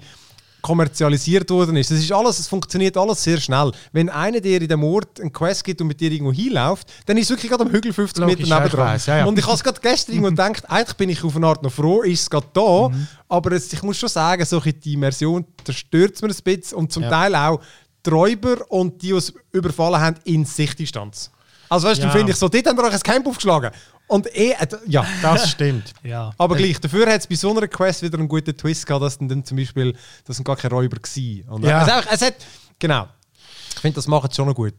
kommerzialisiert 0.62 1.48
worden 1.50 1.76
ist. 1.76 1.92
Das 1.92 1.98
ist 2.00 2.10
alles, 2.10 2.40
es 2.40 2.48
funktioniert 2.48 2.96
alles 2.96 3.22
sehr 3.22 3.38
schnell. 3.40 3.70
Wenn 3.92 4.08
einer 4.08 4.40
dir 4.40 4.60
in 4.60 4.66
dem 4.66 4.82
Ort 4.82 5.20
einen 5.20 5.32
Quest 5.32 5.62
gibt 5.62 5.80
und 5.80 5.86
mit 5.86 6.00
dir 6.00 6.10
irgendwo 6.10 6.32
hinläuft, 6.32 6.88
dann 7.06 7.16
ist 7.16 7.24
es 7.26 7.30
wirklich 7.30 7.50
gerade 7.52 7.64
am 7.64 7.70
Hügel 7.70 7.92
50 7.92 8.20
Logisch, 8.24 8.48
Meter 8.48 8.76
weiss, 8.76 9.06
ja, 9.06 9.18
ja. 9.18 9.24
Und 9.26 9.38
ich 9.38 9.44
habe 9.44 9.54
es 9.54 9.62
gerade 9.62 9.80
gestern 9.80 10.12
irgendwo 10.16 10.30
gedacht, 10.30 10.68
eigentlich 10.68 10.96
bin 10.96 11.08
ich 11.10 11.22
auf 11.22 11.36
eine 11.36 11.46
Art 11.46 11.62
noch 11.62 11.72
froh, 11.72 12.02
ist 12.02 12.22
es 12.22 12.30
gerade 12.30 12.48
da. 12.52 12.90
Aber 13.28 13.52
es, 13.52 13.72
ich 13.72 13.82
muss 13.84 13.96
schon 13.96 14.08
sagen, 14.08 14.44
so 14.44 14.56
ein 14.56 14.62
bisschen 14.64 14.80
die 14.80 14.92
Immersion 14.94 15.44
zerstört 15.64 16.16
es 16.16 16.22
mir 16.22 16.28
ein 16.30 16.34
bisschen 16.42 16.78
und 16.78 16.92
zum 16.92 17.04
Ja. 17.04 17.10
Teil 17.10 17.34
auch 17.36 17.60
die 18.04 18.10
Räuber 18.10 18.68
und 18.68 19.00
die, 19.02 19.08
die 19.08 19.12
es 19.14 19.32
überfallen 19.52 20.00
haben, 20.00 20.16
in 20.24 20.44
Sichtdistanz. 20.44 21.30
Also 21.68 21.86
weißt 21.88 22.00
du, 22.02 22.06
Ja. 22.06 22.12
finde 22.12 22.32
ich 22.32 22.38
so, 22.38 22.48
dort 22.48 22.66
haben 22.66 22.76
wir 22.76 22.84
euch 22.84 22.94
ein 22.94 23.00
Camp 23.00 23.26
aufgeschlagen. 23.26 23.70
Und 24.08 24.26
eh, 24.36 24.52
äh, 24.52 24.66
ja, 24.86 25.04
Das 25.22 25.50
stimmt. 25.52 25.92
Ja. 26.02 26.32
aber 26.38 26.56
gleich. 26.56 26.80
Dafür 26.80 27.06
hat 27.10 27.20
es 27.20 27.26
bei 27.26 27.34
so 27.34 27.50
einer 27.50 27.66
Quest 27.68 28.02
wieder 28.02 28.18
einen 28.18 28.28
guten 28.28 28.56
Twist 28.56 28.86
gehabt, 28.86 29.02
dass 29.04 29.18
dann, 29.18 29.44
zum 29.44 29.56
Beispiel, 29.56 29.96
das 30.24 30.36
sind 30.36 30.44
gar 30.44 30.56
keine 30.56 30.74
Räuber. 30.74 30.96
Und 31.48 31.64
Ja. 31.64 31.82
es, 31.82 31.88
einfach, 31.92 32.12
es 32.12 32.22
hat, 32.22 32.34
genau. 32.78 33.08
Ich 33.74 33.80
finde, 33.82 33.96
das 33.96 34.06
macht 34.06 34.30
es 34.30 34.36
schon 34.36 34.46
noch 34.48 34.54
gut. 34.54 34.72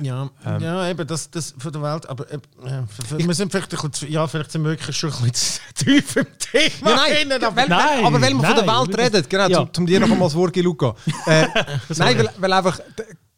Ja, 0.00 0.30
Ähm. 0.46 0.60
ja 0.62 0.88
eben, 0.88 1.04
das, 1.08 1.28
das 1.28 1.54
von 1.58 1.72
der 1.72 1.82
Welt. 1.82 2.08
Aber 2.08 2.30
äh, 2.30 2.38
ja, 2.64 2.84
für- 3.08 3.18
wir 3.18 3.34
sind 3.34 3.50
vielleicht, 3.50 3.66
ein 3.72 3.76
bisschen, 3.76 3.92
zu- 3.92 4.06
ja, 4.06 4.26
vielleicht 4.28 4.52
sind 4.52 4.62
wir 4.62 4.70
wirklich 4.70 4.96
schon 4.96 5.12
ein 5.12 5.30
bisschen 5.30 5.60
zu 5.74 5.84
tief 5.84 6.16
im 6.16 6.26
Thema. 6.38 6.90
Ja, 6.90 6.96
nein, 6.96 7.12
drinnen, 7.14 7.44
aber 7.44 7.56
weil, 7.56 7.68
Nein, 7.68 8.04
aber 8.04 8.20
weil 8.20 8.32
wir 8.34 8.44
von 8.46 8.54
der 8.56 8.64
nein, 8.64 8.86
Welt 8.88 8.98
reden, 8.98 9.26
genau, 9.28 9.48
Ja. 9.48 9.56
zum, 9.58 9.72
zum 9.74 9.86
dir 9.86 9.98
noch 9.98 10.10
einmal 10.10 10.28
das 10.28 10.36
Wort 10.36 10.54
Luca. 10.56 10.94
Äh, 11.26 11.46
nein, 11.96 12.18
weil, 12.18 12.30
weil 12.38 12.52
einfach, 12.52 12.78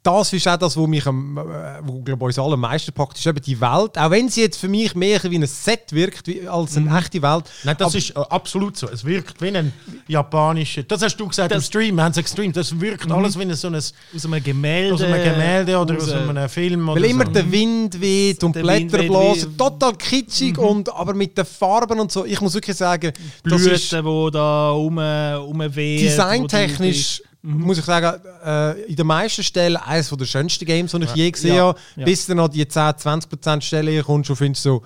das 0.06 0.32
ist 0.32 0.46
auch 0.46 0.56
das, 0.56 0.76
was 0.76 0.86
mich 0.86 1.06
am, 1.06 1.36
äh, 1.36 1.42
wo, 1.82 2.00
glaub, 2.00 2.22
uns 2.22 2.38
alle 2.38 2.54
am 2.54 2.60
meisten 2.60 2.92
packt, 2.92 3.18
ist 3.18 3.26
eben 3.26 3.40
die 3.40 3.60
Welt. 3.60 3.98
Auch 3.98 4.10
wenn 4.10 4.28
sie 4.28 4.42
jetzt 4.42 4.56
für 4.58 4.68
mich 4.68 4.94
mehr 4.94 5.20
wie 5.24 5.36
ein 5.36 5.46
Set 5.46 5.92
wirkt, 5.92 6.26
wie, 6.28 6.46
als 6.48 6.76
eine 6.76 6.96
echte 6.98 7.20
Welt. 7.22 7.44
Nein, 7.64 7.76
das 7.78 7.88
Aber- 7.88 7.98
ist 7.98 8.10
äh, 8.10 8.14
absolut 8.30 8.76
so. 8.76 8.88
Es 8.88 9.04
wirkt 9.04 9.40
wie 9.42 9.48
ein 9.48 9.72
japanischer. 10.06 10.84
Das 10.84 11.02
hast 11.02 11.16
du 11.16 11.26
gesagt 11.26 11.50
im 11.52 11.58
Das- 11.58 11.66
Stream. 11.66 11.96
Wir 11.96 12.04
haben 12.04 12.12
es 12.12 12.18
gestreamt. 12.22 12.56
Das 12.56 12.78
wirkt 12.80 13.10
alles 13.10 13.38
wie 13.38 13.42
ein, 13.42 13.54
so 13.54 13.68
ein, 13.68 13.74
aus 13.74 13.92
Aus 14.14 14.24
einem 14.24 14.42
Gemälde. 14.42 15.04
einem 15.06 15.24
Gemälde 15.24 15.78
oder 15.78 15.96
aus 15.96 16.02
raus. 16.04 16.12
einem 16.28 16.48
Film. 16.48 16.86
Weil 16.86 17.04
immer 17.06 17.26
so. 17.26 17.32
der 17.32 17.50
Wind 17.50 18.00
weht 18.00 18.44
und 18.44 18.52
Blätter 18.52 18.98
blasen. 19.02 19.56
Total 19.56 19.94
kitschig, 19.94 20.56
und, 20.58 20.92
aber 20.94 21.14
mit 21.14 21.36
den 21.36 21.44
Farben 21.44 21.98
und 22.00 22.12
so. 22.12 22.24
Ich 22.24 22.40
muss 22.40 22.54
wirklich 22.54 22.76
sagen, 22.76 23.12
das 23.12 23.42
Blüten, 23.42 23.72
ist 23.74 23.92
die 23.92 24.30
da 24.32 24.70
rum, 24.70 24.98
rumwehen. 24.98 26.00
designtechnisch, 26.02 27.22
muss 27.46 27.78
ich 27.78 27.84
sagen, 27.84 28.20
äh, 28.44 28.82
in 28.82 28.96
den 28.96 29.06
meisten 29.06 29.42
Stellen 29.42 29.76
eines 29.76 30.10
der 30.10 30.24
schönsten 30.24 30.64
Games, 30.64 30.92
die 30.92 31.04
ich 31.04 31.14
je 31.14 31.30
gesehen 31.30 31.54
Ja. 31.54 31.62
habe. 31.68 31.78
Ja. 31.96 32.04
Bis 32.04 32.26
dann 32.26 32.40
an 32.40 32.50
die 32.50 32.64
10-20% 32.64 33.60
Stelle 33.62 34.02
kommst 34.02 34.30
und 34.30 34.36
findest 34.36 34.64
so, 34.64 34.82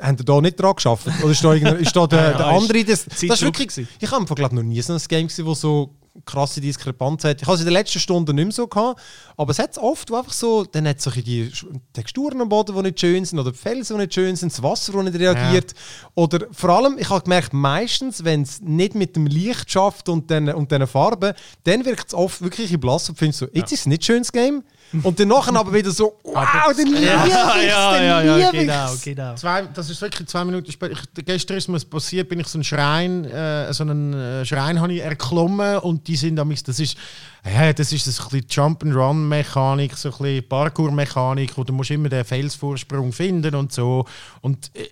haben 0.00 0.16
da 0.24 0.40
nicht 0.40 0.58
dran 0.58 0.74
geschafft? 0.74 1.06
Oder 1.22 1.32
ist 1.32 1.44
da, 1.44 1.52
ist 1.52 1.94
da 1.94 2.06
der, 2.06 2.18
Ja, 2.30 2.36
der 2.38 2.46
ja, 2.46 2.56
andere? 2.56 2.84
Das, 2.84 3.04
das 3.04 3.22
ist 3.22 3.42
wirklich, 3.42 3.86
ich 4.00 4.10
habe 4.10 4.24
noch 4.54 4.62
nie 4.62 4.80
so 4.80 4.94
ein 4.94 5.00
Game 5.06 5.26
gesehen, 5.28 5.44
das 5.46 5.60
so 5.60 5.94
krasse 6.24 6.60
Diskrepanz 6.60 7.24
hat. 7.24 7.40
Ich 7.40 7.46
habe 7.46 7.54
es 7.54 7.60
in 7.60 7.66
den 7.66 7.72
letzten 7.72 7.98
Stunden 7.98 8.34
nicht 8.36 8.44
mehr 8.44 8.52
so 8.52 8.66
gehabt, 8.66 9.00
aber 9.36 9.50
es 9.50 9.58
hat 9.58 9.78
oft, 9.78 10.10
wo 10.10 10.16
einfach 10.16 10.32
so, 10.32 10.64
dann 10.64 10.86
hat 10.86 10.98
es 10.98 11.04
so 11.04 11.10
ein 11.10 11.22
bisschen 11.22 11.72
die 11.72 11.80
Texturen 11.92 12.40
am 12.40 12.48
Boden, 12.48 12.74
die 12.74 12.82
nicht 12.82 13.00
schön 13.00 13.24
sind, 13.24 13.38
oder 13.38 13.52
die 13.52 13.58
Felsen, 13.58 13.96
die 13.96 14.02
nicht 14.02 14.14
schön 14.14 14.36
sind, 14.36 14.52
das 14.52 14.62
Wasser, 14.62 14.92
das 14.92 15.04
nicht 15.04 15.18
reagiert. 15.18 15.74
Oder 16.14 16.46
vor 16.52 16.70
allem, 16.70 16.98
ich 16.98 17.08
habe 17.08 17.22
gemerkt, 17.22 17.52
meistens, 17.52 18.24
wenn 18.24 18.42
es 18.42 18.60
nicht 18.60 18.94
mit 18.94 19.16
dem 19.16 19.26
Licht 19.26 19.70
schafft 19.70 20.08
und 20.08 20.30
den, 20.30 20.48
und 20.50 20.70
den 20.70 20.86
Farben, 20.86 21.34
dann 21.64 21.84
wirkt 21.84 22.08
es 22.08 22.14
oft 22.14 22.42
wirklich 22.42 22.78
blass 22.78 23.08
und 23.08 23.18
findest 23.18 23.40
so, 23.40 23.46
jetzt 23.52 23.72
ist 23.72 23.80
es 23.80 23.86
nicht 23.86 24.04
schönes 24.04 24.32
Game. 24.32 24.62
Und 25.02 25.18
dann 25.18 25.28
nachher 25.28 25.54
aber 25.56 25.72
wieder 25.72 25.90
so, 25.90 26.18
wow, 26.22 26.46
dann 26.76 26.86
liebe 26.86 27.04
Ja, 27.04 27.26
ja, 27.26 28.02
ja, 28.02 28.22
ja, 28.22 28.50
genau, 28.50 28.92
genau. 29.02 29.34
Zwei, 29.34 29.62
das 29.62 29.88
ist 29.88 30.00
wirklich 30.02 30.28
zwei 30.28 30.44
Minuten 30.44 30.70
später. 30.70 30.92
Ich, 30.92 31.24
gestern 31.24 31.56
ist 31.56 31.68
mir 31.68 31.80
passiert, 31.80 32.28
bin 32.28 32.40
ich 32.40 32.46
so 32.46 32.58
einen 32.58 32.64
Schrein, 32.64 33.24
äh, 33.24 33.72
so 33.72 33.84
einen 33.84 34.12
äh, 34.12 34.44
Schrein 34.44 34.80
habe 34.80 34.92
ich 34.92 35.00
erklommen 35.00 35.78
und 35.78 36.06
die 36.08 36.16
sind 36.16 36.36
damals, 36.36 36.62
das 36.62 36.78
ist, 36.78 36.96
ja, 37.44 37.72
das 37.72 37.92
ist 37.92 38.04
so 38.04 38.22
ein 38.22 38.28
bisschen 38.28 38.46
Jump-and-Run-Mechanik, 38.48 39.96
so 39.96 40.10
ein 40.10 40.18
bisschen 40.18 40.48
Parkour-Mechanik, 40.48 41.56
wo 41.56 41.64
du 41.64 41.72
musst 41.72 41.90
immer 41.90 42.08
den 42.08 42.24
Felsvorsprung 42.24 43.12
finden 43.12 43.54
und 43.54 43.72
so. 43.72 44.04
Und 44.42 44.70
äh, 44.74 44.88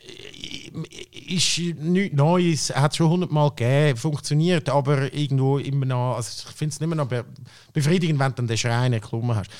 ist 1.34 1.58
nichts 1.58 2.16
Neues, 2.16 2.74
hat 2.74 2.92
es 2.92 2.96
schon 2.96 3.10
hundertmal 3.10 3.50
gegeben, 3.50 3.98
funktioniert, 3.98 4.68
aber 4.68 5.12
irgendwo 5.12 5.58
immer 5.58 5.86
noch, 5.86 6.16
also 6.16 6.48
ich 6.48 6.56
finde 6.56 6.72
es 6.72 6.80
nicht 6.80 6.88
mehr 6.88 6.96
noch 6.96 7.06
be 7.06 7.24
befriedigend, 7.72 8.18
wenn 8.18 8.30
du 8.30 8.36
dann 8.36 8.46
den 8.46 8.58
Schrein 8.58 8.92
erklommen 8.92 9.36
hast. 9.36 9.50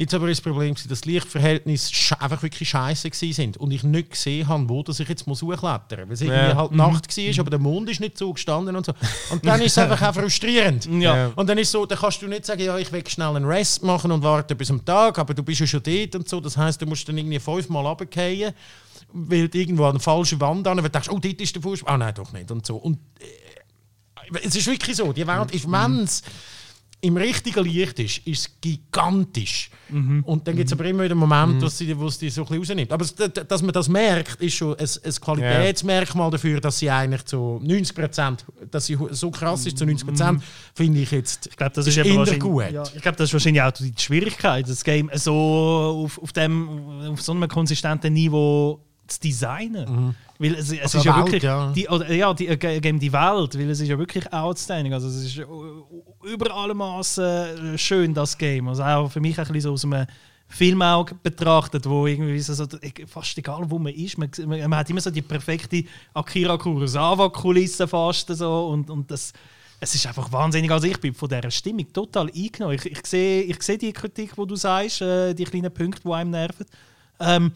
Jetzt 0.00 0.14
aber 0.14 0.28
ist 0.28 0.38
das 0.38 0.44
Problem, 0.44 0.74
gewesen, 0.74 0.88
dass 0.90 1.00
die 1.00 1.10
Lichtverhältnisse 1.14 2.20
einfach 2.20 2.40
wirklich 2.40 2.68
scheiße 2.68 3.10
sind 3.12 3.56
und 3.56 3.72
ich 3.72 3.82
nicht 3.82 4.10
gesehen 4.10 4.46
habe, 4.46 4.68
wo 4.68 4.84
dass 4.84 5.00
ich 5.00 5.08
jetzt 5.08 5.26
muss 5.26 5.42
hochklettern 5.42 6.08
muss. 6.08 6.20
Weil 6.20 6.30
es 6.30 6.36
Ja. 6.50 6.54
halt 6.56 6.70
Nacht 6.70 7.16
war, 7.16 7.40
aber 7.40 7.50
der 7.50 7.58
Mond 7.58 7.90
ist 7.90 7.98
nicht 7.98 8.16
so 8.16 8.32
gestanden 8.32 8.76
und 8.76 8.86
so. 8.86 8.92
Und 9.30 9.44
dann 9.44 9.60
ist 9.60 9.72
es 9.72 9.78
einfach 9.78 10.00
auch 10.08 10.14
frustrierend. 10.14 10.86
Ja. 11.00 11.32
Und 11.34 11.48
dann 11.48 11.58
ist 11.58 11.72
so, 11.72 11.84
dann 11.84 11.98
kannst 11.98 12.22
du 12.22 12.28
nicht 12.28 12.46
sagen, 12.46 12.60
ja, 12.62 12.78
ich 12.78 12.92
will 12.92 13.02
schnell 13.08 13.34
einen 13.34 13.44
Rest 13.44 13.82
machen 13.82 14.12
und 14.12 14.22
warte 14.22 14.54
bis 14.54 14.70
am 14.70 14.84
Tag, 14.84 15.18
aber 15.18 15.34
du 15.34 15.42
bist 15.42 15.58
ja 15.60 15.66
schon 15.66 15.82
dort 15.82 16.14
und 16.14 16.28
so. 16.28 16.40
Das 16.40 16.56
heißt, 16.56 16.80
du 16.80 16.86
musst 16.86 17.08
dann 17.08 17.18
irgendwie 17.18 17.40
fünfmal 17.40 17.84
runterfallen, 17.84 18.52
weil 19.12 19.48
du 19.48 19.58
irgendwo 19.58 19.82
an 19.86 19.90
eine 19.90 20.00
falsche 20.00 20.40
Wand 20.40 20.64
an, 20.68 20.76
du 20.76 20.88
denkst, 20.88 21.08
oh, 21.10 21.18
dort 21.18 21.40
ist 21.40 21.56
der 21.56 21.62
Fußball. 21.62 21.92
Ah, 21.94 21.98
nein, 21.98 22.14
doch 22.14 22.32
nicht. 22.32 22.48
Und 22.52 22.64
so. 22.64 22.76
Und 22.76 22.98
äh, 23.18 24.38
es 24.44 24.54
ist 24.54 24.66
wirklich 24.68 24.94
so, 24.96 25.12
die 25.12 25.26
Welt 25.26 25.50
ist, 25.52 25.68
wenn 25.68 26.00
es 26.04 26.22
im 27.00 27.16
richtigen 27.16 27.64
Licht 27.64 27.98
ist, 28.00 28.18
ist 28.26 28.40
es 28.40 28.60
gigantisch. 28.60 29.70
Und 30.24 30.46
dann 30.48 30.56
gibt 30.56 30.66
es 30.66 30.72
aber 30.72 30.84
immer 30.84 31.04
wieder 31.04 31.12
einen 31.12 31.20
Moment, 31.20 31.62
dass 31.62 31.78
sie, 31.78 31.96
wo 31.96 32.06
es 32.08 32.18
die 32.18 32.28
so 32.28 32.42
ein 32.42 32.46
bisschen 32.48 32.58
rausnimmt. 32.58 32.92
Aber 32.92 33.04
es- 33.04 33.14
dass 33.14 33.62
man 33.62 33.72
das 33.72 33.88
merkt, 33.88 34.40
ist 34.42 34.54
schon 34.54 34.76
ein, 34.76 34.84
ein 35.04 35.12
Qualitätsmerkmal 35.20 36.30
dafür, 36.30 36.60
dass 36.60 36.78
sie 36.80 36.90
eigentlich 36.90 37.24
zu 37.24 37.60
90 37.62 37.94
Prozent, 37.94 38.44
dass 38.70 38.86
sie 38.86 38.98
so 39.10 39.30
krass 39.30 39.64
ist 39.66 39.78
zu 39.78 39.86
90 39.86 40.06
Prozent, 40.08 40.42
finde 40.74 41.00
ich 41.00 41.10
jetzt 41.12 41.46
Ich 41.46 41.56
glaube, 41.56 41.72
das 41.74 41.86
ist 41.86 41.94
ist, 41.98 42.32
eben 42.32 42.40
gut. 42.40 42.70
Ja, 42.72 42.82
ich 42.94 43.02
glaube, 43.02 43.16
das 43.16 43.28
ist 43.28 43.32
wahrscheinlich 43.32 43.62
auch 43.62 43.70
die 43.72 43.92
Schwierigkeit, 43.96 44.68
das 44.68 44.82
Game 44.82 45.08
so 45.14 46.02
auf, 46.04 46.18
auf, 46.20 46.32
dem, 46.32 46.68
auf 47.12 47.22
so 47.22 47.32
einem 47.32 47.48
konsistenten 47.48 48.12
Niveau 48.12 48.80
zu 49.06 49.20
designen. 49.20 50.14
Weil 50.38 50.54
es, 50.54 50.72
es 50.72 50.94
ist 50.94 51.04
ja 51.04 51.16
Welt, 51.16 51.26
wirklich 51.26 51.42
ja. 51.42 51.72
Die, 51.72 51.88
oder, 51.88 52.12
ja, 52.12 52.32
die, 52.32 52.46
äh, 52.46 52.56
Game 52.56 52.98
die 52.98 53.12
Welt, 53.12 53.58
weil 53.58 53.70
es 53.70 53.80
ist 53.80 53.88
ja 53.88 53.98
wirklich 53.98 54.32
outstanding. 54.32 54.92
Also 54.94 55.08
es 55.08 55.16
ist 55.16 55.38
äh, 55.38 55.44
über 56.32 56.54
alle 56.54 56.74
Maßen 56.74 57.74
äh, 57.74 57.78
schön 57.78 58.14
das 58.14 58.38
Game. 58.38 58.68
Also 58.68 58.84
auch 58.84 59.10
für 59.10 59.20
mich 59.20 59.36
ein 59.38 59.44
bisschen 59.46 59.60
so 59.62 59.72
aus 59.72 59.84
einem 59.84 60.06
Filmauge 60.46 61.14
betrachtet, 61.22 61.88
wo 61.88 62.06
irgendwie 62.06 62.38
so, 62.38 62.54
so 62.54 62.66
fast 63.06 63.36
egal 63.36 63.64
wo 63.68 63.78
man 63.78 63.92
ist, 63.92 64.16
man, 64.16 64.30
man, 64.46 64.60
man 64.70 64.78
hat 64.78 64.88
immer 64.88 65.00
so 65.00 65.10
die 65.10 65.22
perfekte 65.22 65.84
Akira 66.14 66.56
Kurosawa-Kulisse 66.56 67.86
fast 67.86 68.28
so 68.28 68.68
und, 68.68 68.88
und 68.88 69.10
das 69.10 69.32
es 69.80 69.94
ist 69.94 70.06
einfach 70.06 70.30
wahnsinnig. 70.32 70.70
Also 70.70 70.86
ich 70.86 70.98
bin 70.98 71.14
von 71.14 71.28
dieser 71.28 71.50
Stimmung 71.50 71.92
total 71.92 72.30
eingenommen. 72.34 72.74
Ich, 72.74 72.86
ich 72.86 73.06
sehe 73.06 73.42
ich 73.42 73.62
sehe 73.62 73.78
die 73.78 73.92
Kritik, 73.92 74.34
die 74.34 74.46
du 74.46 74.56
sagst, 74.56 75.02
äh, 75.02 75.34
die 75.34 75.44
kleinen 75.44 75.72
Punkte, 75.72 76.02
die 76.04 76.12
einem 76.12 76.30
nerven. 76.30 76.66
Ähm, 77.20 77.52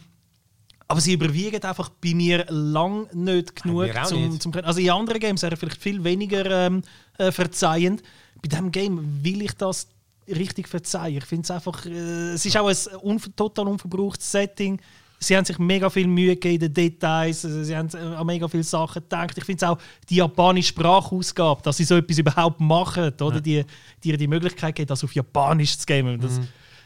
aber 0.92 1.00
sie 1.00 1.14
überwiegen 1.14 1.62
einfach 1.64 1.88
bei 1.88 2.12
mir 2.12 2.44
lang 2.50 3.08
nicht 3.14 3.62
genug. 3.62 3.88
zum, 4.04 4.28
nicht. 4.28 4.42
zum, 4.42 4.52
also 4.52 4.78
in 4.78 4.90
anderen 4.90 5.20
Games 5.20 5.40
wäre 5.40 5.56
vielleicht 5.56 5.80
viel 5.80 6.04
weniger 6.04 6.66
ähm, 6.66 6.82
äh, 7.16 7.32
verzeihend. 7.32 8.02
Bei 8.42 8.48
diesem 8.48 8.70
Game 8.70 9.24
will 9.24 9.40
ich 9.40 9.54
das 9.54 9.88
richtig 10.28 10.68
verzeihen. 10.68 11.16
Ich 11.16 11.24
finde 11.24 11.44
es 11.44 11.50
einfach, 11.50 11.86
äh, 11.86 12.34
es 12.34 12.44
ist 12.44 12.58
auch 12.58 12.68
ein 12.68 12.96
unver 13.00 13.34
total 13.34 13.68
unverbrauchtes 13.68 14.30
Setting. 14.30 14.78
Sie 15.18 15.34
haben 15.34 15.46
sich 15.46 15.58
mega 15.58 15.88
viel 15.88 16.08
Mühe 16.08 16.34
gegeben 16.34 16.56
in 16.56 16.60
den 16.60 16.74
Details, 16.74 17.42
äh, 17.42 17.64
sie 17.64 17.74
haben 17.74 17.88
äh, 17.94 17.96
an 17.96 18.26
mega 18.26 18.46
viele 18.46 18.62
Sachen 18.62 19.02
gedacht. 19.02 19.38
Ich 19.38 19.44
finde 19.46 19.64
es 19.64 19.70
auch 19.70 19.78
die 20.10 20.16
japanische 20.16 20.68
Sprachausgabe, 20.68 21.62
dass 21.62 21.78
sie 21.78 21.84
so 21.84 21.96
etwas 21.96 22.18
überhaupt 22.18 22.60
machen, 22.60 23.14
oder? 23.18 23.40
Die, 23.40 23.64
die 24.04 24.10
ihr 24.10 24.18
die 24.18 24.28
Möglichkeit 24.28 24.74
geben, 24.74 24.88
das 24.88 25.02
auf 25.02 25.14
Japanisch 25.14 25.78
zu 25.78 25.86
geben. 25.86 26.20
Das, 26.20 26.38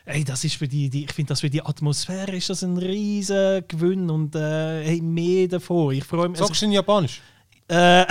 Ey, 0.07 0.23
das 0.23 0.45
ist 0.45 0.55
für 0.55 0.69
die, 0.69 0.89
die 0.89 1.05
ich 1.05 1.13
finde, 1.13 1.31
das 1.31 1.41
für 1.41 1.51
die 1.51 1.61
Atmosphäre 1.65 2.37
ist 2.37 2.49
das 2.49 2.63
ein 2.63 2.77
riesen 2.79 3.65
Gewinn 3.67 4.09
und 4.09 4.37
äh, 4.37 4.85
hey, 4.85 5.01
mehr 5.03 5.49
davon. 5.49 5.95
Ich 5.95 6.05
freue 6.05 6.29
mich. 6.29 6.39
Sagst 6.39 6.63
du 6.63 6.67
in 6.67 6.73
Japanisch? 6.73 7.21
Äh, 7.69 8.07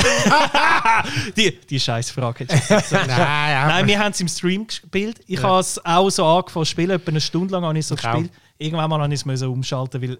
die 1.37 1.57
die 1.69 1.79
scheiß 1.79 2.11
Frage. 2.11 2.45
Nein, 2.69 3.09
ja. 3.09 3.67
Nein, 3.67 3.87
wir 3.87 3.97
haben 3.97 4.11
es 4.11 4.19
im 4.19 4.27
Stream 4.27 4.67
gespielt. 4.67 5.21
Ich 5.27 5.41
habe 5.41 5.61
es 5.61 5.83
auch 5.85 6.09
so 6.09 6.25
angefangen 6.25 6.65
zu 6.65 6.71
spielen, 6.71 6.89
etwa 6.89 7.11
eine 7.11 7.21
Stunde 7.21 7.53
lang 7.53 7.63
habe 7.63 7.79
ich 7.79 7.85
so 7.85 7.95
Ich 7.95 8.05
auch. 8.05 8.11
gespielt. 8.11 8.31
Irgendwann 8.57 8.89
mal 8.89 9.07
musste 9.07 9.29
ich 9.29 9.35
es 9.35 9.41
umschalten, 9.43 10.01
weil 10.01 10.17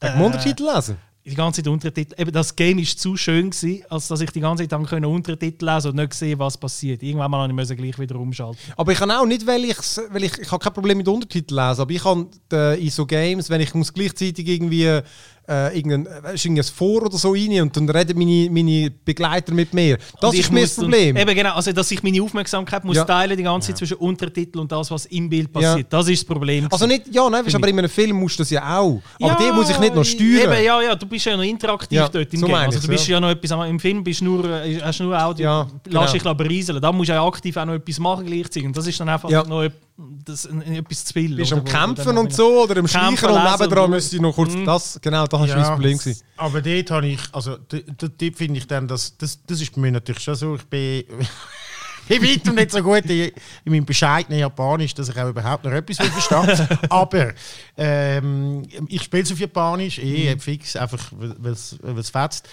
dem 0.00 0.20
Untertitel 0.20 0.70
lesen? 0.72 0.96
Die 1.30 1.34
ganze 1.34 1.62
Zeit 1.62 1.72
Untertitel. 1.72 2.14
Eben 2.20 2.32
das 2.32 2.54
Game 2.54 2.78
ist 2.78 3.00
zu 3.00 3.16
schön 3.16 3.50
gewesen, 3.50 3.82
als 3.88 4.08
dass 4.08 4.20
ich 4.20 4.30
die 4.30 4.40
ganze 4.40 4.62
Zeit 4.62 4.72
dann 4.72 4.86
können 4.86 5.06
Untertitel 5.06 5.64
lesen 5.64 5.90
und 5.90 5.96
nicht 5.96 6.14
sehen, 6.14 6.38
was 6.38 6.56
passiert. 6.56 7.02
Irgendwann 7.02 7.30
mal 7.30 7.52
musste 7.52 7.74
ich 7.74 7.80
gleich 7.80 7.98
wieder 7.98 8.16
umschalten. 8.16 8.58
Aber 8.76 8.92
ich 8.92 8.98
kann 8.98 9.10
auch 9.10 9.26
nicht, 9.26 9.46
weil, 9.46 9.62
weil 9.62 10.24
ich, 10.24 10.38
ich 10.38 10.50
habe 10.50 10.62
kein 10.62 10.72
Problem 10.72 10.98
mit 10.98 11.08
Untertiteln 11.08 11.68
lesen, 11.68 11.80
aber 11.80 11.90
ich 11.90 12.02
kann 12.02 12.28
äh, 12.52 12.80
in 12.82 12.90
so 12.90 13.04
Games, 13.06 13.50
wenn 13.50 13.60
ich 13.60 13.74
muss 13.74 13.92
gleichzeitig 13.92 14.46
irgendwie 14.46 15.00
äh, 15.48 15.76
irgendein, 15.78 16.06
äh, 16.06 16.32
irgendein 16.34 16.64
Vor 16.64 17.02
oder 17.02 17.16
so 17.16 17.32
rein 17.32 17.60
und 17.62 17.76
dann 17.76 17.88
reden 17.88 18.18
meine, 18.18 18.48
meine 18.50 18.90
Begleiter 19.04 19.54
mit 19.54 19.72
mir. 19.74 19.98
Das 20.20 20.34
ist 20.34 20.50
mir 20.52 20.62
das 20.62 20.70
muss 20.70 20.76
dann- 20.76 20.84
Problem. 20.90 21.16
Eben 21.16 21.34
genau, 21.34 21.54
also 21.54 21.72
dass 21.72 21.90
ich 21.90 22.02
meine 22.02 22.22
Aufmerksamkeit 22.22 22.84
muss 22.84 22.96
Ja. 22.96 23.04
teilen 23.04 23.36
die 23.36 23.42
ganze 23.42 23.68
Zeit 23.68 23.78
zwischen 23.78 23.96
Untertitel 23.98 24.58
und 24.58 24.70
das, 24.72 24.90
was 24.90 25.06
im 25.06 25.28
Bild 25.28 25.52
passiert. 25.52 25.78
Ja. 25.78 25.98
Das 25.98 26.08
ist 26.08 26.20
das 26.22 26.24
Problem. 26.26 26.66
Also 26.70 26.86
nicht, 26.86 27.04
ja, 27.12 27.28
nein, 27.30 27.44
weisst 27.44 27.54
du, 27.54 27.58
aber 27.58 27.68
in 27.68 27.78
einem 27.78 27.88
Film 27.88 28.16
musst 28.16 28.38
du 28.38 28.42
das 28.42 28.50
ja 28.50 28.78
auch. 28.78 29.00
Aber 29.20 29.36
die 29.40 29.52
muss 29.52 29.70
ich 29.70 29.78
nicht 29.78 29.94
noch 29.94 30.04
steuern. 30.04 30.52
Eben, 30.52 30.64
ja, 30.64 30.82
ja, 30.82 30.94
du 30.94 31.06
bist 31.06 31.24
ja 31.26 31.36
noch 31.36 31.44
interaktiv 31.44 31.96
Ja, 31.96 32.08
dort 32.08 32.32
im 32.32 32.40
so 32.40 32.46
Game. 32.46 32.54
Also 32.56 32.80
du 32.80 32.88
bist 32.88 33.06
ja. 33.08 33.14
ja 33.14 33.20
noch 33.20 33.30
etwas, 33.30 33.68
im 33.68 33.80
Film 33.80 34.02
bist 34.04 34.20
du 34.20 34.24
nur, 34.24 34.44
äh, 34.62 34.80
hast 34.82 35.00
du 35.00 35.04
nur 35.04 35.22
Audio, 35.22 35.44
Ja, 35.44 35.66
lass 35.88 36.12
genau. 36.12 36.32
dich 36.32 36.36
berieseln. 36.38 36.80
Da 36.80 36.92
musst 36.92 37.08
du 37.08 37.12
ja 37.14 37.24
aktiv 37.24 37.56
auch 37.56 37.64
noch 37.66 37.74
etwas 37.74 37.98
machen 37.98 38.26
gleichzeitig. 38.26 38.66
Und 38.66 38.76
das 38.76 38.86
ist 38.86 38.98
dann 39.00 39.08
einfach 39.08 39.30
Ja. 39.30 39.44
noch 39.44 39.62
ep- 39.62 39.72
das, 39.98 40.46
ein- 40.46 40.62
ein- 40.62 40.74
etwas 40.76 41.04
zu 41.06 41.12
viel. 41.14 41.34
bist 41.36 41.52
oder? 41.52 41.62
am 41.62 41.66
Kämpfen 41.66 42.18
und 42.18 42.32
so 42.32 42.62
oder 42.64 42.76
am 42.78 42.86
Schleichen 42.88 43.30
und 43.30 43.42
nebendran 43.44 43.84
und- 43.84 43.90
müsste 43.90 44.16
ich 44.16 44.22
noch 44.22 44.34
kurz. 44.34 44.52
Das, 44.64 44.98
genau, 45.00 45.26
das 45.26 45.40
war 45.40 45.46
mein 45.48 45.64
Problem. 45.64 45.98
Gewesen. 45.98 46.22
Aber 46.36 46.60
dort 46.60 46.90
habe 46.90 47.06
ich, 47.08 47.20
also 47.32 47.56
dort 47.58 48.36
finde 48.36 48.58
ich 48.58 48.66
dann, 48.66 48.86
dass, 48.88 49.16
das, 49.16 49.38
das 49.46 49.60
ist 49.60 49.74
bei 49.74 49.80
mir 49.80 49.92
natürlich 49.92 50.22
schon 50.22 50.34
so, 50.34 50.54
ich 50.56 50.64
bin, 50.64 51.04
ich 52.08 52.22
weitem 52.22 52.54
nicht 52.56 52.70
so 52.72 52.82
gut 52.82 53.04
in, 53.06 53.32
in 53.64 53.72
meinem 53.72 53.86
bescheidenen 53.86 54.38
Japanisch, 54.40 54.92
dass 54.94 55.08
ich 55.08 55.16
auch 55.18 55.28
überhaupt 55.30 55.64
noch 55.64 55.72
etwas 55.72 55.96
verstehe. 55.96 56.68
Aber 56.90 57.32
ähm, 57.76 58.62
ich 58.88 59.02
spiele 59.02 59.22
es 59.22 59.32
auf 59.32 59.38
Japanisch, 59.40 59.98
eh 59.98 60.34
Mhm. 60.34 60.40
fix, 60.40 60.76
einfach 60.76 61.10
weil 61.12 61.52
es 61.52 62.10
fetzt. 62.10 62.48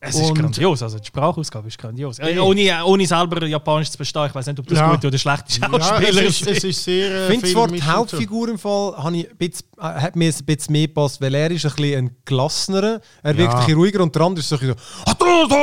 Es 0.00 0.14
ist 0.14 0.34
grandios, 0.34 0.82
also 0.82 0.98
die 0.98 1.06
Sprachausgabe 1.06 1.68
ist 1.68 1.78
grandios. 1.78 2.18
Äh, 2.18 2.38
ohne, 2.38 2.84
ohne 2.84 3.06
selber 3.06 3.44
Japanisch 3.46 3.90
zu 3.90 3.96
verstehen, 3.96 4.26
ich 4.26 4.34
weiß 4.34 4.46
nicht, 4.46 4.58
ob 4.58 4.66
das 4.66 4.78
Ja. 4.78 4.90
gute 4.92 5.06
oder 5.08 5.18
schlechte 5.18 5.60
Ja, 5.60 5.68
Schauspieler 5.68 6.22
es, 6.26 6.40
ist, 6.42 6.46
es 6.46 6.64
ist 6.64 6.84
sehr. 6.84 7.10
äh, 7.10 7.34
Ich 7.34 7.40
finde 7.40 7.46
die 7.48 7.54
mit 7.54 7.70
und 7.72 7.78
so. 7.80 7.92
Hauptfigur 7.92 8.48
im 8.50 8.58
Fall 8.58 8.96
habe 8.96 9.16
ich 9.16 9.30
ein 9.30 9.36
bisschen, 9.36 9.66
äh, 9.78 9.82
hat 9.82 10.14
mir 10.16 10.32
ein 10.32 10.44
bisschen 10.44 10.72
mehr 10.72 10.86
gepasst, 10.86 11.20
weil 11.20 11.34
er 11.34 11.50
ist 11.50 11.64
ein 11.64 11.72
bisschen 11.74 11.98
ein 12.06 12.16
gelassener, 12.24 13.00
er 13.22 13.36
wirkt 13.36 13.52
Ja. 13.52 13.58
ein 13.58 13.64
bisschen 13.64 13.78
ruhiger 13.78 14.02
und 14.02 14.14
der 14.14 14.22
andere 14.22 14.40
ist 14.40 14.48
so 14.48 14.56
ein 14.56 14.60
bisschen 14.60 14.76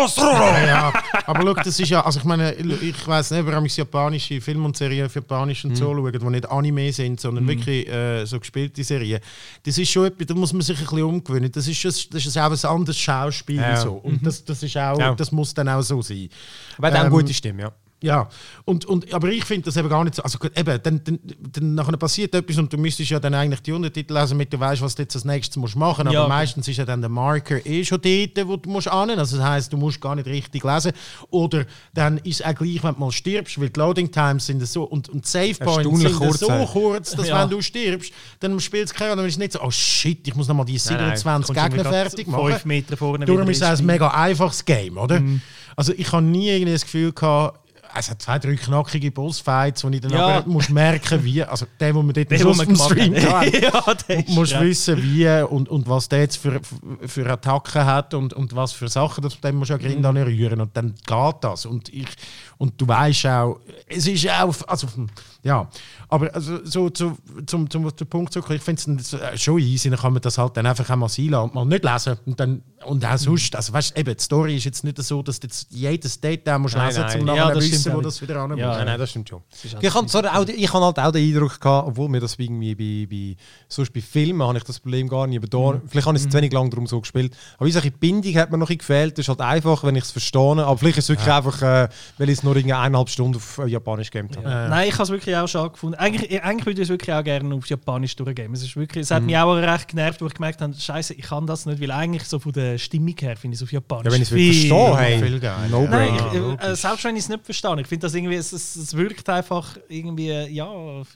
so 0.08 0.22
Ja, 0.22 0.66
ja. 0.66 0.94
Aber 1.26 1.42
schau, 1.44 1.54
das 1.54 1.80
ist 1.80 1.90
ja, 1.90 2.04
also 2.06 2.20
ich 2.20 2.26
meine, 2.26 2.54
ich 2.54 3.08
weiß 3.08 3.32
nicht, 3.32 3.46
warum 3.46 3.66
ich 3.66 3.78
japanische 3.78 4.42
Filme 4.42 4.66
und 4.66 4.76
Serien 4.78 5.06
auf 5.06 5.16
Japanisch 5.16 5.64
und 5.66 5.76
so 5.76 5.94
schaue, 5.94 6.12
die 6.12 6.26
nicht 6.26 6.50
Anime 6.50 6.92
sind, 6.92 7.20
sondern 7.20 7.48
wirklich 7.48 7.88
äh, 7.88 8.26
so 8.26 8.40
gespielte 8.40 8.84
Serien. 8.84 9.20
Das 9.64 9.78
ist 9.78 9.90
schon 9.92 10.06
etwas, 10.06 10.28
da 10.28 10.34
muss 10.34 10.54
man 10.54 10.62
sich 10.62 10.78
ein 10.78 10.84
bisschen 10.84 11.04
umgewöhnen. 11.04 11.52
Das 11.52 11.68
ist, 11.68 11.84
das 11.86 12.26
ist 12.26 12.38
auch 12.38 12.52
ein 12.52 12.66
anderes 12.70 12.98
Schauspiel 12.98 13.58
Ja. 13.58 13.78
so. 13.78 13.94
Und 13.94 14.24
das, 14.40 14.46
das 14.46 14.64
ist 14.64 14.78
auch, 14.78 15.00
Ja. 15.00 15.16
das 15.16 15.32
muss 15.32 15.54
dann 15.54 15.70
auch 15.70 15.82
so 15.82 16.02
sein. 16.02 16.30
Aber 16.78 16.88
er 16.88 16.94
hat 16.94 17.00
auch 17.00 17.06
eine 17.06 17.14
Ähm, 17.16 17.22
gute 17.22 17.34
Stimme, 17.34 17.62
ja. 17.64 17.72
Ja, 18.04 18.28
und, 18.66 18.84
und, 18.86 19.14
aber 19.14 19.30
ich 19.30 19.46
finde 19.46 19.64
das 19.66 19.78
eben 19.78 19.88
gar 19.88 20.04
nicht 20.04 20.16
so. 20.16 20.24
Also 20.24 20.38
gut, 20.38 20.52
eben, 20.60 20.78
dann, 20.84 21.02
dann, 21.06 21.20
dann 21.40 21.74
nachher 21.76 21.96
passiert 21.96 22.36
etwas 22.36 22.58
und 22.58 22.72
du 22.74 22.78
müsstest 22.78 23.10
ja 23.12 23.20
dann 23.20 23.34
eigentlich 23.34 23.62
die 23.62 23.72
Untertitel 23.72 24.14
lesen, 24.14 24.32
damit 24.32 24.52
du 24.52 24.60
weißt, 24.60 24.82
was 24.82 24.94
du 24.96 25.04
jetzt 25.04 25.16
als 25.16 25.24
nächstes 25.24 25.56
musst 25.56 25.78
machen. 25.78 26.06
Aber 26.08 26.14
Ja. 26.14 26.28
meistens 26.28 26.68
ist 26.68 26.76
ja 26.76 26.84
dann 26.84 27.00
der 27.00 27.10
Marker 27.10 27.66
eh 27.66 27.84
schon 27.86 28.02
dort, 28.02 28.46
wo 28.48 28.58
du 28.58 28.70
musst 28.70 28.90
annehmen. 28.90 29.20
Also 29.20 29.38
das 29.38 29.46
heißt, 29.46 29.72
du 29.74 29.78
musst 29.78 30.02
gar 30.02 30.16
nicht 30.16 30.28
richtig 30.28 30.66
lesen. 30.66 30.92
Oder 31.30 31.66
dann 31.94 32.18
ist 32.18 32.42
es 32.42 32.46
auch 32.46 32.54
gleich, 32.56 32.84
wenn 32.84 32.94
du 32.94 33.00
mal 33.00 33.12
stirbst, 33.14 33.60
weil 33.60 33.70
die 33.70 33.80
Loading 33.80 34.12
Times 34.12 34.46
sind 34.48 34.68
so 34.68 34.84
und, 34.84 35.08
und 35.08 35.26
Save 35.26 35.54
Points 35.56 36.00
sind 36.02 36.14
kurz, 36.16 36.40
so 36.40 36.50
ey. 36.50 36.66
kurz, 36.66 37.12
dass 37.16 37.28
Ja. 37.30 37.42
wenn 37.42 37.50
du 37.50 37.62
stirbst, 37.62 38.12
dann 38.42 38.60
spielt 38.60 38.88
es 38.88 38.94
keine 38.94 39.12
Rolle. 39.12 39.22
Dann 39.22 39.28
ist 39.30 39.36
es 39.36 39.40
nicht 39.40 39.54
so, 39.54 39.62
oh 39.62 39.72
shit, 39.72 40.28
ich 40.28 40.36
muss 40.36 40.50
nochmal 40.50 40.66
die 40.66 40.74
Nein, 40.90 40.98
nein. 40.98 41.16
27 41.18 41.56
Gegner 41.56 41.86
fertig 41.86 42.28
machen. 42.28 42.48
Fünf 42.50 42.66
Meter 42.66 42.98
vorne 42.98 43.26
Darum 43.26 43.50
ist 43.50 43.62
es 43.62 43.80
ein 43.80 43.86
mega 43.86 44.10
einfaches 44.10 44.66
Game, 44.66 44.98
oder? 44.98 45.22
Mhm. 45.22 45.40
Also 45.76 45.94
ich 45.98 46.12
habe 46.12 46.24
nie 46.24 46.50
irgendwie 46.50 46.74
das 46.74 46.84
Gefühl 46.84 47.12
gehabt, 47.14 47.60
es 47.96 48.10
hat 48.10 48.22
zwei, 48.22 48.40
drei 48.40 48.56
knackige 48.56 49.12
Bossfights, 49.12 49.84
wo 49.84 49.90
ich 49.90 50.02
dann 50.02 50.12
Ja. 50.12 50.26
aber 50.40 50.48
muss 50.50 50.70
merken, 50.70 51.24
wie, 51.24 51.44
also 51.44 51.66
der, 51.80 51.94
wo 51.94 52.02
man 52.02 52.14
dort 52.14 52.32
Den, 52.32 52.44
wo 52.44 52.54
man 52.54 52.76
Stream 52.76 53.16
hat. 53.16 53.62
ja, 53.62 53.84
musst 54.30 54.60
wissen, 54.60 55.02
wie 55.02 55.28
und, 55.50 55.70
und 55.70 55.88
was 55.88 56.10
der 56.10 56.20
jetzt 56.22 56.38
für, 56.38 56.60
für 57.06 57.30
Attacken 57.30 57.86
hat 57.86 58.14
und, 58.14 58.34
und 58.34 58.56
was 58.56 58.72
für 58.74 58.88
Sachen, 58.88 59.22
das 59.22 59.40
dem 59.40 59.56
musst 59.58 59.70
du 59.70 59.76
ja 59.76 59.80
Mhm. 59.80 60.02
Grind 60.02 60.06
rühren 60.28 60.62
und 60.62 60.76
dann 60.76 60.96
geht 61.06 61.36
das. 61.42 61.66
Und, 61.66 61.90
ich, 61.90 62.08
und 62.64 62.80
du 62.80 62.88
weißt 62.88 63.26
auch, 63.26 63.60
es 63.88 64.08
ist 64.08 64.26
auch, 64.30 64.56
also, 64.68 64.88
ja, 65.44 65.68
aber 66.08 66.34
also, 66.34 66.64
so 66.66 66.90
zu, 66.90 67.18
zum, 67.46 67.70
zum, 67.70 67.98
zum 67.98 68.08
Punkt 68.08 68.32
zurück, 68.32 68.50
ich 68.52 68.62
finde 68.62 69.02
es 69.02 69.12
äh, 69.12 69.38
schon 69.38 69.60
easy, 69.60 69.90
dann 69.90 70.00
kann 70.00 70.14
man 70.14 70.22
das 70.22 70.38
halt 70.38 70.56
dann 70.56 70.66
einfach 70.66 70.90
auch 70.90 70.96
mal 70.96 71.10
sein 71.10 71.34
und 71.34 71.54
mal 71.54 71.66
nicht 71.66 71.84
lesen 71.84 72.18
und 72.26 72.40
dann 72.40 72.62
und 72.86 73.02
Mhm. 73.04 73.10
auch 73.10 73.18
sonst, 73.18 73.56
also 73.56 73.72
weißt, 73.74 73.98
eben, 73.98 74.16
die 74.16 74.24
Story 74.24 74.56
ist 74.58 74.66
jetzt 74.66 74.84
nicht 74.84 75.02
so, 75.02 75.22
dass 75.24 75.40
du 75.40 75.48
jetzt 75.48 75.68
jedes 75.72 76.20
Detail 76.20 76.60
musst 76.60 76.76
Nein, 76.76 76.88
lesen 76.88 77.02
nein. 77.02 77.22
um 77.22 77.28
Ja, 77.28 77.36
nachher 77.36 77.56
das 77.56 77.64
wissen, 77.64 77.80
stimmt 77.82 77.96
wo 77.96 78.02
das 78.02 78.22
wieder 78.22 78.36
an 78.42 78.58
Ja. 78.58 78.78
Nein, 78.78 78.86
nein, 78.86 79.00
das 79.00 79.10
stimmt 79.10 79.30
schon. 79.30 79.42
ist 79.64 79.74
halt 79.74 79.84
Ich 79.84 79.94
habe 79.94 80.08
zwar 80.08 80.38
auch, 80.38 80.46
ich 80.48 80.74
habe 80.74 80.86
halt 80.86 81.00
auch 81.00 81.12
den 81.12 81.34
Eindruck 81.34 81.60
gehabt, 81.60 81.88
obwohl 81.88 82.10
mir 82.10 82.20
das 82.20 82.36
irgendwie 82.38 82.76
bei, 82.76 83.08
bei, 83.10 83.36
sonst 83.70 83.94
bei 83.94 84.02
Filmen 84.02 84.46
habe 84.46 84.58
ich 84.58 84.64
das 84.66 84.80
Problem 84.80 85.08
gar 85.08 85.28
nicht, 85.28 85.38
aber 85.44 85.48
da, 85.48 85.82
vielleicht 85.88 86.08
habe 86.08 86.18
ich 86.18 86.24
es 86.24 86.30
zu 86.30 86.38
wenig 86.38 86.52
lang 86.52 86.70
darum 86.70 86.88
so 86.88 87.00
gespielt. 87.02 87.36
Aber 87.56 87.66
wie 87.66 87.70
gesagt, 87.70 87.86
die 87.86 87.92
Bindung 87.92 88.36
hat 88.36 88.52
mir 88.52 88.58
noch 88.58 88.68
gefehlt, 88.70 89.18
das 89.18 89.24
ist 89.24 89.30
halt 89.30 89.42
einfach, 89.42 89.84
wenn 89.86 89.96
ich 89.96 90.04
es 90.04 90.12
verstehe, 90.12 90.42
aber 90.66 90.78
vielleicht 90.78 90.98
ist 90.98 91.06
es 91.06 91.10
wirklich 91.10 91.32
einfach, 91.32 91.62
äh, 91.62 91.88
weil 92.18 92.30
ich 92.30 92.38
es 92.38 92.44
nur 92.54 92.60
irgendwie 92.60 92.74
eineinhalb 92.74 93.10
Stunden 93.10 93.36
auf 93.38 93.58
äh, 93.58 93.66
Japanisch 93.68 94.12
gegamed 94.12 94.38
habe. 94.38 94.48
Äh. 94.48 94.70
Nein, 94.70 94.88
ich 94.88 94.94
habe 94.94 95.04
es 95.04 95.10
wirklich 95.10 95.36
auch 95.36 95.48
schade 95.48 95.70
gefunden. 95.72 95.96
Eigentlich, 95.96 96.44
eigentlich 96.44 96.66
würde 96.66 96.82
ich 96.82 96.86
es 96.88 96.90
wirklich 96.90 97.14
auch 97.14 97.24
gerne 97.24 97.54
auf 97.56 97.66
Japanisch 97.68 98.16
durchgeben. 98.16 98.54
Es, 98.54 98.62
ist 98.64 98.76
wirklich, 98.76 99.04
es 99.04 99.10
Mhm. 99.10 99.16
hat 99.16 99.24
mich 99.24 99.38
auch 99.38 99.54
recht 99.56 99.88
genervt, 99.88 100.22
wo 100.22 100.28
ich 100.28 100.34
gemerkt 100.34 100.62
habe, 100.62 100.74
Scheiße, 100.74 101.14
ich 101.14 101.24
kann 101.24 101.46
das 101.48 101.66
nicht, 101.66 101.82
weil 101.82 101.92
eigentlich 101.92 102.24
so 102.26 102.40
von 102.40 102.52
der 102.52 102.78
Stimmung 102.78 103.16
her 103.20 103.36
finde 103.36 103.56
ich 103.56 103.60
es 103.60 103.64
auf 103.64 103.72
Japanisch. 103.72 104.06
Ja, 104.06 104.12
wenn 104.12 104.22
ich 104.22 104.30
es 104.30 104.34
viel- 104.34 104.70
verstehe, 104.70 104.98
hey, 104.98 105.20
viel 105.24 105.40
geil. 105.40 105.70
no 105.70 105.88
Nein, 105.90 106.16
ich, 106.16 106.64
äh, 106.68 106.76
selbst 106.76 107.04
wenn 107.04 107.16
ich 107.16 107.24
es 107.24 107.30
nicht 107.30 107.44
verstehe, 107.46 107.80
ich 107.82 107.88
finde 107.88 108.06
das 108.08 108.14
irgendwie, 108.14 108.36
es, 108.36 108.52
es, 108.54 108.76
es 108.76 108.96
wirkt 108.96 109.28
einfach 109.30 109.78
irgendwie, 109.90 110.30
ja, 110.30 110.68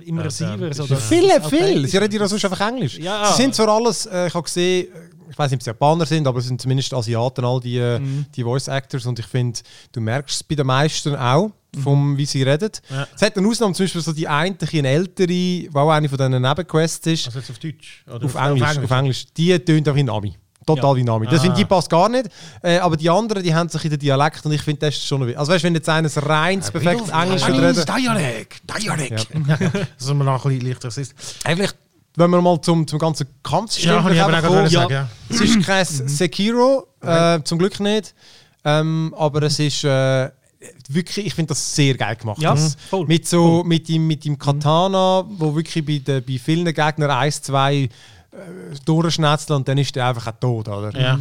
immersiver. 0.06 0.74
so, 0.74 0.86
dass- 0.88 1.08
Viele, 1.08 1.40
dass 1.40 1.50
viele. 1.50 1.88
Sie 1.88 1.98
reden 1.98 2.16
ja 2.20 2.28
sonst 2.28 2.46
einfach 2.46 2.68
Englisch. 2.68 2.98
Ja. 2.98 3.26
Sie 3.32 3.42
sind 3.42 3.56
zwar 3.56 3.70
alles, 3.70 4.06
äh, 4.06 4.28
ich 4.28 4.34
habe 4.34 4.44
gesehen, 4.44 4.88
äh, 4.88 5.17
ich 5.30 5.38
weiß 5.38 5.52
nicht, 5.52 5.60
ob 5.60 5.64
sie 5.64 5.70
Japaner 5.70 6.06
sind, 6.06 6.28
aber 6.28 6.40
es 6.40 6.48
sind 6.48 6.62
zumindest 6.62 6.94
Asiaten, 6.94 7.44
all 7.46 7.60
die, 7.60 7.78
äh, 7.78 8.00
Mhm. 8.00 8.26
die 8.36 8.44
Voice 8.44 8.68
Actors. 8.68 9.06
Und 9.06 9.20
ich 9.20 9.26
finde, 9.26 9.60
du 9.92 10.02
merkst 10.02 10.36
es 10.38 10.44
bei 10.44 10.56
den 10.56 10.68
meisten 10.68 11.16
auch, 11.16 11.52
Mhm. 11.76 11.82
vom, 11.82 12.18
wie 12.18 12.26
sie 12.26 12.44
reden. 12.44 12.72
Ja. 12.90 13.08
Es 13.16 13.22
hat 13.22 13.38
eine 13.38 13.48
Ausnahme, 13.48 13.74
zum 13.74 13.86
Beispiel 13.86 14.02
so 14.02 14.14
die 14.14 14.28
eine, 14.28 14.56
ein 14.74 14.86
ältere, 14.86 15.28
die 15.28 15.70
auch 15.74 15.90
eine 15.90 16.08
von 16.10 16.18
diesen 16.18 16.42
Nebenquests 16.42 17.06
ist, 17.08 17.26
Also 17.28 17.40
jetzt 17.40 17.50
auf 17.52 17.60
Deutsch? 17.60 18.04
Oder 18.08 18.26
auf, 18.26 18.36
Englisch, 18.36 18.78
auf 18.78 18.92
Englisch. 18.92 19.26
Die 19.36 19.60
tönt 19.60 19.88
auch 19.90 19.96
wie 19.96 20.04
Nami. 20.04 20.38
Total 20.66 20.92
Ja. 20.92 20.96
wie 20.98 21.04
Nami. 21.06 21.28
Das 21.28 21.40
Ah. 21.40 21.44
finde 21.44 21.62
ich 21.62 21.68
passt 21.68 21.90
gar 21.90 22.10
nicht. 22.10 22.28
Äh, 22.62 22.78
aber 22.80 22.98
die 22.98 23.10
anderen, 23.10 23.42
die 23.42 23.56
haben 23.56 23.70
sich 23.70 23.84
in 23.86 23.90
den 23.90 24.00
Dialekt 24.00 24.46
und 24.46 24.52
ich 24.52 24.62
finde, 24.62 24.82
das 24.86 24.96
ist 24.96 25.06
schon 25.08 25.22
noch. 25.26 25.38
Also 25.38 25.52
weißt 25.54 25.64
du, 25.64 25.68
wenn 25.68 25.76
jetzt 25.76 25.88
eines 25.88 26.22
reines, 26.26 26.72
perfektes 26.72 27.08
Englisch 27.10 27.48
würde 27.48 27.70
reden. 27.70 27.86
Dialekt, 27.86 28.62
Dialekt. 28.84 29.28
Dass 29.98 30.08
man 30.14 30.26
noch 30.26 30.44
ein 30.46 30.52
bisschen 30.52 30.68
leichter 30.70 30.88
ist. 30.90 31.16
Wenn 32.18 32.32
wir 32.32 32.42
mal 32.42 32.60
zum, 32.60 32.88
zum 32.88 32.98
ganzen 32.98 33.28
Kampfsystem 33.44 33.92
Ja, 33.92 34.10
ich 34.10 34.22
aber 34.22 34.40
auch 34.40 34.42
kommen. 34.42 34.68
sagen. 34.68 34.92
Ja. 34.92 35.08
Es 35.30 35.40
ist 35.40 35.62
kein 35.64 35.86
Sekiro, 35.86 36.88
äh, 37.02 37.40
zum 37.44 37.60
Glück 37.60 37.80
nicht. 37.80 38.16
Ähm, 38.66 39.14
aber 39.16 39.44
es 39.44 39.60
ist 39.60 39.84
äh, 39.84 40.32
wirklich, 40.90 41.28
ich 41.28 41.36
finde 41.36 41.50
das 41.50 41.76
sehr 41.76 41.94
geil 41.94 42.16
gemacht. 42.16 42.42
Ja, 42.42 42.56
voll. 42.56 43.06
Mit, 43.06 43.28
so, 43.28 43.64
mit, 43.64 43.88
dem, 43.88 44.08
mit 44.08 44.26
dem 44.26 44.38
Katana, 44.40 45.26
wo 45.30 45.56
wirklich 45.56 45.86
bei, 45.86 46.00
den, 46.00 46.26
bei 46.26 46.40
vielen 46.40 46.66
Gegnern 46.66 47.12
eins, 47.12 47.40
zwei 47.44 47.76
äh, 47.76 47.90
durchschnetzeln 48.84 49.58
und 49.58 49.68
dann 49.68 49.78
ist 49.78 49.96
der 49.96 50.08
einfach 50.08 50.26
auch 50.26 50.40
tot. 50.40 50.70
Oder? 50.70 51.00
Ja. 51.00 51.20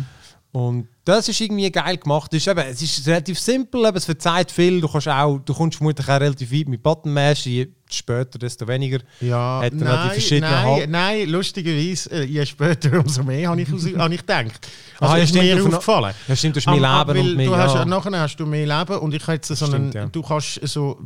Und 0.52 0.88
das 1.04 1.28
ist 1.28 1.38
irgendwie 1.42 1.70
geil 1.70 1.98
gemacht. 1.98 2.32
Es 2.32 2.38
ist, 2.38 2.48
eben, 2.48 2.66
es 2.66 2.80
ist 2.80 3.06
relativ 3.06 3.38
simpel, 3.38 3.84
aber 3.84 3.98
es 3.98 4.06
verzeiht 4.06 4.50
viel. 4.50 4.80
Du, 4.80 4.88
kannst 4.88 5.08
auch, 5.08 5.38
du 5.38 5.52
kommst 5.52 5.76
vermutlich 5.76 6.08
auch 6.08 6.20
relativ 6.20 6.50
weit 6.50 6.68
mit 6.68 6.82
Button 6.82 7.12
Mash. 7.12 7.44
Je 7.44 7.68
später, 7.90 8.38
desto 8.38 8.66
weniger. 8.66 8.98
Ja, 9.20 9.60
Hat 9.62 9.72
er 9.72 9.76
noch 9.78 10.02
die 10.04 10.10
verschiedenen 10.20 10.50
nein, 10.50 10.64
Hal- 10.64 10.86
nein, 10.88 11.28
lustigerweise, 11.28 12.10
äh, 12.10 12.24
je 12.24 12.44
später, 12.46 12.98
umso 12.98 13.22
mehr 13.22 13.48
habe 13.48 13.60
ich, 13.62 13.68
habe 13.96 14.14
ich 14.14 14.20
gedacht. 14.20 14.68
Ah, 14.98 15.04
Also 15.06 15.16
ja, 15.16 15.22
ist 15.22 15.28
stimmt, 15.30 15.44
mir 15.44 15.62
aufgefallen. 15.64 16.14
Ja, 16.28 16.36
stimmt, 16.36 16.56
du 16.56 16.60
hast 16.60 16.66
mehr 16.66 16.74
Leben 17.06 17.20
und 17.20 17.36
mehr. 17.36 17.46
Du 17.46 17.56
hast, 17.56 17.74
ja. 17.74 17.84
Nachher 17.84 18.20
hast 18.20 18.36
du 18.36 18.46
mehr 18.46 18.66
Leben 18.66 18.98
und 18.98 19.14
ich 19.14 19.22
habe 19.22 19.32
jetzt 19.34 19.48
so 19.48 19.64
einen, 19.66 19.74
stimmt, 19.90 19.94
ja. 19.94 20.06
du 20.06 20.22
kannst 20.22 20.60
so... 20.68 20.98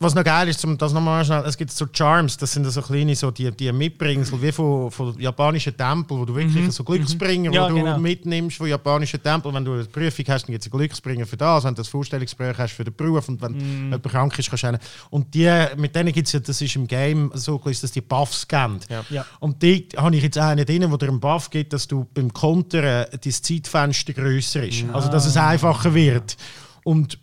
Was 0.00 0.12
noch 0.12 0.24
geil 0.24 0.48
ist, 0.48 0.58
zum 0.58 0.76
das 0.76 0.92
nochmal 0.92 1.24
schnell, 1.24 1.44
es 1.46 1.56
gibt 1.56 1.70
so 1.70 1.86
Charms, 1.92 2.36
das 2.36 2.52
sind 2.52 2.64
so 2.68 2.82
kleine, 2.82 3.14
so 3.14 3.30
die, 3.30 3.48
die 3.52 3.70
Mitbringsel, 3.70 4.42
wie 4.42 4.50
von, 4.50 4.90
von 4.90 5.16
japanischen 5.20 5.74
Tempeln, 5.76 6.20
wo 6.20 6.24
du 6.24 6.34
wirklich 6.34 6.72
so 6.72 6.82
Glücksbringer, 6.82 7.52
Ja, 7.52 7.66
wo 7.66 7.68
du 7.68 7.74
genau. 7.76 7.98
mitnimmst 8.00 8.56
von 8.56 8.66
japanischen 8.66 9.22
Tempeln. 9.22 9.54
Wenn 9.54 9.64
du 9.64 9.74
eine 9.74 9.84
Prüfung 9.84 10.24
hast, 10.28 10.42
dann 10.48 10.52
gibt 10.52 10.66
es 10.66 10.72
einen 10.72 10.78
Glücksbringer 10.80 11.24
für 11.26 11.36
das, 11.36 11.62
wenn 11.62 11.74
du 11.74 11.80
das 11.80 11.86
Vorstellungsgespräch 11.88 12.58
hast 12.58 12.72
für 12.72 12.82
den 12.82 12.92
Beruf 12.94 13.28
und 13.28 13.40
wenn 13.40 13.54
jemand 13.54 14.02
krank 14.02 14.36
ist, 14.36 14.50
kannst 14.50 14.64
du 14.64 14.66
einen- 14.66 14.78
Und 15.10 15.32
die, 15.32 15.48
mit 15.76 15.94
denen 15.94 16.12
gibt 16.12 16.26
es 16.26 16.32
ja, 16.32 16.40
das 16.40 16.60
ist 16.60 16.74
im 16.74 16.88
Game 16.88 17.30
so, 17.34 17.56
ist 17.66 17.84
das 17.84 17.92
die 17.92 18.00
Buffs 18.00 18.48
kennt. 18.48 18.88
Ja. 19.10 19.24
Und 19.38 19.62
die 19.62 19.88
habe 19.96 20.16
ich 20.16 20.24
jetzt 20.24 20.38
einen 20.38 20.66
drin, 20.66 20.90
wo 20.90 20.96
dir 20.96 21.06
einen 21.08 21.20
Buff 21.20 21.50
gibt, 21.50 21.72
dass 21.72 21.86
du 21.86 22.04
beim 22.12 22.32
Kontern 22.32 23.06
dein 23.12 23.32
Zeitfenster 23.32 24.12
grösser 24.12 24.66
ist. 24.66 24.84
Also, 24.92 25.08
dass 25.08 25.24
es 25.24 25.36
einfacher 25.36 25.94
wird. 25.94 26.36
Und 26.82 27.18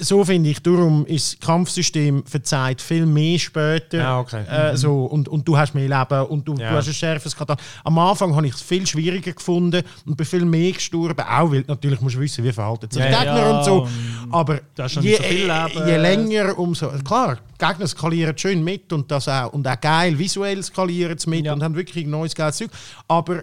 so 0.00 0.24
finde 0.24 0.50
ich, 0.50 0.60
darum 0.62 1.04
ist 1.06 1.34
das 1.34 1.40
Kampfsystem 1.46 2.24
verzeiht 2.24 2.80
viel 2.80 3.06
mehr 3.06 3.38
später. 3.38 4.06
Ah, 4.06 4.20
okay. 4.20 4.44
äh, 4.44 4.76
so, 4.76 5.04
und, 5.06 5.28
und 5.28 5.46
du 5.46 5.56
hast 5.56 5.74
mehr 5.74 5.88
Leben 5.88 6.26
und 6.26 6.46
du, 6.46 6.54
Ja. 6.54 6.70
du 6.70 6.76
hast 6.76 6.88
ein 6.88 6.94
schärferes 6.94 7.36
Katana. 7.36 7.58
Am 7.84 7.98
Anfang 7.98 8.34
habe 8.34 8.46
ich 8.46 8.54
es 8.54 8.62
viel 8.62 8.86
schwieriger 8.86 9.32
gefunden 9.32 9.82
und 10.06 10.16
bin 10.16 10.26
viel 10.26 10.44
mehr 10.44 10.72
gestorben. 10.72 11.20
Auch 11.20 11.50
weil 11.52 11.64
natürlich 11.66 12.00
musst 12.00 12.16
du 12.16 12.20
wissen, 12.20 12.44
wie 12.44 12.52
verhalten 12.52 12.90
sich 12.90 13.02
Ja, 13.02 13.10
ja. 13.10 13.18
Gegner 13.24 13.58
und 13.58 13.64
so. 13.64 13.88
Aber 14.30 14.60
hast 14.78 14.96
noch 14.96 15.02
je, 15.02 15.16
so 15.16 15.22
je 15.84 15.96
länger, 15.96 16.58
umso. 16.58 16.88
Klar, 17.04 17.38
Gegner 17.58 17.86
skalieren 17.86 18.36
schön 18.38 18.62
mit 18.62 18.92
und, 18.92 19.10
das 19.10 19.26
auch, 19.28 19.52
und 19.52 19.66
auch 19.66 19.80
geil 19.80 20.18
visuell 20.18 20.62
skalieren 20.62 21.18
sie 21.18 21.28
mit 21.30 21.44
Ja. 21.46 21.52
und 21.54 21.62
haben 21.62 21.74
wirklich 21.74 22.06
neues 22.06 22.34
geiles 22.34 22.56
Zeug. 22.58 22.70
Aber 23.08 23.42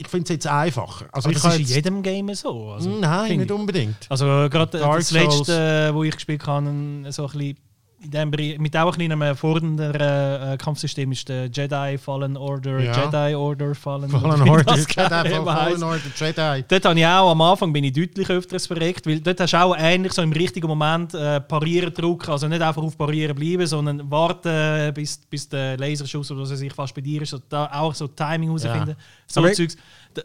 ich 0.00 0.08
finde 0.08 0.24
es 0.24 0.30
jetzt 0.30 0.46
einfacher. 0.46 1.06
Also 1.12 1.28
Aber 1.28 1.36
ich 1.36 1.42
das 1.42 1.54
ist 1.54 1.60
in 1.60 1.66
jedem 1.66 2.02
Game 2.02 2.34
so. 2.34 2.70
Also, 2.72 2.90
Nein, 2.90 3.38
nicht 3.38 3.50
unbedingt. 3.50 3.96
Also 4.08 4.26
äh, 4.26 4.48
gerade 4.48 4.78
äh, 4.78 4.80
Dark 4.80 4.98
das 4.98 5.08
Souls. 5.08 5.38
letzte, 5.38 5.90
wo 5.94 6.04
ich 6.04 6.14
gespielt 6.14 6.46
habe, 6.46 6.66
so 7.10 7.26
ein 7.26 7.32
bisschen 7.32 7.56
in 8.02 8.10
dem 8.10 8.30
Bereich, 8.30 8.58
mit 8.58 8.76
auch 8.76 8.92
ein 8.96 9.08
kleinem 9.08 9.34
fordernderen 9.34 10.52
äh, 10.52 10.56
Kampfsystem 10.58 11.10
ist 11.12 11.28
der 11.28 11.46
Jedi 11.46 11.96
Fallen 11.98 12.36
Order, 12.36 12.78
Ja. 12.80 13.04
Jedi 13.04 13.34
Order 13.34 13.74
Fallen 13.74 14.08
Fallen 14.10 14.48
Order, 14.48 14.76
Jedi, 14.76 14.92
Fallen. 14.94 15.82
Order, 15.82 16.00
Jedi. 16.14 16.64
Dort 16.68 16.84
habe 16.84 16.98
ich 17.00 17.06
auch 17.06 17.30
am 17.30 17.40
Anfang 17.40 17.72
bin 17.72 17.84
ich 17.84 17.92
deutlich 17.94 18.28
öfters 18.28 18.66
verreckt, 18.66 19.06
weil 19.06 19.20
dort 19.20 19.40
hast 19.40 19.52
du 19.54 19.56
auch 19.56 19.74
ähnlich 19.78 20.12
so 20.12 20.20
im 20.22 20.32
richtigen 20.32 20.68
Moment 20.68 21.14
äh, 21.14 21.40
parieren 21.40 21.92
drücken, 21.94 22.30
also 22.30 22.46
nicht 22.48 22.60
einfach 22.62 22.82
auf 22.82 22.96
parieren 22.98 23.34
bleiben, 23.34 23.66
sondern 23.66 24.08
warten, 24.10 24.92
bis, 24.92 25.16
bis 25.18 25.48
der 25.48 25.78
Laserschuss 25.78 26.30
oder 26.30 26.42
was 26.42 26.50
weiß 26.52 26.60
ich 26.60 26.72
fast 26.74 26.94
bei 26.94 27.00
dir 27.00 27.22
ist, 27.22 27.30
so, 27.30 27.38
da 27.48 27.66
auch 27.72 27.94
so 27.94 28.08
Timing 28.08 28.48
herausfinden. 28.50 28.94
So 29.26 29.40
Aber- 29.40 29.52
Zeugs. 29.52 29.74
d- 29.74 29.82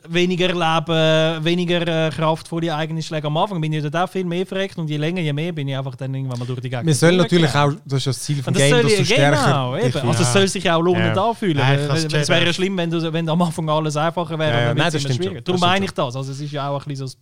weniger 0.08 0.48
Leben, 0.50 1.44
weniger 1.44 2.08
äh, 2.08 2.10
Kraft 2.10 2.48
vor 2.48 2.62
die 2.62 2.72
eigenen 2.72 3.02
Schläge. 3.04 3.28
Am 3.28 3.38
Anfang 3.38 3.60
bin 3.62 3.72
ich 3.74 3.96
auch 3.96 4.10
viel 4.10 4.24
mehr 4.26 4.46
verreckt 4.46 4.78
und 4.78 4.90
je 4.90 4.98
länger, 4.98 5.22
je 5.22 5.34
mehr 5.34 5.52
bin 5.52 5.68
ich 5.68 5.76
einfach 5.78 5.96
dann 5.96 6.14
irgendwann 6.14 6.40
mal 6.40 6.46
durch 6.46 6.60
die 6.62 6.70
Gegend. 6.70 6.86
Wir 6.88 6.96
sollen 6.96 7.18
natürlich 7.18 7.54
auch, 7.56 7.72
das 7.86 8.00
ist 8.00 8.08
das 8.08 8.20
Ziel 8.22 8.42
vom 8.44 8.54
das 8.54 8.62
Game, 8.64 8.72
soll 8.72 8.84
dass 8.84 8.96
du 8.96 9.02
ich, 9.02 9.08
stärker 9.10 9.82
genau. 9.92 10.08
Also 10.10 10.24
es 10.24 10.34
soll 10.34 10.48
sich 10.48 10.70
auch 10.70 10.82
lohnend 10.82 11.16
Ja. 11.16 11.30
anfühlen. 11.30 11.58
Ja, 11.58 11.74
es 11.96 12.30
wäre 12.30 12.54
schlimm, 12.54 12.78
wenn, 12.78 12.90
du, 12.90 13.14
wenn 13.14 13.28
am 13.30 13.42
Anfang 13.42 13.70
alles 13.70 13.96
einfacher 13.98 14.38
wäre, 14.38 14.52
Ja, 14.52 14.60
ja, 14.60 14.68
dann 14.70 14.78
nein, 14.78 14.92
das 14.92 15.02
stimmt. 15.02 15.48
Darum 15.48 15.60
meine 15.62 15.86
ich 15.86 15.92
das. 15.92 16.16
Also 16.16 16.32
es 16.32 16.40
ist 16.40 16.52
ja 16.52 16.70
auch 16.70 16.82
ein 16.82 16.88
bisschen 16.88 17.08
so 17.08 17.18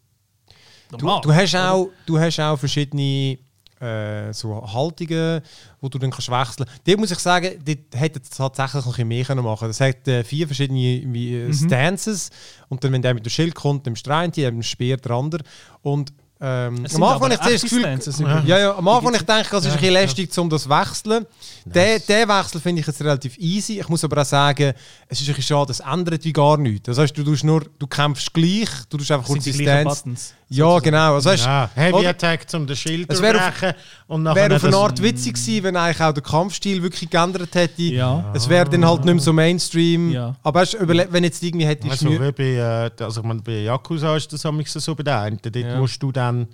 Du, 0.91 1.05
Normal. 1.05 1.21
du, 1.21 1.33
hast 1.33 1.55
auch, 1.55 1.89
du 2.07 2.19
hast 2.19 2.39
auch 2.39 2.57
verschiedene 2.57 3.37
äh, 3.79 4.33
so 4.33 4.61
Haltungen, 4.73 5.41
wo 5.81 5.89
du 5.89 5.97
dann 5.97 6.11
kannst 6.11 6.27
wechseln 6.31 6.65
kannst. 6.65 6.87
Dort 6.87 6.99
muss 6.99 7.11
ich 7.11 7.19
sagen, 7.19 7.51
dort 7.65 7.79
hätte 8.01 8.19
es 8.21 8.29
tatsächlich 8.29 8.85
noch 8.85 8.97
ein 8.97 9.07
bisschen 9.09 9.35
mehr 9.37 9.43
machen 9.43 9.69
Es 9.69 9.79
hat 9.79 10.07
äh, 10.07 10.23
vier 10.23 10.47
verschiedene 10.47 10.79
wie, 11.13 11.33
Mhm. 11.35 11.51
äh, 11.51 11.53
Stances 11.53 12.29
und 12.67 12.83
dann, 12.83 12.91
wenn 12.91 13.01
der 13.01 13.13
mit 13.13 13.25
dem 13.25 13.29
Schild 13.29 13.55
kommt, 13.55 13.85
dann 13.87 13.93
der 14.05 14.17
eine, 14.17 14.31
dann 14.31 14.63
Speer 14.63 14.97
der 14.97 15.11
andere. 15.11 15.43
Und 15.81 16.11
ähm, 16.41 16.85
am 16.95 17.03
Anfang 17.03 17.31
habe 17.37 17.53
ich 17.53 17.61
das 17.61 17.69
Gefühl, 17.69 17.99
ja, 18.45 18.57
ja, 18.59 18.75
am 18.77 18.87
Anfang 18.87 19.13
ich 19.13 19.23
denke, 19.23 19.49
das 19.51 19.65
ist 19.65 19.71
ein 19.73 19.77
bisschen 19.77 19.93
lästig, 19.93 20.37
um 20.37 20.49
das 20.49 20.63
zu 20.63 20.69
wechseln. 20.69 21.25
Der, 21.73 21.99
der 21.99 22.27
Wechsel 22.27 22.59
finde 22.61 22.81
ich 22.81 22.87
jetzt 22.87 23.01
relativ 23.01 23.37
easy. 23.37 23.79
Ich 23.79 23.87
muss 23.89 24.03
aber 24.03 24.21
auch 24.21 24.25
sagen, 24.25 24.73
es 25.07 25.21
ist 25.21 25.27
ein 25.29 25.35
bisschen 25.35 25.43
schade, 25.57 25.71
es 25.71 25.79
ändert 25.79 26.23
wie 26.25 26.33
gar 26.33 26.57
nichts. 26.57 26.85
Das 26.87 26.97
heißt, 26.97 27.17
du, 27.17 27.23
tust 27.23 27.43
nur, 27.43 27.63
du 27.77 27.87
kämpfst 27.87 28.33
gleich, 28.33 28.69
du 28.89 28.97
tust 28.97 29.11
einfach. 29.11 29.27
Buttons. 29.27 30.33
Ja, 30.51 30.79
genau. 30.79 31.15
Also, 31.15 31.29
weißt, 31.29 31.45
Ja, 31.45 31.69
Heavy 31.75 31.93
oder- 31.93 32.09
Attack 32.09 32.45
um 32.53 32.65
den 32.65 32.75
Schild 32.75 33.11
Es 33.11 33.21
wäre 33.21 33.37
auf- 33.37 33.43
durchbrechen 33.59 33.75
und 34.07 34.23
nachher 34.23 34.35
Wäre 34.49 34.55
auf 34.55 34.63
eine 34.63 34.75
Art 34.77 35.01
witzig 35.03 35.33
gewesen, 35.35 35.63
wenn 35.63 35.75
eigentlich 35.75 36.01
auch 36.01 36.11
der 36.13 36.23
Kampfstil 36.23 36.81
wirklich 36.81 37.09
geändert 37.09 37.53
hätte. 37.53 37.81
Ja. 37.83 38.31
Es 38.33 38.49
wäre 38.49 38.67
dann 38.69 38.85
halt 38.85 39.05
nicht 39.05 39.13
mehr 39.13 39.23
so 39.23 39.31
Mainstream. 39.33 40.11
Ja. 40.11 40.35
Aber 40.41 40.61
weißt, 40.61 40.77
wenn 40.87 41.23
jetzt 41.23 41.43
irgendwie 41.43 41.65
hättest 41.67 41.91
Also, 41.91 42.07
Mühe- 42.09 42.27
wie 42.27 42.31
bei, 42.31 42.91
äh, 42.99 43.03
also 43.03 43.21
ich 43.21 43.27
meine, 43.27 43.41
bei 43.41 43.61
Yakuza 43.61 44.15
ist 44.17 44.31
das 44.33 44.41
so 44.41 44.95
bei 44.95 45.03
der 45.03 45.19
einen. 45.19 45.39
Dort 45.41 45.55
Ja. 45.55 45.77
musst 45.77 46.01
du 46.01 46.11
dann... 46.11 46.47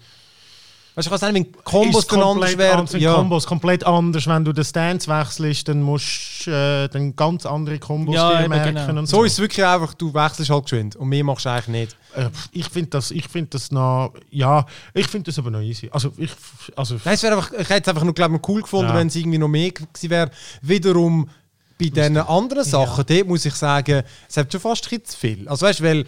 weißt, 0.95 1.07
ich 1.07 1.11
weiß 1.11 1.21
nicht, 1.23 1.33
wenn 1.33 1.63
Kombos 1.63 2.09
anders 2.09 2.55
anders, 2.59 2.91
sind 2.91 3.01
Ja. 3.01 3.13
Kombos 3.15 3.45
komplett 3.45 3.83
anders. 3.85 4.27
Wenn 4.27 4.45
du 4.45 4.53
den 4.53 4.63
Stance 4.63 5.07
wechselst, 5.09 5.67
dann 5.67 5.81
musst 5.81 6.47
du 6.47 6.51
äh, 6.51 6.87
dann 6.89 7.15
ganz 7.15 7.45
andere 7.45 7.79
Kombos 7.79 8.15
Ja, 8.15 8.41
dir 8.41 8.49
merken. 8.49 8.75
genau. 8.87 8.99
Und 8.99 9.07
So 9.07 9.23
ist 9.23 9.33
es 9.33 9.39
wirklich 9.39 9.65
einfach, 9.65 9.93
du 9.93 10.13
wechselst 10.13 10.49
halt 10.49 10.63
geschwind. 10.63 10.95
Und 10.95 11.09
mehr 11.09 11.23
machst 11.23 11.45
du 11.45 11.49
eigentlich 11.49 11.67
nicht. 11.67 11.97
Äh, 12.15 12.29
ich 12.51 12.69
finde 12.69 12.89
das, 12.91 13.11
ich 13.11 13.27
find 13.27 13.53
das 13.53 13.71
noch... 13.71 14.13
Ja, 14.29 14.65
ich 14.93 15.07
finde 15.07 15.25
das 15.31 15.39
aber 15.39 15.51
noch 15.51 15.61
easy. 15.61 15.89
Also, 15.91 16.11
ich... 16.17 16.31
Also, 16.75 16.95
Nein, 17.03 17.13
es 17.15 17.23
einfach, 17.25 17.51
ich 17.51 17.69
hätte 17.69 17.81
es 17.81 17.87
einfach 17.89 18.03
nur 18.03 18.13
glaub, 18.13 18.31
ich, 18.33 18.47
cool 18.47 18.61
gefunden, 18.61 18.89
Ja. 18.91 18.95
wenn 18.97 19.07
es 19.07 19.15
irgendwie 19.15 19.37
noch 19.37 19.47
mehr 19.47 19.71
gewesen 19.71 20.09
wäre. 20.09 20.31
Wiederum 20.61 21.29
bei 21.77 21.87
diesen 21.89 22.17
anderen 22.17 22.63
Sachen, 22.63 23.03
dort 23.05 23.27
muss 23.27 23.45
ich 23.45 23.53
sagen, 23.53 24.03
es 24.29 24.37
hat 24.37 24.49
schon 24.51 24.61
fast 24.61 24.85
ein 24.85 24.89
bisschen 25.01 25.05
zu 25.05 25.17
viel. 25.17 25.49
Also 25.49 25.65
weißt 25.65 25.81
du, 25.81 25.83
weil 25.83 26.05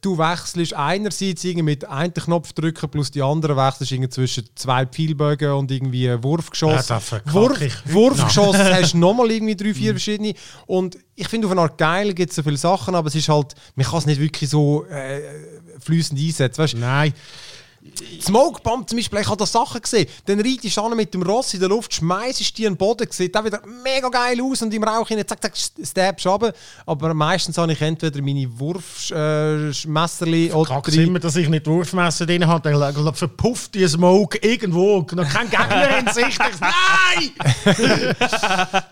du 0.00 0.18
wechselst 0.18 0.74
einerseits 0.74 1.44
irgendwie 1.44 1.62
mit 1.62 1.84
einem 1.84 2.12
Knopf 2.12 2.52
drücken 2.52 2.90
plus 2.90 3.10
die 3.10 3.22
andere 3.22 3.56
wechselst 3.56 3.92
irgendwie 3.92 4.10
zwischen 4.10 4.44
zwei 4.54 4.86
Pfeilbögen 4.86 5.52
und 5.52 5.70
irgendwie 5.70 6.10
Wurfgeschoss. 6.22 6.88
Ja, 6.88 7.00
verkacke 7.00 7.32
Wurf, 7.32 7.60
Wurfgeschoss 7.84 8.56
hast 8.58 8.94
du 8.94 8.98
nochmal 8.98 9.30
irgendwie 9.30 9.56
drei, 9.56 9.74
vier 9.74 9.92
verschiedene. 9.92 10.34
Und 10.66 10.98
ich 11.14 11.28
finde 11.28 11.46
auf 11.46 11.52
eine 11.52 11.62
Art 11.62 11.78
geil 11.78 12.12
gibt 12.14 12.30
es 12.30 12.36
so 12.36 12.42
viele 12.42 12.56
Sachen, 12.56 12.94
aber 12.94 13.08
es 13.08 13.14
ist 13.14 13.28
halt, 13.28 13.54
man 13.76 13.86
kann 13.86 13.98
es 13.98 14.06
nicht 14.06 14.20
wirklich 14.20 14.50
so 14.50 14.84
äh, 14.86 15.20
fließend 15.78 16.18
einsetzen. 16.18 16.62
Weißt, 16.62 16.76
nein. 16.76 17.12
Smoke 18.20 18.60
Bomb 18.62 18.86
zum 18.88 18.98
Beispiel, 18.98 19.20
ich 19.20 19.26
habe 19.26 19.38
da 19.38 19.46
Sachen 19.46 19.80
gesehen. 19.80 20.06
Dann 20.26 20.38
reitest 20.38 20.76
du 20.76 20.94
mit 20.94 21.14
dem 21.14 21.22
Ross 21.22 21.54
in 21.54 21.60
der 21.60 21.70
Luft, 21.70 21.94
schmeißt 21.94 22.58
die 22.58 22.66
an 22.66 22.74
den 22.74 22.76
Boden, 22.78 23.06
sieht 23.10 23.34
auch 23.34 23.42
wieder 23.44 23.60
mega 23.82 24.08
geil 24.10 24.38
aus 24.42 24.60
und 24.60 24.74
im 24.74 24.84
Rauch 24.84 25.08
hinein, 25.08 25.26
zack, 25.26 25.40
zack, 25.42 25.54
stabst 25.56 26.26
du 26.26 26.28
runter. 26.28 26.52
Aber 26.84 27.14
meistens 27.14 27.56
habe 27.56 27.72
ich 27.72 27.80
entweder 27.80 28.20
meine 28.20 28.46
Wurfmesserli 28.58 30.48
äh, 30.48 30.52
oder 30.52 30.74
Kack's 30.74 30.94
immer, 30.94 31.18
dass 31.20 31.36
ich 31.36 31.48
nicht 31.48 31.66
Wurfmesser 31.66 32.26
drin 32.26 32.46
habe, 32.46 32.70
dann 32.70 33.14
verpufft 33.14 33.74
die 33.74 33.88
Smoke 33.88 34.36
irgendwo. 34.42 34.98
Noch 35.12 35.28
kein 35.28 35.48
Gegner 35.48 35.98
in 36.00 36.08
Sicht. 36.12 36.38
Ich- 36.38 36.60
Nein! 36.60 37.30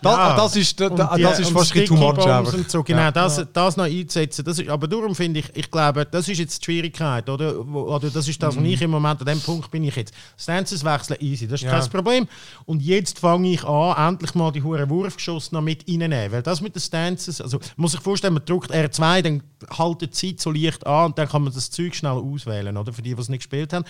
Da, 0.02 0.28
Ja. 0.30 0.36
das 0.36 0.56
ist, 0.56 0.80
da, 0.80 0.86
Und 0.88 0.96
da, 0.96 1.14
die- 1.16 1.22
das 1.22 1.38
ist 1.40 1.50
fast 1.50 1.74
ein. 1.74 1.88
Und 1.90 2.70
so, 2.70 2.82
genau, 2.82 3.00
Ja. 3.00 3.10
das, 3.12 3.44
das 3.52 3.76
noch 3.76 3.84
einzusetzen. 3.84 4.44
Das 4.44 4.58
ist, 4.58 4.68
aber 4.68 4.86
darum 4.88 5.14
finde 5.14 5.40
ich, 5.40 5.46
ich 5.54 5.70
glaube, 5.70 6.06
das 6.06 6.28
ist 6.28 6.38
jetzt 6.38 6.60
die 6.60 6.64
Schwierigkeit, 6.64 7.28
oder? 7.28 7.58
Oder 7.66 8.08
das 8.10 8.26
ist 8.28 8.42
das, 8.42 8.56
was 8.56 8.64
ich 8.64 8.77
im 8.80 8.90
Moment, 8.90 9.20
an 9.20 9.26
dem 9.26 9.40
Punkt 9.40 9.70
bin 9.70 9.84
ich 9.84 9.96
jetzt. 9.96 10.14
Stances 10.38 10.84
wechseln, 10.84 11.16
easy, 11.20 11.46
das 11.46 11.60
ist 11.62 11.66
Ja. 11.66 11.78
kein 11.78 11.90
Problem. 11.90 12.28
Und 12.66 12.82
jetzt 12.82 13.18
fange 13.18 13.50
ich 13.50 13.64
an, 13.64 14.12
endlich 14.12 14.34
mal 14.34 14.50
die 14.52 14.62
hohen 14.62 14.88
Wurfgeschosse 14.90 15.54
noch 15.54 15.62
mit 15.62 15.80
reinzunehmen. 15.88 16.32
Weil 16.32 16.42
das 16.42 16.60
mit 16.60 16.74
den 16.74 16.80
Stances, 16.80 17.40
also 17.40 17.58
muss 17.76 17.92
sich 17.92 18.00
vorstellen, 18.00 18.34
man 18.34 18.44
drückt 18.44 18.72
R2, 18.72 19.22
dann 19.22 19.42
haltet 19.76 20.22
die 20.22 20.28
Zeit 20.30 20.40
so 20.40 20.50
leicht 20.50 20.86
an 20.86 21.06
und 21.06 21.18
dann 21.18 21.28
kann 21.28 21.42
man 21.42 21.52
das 21.52 21.70
Zeug 21.70 21.94
schnell 21.94 22.12
auswählen, 22.12 22.76
oder? 22.76 22.92
Für 22.92 23.02
die, 23.02 23.14
die 23.14 23.20
es 23.20 23.28
nicht 23.28 23.40
gespielt 23.40 23.72
haben. 23.72 23.84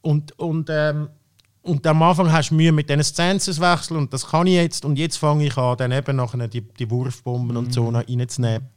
Und, 0.00 0.38
und, 0.38 0.68
ähm, 0.70 1.08
und 1.62 1.86
am 1.86 2.02
Anfang 2.02 2.32
hast 2.32 2.50
du 2.50 2.56
Mühe 2.56 2.72
mit 2.72 2.88
diesen 2.90 3.04
Stances 3.04 3.60
wechseln 3.60 3.96
und 3.98 4.12
das 4.12 4.26
kann 4.26 4.46
ich 4.48 4.54
jetzt. 4.54 4.84
Und 4.84 4.98
jetzt 4.98 5.16
fange 5.16 5.46
ich 5.46 5.56
an, 5.56 5.76
dann 5.76 5.92
eben 5.92 6.16
nachher 6.16 6.48
die, 6.48 6.60
die 6.60 6.90
Wurfbomben 6.90 7.56
und 7.56 7.72
so 7.72 7.90
noch 7.90 8.06
reinzunehmen. 8.08 8.68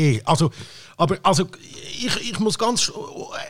Eh, 0.00 0.20
also, 0.24 0.50
aber 0.96 1.18
also, 1.22 1.46
ich, 1.98 2.30
ich 2.30 2.38
muss 2.38 2.58
ganz 2.58 2.90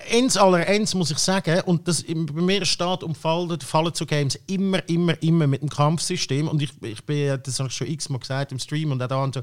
ends 0.08 0.36
aller 0.36 0.66
ends 0.66 0.94
muss 0.94 1.10
ich 1.10 1.18
sagen, 1.18 1.60
und 1.62 1.86
das 1.86 2.04
bei 2.04 2.42
mir 2.42 2.64
steht 2.64 3.04
um 3.04 3.14
Fallen, 3.14 3.60
Fallen 3.60 3.94
zu 3.94 4.04
Games 4.06 4.38
immer, 4.46 4.88
immer, 4.88 5.20
immer 5.22 5.46
mit 5.46 5.62
dem 5.62 5.68
Kampfsystem. 5.68 6.48
Und 6.48 6.62
ich, 6.62 6.70
ich 6.82 7.04
bin, 7.04 7.40
das 7.42 7.58
habe 7.58 7.68
ich 7.68 7.74
schon 7.74 7.86
x-mal 7.86 8.18
gesagt 8.18 8.50
im 8.50 8.58
Stream 8.58 8.90
und 8.90 9.02
auch 9.02 9.08
da 9.08 9.22
und 9.22 9.34
so. 9.34 9.42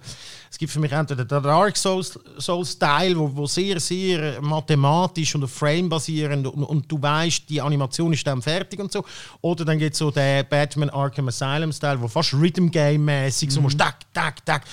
Es 0.51 0.57
gibt 0.57 0.71
für 0.71 0.79
mich 0.79 0.91
entweder 0.91 1.23
den 1.23 1.43
Dark 1.43 1.77
Souls, 1.77 2.19
Souls 2.39 2.77
wo, 2.79 3.33
wo 3.33 3.45
sehr, 3.45 3.79
sehr 3.79 4.41
mathematisch 4.41 5.35
und 5.35 5.45
auf 5.45 5.51
Frame 5.51 5.87
basierend 5.87 6.47
und, 6.47 6.63
und 6.63 6.91
du 6.91 7.01
weißt, 7.01 7.49
die 7.49 7.61
Animation 7.61 8.11
ist 8.11 8.27
dann 8.27 8.41
fertig 8.41 8.79
und 8.79 8.91
so. 8.91 9.05
Oder 9.41 9.63
dann 9.63 9.79
gibt 9.79 9.93
es 9.93 9.99
so 9.99 10.11
den 10.11 10.45
Batman 10.49 10.89
Arkham 10.89 11.29
Asylum 11.29 11.71
Style, 11.71 12.01
wo 12.01 12.07
fast 12.07 12.33
Rhythm 12.33 12.67
Game 12.69 13.05
mäßig 13.05 13.51
so 13.51 13.61
musst, 13.61 13.77
tak, 13.77 13.97
tak, 14.13 14.45
tak. 14.45 14.63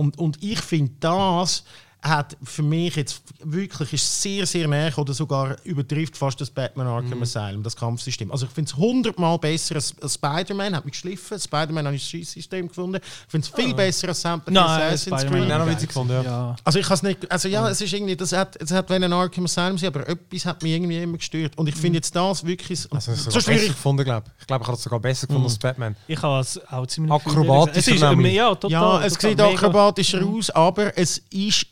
Und, 0.00 0.18
und 0.18 0.42
ich 0.42 0.62
finde 0.62 0.94
das 1.00 1.62
hat 2.02 2.36
für 2.42 2.62
mich 2.62 2.96
jetzt 2.96 3.22
wirklich 3.42 3.92
ist 3.92 4.22
sehr, 4.22 4.46
sehr 4.46 4.66
näher 4.66 4.96
oder 4.98 5.12
sogar 5.12 5.56
übertrifft 5.64 6.16
fast 6.16 6.40
das 6.40 6.50
Batman 6.50 6.86
Arkham 6.86 7.20
Asylum, 7.22 7.62
das 7.62 7.76
Kampfsystem. 7.76 8.32
Also 8.32 8.46
ich 8.46 8.52
finde 8.52 8.70
es 8.70 8.76
hundertmal 8.76 9.38
besser 9.38 9.74
als, 9.74 9.94
als 10.00 10.14
Spider-Man, 10.14 10.74
hat 10.74 10.84
mich 10.84 10.92
geschliffen. 10.92 11.38
Spider-Man 11.38 11.86
habe 11.86 11.96
ich 11.96 12.02
das 12.02 12.10
Schießsystem 12.10 12.68
gefunden. 12.68 13.00
Ich 13.02 13.30
finde 13.30 13.46
es 13.46 13.54
viel 13.54 13.74
besser 13.74 14.08
als 14.08 14.24
Nein, 14.24 14.40
Assassin's 14.56 15.20
Spider-Man 15.22 15.48
Creed. 15.48 15.58
Noch 15.58 15.66
witzig 15.66 15.88
gefunden, 15.88 16.12
ja. 16.12 16.22
Ja. 16.22 16.56
Also 16.64 16.78
ich 16.78 16.88
has 16.88 17.02
nicht, 17.02 17.30
also 17.30 17.48
ja, 17.48 17.68
es 17.68 17.80
ist 17.80 17.92
irgendwie, 17.92 18.16
das 18.16 18.32
hat, 18.32 18.56
es 18.62 18.70
hat 18.70 18.88
wenn 18.88 19.04
ein 19.04 19.12
Arkham 19.12 19.44
Asylum 19.44 19.76
sein, 19.76 19.88
aber 19.88 20.08
etwas 20.08 20.46
hat 20.46 20.62
mich 20.62 20.72
irgendwie 20.72 21.02
immer 21.02 21.18
gestört. 21.18 21.58
Und 21.58 21.68
ich 21.68 21.74
finde 21.76 21.98
jetzt 21.98 22.16
das 22.16 22.46
wirklich, 22.46 22.86
Also, 22.90 22.92
das 22.92 23.04
so 23.04 23.12
ist 23.12 23.24
sogar 23.24 23.32
besser 23.34 23.42
schwierig. 23.42 23.68
gefunden, 23.68 24.04
glaube 24.04 24.26
ich. 24.28 24.40
Ich 24.40 24.46
glaube, 24.46 24.62
ich 24.62 24.68
habe 24.68 24.76
es 24.76 24.82
sogar 24.82 25.00
besser 25.00 25.26
gefunden 25.26 25.48
als 25.48 25.58
Batman. 25.58 25.96
Ich 26.08 26.22
habe 26.22 26.40
es 26.40 26.60
auch 26.70 26.86
ziemlich 26.86 27.12
Akrobatischer 27.12 27.78
Es 27.78 27.88
ist. 27.88 28.00
Ja, 28.00 28.54
total. 28.54 28.70
Ja, 28.70 29.04
es 29.04 29.12
total 29.14 29.30
sieht 29.30 29.38
mega. 29.38 29.50
akrobatischer 29.50 30.24
aus, 30.24 30.50
aber 30.50 30.96
es 30.96 31.18
ist 31.30 31.66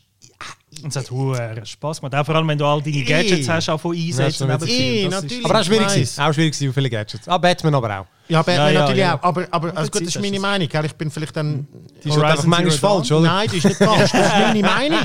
Und 0.83 0.89
es 0.89 0.95
hat 0.95 1.11
hohen 1.11 1.65
Spaß 1.65 2.01
gemacht. 2.01 2.15
Auch 2.15 2.25
vor 2.25 2.35
allem, 2.35 2.47
wenn 2.47 2.57
du 2.57 2.65
all 2.65 2.81
deine. 2.81 3.03
Gadgets 3.03 3.47
hast, 3.49 3.69
auch 3.69 3.79
von 3.79 3.95
einsetzen. 3.95 4.47
Ja, 4.47 4.57
Das 4.57 4.69
natürlich. 4.69 5.45
Aber 5.45 5.59
auch 5.59 5.63
schwierig 5.63 5.87
gewesen. 5.87 6.21
Auch 6.21 6.33
schwierig 6.33 6.53
gewesen, 6.53 6.73
viele 6.73 6.89
Gadgets. 6.89 7.27
Ah, 7.27 7.37
Batman 7.37 7.75
aber 7.75 7.99
auch. 7.99 8.05
Ja, 8.27 8.41
Batman 8.41 8.55
Ja, 8.67 8.69
ja, 8.71 8.79
natürlich 8.81 8.99
ja. 8.99 9.15
auch. 9.17 9.23
Aber, 9.23 9.47
aber 9.49 9.77
also 9.77 9.91
gut, 9.91 10.01
das 10.01 10.15
ist 10.15 10.21
meine 10.21 10.39
Meinung. 10.39 10.67
Gell? 10.67 10.85
Ich 10.85 10.93
bin 10.93 11.09
vielleicht 11.09 11.35
dann. 11.35 11.67
Die 12.03 12.09
ist 12.09 12.17
einfach 12.17 12.43
manchmal 12.45 12.71
falsch, 12.77 13.11
oder? 13.11 13.27
Nein, 13.27 13.49
die 13.51 13.57
ist 13.57 13.65
nicht 13.65 13.77
falsch. 13.77 14.11
Das 14.11 14.27
ist 14.27 14.33
meine 14.33 14.61
Meinung. 14.67 14.99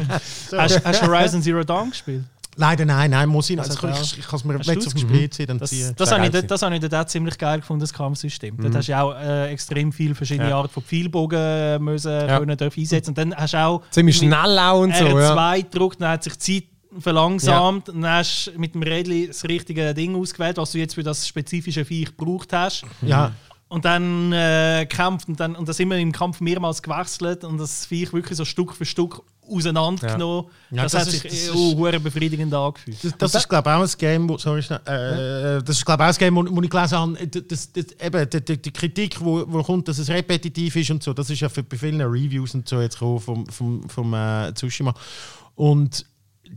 So. 0.50 0.58
Hast, 0.58 0.84
hast 0.84 1.02
du 1.02 1.06
Horizon 1.06 1.42
Zero 1.42 1.64
Dawn 1.64 1.90
gespielt? 1.90 2.24
Leider 2.56 2.84
nein, 2.84 3.10
nein, 3.10 3.28
muss 3.28 3.50
ich 3.50 3.56
nicht. 3.56 3.68
Also 3.68 3.86
Also, 3.86 4.02
ich 4.14 4.18
ich 4.20 4.26
kann 4.26 4.36
es 4.38 4.44
mir 4.44 4.56
jetzt 4.58 4.86
auf 4.86 4.94
dem 4.94 5.08
PC 5.08 5.46
dann 5.46 5.58
Das, 5.58 5.70
ziehen. 5.70 5.92
das, 5.96 6.12
habe 6.12 6.26
ich, 6.26 6.46
das 6.46 6.62
habe 6.62 6.74
ich 6.74 6.80
dort 6.80 6.94
auch 6.94 7.06
ziemlich 7.06 7.36
geil 7.38 7.60
gefunden, 7.60 7.80
das 7.80 7.92
Kampfsystem. 7.92 8.56
Dort 8.60 8.74
hast 8.76 8.88
du 8.88 8.98
auch 8.98 9.14
äh, 9.14 9.50
extrem 9.50 9.92
viele 9.92 10.14
verschiedene 10.14 10.50
Ja. 10.50 10.56
Arten 10.58 10.72
von 10.72 10.82
Pfeilbogen 10.82 11.38
äh, 11.38 11.78
müssen, 11.78 12.10
Ja. 12.12 12.38
können 12.38 12.56
dürfen 12.56 12.80
einsetzen. 12.80 13.10
Und 13.10 13.18
dann 13.18 13.34
hast 13.34 13.54
du 13.54 13.58
auch 13.64 13.82
Ziemlich 13.90 14.16
schnell 14.16 14.58
auch 14.58 14.80
und 14.80 14.94
so, 14.94 15.04
ja. 15.04 15.34
R2 15.34 15.62
gedrückt, 15.62 16.00
dann 16.00 16.10
hat 16.10 16.22
sich 16.24 16.34
die 16.38 16.60
Zeit 16.62 17.02
verlangsamt. 17.02 17.88
Dann 17.88 18.06
hast 18.06 18.46
du 18.54 18.58
mit 18.58 18.74
dem 18.74 18.82
Rädchen 18.82 19.26
das 19.28 19.44
richtige 19.44 19.94
Ding 19.94 20.14
ausgewählt, 20.16 20.56
was 20.58 20.72
du 20.72 20.78
jetzt 20.78 20.94
für 20.94 21.02
das 21.02 21.26
spezifische 21.26 21.84
Viech 21.84 22.16
gebraucht 22.16 22.52
hast. 22.52 22.84
Ja, 23.02 23.32
Und 23.68 23.84
dann 23.84 24.32
äh, 24.32 24.86
kämpft 24.88 25.26
und, 25.28 25.40
dann, 25.40 25.56
und 25.56 25.68
das 25.68 25.80
immer 25.80 25.96
im 25.96 26.12
Kampf 26.12 26.40
mehrmals 26.40 26.82
gewechselt 26.82 27.42
und 27.44 27.58
das 27.58 27.86
Viech 27.86 28.12
wirklich 28.12 28.36
so 28.36 28.44
Stück 28.44 28.72
für 28.74 28.84
Stück 28.84 29.22
auseinandergenommen. 29.48 30.46
Ja. 30.70 30.76
Ja, 30.76 30.82
das, 30.84 30.92
das 30.92 31.00
hat 31.02 31.08
ist- 31.14 31.22
sich 31.22 31.46
das 31.46 31.54
oh, 31.54 31.76
hure 31.76 32.00
befriedigend 32.00 32.52
angefühlt. 32.54 32.96
das, 33.04 33.16
das 33.16 33.34
ist 33.34 33.48
glaube 33.48 33.70
ich 33.70 33.76
auch 33.76 33.82
ein 33.82 33.90
Game, 33.98 34.28
wo, 34.28 34.38
sorry, 34.38 34.60
äh, 34.60 35.62
das 35.62 35.76
ist 35.76 35.84
glaube 35.84 36.02
ich 36.02 36.08
auch 36.08 36.12
ein 36.12 36.18
Game, 36.18 36.36
wo, 36.36 36.56
wo 36.56 36.62
ich 36.62 36.70
gelesen 36.70 36.98
habe, 36.98 37.26
das, 37.26 37.72
das, 37.72 37.86
eben, 38.00 38.30
die, 38.30 38.44
die, 38.44 38.62
die 38.62 38.70
Kritik, 38.72 39.20
wo, 39.20 39.44
wo 39.46 39.62
kommt, 39.62 39.88
dass 39.88 39.98
es 39.98 40.08
repetitiv 40.08 40.76
ist 40.76 40.90
und 40.90 41.02
so, 41.02 41.12
das 41.12 41.30
ist 41.30 41.40
ja 41.40 41.48
für, 41.48 41.62
bei 41.62 41.76
vielen 41.76 42.00
Reviews 42.00 42.54
und 42.54 42.68
so 42.68 42.80
jetzt 42.80 42.98
gekommen 42.98 43.20
vom, 43.20 43.46
vom, 43.46 43.88
vom 43.88 44.14
äh, 44.14 44.52
Tsushima. 44.54 44.94
Und 45.54 46.04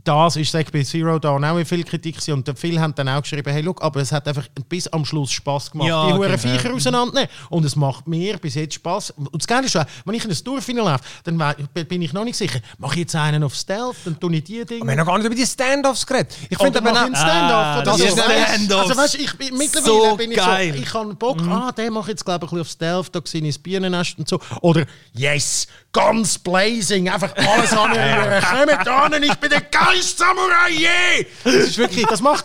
das 0.04 0.36
ist 0.36 0.52
sag, 0.52 0.70
bei 0.72 0.82
Zero 0.82 1.18
Dawn 1.18 1.44
auch 1.44 1.62
viel 1.64 1.84
Kritik 1.84 2.14
gewesen. 2.16 2.32
und 2.34 2.58
viele 2.58 2.80
haben 2.80 2.94
dann 2.94 3.08
auch 3.08 3.22
geschrieben, 3.22 3.50
hey, 3.52 3.62
look, 3.62 3.82
aber 3.82 4.00
es 4.00 4.12
hat 4.12 4.26
einfach 4.28 4.46
bis 4.68 4.86
am 4.88 5.04
Schluss 5.04 5.30
Spaß 5.32 5.70
gemacht, 5.70 5.88
Ja, 5.88 6.06
die 6.06 6.12
hohen 6.14 6.22
genau. 6.22 6.38
Viecher 6.38 6.72
auseinandernehmen. 6.74 7.28
Und 7.50 7.64
es 7.64 7.76
macht 7.76 8.06
mir 8.06 8.38
bis 8.38 8.54
jetzt 8.54 8.74
Spaß. 8.74 9.10
Und 9.12 9.28
das 9.34 9.46
Geile 9.46 9.66
ist 9.66 9.76
auch, 9.76 9.84
wenn 10.04 10.14
ich 10.14 10.22
in 10.24 10.30
das 10.30 10.42
Durchfinale 10.44 10.90
laufe, 10.90 11.04
dann 11.24 11.42
bin 11.88 12.02
ich 12.02 12.12
noch 12.12 12.24
nicht 12.24 12.36
sicher, 12.36 12.60
mache 12.78 12.94
ich 12.94 13.00
jetzt 13.00 13.16
einen 13.16 13.42
auf 13.42 13.54
Stealth, 13.54 13.96
dann 14.04 14.18
tue 14.18 14.34
ich 14.36 14.44
die 14.44 14.64
Dinge. 14.64 14.84
Wir 14.84 14.90
haben 14.92 14.98
noch 14.98 15.06
gar 15.06 15.18
nicht 15.18 15.26
über 15.26 15.34
die 15.34 15.46
Standoffs 15.46 16.06
geredet. 16.06 16.32
Ich 16.48 16.58
finde 16.58 16.78
ich 16.78 16.86
aber 16.86 17.00
einen 17.00 17.14
auch... 17.14 17.18
Stand-up 17.20 17.58
Ah, 17.58 17.76
oder 17.80 17.84
das 17.84 17.98
so. 17.98 18.04
ist 18.04 18.12
Stand-offs. 18.18 18.88
Also 18.90 18.96
weißt, 19.02 19.14
du, 19.14 19.18
ich 19.18 19.36
bin, 19.36 19.56
mittlerweile 19.56 20.10
So 20.10 20.16
bin 20.16 20.30
ich 20.30 20.36
geil. 20.36 20.74
so, 20.74 20.82
ich 20.82 20.94
habe 20.94 21.14
Bock, 21.14 21.40
ah, 21.42 21.72
der 21.72 21.90
macht 21.90 22.08
jetzt 22.08 22.24
glaube 22.24 22.46
ich 22.46 22.52
ein 22.52 22.58
bisschen 22.58 22.60
auf 22.60 22.68
Stealth, 23.04 23.14
da 23.14 23.20
sehe 23.24 23.40
ich 23.42 23.54
das 23.54 23.58
Bienennest 23.62 24.18
und 24.18 24.28
so. 24.28 24.40
Oder 24.62 24.86
yes, 25.12 25.66
ganz 25.92 26.38
blazing, 26.38 27.08
einfach 27.08 27.34
alles 27.36 27.72
anrühren. 27.72 28.42
Kommt 28.42 28.88
an, 28.88 29.22
ich 29.22 29.34
bin 29.36 29.50
der 29.50 29.62
geilste 29.62 30.18
Samurai 30.22 30.70
je! 30.70 31.26
Das 31.44 31.54
ist 31.54 31.78
wirklich, 31.78 32.04
das 32.06 32.20
macht, 32.20 32.44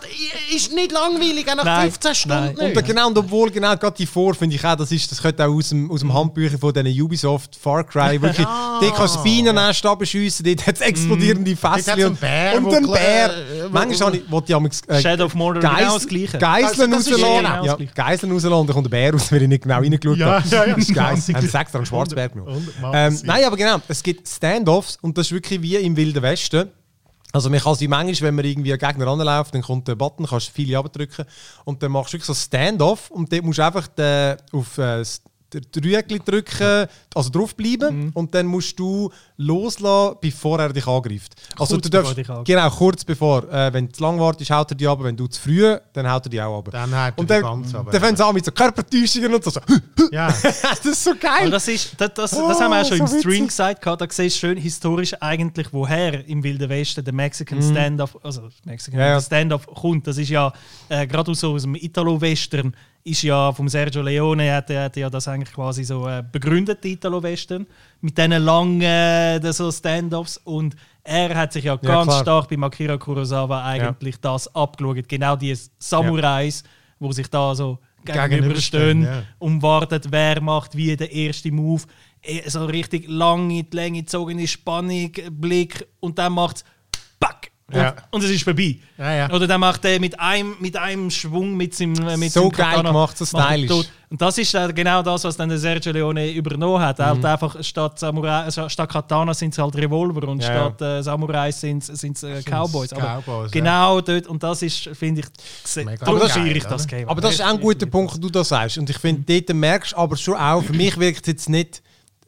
ist 0.54 0.72
nicht 0.72 0.90
langweilig, 0.90 1.46
auch 1.50 1.56
nach 1.56 1.64
Nein, 1.64 1.90
15 1.90 2.14
Stunden 2.14 2.54
nein. 2.56 2.72
Und 2.76 2.86
genau, 2.86 3.06
und 3.08 3.18
obwohl 3.18 3.50
genau 3.50 3.76
gerade 3.76 3.96
die 3.96 4.06
vor, 4.06 4.34
finde 4.34 4.56
ich 4.56 4.64
auch, 4.64 4.74
das, 4.76 4.90
ist, 4.90 5.10
das 5.10 5.20
könnte 5.20 5.44
auch 5.46 5.52
aus 5.54 5.68
dem, 5.68 5.90
aus 5.90 6.00
dem 6.00 6.12
Handbücher 6.14 6.58
von 6.58 6.72
diesen 6.72 7.02
Ubisoft 7.02 7.54
Far 7.56 7.84
Cry, 7.84 8.20
wirklich, 8.22 8.46
dort 8.46 8.96
kannst 8.96 9.14
du 9.14 9.18
das 9.18 9.22
Bienennest 9.22 9.84
abschiessen, 9.86 10.44
dort 10.46 10.66
hat 10.66 10.74
es 10.76 10.80
explodierende 10.80 11.54
hat's 11.62 11.84
Fässchen 11.84 12.04
und, 12.06 12.20
Bär, 12.20 12.56
und 12.56 12.64
wo 12.64 12.70
kle- 12.70 12.92
Bär. 12.92 13.26
äh, 13.30 13.64
wo- 13.64 13.68
Manchmal 13.70 14.14
ich, 14.16 14.30
wollte 14.30 14.52
ich 14.52 14.56
amigs, 14.56 14.80
äh, 14.88 15.00
Shadow 15.02 15.26
of 15.26 15.34
Mordor 15.34 15.60
genau 15.60 15.94
das 15.94 16.06
Gleiche. 16.08 16.38
Geiseln 16.38 16.90
Das- 16.90 17.04
das 17.04 17.08
ist 17.08 17.22
rauslassen. 17.22 17.44
genau 17.44 17.64
das 17.66 17.78
Ja. 17.80 17.86
Geiseln 17.94 18.32
rauslassen, 18.32 18.66
da 18.66 18.72
kommt 18.72 18.86
der 18.86 18.90
Bär 18.90 19.12
raus, 19.12 19.30
weil 19.30 19.42
ich 19.42 19.48
nicht 19.48 19.62
genau 19.62 19.76
reingeschaut 19.80 20.16
Ja, 20.16 20.26
habe. 20.42 20.48
ja, 20.48 20.64
ja. 20.66 20.74
Das 20.74 20.88
ist 20.88 20.94
geil. 20.94 21.04
Haben 21.04 21.20
sie 21.20 21.34
einen 21.34 21.86
Schwarzberg 21.86 22.32
genommen. 22.32 22.68
Ähm, 22.94 23.12
passiert. 23.12 23.26
Nein, 23.44 23.52
aber 23.52 23.56
genau, 23.56 23.80
es 23.88 24.02
gibt 24.02 24.26
Standoffs 24.28 24.98
und 25.02 25.18
das 25.18 25.26
ist 25.26 25.32
wirklich 25.32 25.60
wie 25.60 25.76
im 25.76 25.96
Wilden 25.96 26.22
Westen. 26.22 26.70
Also 27.32 27.50
man 27.50 27.58
kann 27.58 27.74
sie 27.74 27.88
manchmal, 27.88 28.28
wenn 28.28 28.34
man 28.36 28.44
irgendwie 28.44 28.72
einen 28.72 28.78
Gegner 28.78 29.08
anläuft, 29.08 29.54
dann 29.54 29.62
kommt 29.62 29.88
der 29.88 29.96
Button, 29.96 30.26
kannst 30.26 30.50
viele 30.50 30.78
abdrücken 30.78 31.24
und 31.64 31.82
dann 31.82 31.92
machst 31.92 32.12
du 32.12 32.14
wirklich 32.14 32.26
so 32.26 32.34
Standoff 32.34 33.10
und 33.10 33.32
dort 33.32 33.42
musst 33.42 33.58
du 33.58 33.64
einfach 33.64 33.88
den, 33.88 34.36
auf 34.52 34.78
äh, 34.78 35.02
das 35.54 35.70
Dreieckli 35.82 36.18
drücken, 36.20 36.86
also 37.14 37.30
draufbleiben 37.30 38.10
und 38.14 38.34
dann 38.34 38.46
musst 38.46 38.78
du 38.78 39.10
loslassen, 39.36 40.16
bevor 40.20 40.58
er 40.60 40.72
dich 40.72 40.86
angreift. 40.86 41.34
Also 41.58 41.74
Kurz 41.76 41.82
du 41.84 41.90
darfst, 41.90 41.90
bevor 41.90 42.10
er 42.10 42.14
dich 42.14 42.28
angreift. 42.30 42.46
genau, 42.46 42.70
kurz 42.70 43.04
bevor. 43.04 43.52
Äh, 43.52 43.72
wenn 43.72 43.86
du 43.86 43.92
zu 43.92 44.02
lang 44.02 44.18
wartest, 44.20 44.50
haut 44.50 44.70
er 44.70 44.74
dich 44.74 44.88
ab, 44.88 44.98
wenn 45.02 45.16
du 45.16 45.26
zu 45.26 45.40
früh, 45.40 45.76
dann 45.92 46.10
haut 46.10 46.26
er 46.26 46.30
dich 46.30 46.40
auch 46.40 46.58
ab. 46.58 46.68
Dann 46.70 46.90
haut 46.94 47.12
er 47.14 47.18
und 47.18 47.30
dich 47.30 47.36
dann, 47.40 47.42
ganz 47.42 47.74
ab, 47.74 47.88
dann 47.90 48.00
fangen 48.00 48.16
sie 48.16 48.24
an 48.24 48.34
mit 48.34 48.44
so 48.44 48.52
Körpertäuschungen 48.52 49.34
und 49.34 49.44
so. 49.44 49.50
Ja. 50.10 50.28
das 50.42 50.84
ist 50.84 51.04
so 51.04 51.10
Aber 51.10 51.18
geil! 51.20 51.50
das, 51.50 51.68
ist, 51.68 51.94
das, 51.98 52.14
das, 52.14 52.30
das 52.30 52.40
Oh, 52.40 52.48
haben 52.60 52.70
wir 52.70 52.80
auch 52.82 52.86
schon 52.86 53.06
so 53.06 53.14
im 53.14 53.20
Stream 53.20 53.32
witzig. 53.44 53.46
gesagt. 53.48 53.86
Da 53.86 53.96
siehst 54.08 54.36
du 54.36 54.40
schön 54.40 54.58
historisch 54.58 55.14
eigentlich, 55.20 55.68
woher 55.72 56.26
im 56.28 56.42
Wilden 56.42 56.68
Westen 56.68 57.04
der 57.04 57.14
Mexican 57.14 57.62
Stand-up, 57.62 58.18
also 58.22 58.48
Mexican 58.64 58.94
Mhm. 58.98 59.00
Ja, 59.00 59.08
ja. 59.12 59.20
Stand-up 59.20 59.66
kommt. 59.66 60.06
Das 60.06 60.18
ist 60.18 60.28
ja 60.28 60.52
äh, 60.88 61.06
gerade 61.06 61.30
aus, 61.30 61.40
so 61.40 61.52
aus 61.54 61.62
dem 61.62 61.74
Italo-Western, 61.74 62.74
ist 63.04 63.22
ja 63.22 63.52
vom 63.52 63.68
Sergio 63.68 64.00
Leone, 64.00 64.50
hat, 64.54 64.70
er 64.70 64.84
hat 64.84 64.96
ja 64.96 65.10
das 65.10 65.28
eigentlich 65.28 65.52
quasi 65.52 65.84
so 65.84 66.08
äh, 66.08 66.24
begründet, 66.32 66.82
die 66.82 66.92
Italo-Western, 66.92 67.66
mit 68.00 68.16
diesen 68.16 68.32
langen 68.42 68.80
äh, 68.80 69.52
so 69.52 69.70
Stand-offs. 69.70 70.38
Und 70.38 70.74
er 71.02 71.34
hat 71.36 71.52
sich 71.52 71.64
ja 71.64 71.76
ganz 71.76 72.08
klar. 72.08 72.22
stark 72.22 72.48
bei 72.48 72.56
Akira 72.56 72.96
Kurosawa 72.96 73.62
eigentlich 73.62 74.16
das 74.20 74.52
abgeschaut. 74.54 75.06
Genau 75.06 75.36
die 75.36 75.54
Samurais, 75.78 76.64
wo 76.98 77.12
sich 77.12 77.28
da 77.28 77.54
so 77.54 77.78
Gegenüberstehen, 78.04 79.02
ja. 79.02 79.22
und 79.38 79.62
wartet, 79.62 80.10
wer 80.10 80.40
macht 80.40 80.74
wie 80.74 80.96
den 80.96 81.10
ersten 81.10 81.54
Move. 81.54 81.82
Eh, 82.22 82.48
So 82.48 82.64
richtig 82.64 83.06
lange, 83.08 83.64
die 83.64 83.76
Länge 83.76 84.00
gezogene 84.00 84.46
Spannung, 84.46 85.12
Blick 85.30 85.86
und 86.00 86.18
dann 86.18 86.32
macht 86.32 86.56
es 86.56 86.64
Pack! 87.20 87.53
Und, 87.66 87.76
Ja. 87.76 87.94
und 88.10 88.22
es 88.22 88.30
ist 88.30 88.44
vorbei. 88.44 88.76
Ja, 88.98 89.12
ja. 89.14 89.30
Oder 89.32 89.46
dann 89.46 89.58
macht 89.58 89.82
er 89.86 89.98
mit 89.98 90.20
einem, 90.20 90.54
mit 90.60 90.76
einem 90.76 91.10
Schwung 91.10 91.56
mit 91.56 91.74
seinem 91.74 91.94
äh, 92.06 92.16
mit 92.18 92.30
So 92.30 92.40
seinem 92.42 92.50
geil 92.50 92.66
Katana, 92.66 92.90
gemacht, 92.90 93.16
so 93.16 93.24
macht 93.36 93.48
stylisch. 93.52 93.68
tot. 93.70 93.90
Und 94.10 94.20
das 94.20 94.36
ist 94.36 94.54
äh, 94.54 94.70
genau 94.74 95.02
das, 95.02 95.24
was 95.24 95.34
dann 95.36 95.48
der 95.48 95.56
Sergio 95.58 95.90
Leone 95.92 96.30
übernommen 96.30 96.78
hat. 96.80 96.98
Mhm. 96.98 97.04
hat 97.04 97.24
einfach 97.24 97.56
statt, 97.64 97.98
Samurai, 97.98 98.46
äh, 98.48 98.68
statt 98.70 98.92
Katana 98.92 99.32
sind 99.32 99.54
es 99.54 99.58
halt 99.58 99.74
Revolver 99.76 100.28
und 100.28 100.44
statt 100.44 100.80
äh, 100.82 101.02
Samurais 101.02 101.58
sind 101.58 101.82
es 101.88 102.22
äh, 102.22 102.42
Cowboys. 102.42 102.92
Aber 102.92 103.22
Cowboys, 103.22 103.50
genau 103.50 104.00
dort, 104.02 104.26
und 104.26 104.42
das 104.42 104.60
ist, 104.60 104.90
finde 104.92 105.22
ich, 105.22 105.96
darum 105.98 106.20
feiere 106.20 106.56
ich 106.56 106.64
das 106.64 106.86
Game. 106.86 107.08
Aber 107.08 107.22
das 107.22 107.34
ist 107.34 107.42
auch 107.42 107.48
ein 107.48 107.60
guter 107.60 107.86
Punkt, 107.86 108.22
du 108.22 108.28
das 108.28 108.48
sagst. 108.50 108.76
Und 108.76 108.90
ich 108.90 108.98
finde, 108.98 109.22
dort 109.40 109.56
merkst 109.56 109.92
du 109.92 109.96
aber 109.96 110.16
schon 110.18 110.34
auch, 110.36 110.62
für 110.62 110.74
mich 110.74 110.98
wirkt 110.98 111.22
es 111.22 111.26
jetzt 111.28 111.48
nicht, 111.48 111.82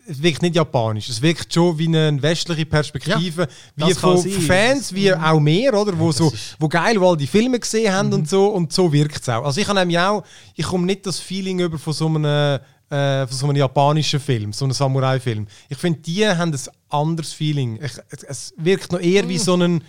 es 0.08 0.22
wirkt 0.22 0.42
nicht 0.42 0.54
japanisch. 0.54 1.08
Es 1.08 1.20
wirkt 1.20 1.52
schon 1.52 1.78
wie 1.78 1.88
eine 1.88 2.20
westliche 2.22 2.66
Perspektive, 2.66 3.48
wie 3.74 3.80
das 3.80 4.00
kann 4.00 4.16
von 4.16 4.18
sein. 4.18 4.32
Fans, 4.32 4.94
wie 4.94 5.12
auch 5.12 5.40
mehr, 5.40 5.74
oder? 5.74 5.98
Wo, 5.98 6.12
so, 6.12 6.32
wo 6.58 6.68
geil, 6.68 7.00
wo 7.00 7.10
all 7.10 7.16
die 7.16 7.26
Filme 7.26 7.58
gesehen 7.58 7.92
haben 7.92 8.12
und 8.12 8.28
so. 8.28 8.48
Und 8.48 8.72
so 8.72 8.92
wirkt 8.92 9.20
es 9.20 9.28
auch. 9.28 9.44
Also 9.44 9.60
ich 9.60 9.68
habe 9.68 9.78
nämlich 9.78 9.98
auch, 9.98 10.24
ich 10.54 10.64
komme 10.64 10.86
nicht 10.86 11.06
das 11.06 11.18
Feeling 11.18 11.60
über 11.60 11.78
von 11.78 11.92
so 11.92 12.06
einem, 12.06 12.24
äh, 12.24 13.26
von 13.26 13.36
so 13.36 13.46
einem 13.46 13.56
japanischen 13.56 14.20
Film, 14.20 14.52
so 14.52 14.64
einem 14.64 14.72
Samurai-Film. 14.72 15.46
Ich 15.68 15.78
finde, 15.78 16.00
die 16.00 16.26
haben 16.26 16.52
ein 16.52 16.60
anderes 16.88 17.32
Feeling. 17.32 17.78
Ich, 17.82 17.92
es, 18.10 18.22
es 18.22 18.54
wirkt 18.56 18.92
noch 18.92 19.00
eher 19.00 19.28
wie 19.28 19.38
so 19.38 19.54
ein, 19.54 19.82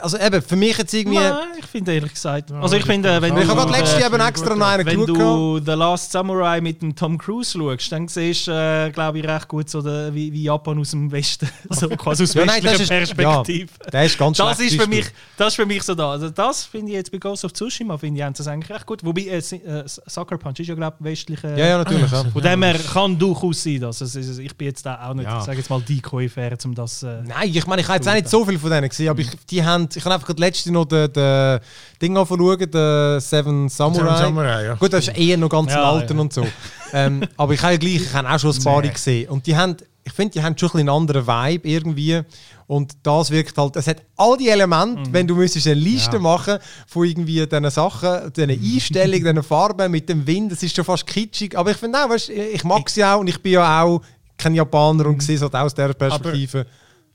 also 0.00 0.18
eben, 0.18 0.42
für 0.42 0.56
mich 0.56 0.76
jetzt 0.78 0.92
irgendwie... 0.94 1.18
Nein, 1.18 1.34
ich 1.58 1.66
finde 1.66 1.94
ehrlich 1.94 2.14
gesagt. 2.14 2.50
Also 2.52 2.76
ich 2.76 2.84
finde, 2.84 3.20
wenn 3.22 3.36
Ich 3.36 3.46
habe 3.48 3.60
du, 3.60 3.66
gerade 3.66 3.72
letztes 3.72 3.98
äh, 3.98 4.00
Jahr 4.02 4.28
extra 4.28 4.54
noch 4.54 4.66
einen 4.66 4.86
wenn 4.86 5.06
du 5.06 5.58
The 5.58 5.72
Last 5.72 6.12
Samurai 6.12 6.60
mit 6.60 6.82
dem 6.82 6.94
Tom 6.94 7.18
Cruise 7.18 7.58
schaust, 7.58 7.92
dann 7.92 8.08
siehst 8.08 8.46
du, 8.46 8.52
äh, 8.52 8.90
glaube 8.90 9.18
ich, 9.18 9.26
recht 9.26 9.48
gut 9.48 9.68
so 9.70 9.82
der, 9.82 10.14
wie, 10.14 10.32
wie 10.32 10.42
Japan 10.44 10.78
aus 10.78 10.90
dem 10.92 11.10
Westen, 11.12 11.48
so 11.70 11.88
quasi 11.90 12.24
aus 12.24 12.34
Ja, 12.34 12.44
nein, 12.44 12.62
westlicher 12.62 13.00
ist- 13.02 13.14
Perspektive. 13.16 13.70
ja, 13.84 13.90
der 13.90 14.04
ist 14.04 14.18
ganz 14.18 14.36
das 14.38 14.60
ist 14.60 14.80
für 14.80 14.86
mich, 14.88 15.06
das 15.36 15.48
ist 15.48 15.56
für 15.56 15.66
mich 15.66 15.82
so 15.82 15.94
da. 15.94 16.10
Also 16.12 16.30
das 16.30 16.64
finde 16.64 16.90
ich 16.92 16.96
jetzt 16.96 17.12
bei 17.12 17.18
Ghost 17.18 17.44
of 17.44 17.52
Tsushima 17.52 17.96
finde 17.98 18.18
ich 18.20 18.24
haben 18.24 18.34
das 18.34 18.46
eigentlich 18.46 18.70
recht 18.70 18.86
gut. 18.86 19.04
Wobei 19.04 19.22
äh, 19.22 19.38
äh, 19.38 19.84
Sucker 19.86 20.38
Punch 20.38 20.60
ist 20.60 20.68
ja 20.68 20.74
glaube 20.74 20.96
ich 21.00 21.04
westlicher. 21.04 21.56
Ja, 21.56 21.66
ja, 21.66 21.78
natürlich. 21.78 22.10
Ja. 22.10 22.24
Von 22.24 22.42
dem 22.42 22.62
her 22.62 22.76
kann 22.92 23.18
durchaus 23.18 23.62
sein, 23.62 23.80
dass 23.80 24.00
es, 24.00 24.14
es, 24.14 24.38
ich 24.38 24.56
bin 24.56 24.68
jetzt 24.68 24.84
da 24.86 25.08
auch 25.08 25.14
nicht, 25.14 25.24
Ja. 25.24 25.40
sage 25.40 25.58
jetzt 25.58 25.70
mal 25.70 25.80
die 25.80 26.00
Koryphäre, 26.00 26.56
um 26.64 26.74
das. 26.74 27.02
Äh, 27.02 27.22
Nein, 27.26 27.50
ich 27.52 27.66
meine, 27.66 27.82
ich 27.82 27.88
habe 27.88 27.96
jetzt 27.96 28.08
auch 28.08 28.14
nicht 28.14 28.28
so 28.28 28.44
viel 28.44 28.58
von 28.58 28.70
denen 28.70 28.88
gesehen, 28.88 29.08
aber 29.08 29.20
ich, 29.20 29.28
die 29.50 29.64
haben, 29.64 29.83
ich 29.94 30.04
habe 30.04 30.14
einfach 30.14 30.26
gerade 30.26 30.40
letzte 30.40 30.72
noch 30.72 30.84
den, 30.84 31.12
den 31.12 31.60
Ding 32.00 32.16
anschauen, 32.16 32.58
den 32.70 33.20
Seven 33.20 33.68
Samurai. 33.68 34.16
Seven 34.16 34.16
Samurai, 34.18 34.64
ja. 34.66 34.74
Gut, 34.74 34.92
das 34.92 35.08
ist 35.08 35.16
eher 35.16 35.36
noch 35.36 35.48
ganz 35.48 35.72
Ja, 35.72 35.90
alten 35.90 36.14
ja. 36.16 36.20
und 36.20 36.32
so. 36.32 36.46
ähm, 36.92 37.22
aber 37.36 37.52
ich 37.54 37.62
habe 37.62 37.72
ja 37.74 37.78
gleich, 37.78 37.94
ich 37.96 38.12
habe 38.14 38.28
auch 38.30 38.38
schon 38.38 38.52
ein 38.56 38.62
paar 38.64 38.82
Nee. 38.82 38.88
gesehen. 38.90 39.28
Und 39.30 39.46
die 39.46 39.56
haben, 39.56 39.76
ich 40.02 40.12
finde, 40.12 40.32
die 40.32 40.42
haben 40.42 40.56
schon 40.58 40.70
ein 40.74 40.80
einen 40.80 40.88
anderen 40.90 41.26
Vibe 41.26 41.68
irgendwie. 41.68 42.20
Und 42.66 42.92
das 43.02 43.30
wirkt 43.30 43.56
halt, 43.58 43.76
es 43.76 43.86
hat 43.86 43.98
all 44.16 44.36
die 44.38 44.48
Elemente, 44.48 45.02
wenn 45.12 45.26
du 45.26 45.34
müsstest 45.34 45.66
eine 45.66 45.74
Liste 45.74 46.16
Ja. 46.16 46.22
machen 46.22 46.58
von 46.86 47.04
irgendwie 47.06 47.46
diesen 47.46 47.70
Sachen, 47.70 48.32
diesen 48.32 48.50
Einstellungen, 48.50 49.22
diesen 49.36 49.42
Farben 49.42 49.90
mit 49.90 50.08
dem 50.08 50.26
Wind, 50.26 50.52
das 50.52 50.62
ist 50.62 50.74
schon 50.74 50.84
fast 50.84 51.06
kitschig. 51.06 51.56
Aber 51.58 51.70
ich 51.72 51.76
finde 51.76 52.02
auch, 52.02 52.08
weißt, 52.08 52.30
ich 52.30 52.64
mag 52.64 52.88
sie 52.88 53.04
auch 53.04 53.20
und 53.20 53.28
ich 53.28 53.40
bin 53.42 53.52
ja 53.52 53.82
auch 53.82 54.00
kein 54.38 54.54
Japaner 54.54 55.06
und 55.06 55.22
sehe 55.22 55.36
es 55.36 55.42
halt 55.42 55.54
aus 55.54 55.74
dieser 55.74 55.92
Perspektive. 55.94 56.66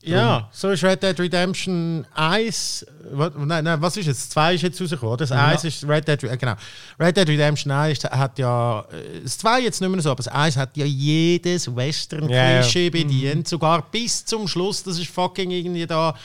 Ja, 0.01 0.47
so 0.53 0.69
ist 0.69 0.83
Red 0.83 1.03
Dead 1.03 1.19
Redemption 1.19 2.05
1. 2.15 2.85
Was, 3.11 3.31
nein, 3.37 3.63
nein, 3.65 3.81
was 3.81 3.97
ist 3.97 4.05
jetzt? 4.05 4.31
2 4.31 4.55
ist 4.55 4.61
jetzt 4.61 4.81
rausgekommen. 4.81 5.17
Das 5.17 5.31
1 5.31 5.63
ist 5.65 5.87
Red 5.87 6.07
Dead, 6.07 6.23
äh, 6.23 6.37
genau. 6.37 6.53
Red 6.99 7.17
Dead 7.17 7.27
Redemption 7.27 7.71
1 7.71 8.05
hat 8.05 8.39
ja. 8.39 8.81
äh, 8.91 9.21
Das 9.23 9.37
2 9.39 9.61
jetzt 9.61 9.81
nicht 9.81 9.89
mehr 9.89 10.01
so, 10.01 10.11
aber 10.11 10.23
das 10.23 10.29
1 10.29 10.55
hat 10.55 10.77
ja 10.77 10.85
jedes 10.85 11.73
Western-Klischee 11.75 12.87
Ja, 12.87 12.95
ja. 12.95 13.03
bedient. 13.03 13.47
Sogar 13.47 13.81
bis 13.91 14.23
zum 14.23 14.47
Schluss. 14.47 14.83
Das 14.83 14.97
ist 14.97 15.09
fucking 15.09 15.51
irgendwie 15.51 15.85
da. 15.85 16.15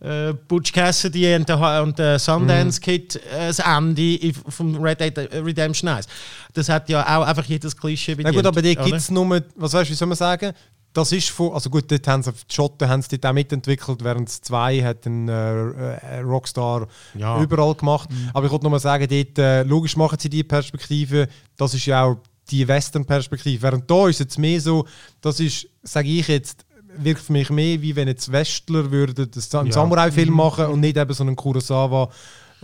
Äh, 0.00 0.34
Butch 0.34 0.72
Cassidy 0.72 1.34
und 1.34 1.48
der, 1.48 1.82
und 1.82 1.98
der 1.98 2.18
Sundance 2.18 2.78
Kid 2.80 3.16
äh, 3.16 3.46
das 3.48 3.58
Ende 3.60 4.18
vom 4.48 4.76
Red 4.82 5.00
Dead 5.00 5.16
Redemption 5.16 5.88
1. 5.88 6.06
Das 6.52 6.68
hat 6.68 6.88
ja 6.90 7.02
auch 7.16 7.24
einfach 7.26 7.44
jedes 7.46 7.74
Klischee 7.76 8.12
Na 8.12 8.16
bedient. 8.16 8.36
gut, 8.36 8.46
aber 8.46 8.60
die 8.60 8.76
oder? 8.76 8.84
gibt 8.84 8.96
es 8.98 9.10
nur, 9.10 9.40
was 9.56 9.72
weißt 9.72 9.88
du, 9.88 9.92
wie 9.92 9.96
soll 9.96 10.08
man 10.08 10.16
sagen? 10.16 10.52
Das 10.94 11.12
ist 11.12 11.28
von, 11.30 11.52
also 11.52 11.68
gut, 11.68 11.90
dort 11.90 12.06
haben 12.08 12.22
sie, 12.22 12.32
die 12.32 12.54
Schotten 12.54 12.88
haben 12.88 13.00
es 13.00 13.08
dort 13.08 13.26
auch 13.26 13.32
mitentwickelt, 13.32 14.02
während 14.02 14.28
es 14.28 14.40
zwei 14.40 14.80
hat 14.82 15.04
ein 15.06 15.28
äh, 15.28 15.90
äh, 15.96 16.20
Rockstar 16.20 16.86
Ja. 17.14 17.42
überall 17.42 17.74
gemacht. 17.74 18.08
Aber 18.32 18.46
ich 18.46 18.52
wollte 18.52 18.64
nur 18.64 18.70
mal 18.70 18.78
sagen, 18.78 19.06
dort, 19.10 19.38
äh, 19.38 19.62
logisch 19.64 19.96
machen 19.96 20.18
sie 20.20 20.30
die 20.30 20.44
Perspektive, 20.44 21.28
das 21.56 21.74
ist 21.74 21.84
ja 21.86 22.04
auch 22.04 22.16
die 22.50 22.66
Western-Perspektive. 22.68 23.60
Während 23.62 23.90
da 23.90 24.08
ist 24.08 24.20
jetzt 24.20 24.38
mehr 24.38 24.60
so, 24.60 24.86
das 25.20 25.40
ist, 25.40 25.66
sage 25.82 26.08
ich 26.08 26.28
jetzt, 26.28 26.64
wirkt 26.96 27.22
für 27.22 27.32
mich 27.32 27.50
mehr, 27.50 27.82
wie 27.82 27.96
wenn 27.96 28.06
jetzt 28.06 28.30
Westler 28.30 28.90
würden 28.90 29.28
einen 29.52 29.66
Ja. 29.66 29.72
Samurai-Film 29.72 30.32
machen 30.32 30.66
und 30.66 30.80
nicht 30.80 30.96
eben 30.96 31.12
so 31.12 31.24
einen 31.24 31.34
Kurosawa. 31.36 32.08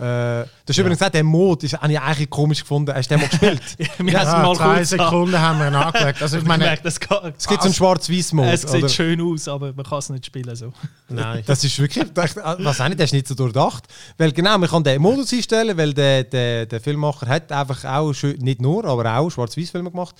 Äh, 0.01 0.47
das 0.65 0.69
ist 0.69 0.77
übrigens 0.79 0.97
gesagt, 0.97 1.13
der 1.13 1.23
Mod 1.23 1.63
ist 1.63 1.73
habe 1.73 1.93
ich 1.93 1.99
eigentlich 1.99 2.29
komisch 2.29 2.61
gefunden. 2.61 2.91
Hast 2.91 3.11
du 3.11 3.15
den 3.15 3.21
mal 3.21 3.29
gespielt? 3.29 3.61
wir 3.77 4.19
haben 4.19 4.27
es 4.27 4.33
ja, 4.33 4.39
mal 4.39 4.55
zwei 4.55 4.75
kurz 4.77 4.89
Sekunden 4.89 5.39
haben 5.39 5.59
wir 5.59 5.67
ihn 5.67 5.75
angelegt. 5.75 6.23
Also 6.23 6.37
ich 6.39 6.43
meine, 6.43 6.75
es, 6.83 6.99
geht, 6.99 7.09
Es 7.37 7.47
gibt 7.47 7.61
so 7.61 7.67
einen 7.67 7.75
Schwarz-Weiß-Mod. 7.75 8.45
es 8.47 8.61
sieht 8.61 8.83
oder? 8.83 8.89
schön 8.89 9.21
aus, 9.21 9.47
aber 9.47 9.73
man 9.73 9.85
kann 9.85 9.99
es 9.99 10.09
nicht 10.09 10.25
spielen. 10.25 10.55
So. 10.55 10.73
nein. 11.09 11.43
Das 11.45 11.63
ist 11.63 11.77
wirklich, 11.77 12.11
das, 12.15 12.35
was 12.35 12.81
auch 12.81 12.87
nicht, 12.87 12.99
das 12.99 13.05
ist 13.05 13.13
nicht 13.13 13.27
so 13.27 13.35
durchdacht. 13.35 13.83
Weil 14.17 14.31
genau, 14.31 14.57
man 14.57 14.67
kann 14.67 14.83
den 14.83 14.99
Modus 14.99 15.31
einstellen, 15.33 15.77
weil 15.77 15.93
der, 15.93 16.23
der, 16.23 16.65
der 16.65 16.81
Filmemacher 16.81 17.27
hat 17.27 17.51
einfach 17.51 17.85
auch, 17.85 18.11
schön, 18.13 18.37
nicht 18.39 18.59
nur, 18.59 18.83
aber 18.85 19.19
auch 19.19 19.29
Schwarz-Weiß-Filme 19.29 19.91
gemacht. 19.91 20.15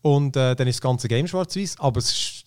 Und 0.00 0.36
äh, 0.36 0.54
dann 0.54 0.68
ist 0.68 0.76
das 0.76 0.80
ganze 0.80 1.08
Game 1.08 1.26
schwarz-weiß. 1.26 1.76
Aber 1.80 1.98
es 1.98 2.10
ist, 2.10 2.37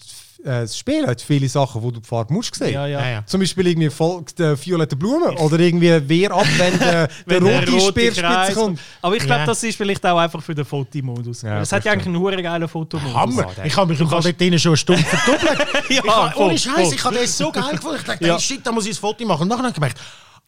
das 0.44 0.78
Spiel 0.78 1.06
hat 1.06 1.22
viele 1.22 1.48
Sachen, 1.48 1.82
wo 1.84 1.92
du 1.92 2.00
die 2.00 2.08
Farbe 2.08 2.34
musst 2.34 2.56
sehen. 2.56 2.74
Ja, 2.74 2.88
ja. 2.88 3.00
Ja, 3.02 3.10
ja. 3.10 3.26
Zum 3.26 3.39
Beispiel 3.42 3.68
irgendwie 3.68 3.89
folgt 3.89 4.39
der 4.39 4.58
violette 4.66 4.96
Blume 4.96 5.32
oder 5.38 5.60
irgendwie 5.60 6.08
Wehr 6.10 6.32
ab, 6.32 6.46
wenn 6.58 6.80
der, 6.80 7.10
Wenn 7.26 7.44
der 7.44 7.60
rote 7.60 7.72
rote 7.72 7.88
Speerspitze 7.89 8.54
kommt. 8.60 8.80
Aber 9.02 9.16
ich 9.16 9.24
glaube, 9.24 9.42
Ja. 9.42 9.46
das 9.46 9.64
ist 9.64 9.76
vielleicht 9.76 10.06
auch 10.06 10.18
einfach 10.18 10.42
für 10.42 10.56
den 10.56 10.66
Fotomodus. 10.66 11.44
Ja, 11.44 11.62
es 11.62 11.72
hat 11.72 11.86
ja 11.86 11.92
eigentlich 11.92 12.08
einen 12.08 12.18
hure 12.20 12.42
geilen 12.42 12.68
Fotomodus. 12.68 13.14
Hammer. 13.14 13.48
Ich 13.64 13.76
habe 13.78 13.92
mich 13.92 14.00
im 14.00 14.10
Fall 14.10 14.22
dort 14.22 14.39
drinnen 14.39 14.58
schon 14.60 14.72
eine 14.72 14.78
Stunde 14.78 15.04
verdoppelt. 15.04 15.60
Ja, 15.89 16.28
ich 16.28 16.34
voll, 16.34 16.46
ohne 16.46 16.58
Scheiß, 16.58 16.92
ich 16.94 17.04
habe 17.04 17.16
das 17.16 17.38
so 17.38 17.52
geil 17.52 17.72
gefunden. 17.76 17.98
Ich 18.00 18.04
dachte, 18.06 18.26
Ja. 18.26 18.34
hey, 18.34 18.42
shit, 18.42 18.66
da 18.66 18.72
muss 18.72 18.86
ich 18.86 18.92
ein 18.98 19.00
Foto 19.00 19.26
machen. 19.26 19.42
Und 19.44 19.48
nachher 19.50 19.60
habe 19.60 19.70
ich 19.70 19.76
gemerkt, 19.76 20.00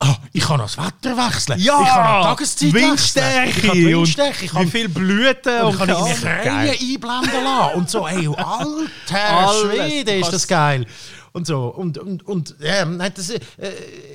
ah, 0.04 0.18
ich 0.32 0.43
kann 0.43 0.58
noch 0.58 0.66
das 0.66 0.78
Wetter 0.78 1.18
wechseln. 1.18 1.60
Ja, 1.60 1.82
ich 1.82 1.88
kann 1.88 2.04
noch 2.04 2.20
die 2.20 2.28
Tageszeit 2.28 2.74
Windstärke 2.74 3.47
wechseln. 3.47 3.78
Ich 3.78 3.86
und 3.86 3.99
Windstärke. 3.99 4.45
Ich 4.45 4.54
Wie 4.54 4.58
habe 4.58 4.68
viel 4.68 4.89
Blüten 4.89 5.62
und 5.62 5.72
ich 5.72 5.78
kann 5.80 5.89
Ahnung. 5.89 6.14
Krähen 6.14 6.95
einblenden 6.95 7.43
lassen. 7.43 7.76
Und 7.76 7.89
so, 7.89 8.08
ey, 8.08 8.28
alter. 8.38 9.54
Schwede, 9.54 10.12
ist 10.16 10.34
das 10.34 10.47
geil. 10.47 10.86
Und 11.36 11.47
so, 11.47 11.66
und, 11.70 11.97
und, 11.97 12.28
und, 12.28 12.56
ja, 12.60 12.86
nein, 12.86 13.12
das, 13.16 13.32
äh, 13.32 13.39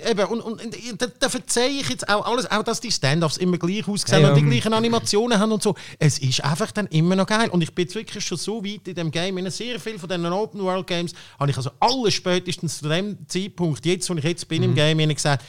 eben, 0.09 0.24
und, 0.26 0.41
und, 0.41 0.62
da, 0.99 1.07
da 1.18 1.28
verzeihe 1.28 1.80
ich 1.80 1.89
jetzt 1.89 2.09
auch 2.09 2.24
alles, 2.24 2.49
auch 2.49 2.62
dass 2.62 2.80
die 2.80 2.93
Stand-Offs 2.93 3.39
immer 3.39 3.59
gleich 3.59 3.89
aussehen 3.89 4.22
Ja, 4.22 4.28
und 4.28 4.36
die 4.36 4.43
ja. 4.43 4.49
gleichen 4.49 4.72
Animationen 4.72 5.36
haben 5.36 5.51
und 5.51 5.61
so. 5.61 5.74
Es 5.99 6.20
ist 6.20 6.45
einfach 6.45 6.70
dann 6.70 6.86
immer 6.86 7.16
noch 7.16 7.26
geil. 7.26 7.49
Und 7.51 7.61
ich 7.61 7.74
bin 7.74 7.86
jetzt 7.86 7.97
wirklich 7.97 8.24
schon 8.24 8.39
so 8.39 8.64
weit 8.64 8.86
in 8.86 8.95
dem 8.95 9.11
Game, 9.11 9.36
in 9.36 9.51
sehr 9.51 9.80
viel 9.80 9.99
von 9.99 10.09
diesen 10.09 10.26
Open-World-Games, 10.26 11.12
habe 11.41 11.51
ich 11.51 11.57
also 11.57 11.72
alles 11.80 12.14
spätestens 12.14 12.78
zu 12.78 12.89
dem 12.89 13.18
Zeitpunkt, 13.26 13.84
jetzt, 13.84 14.09
wo 14.09 14.14
ich 14.14 14.22
jetzt 14.22 14.47
bin 14.47 14.62
im 14.62 14.76
Game, 14.76 14.99
gesagt, 15.09 15.45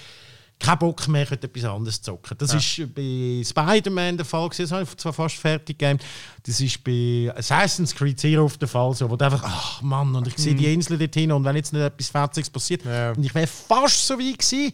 kein 0.60 0.78
Bock 0.78 1.08
mehr, 1.08 1.24
ich 1.24 1.30
könnte 1.30 1.48
etwas 1.48 1.64
anderes 1.64 2.02
zocken. 2.02 2.38
Das 2.38 2.54
ist 2.54 2.94
bei 2.94 3.42
Spider-Man 3.46 4.18
der 4.18 4.26
Fall, 4.26 4.50
gewesen, 4.50 4.64
das 4.64 4.72
habe 4.74 4.84
ich 4.84 4.98
zwar 4.98 5.14
fast 5.14 5.36
fertig 5.36 5.80
gegeben. 5.80 6.00
Das 6.44 6.60
ist 6.60 6.84
bei 6.84 7.32
Assassin's 7.36 7.96
Creed 7.96 8.20
Zero 8.20 8.44
auf 8.44 8.58
der 8.58 8.68
Fall 8.68 8.94
so, 8.94 9.10
wo 9.10 9.16
du 9.16 9.24
einfach, 9.26 9.44
ach 9.44 9.82
Mann, 9.82 10.14
und 10.16 10.28
ich 10.28 10.38
sehe 10.38 10.56
die 10.56 10.74
Insel 10.74 10.98
dort 10.98 11.14
hin 11.14 11.32
und 11.32 11.46
wenn 11.46 11.56
jetzt 11.56 11.72
nicht 11.72 11.82
etwas 11.82 12.10
Fetziges 12.10 12.50
passiert, 12.50 12.84
Ja. 12.84 13.12
und 13.12 13.24
ich 13.24 13.34
wäre 13.34 13.48
fast 13.48 14.06
so 14.06 14.20
weit 14.20 14.40
gewesen, 14.40 14.74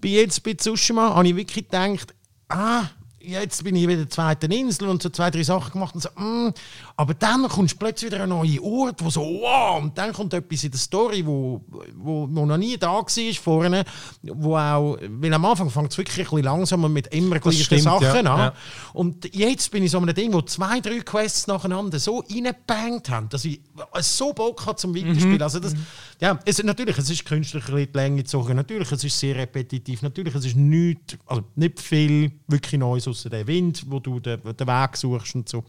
bei 0.00 0.08
jetzt 0.08 0.42
bei 0.42 0.54
Tsushima, 0.54 1.14
habe 1.14 1.28
ich 1.28 1.36
wirklich 1.36 1.68
gedacht, 1.68 2.14
ah, 2.48 2.84
jetzt 3.20 3.62
bin 3.62 3.76
ich 3.76 3.86
wieder 3.86 3.98
der 3.98 4.10
zweiten 4.10 4.50
Insel 4.50 4.88
und 4.88 5.02
so 5.02 5.10
zwei, 5.10 5.30
drei 5.30 5.42
Sachen 5.42 5.72
gemacht 5.72 5.94
und 5.94 6.00
so, 6.00 6.08
mm. 6.16 6.54
Aber 7.00 7.14
dann 7.14 7.48
kommst 7.48 7.72
du 7.72 7.78
plötzlich 7.78 8.12
wieder 8.12 8.24
an 8.24 8.30
einen 8.30 8.40
neuen 8.40 8.60
Ort, 8.60 9.02
wo 9.02 9.08
so, 9.08 9.22
wow, 9.22 9.82
und 9.82 9.96
dann 9.96 10.12
kommt 10.12 10.34
etwas 10.34 10.64
in 10.64 10.70
der 10.70 10.78
Story, 10.78 11.24
wo, 11.24 11.64
wo, 11.96 12.28
wo 12.30 12.44
noch 12.44 12.58
nie 12.58 12.76
da 12.76 12.92
war 12.92 13.34
vorne, 13.42 13.84
wo 14.22 14.54
auch, 14.54 14.98
weil 15.00 15.32
am 15.32 15.44
Anfang 15.46 15.70
fängt 15.70 15.92
es 15.92 15.96
wirklich 15.96 16.18
ein 16.18 16.24
bisschen 16.24 16.44
langsamer 16.44 16.90
mit 16.90 17.06
immer 17.06 17.38
gleichen 17.38 17.64
stimmt, 17.64 17.84
Sachen 17.84 18.26
ja, 18.26 18.34
an. 18.34 18.38
ja. 18.38 18.54
Und 18.92 19.34
jetzt 19.34 19.70
bin 19.70 19.82
ich 19.82 19.92
so 19.92 19.96
an 19.96 20.04
einem 20.04 20.14
Ding, 20.14 20.30
wo 20.30 20.42
zwei, 20.42 20.80
drei 20.80 21.00
Quests 21.00 21.46
nacheinander 21.46 21.98
so 21.98 22.18
reingebangt 22.18 23.08
haben, 23.08 23.30
dass 23.30 23.46
ich 23.46 23.62
so 24.00 24.34
Bock 24.34 24.66
habe 24.66 24.76
zum 24.76 24.94
Weiterspielen. 24.94 25.40
Also 25.40 25.58
das, 25.58 25.72
ja, 26.20 26.38
es, 26.44 26.62
natürlich, 26.62 26.98
es 26.98 27.08
ist 27.08 27.24
künstlich 27.24 27.64
ein 27.64 27.74
bisschen 27.76 27.92
die 27.92 27.98
Länge 27.98 28.16
gezogen, 28.18 28.56
natürlich, 28.56 28.92
es 28.92 29.02
ist 29.02 29.18
sehr 29.18 29.36
repetitiv, 29.36 30.02
natürlich, 30.02 30.34
es 30.34 30.44
ist 30.44 30.56
nichts, 30.56 31.16
also 31.24 31.44
nicht 31.54 31.80
viel 31.80 32.30
wirklich 32.46 32.78
Neues 32.78 33.08
außer 33.08 33.30
der 33.30 33.46
Wind, 33.46 33.86
wo 33.86 34.00
du 34.00 34.20
den, 34.20 34.42
den 34.42 34.66
Weg 34.66 34.96
suchst 34.98 35.34
und 35.34 35.48
so. 35.48 35.64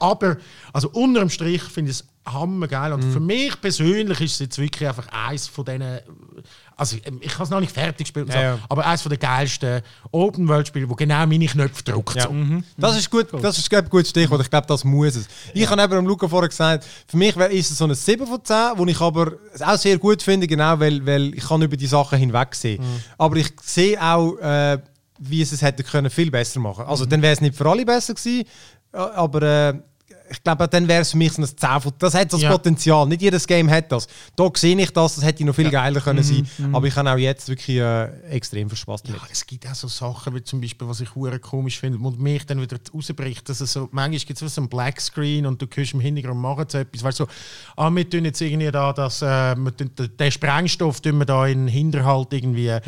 Aber, 0.00 0.38
also 0.72 0.88
unterm 0.90 1.28
Strich 1.30 1.62
finde 1.62 1.92
ich 1.92 1.98
es 1.98 2.06
hammergeil. 2.26 2.92
Und 2.92 3.02
für 3.02 3.20
mich 3.20 3.60
persönlich 3.60 4.20
ist 4.20 4.32
es 4.34 4.38
jetzt 4.40 4.58
wirklich 4.58 4.88
einfach 4.88 5.08
eins 5.08 5.46
von 5.48 5.64
diesen. 5.64 6.00
Also, 6.76 6.96
ich 7.20 7.34
habe 7.34 7.44
es 7.44 7.50
noch 7.50 7.60
nicht 7.60 7.72
fertig 7.72 8.06
gespielt, 8.06 8.26
und 8.26 8.32
so, 8.32 8.38
Ja, 8.38 8.44
ja. 8.54 8.58
aber 8.68 8.86
eins 8.86 9.02
von 9.02 9.10
den 9.10 9.18
geilsten 9.18 9.82
Open-World-Spielen, 10.12 10.88
wo 10.88 10.94
genau 10.94 11.26
meine 11.26 11.44
Knöpfe 11.44 11.82
drückt. 11.82 12.14
Ja. 12.14 12.22
So. 12.22 12.34
Das 12.78 12.96
ist 12.96 13.10
gut, 13.10 13.26
das 13.42 13.58
ist 13.58 13.72
ein 13.74 13.88
gutes 13.90 14.08
Stichwort. 14.10 14.40
Ich 14.40 14.48
glaube, 14.48 14.66
das 14.66 14.82
muss 14.84 15.16
es. 15.16 15.26
Ich 15.52 15.68
habe 15.68 15.82
eben 15.82 15.92
dem 15.92 16.06
Luca 16.06 16.26
vorher 16.26 16.48
gesagt, 16.48 16.86
für 17.06 17.18
mich 17.18 17.36
ist 17.36 17.70
es 17.70 17.76
so 17.76 17.84
ein 17.84 17.94
7 17.94 18.26
von 18.26 18.42
10, 18.42 18.56
wo 18.76 18.86
ich 18.86 19.00
aber 19.00 19.32
auch 19.60 19.76
sehr 19.76 19.98
gut 19.98 20.22
finde, 20.22 20.46
genau, 20.46 20.80
weil, 20.80 21.04
weil 21.04 21.34
ich 21.34 21.46
kann 21.46 21.60
über 21.60 21.76
die 21.76 21.86
Sachen 21.86 22.18
hinwegsehen. 22.18 22.82
Aber 23.18 23.36
ich 23.36 23.52
sehe 23.62 24.00
auch, 24.02 24.38
äh, 24.38 24.78
wie 25.18 25.42
es 25.42 25.52
es 25.52 25.60
hätte 25.60 25.84
können 25.84 26.08
viel 26.10 26.30
besser 26.30 26.60
machen. 26.60 26.86
Also 26.86 27.04
dann 27.04 27.20
wäre 27.20 27.34
es 27.34 27.42
nicht 27.42 27.54
für 27.54 27.68
alle 27.68 27.84
besser 27.84 28.14
gewesen, 28.14 28.46
aber 28.92 29.42
äh, 29.42 29.74
ich 30.30 30.42
glaube, 30.42 30.68
dann 30.68 30.86
wäre 30.88 31.02
es 31.02 31.10
für 31.10 31.16
mich 31.16 31.32
so 31.32 31.42
ein 31.42 31.46
10 31.48 31.80
von 31.80 31.92
Das 31.98 32.14
hat 32.14 32.32
das 32.32 32.40
Ja. 32.42 32.50
Potenzial. 32.52 33.06
Nicht 33.06 33.22
jedes 33.22 33.46
Game 33.46 33.68
hat 33.70 33.90
das. 33.90 34.06
Da 34.36 34.48
sehe 34.54 34.78
ich 34.80 34.90
das, 34.92 35.16
das 35.16 35.24
hätte 35.24 35.44
noch 35.44 35.54
viel 35.54 35.70
geiler 35.70 36.00
können 36.00 36.22
sein. 36.22 36.46
Mhm, 36.58 36.74
Aber 36.74 36.86
ich 36.86 36.94
habe 36.96 37.10
auch 37.10 37.16
jetzt 37.16 37.48
wirklich 37.48 37.76
äh, 37.78 38.04
extrem 38.30 38.68
viel 38.68 38.78
Spaß 38.78 39.02
Ja, 39.06 39.14
damit. 39.14 39.30
es 39.32 39.44
gibt 39.46 39.66
auch 39.68 39.74
so 39.74 39.88
Sachen, 39.88 40.34
wie 40.34 40.42
zum 40.42 40.60
Beispiel, 40.60 40.86
was 40.88 41.00
ich 41.00 41.14
hure 41.14 41.38
komisch 41.38 41.78
finde, 41.80 41.98
und 41.98 42.20
mich 42.20 42.46
dann 42.46 42.60
wieder 42.60 42.76
rausbricht, 42.94 43.48
dass 43.48 43.60
es 43.60 43.72
so, 43.72 43.88
manchmal 43.92 44.18
gibt 44.20 44.40
es 44.40 44.54
so 44.54 44.60
einen 44.60 44.68
Blackscreen 44.68 45.46
und 45.46 45.60
du 45.60 45.66
hörst 45.74 45.94
im 45.94 46.00
Hintergrund 46.00 46.40
machen 46.40 46.64
so 46.68 46.78
etwas, 46.78 47.02
weißt 47.02 47.20
du, 47.20 47.24
so, 47.24 47.30
ah, 47.76 47.90
wir 47.90 48.08
tun 48.08 48.24
jetzt 48.24 48.40
irgendwie 48.40 48.70
da, 48.70 48.92
dass, 48.92 49.22
äh, 49.22 49.54
wir 49.56 49.76
tun, 49.76 49.90
den- 49.96 50.30
Sprengstoff 50.30 51.00
tun 51.00 51.18
wir 51.18 51.26
da 51.26 51.46
in 51.46 51.66
den 51.66 51.68
Hinterhalt 51.68 52.32
irgendwie 52.32 52.66
ja. 52.66 52.80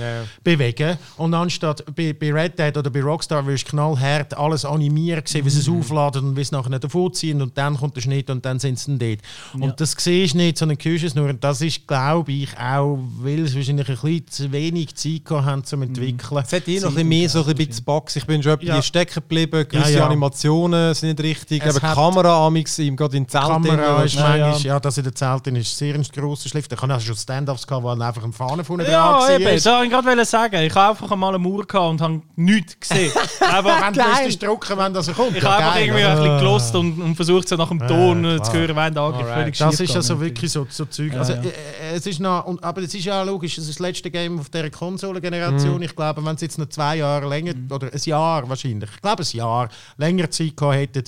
bewegen 0.45 0.97
und 1.17 1.35
anstatt 1.35 1.85
bei, 1.95 2.13
bei 2.13 2.33
Red 2.33 2.59
Dead 2.59 2.77
oder 2.77 2.91
bei 2.91 3.03
Rockstar 3.03 3.47
wirst 3.47 3.67
du 3.67 3.71
knallhart 3.71 4.35
alles 4.37 4.65
animieren, 4.65 5.23
sehen, 5.27 5.45
wie 5.45 5.51
sie 5.51 5.61
es 5.61 5.69
Mhm. 5.69 5.79
aufladen 5.81 6.25
und 6.31 6.37
wie 6.37 6.45
sie 6.45 6.55
nachher 6.55 6.79
davon 6.79 7.13
ziehen 7.33 7.43
und 7.43 7.57
dann 7.59 7.77
kommt 7.77 7.97
der 7.97 8.01
Schnitt 8.03 8.31
und 8.31 8.45
dann 8.45 8.59
sind 8.59 8.79
sie 8.79 8.97
dann 8.97 8.99
dort. 8.99 9.63
Und 9.63 9.81
das 9.81 9.93
siehst 9.99 10.35
du 10.35 10.39
nicht, 10.39 10.59
sondern 10.59 10.79
hörst 10.83 11.05
es 11.05 11.15
nur 11.15 11.29
und 11.29 11.43
das 11.43 11.61
ist, 11.61 11.87
glaube 11.87 12.33
ich, 12.33 12.49
auch, 12.59 12.99
weil 13.19 13.47
sie 13.49 13.57
wahrscheinlich 13.57 13.89
ein 13.89 13.95
bisschen 13.97 14.27
zu 14.29 14.53
wenig 14.53 14.95
Zeit 14.95 15.25
gehabt 15.25 15.47
haben 15.47 15.65
zum 15.65 15.83
Entwickeln. 15.83 16.43
Es 16.45 16.53
hat 16.53 16.69
eh 16.69 16.81
noch 16.81 16.89
ein 16.89 16.95
bisschen 16.95 17.09
mehr 17.09 17.29
so 17.29 17.45
ein 17.45 17.55
bisschen 17.55 17.85
Box. 17.85 18.17
Ich 18.17 18.27
bin 18.27 18.43
schon 18.43 18.59
Ja. 18.61 18.77
ja. 18.77 18.83
stecken 18.83 19.15
geblieben. 19.15 19.67
Gewisse 19.69 19.93
Ja, 19.93 19.99
ja. 20.01 20.07
Animationen 20.07 20.95
sind 20.95 21.09
nicht 21.19 21.21
richtig. 21.21 21.63
Es 21.65 21.77
Eben 21.77 21.87
hat- 21.87 21.95
Kamera 21.95 22.47
amix, 22.47 22.79
ihm 22.79 22.97
gerade 22.97 23.17
in 23.17 23.29
Zelt. 23.29 23.45
Kamera 23.45 24.03
ist 24.03 24.15
manchmal, 24.17 24.39
ja. 24.39 24.57
ja. 24.57 24.81
das 24.81 24.99
in 24.99 25.05
den 25.05 25.15
Zelten 25.15 25.57
ist 25.57 25.77
sehr 25.77 25.95
ein 25.95 26.03
grosser 26.03 26.49
Schliff. 26.49 26.69
Da 26.69 26.77
kann 26.77 26.91
also 26.91 27.07
schon 27.07 27.17
Stand-Ups 27.17 27.67
gehabt, 27.67 27.85
wo 27.85 27.89
dann 27.91 28.03
einfach 28.03 28.25
ein 28.25 28.33
Fahne 28.33 28.65
vorne 28.65 28.89
Ja, 28.91 29.19
dran 29.19 29.41
eben. 29.41 29.45
war. 29.45 29.51
Wollte 29.53 29.85
ich 29.87 29.91
gerade 29.91 30.25
sagen. 30.25 30.63
Ich 30.63 30.75
habe 30.75 30.91
einfach 30.91 31.11
einmal 31.11 31.35
eine 31.35 31.39
Mauer 31.39 31.65
gehabt 31.67 31.91
und 31.91 32.01
habe 32.01 32.23
nichts 32.37 32.79
gesehen. 32.81 33.13
aber 33.41 33.71
Wenn 33.81 34.31
du 34.31 34.37
drucken, 34.47 34.79
wenn 34.79 34.95
das 34.95 35.13
kommt. 35.13 35.37
ich 35.37 35.43
Ja, 35.43 35.51
habe 35.53 35.65
einfach 35.65 35.81
irgendwie 35.81 36.03
ein 36.05 36.17
bisschen 36.17 36.39
gelost 36.39 36.75
und, 36.75 37.01
und 37.01 37.17
versucht, 37.25 37.49
so 37.49 37.57
nach 37.57 37.69
dem 37.69 37.87
Ton 37.87 38.25
äh, 38.25 38.43
zu 38.43 38.53
hören, 38.53 38.77
wenn 38.77 38.95
da 38.95 39.07
Alright. 39.07 39.27
völlig 39.27 39.59
Das 39.59 39.81
ist 39.81 39.95
also 39.95 40.15
gegangen. 40.15 40.31
wirklich 40.31 40.53
so, 40.53 40.67
so 40.69 40.85
Zeug. 40.87 41.13
Ja, 41.13 41.21
also, 41.21 41.33
ja. 41.35 41.43
äh, 41.43 41.49
äh, 41.49 41.97
es 41.97 42.07
ist 42.07 42.21
noch, 42.21 42.45
und, 42.47 42.63
aber 42.63 42.83
es 42.83 42.95
ist 42.95 43.05
ja 43.05 43.23
auch 43.23 43.27
logisch, 43.27 43.59
es 43.59 43.65
ist 43.65 43.79
das 43.79 43.79
letzte 43.79 44.11
Game 44.11 44.39
auf 44.39 44.51
dieser 44.51 44.71
Konsolengeneration. 44.71 45.77
Mhm. 45.77 45.83
Ich 45.83 45.97
glaube, 45.97 46.25
wenn 46.25 46.35
es 46.35 46.41
jetzt 46.41 46.59
noch 46.59 46.69
zwei 46.69 46.97
Jahre 46.97 47.29
länger, 47.29 47.55
oder 47.71 47.93
ein 47.93 48.01
Jahr 48.05 48.49
wahrscheinlich, 48.49 48.91
ich 48.95 49.01
glaube 49.01 49.23
ein 49.23 49.37
Jahr 49.37 49.69
länger 49.97 50.31
Zeit 50.31 50.57
gehabt 50.57 50.77
hätten, 50.77 51.05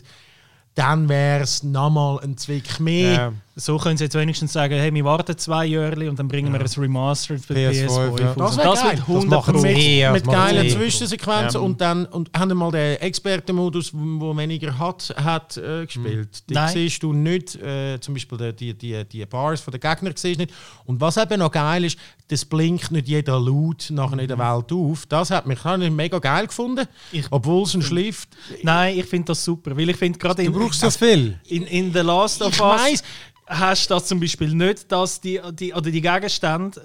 dann 0.75 1.09
wäre 1.09 1.43
es 1.43 1.63
nochmal 1.63 2.21
ein 2.25 2.37
Zwick 2.37 2.81
mehr. 2.81 3.33
Ja. 3.57 3.61
So 3.61 3.79
können 3.79 3.97
sie 3.97 4.05
jetzt 4.05 4.17
wenigstens 4.17 4.53
sagen, 4.53 4.75
hey, 4.75 4.93
wir 4.93 5.05
warten 5.05 5.37
zwei 5.39 5.67
Jahre 5.67 6.11
und 6.11 6.19
dann 6.19 6.27
bringen 6.27 6.53
wir 6.53 6.61
ein 6.61 6.67
Remastered 6.67 7.45
für 7.45 7.55
die 7.55 7.61
PS5, 7.67 7.87
PS5. 7.87 8.21
ja. 8.21 8.35
Das 8.37 8.57
das 8.57 8.83
geil. 8.83 8.91
wird 8.91 8.99
Das 9.01 9.09
100 9.09 9.31
machen 9.31 9.55
Pro. 9.55 9.61
sie 9.61 9.69
mit, 9.69 9.79
eh, 9.79 10.03
das 10.03 10.13
mit 10.13 10.25
geilen 10.27 10.65
eh. 10.67 10.69
Zwischensequenzen 10.71 11.61
Ja. 11.61 11.65
und 11.67 11.81
dann 11.81 12.07
und 12.07 12.31
haben 12.37 12.57
mal 12.57 12.71
den 12.73 12.97
Expertenmodus, 13.01 13.91
wo 13.95 14.37
weniger 14.37 14.77
hat, 14.79 15.15
hat 15.17 15.57
äh, 15.57 15.87
gespielt. 15.87 16.43
Die 16.49 16.55
Nein. 16.55 16.73
siehst 16.73 17.03
du 17.03 17.13
nicht, 17.13 17.55
äh, 17.57 18.01
zum 18.01 18.15
Beispiel 18.15 18.39
die, 18.53 18.75
die, 18.75 18.75
die, 18.75 19.05
die 19.05 19.27
Bars 19.27 19.61
von 19.61 19.71
den 19.71 19.81
Gegnern 19.81 20.15
siehst 20.17 20.41
du 20.41 20.45
nicht. 20.45 20.55
Und 20.85 21.01
was 21.01 21.17
eben 21.17 21.39
noch 21.39 21.53
geil 21.53 21.85
ist, 21.85 21.99
das 22.29 22.45
blinkt 22.45 22.91
nicht 22.91 23.07
jeder 23.07 23.39
Loot 23.39 23.89
nachher 23.91 24.19
in 24.19 24.29
der 24.29 24.39
Welt 24.39 24.73
auf. 24.73 25.07
Das 25.07 25.31
hat 25.31 25.47
mich 25.47 25.59
ich 25.65 25.91
mega 25.91 26.19
geil 26.19 26.47
gefunden, 26.47 26.87
obwohl 27.31 27.63
es 27.65 27.75
ein 27.75 27.83
Schliff. 27.83 28.27
Nein, 28.63 28.99
ich 28.99 29.07
finde 29.07 29.27
das 29.27 29.45
super, 29.45 29.77
weil 29.77 29.91
ich 29.91 29.97
finde 29.97 30.19
gerade 30.19 30.43
Du 30.43 30.51
in, 30.51 30.53
brauchst 30.59 30.81
so 30.81 30.91
viel. 30.91 31.39
in, 31.47 31.65
in 31.65 31.93
The 31.93 32.01
Last 32.01 32.43
of 32.43 32.53
Ich 32.55 32.61
Us 32.61 32.83
weiss. 32.83 33.03
Hast 33.47 33.91
du 33.91 33.95
das 33.95 34.07
zum 34.07 34.19
Beispiel 34.21 34.55
nicht, 34.55 34.91
dass 34.91 35.21
die, 35.21 35.41
die, 35.53 35.73
oder 35.75 35.91
die 35.91 36.01
Gegenstände, 36.01 36.81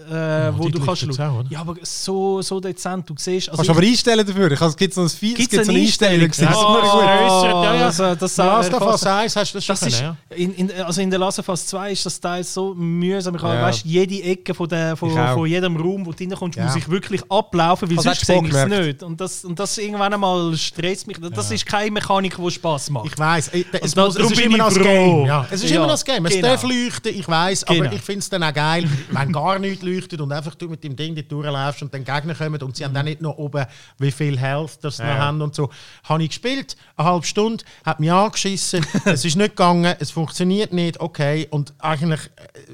äh, 0.54 0.58
wo 0.58 0.66
die 0.66 0.74
du 0.74 0.86
kannst 0.86 1.02
schauen. 1.16 1.48
Ja, 1.50 1.62
aber 1.62 1.76
so, 1.84 2.42
so 2.42 2.60
dezent, 2.60 3.10
du 3.10 3.14
siehst... 3.18 3.50
Also 3.50 3.58
Kannst 3.64 3.70
du 3.70 3.74
aber 3.74 3.82
einstellen 3.82 4.28
dafür. 4.28 4.52
Es 4.52 4.76
gibt 4.76 4.94
so 4.94 5.02
ein 5.02 5.06
es 5.08 5.20
gibt 5.20 5.52
so 5.54 5.60
eine 5.62 5.80
Einstellung. 5.80 6.28
Das 6.28 6.38
ist 6.40 6.48
Oh, 6.50 7.42
ja, 7.44 7.76
ja. 7.76 7.86
Also, 7.86 8.16
das 8.16 8.38
Last 8.38 8.74
of 8.74 8.82
äh, 8.82 8.86
Us 8.86 9.06
1 9.06 9.36
hast 9.36 9.54
du 9.54 9.58
das 9.58 9.66
schon 9.66 9.76
Das 9.76 9.88
ist, 9.88 10.02
ja? 10.02 10.16
in, 10.36 10.54
in, 10.56 10.72
also 10.82 11.02
in 11.02 11.10
der 11.10 11.20
Last 11.20 11.40
of 11.40 11.48
Us 11.50 11.66
2 11.68 11.92
ist 11.92 12.06
das 12.06 12.20
Teil 12.20 12.44
so 12.44 12.74
mühsam. 12.76 13.36
Ich 13.36 13.42
habe, 13.42 13.54
Ja. 13.56 13.62
weißt, 13.64 13.86
jede 13.86 14.22
Ecke 14.24 14.54
von, 14.54 14.68
der, 14.68 14.96
von, 14.98 15.12
von 15.12 15.46
jedem 15.48 15.76
Raum, 15.78 16.06
wo 16.06 16.12
du 16.12 16.24
reinkommst, 16.24 16.58
Ja. 16.58 16.66
muss 16.66 16.76
ich 16.76 16.90
wirklich 16.90 17.22
ablaufen, 17.30 17.90
weil 17.90 17.98
Hast 17.98 18.04
sonst 18.04 18.26
sehe 18.26 18.42
ich 18.46 18.54
es 18.54 18.68
nicht. 18.68 19.04
Und 19.04 19.20
das, 19.22 19.46
und 19.46 19.58
das 19.60 19.78
irgendwann 19.78 20.14
einmal 20.14 20.56
stresst 20.58 21.08
mich. 21.08 21.18
Das 21.34 21.52
ist 21.52 21.66
keine 21.66 21.92
Mechanik, 21.92 22.36
die 22.38 22.52
Spaß 22.52 22.90
macht. 22.90 23.06
Ich 23.08 23.18
weiß, 23.18 23.52
es, 23.82 23.94
da- 23.94 24.06
muss- 24.06 24.16
darum 24.16 24.32
es 24.34 24.40
ist 24.40 24.46
immer 24.46 24.58
noch 24.58 24.70
das. 24.74 24.80
Game. 24.80 25.26
Ja. 25.26 25.48
Es 25.50 25.64
ist 25.64 25.70
Ja, 25.70 25.78
immer 25.78 25.86
noch 25.88 25.94
das 25.94 26.06
Game. 26.06 26.26
Genau. 26.50 26.62
darf 26.62 26.64
leuchten, 26.64 27.14
ich 27.20 27.28
weiß, 27.28 27.64
aber 27.66 27.76
Genau. 27.76 27.92
ich 27.94 28.02
finde 28.02 28.20
es 28.20 28.30
dann 28.30 28.44
auch 28.44 28.54
geil, 28.54 28.90
wenn 29.12 29.32
gar 29.32 29.60
nichts 29.60 29.84
leuchtet 29.84 30.22
und 30.22 30.32
einfach 30.32 30.56
du 30.56 30.68
mit 30.70 30.84
dem 30.84 30.96
Ding 30.96 31.16
dort 31.16 31.32
durchläufst 31.32 31.82
und 31.82 31.94
dann 31.94 32.04
Gegner 32.04 32.36
kommen 32.36 32.62
und 32.62 32.76
sie 32.76 32.84
haben 32.86 32.94
dann 32.94 33.06
nicht 33.06 33.22
noch 33.22 33.38
oben, 33.38 33.66
wie 33.98 34.12
viel 34.12 34.38
Health 34.38 34.80
das 34.82 34.98
sie 34.98 35.04
noch 35.04 35.10
Ja. 35.10 35.20
haben 35.20 35.42
und 35.42 35.56
so. 35.56 35.70
Habe 36.04 36.24
ich 36.24 36.30
gespielt, 36.30 36.76
eine 36.98 37.08
halbe 37.10 37.26
Stunde, 37.26 37.64
hat 37.86 38.00
mich 38.00 38.12
angeschissen, 38.12 38.86
es 39.06 39.24
ist 39.26 39.36
nicht 39.36 39.52
gegangen, 39.52 39.96
es 40.00 40.12
funktioniert 40.12 40.74
nicht, 40.74 41.00
okay. 41.00 41.48
Und 41.50 41.74
eigentlich, 41.80 42.20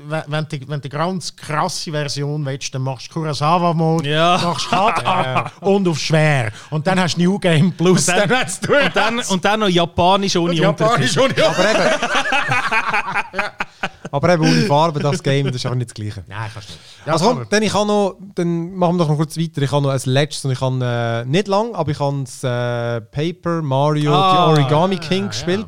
wenn- 0.07 0.47
du, 0.47 0.59
wenn 0.67 0.81
du 0.81 0.89
eine 0.89 0.89
ganz 0.89 1.35
krasse 1.35 1.91
Version 1.91 2.45
willst, 2.45 2.73
dann 2.75 2.81
machst 2.81 3.07
du 3.09 3.13
Kurosawa-Mode, 3.13 4.09
Ja. 4.09 4.39
machst 4.43 4.69
Hard 4.71 5.51
und 5.61 5.87
auf 5.87 5.99
schwer. 5.99 6.51
Und 6.69 6.85
dann 6.85 6.99
hast 6.99 7.15
du 7.15 7.21
New 7.23 7.39
Game 7.39 7.71
Plus. 7.71 8.07
Und 8.09 8.17
dann- 8.17 8.29
durch 8.61 8.85
und, 8.85 8.95
dann, 8.95 9.19
und 9.19 9.45
dann 9.45 9.59
noch 9.59 9.69
Japanisch 9.69 10.35
ohne 10.35 10.53
Japanisch 10.53 11.15
ja. 11.37 11.49
Aber 11.49 11.69
eben. 11.71 11.89
Aber 14.11 14.33
eben 14.33 14.43
ohne 14.43 14.61
Farbe, 14.61 14.99
das 14.99 15.21
Game, 15.21 15.47
das 15.47 15.55
ist 15.57 15.65
einfach 15.65 15.77
nicht 15.77 15.89
das 15.89 15.95
Gleiche. 15.95 16.23
Nein, 16.27 16.49
kannst 16.53 16.69
du 16.69 16.73
nicht. 16.73 16.83
Ja, 17.05 17.13
also 17.13 17.25
komm, 17.33 17.45
dann, 17.49 17.63
ich 17.63 17.73
noch, 17.73 18.15
dann 18.35 18.73
machen 18.73 18.95
wir 18.95 18.99
doch 19.03 19.09
noch 19.09 19.17
kurz 19.17 19.37
weiter. 19.37 19.61
Ich 19.61 19.71
habe 19.71 19.81
noch 19.83 19.89
ein 19.91 19.99
letztes 20.05 20.45
und 20.45 20.51
ich 20.51 20.61
habe 20.61 20.79
äh, 21.25 21.25
nicht 21.29 21.47
lang, 21.47 21.75
aber 21.75 21.91
ich 21.91 21.99
habe 21.99 22.23
das 22.23 22.43
äh, 22.43 23.01
Paper 23.01 23.61
Mario 23.61 24.13
Ah, 24.13 24.53
The 24.55 24.61
Origami 24.61 24.95
ja, 24.95 25.01
King 25.01 25.21
ja. 25.23 25.27
gespielt. 25.27 25.67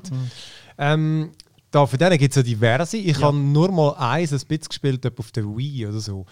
Ähm, 0.77 1.31
da, 1.71 1.85
für 1.85 1.97
den 1.97 2.17
gibt 2.17 2.31
es 2.31 2.35
ja 2.37 2.43
diverse. 2.43 2.97
Ich 2.97 3.21
habe 3.21 3.35
nur 3.37 3.71
mal 3.71 3.95
eins 3.95 4.31
ein 4.31 4.39
bisschen 4.47 4.69
gespielt, 4.69 5.05
auf 5.19 5.31
der 5.31 5.43
Wii 5.43 5.87
oder 5.87 5.99
so. 5.99 6.25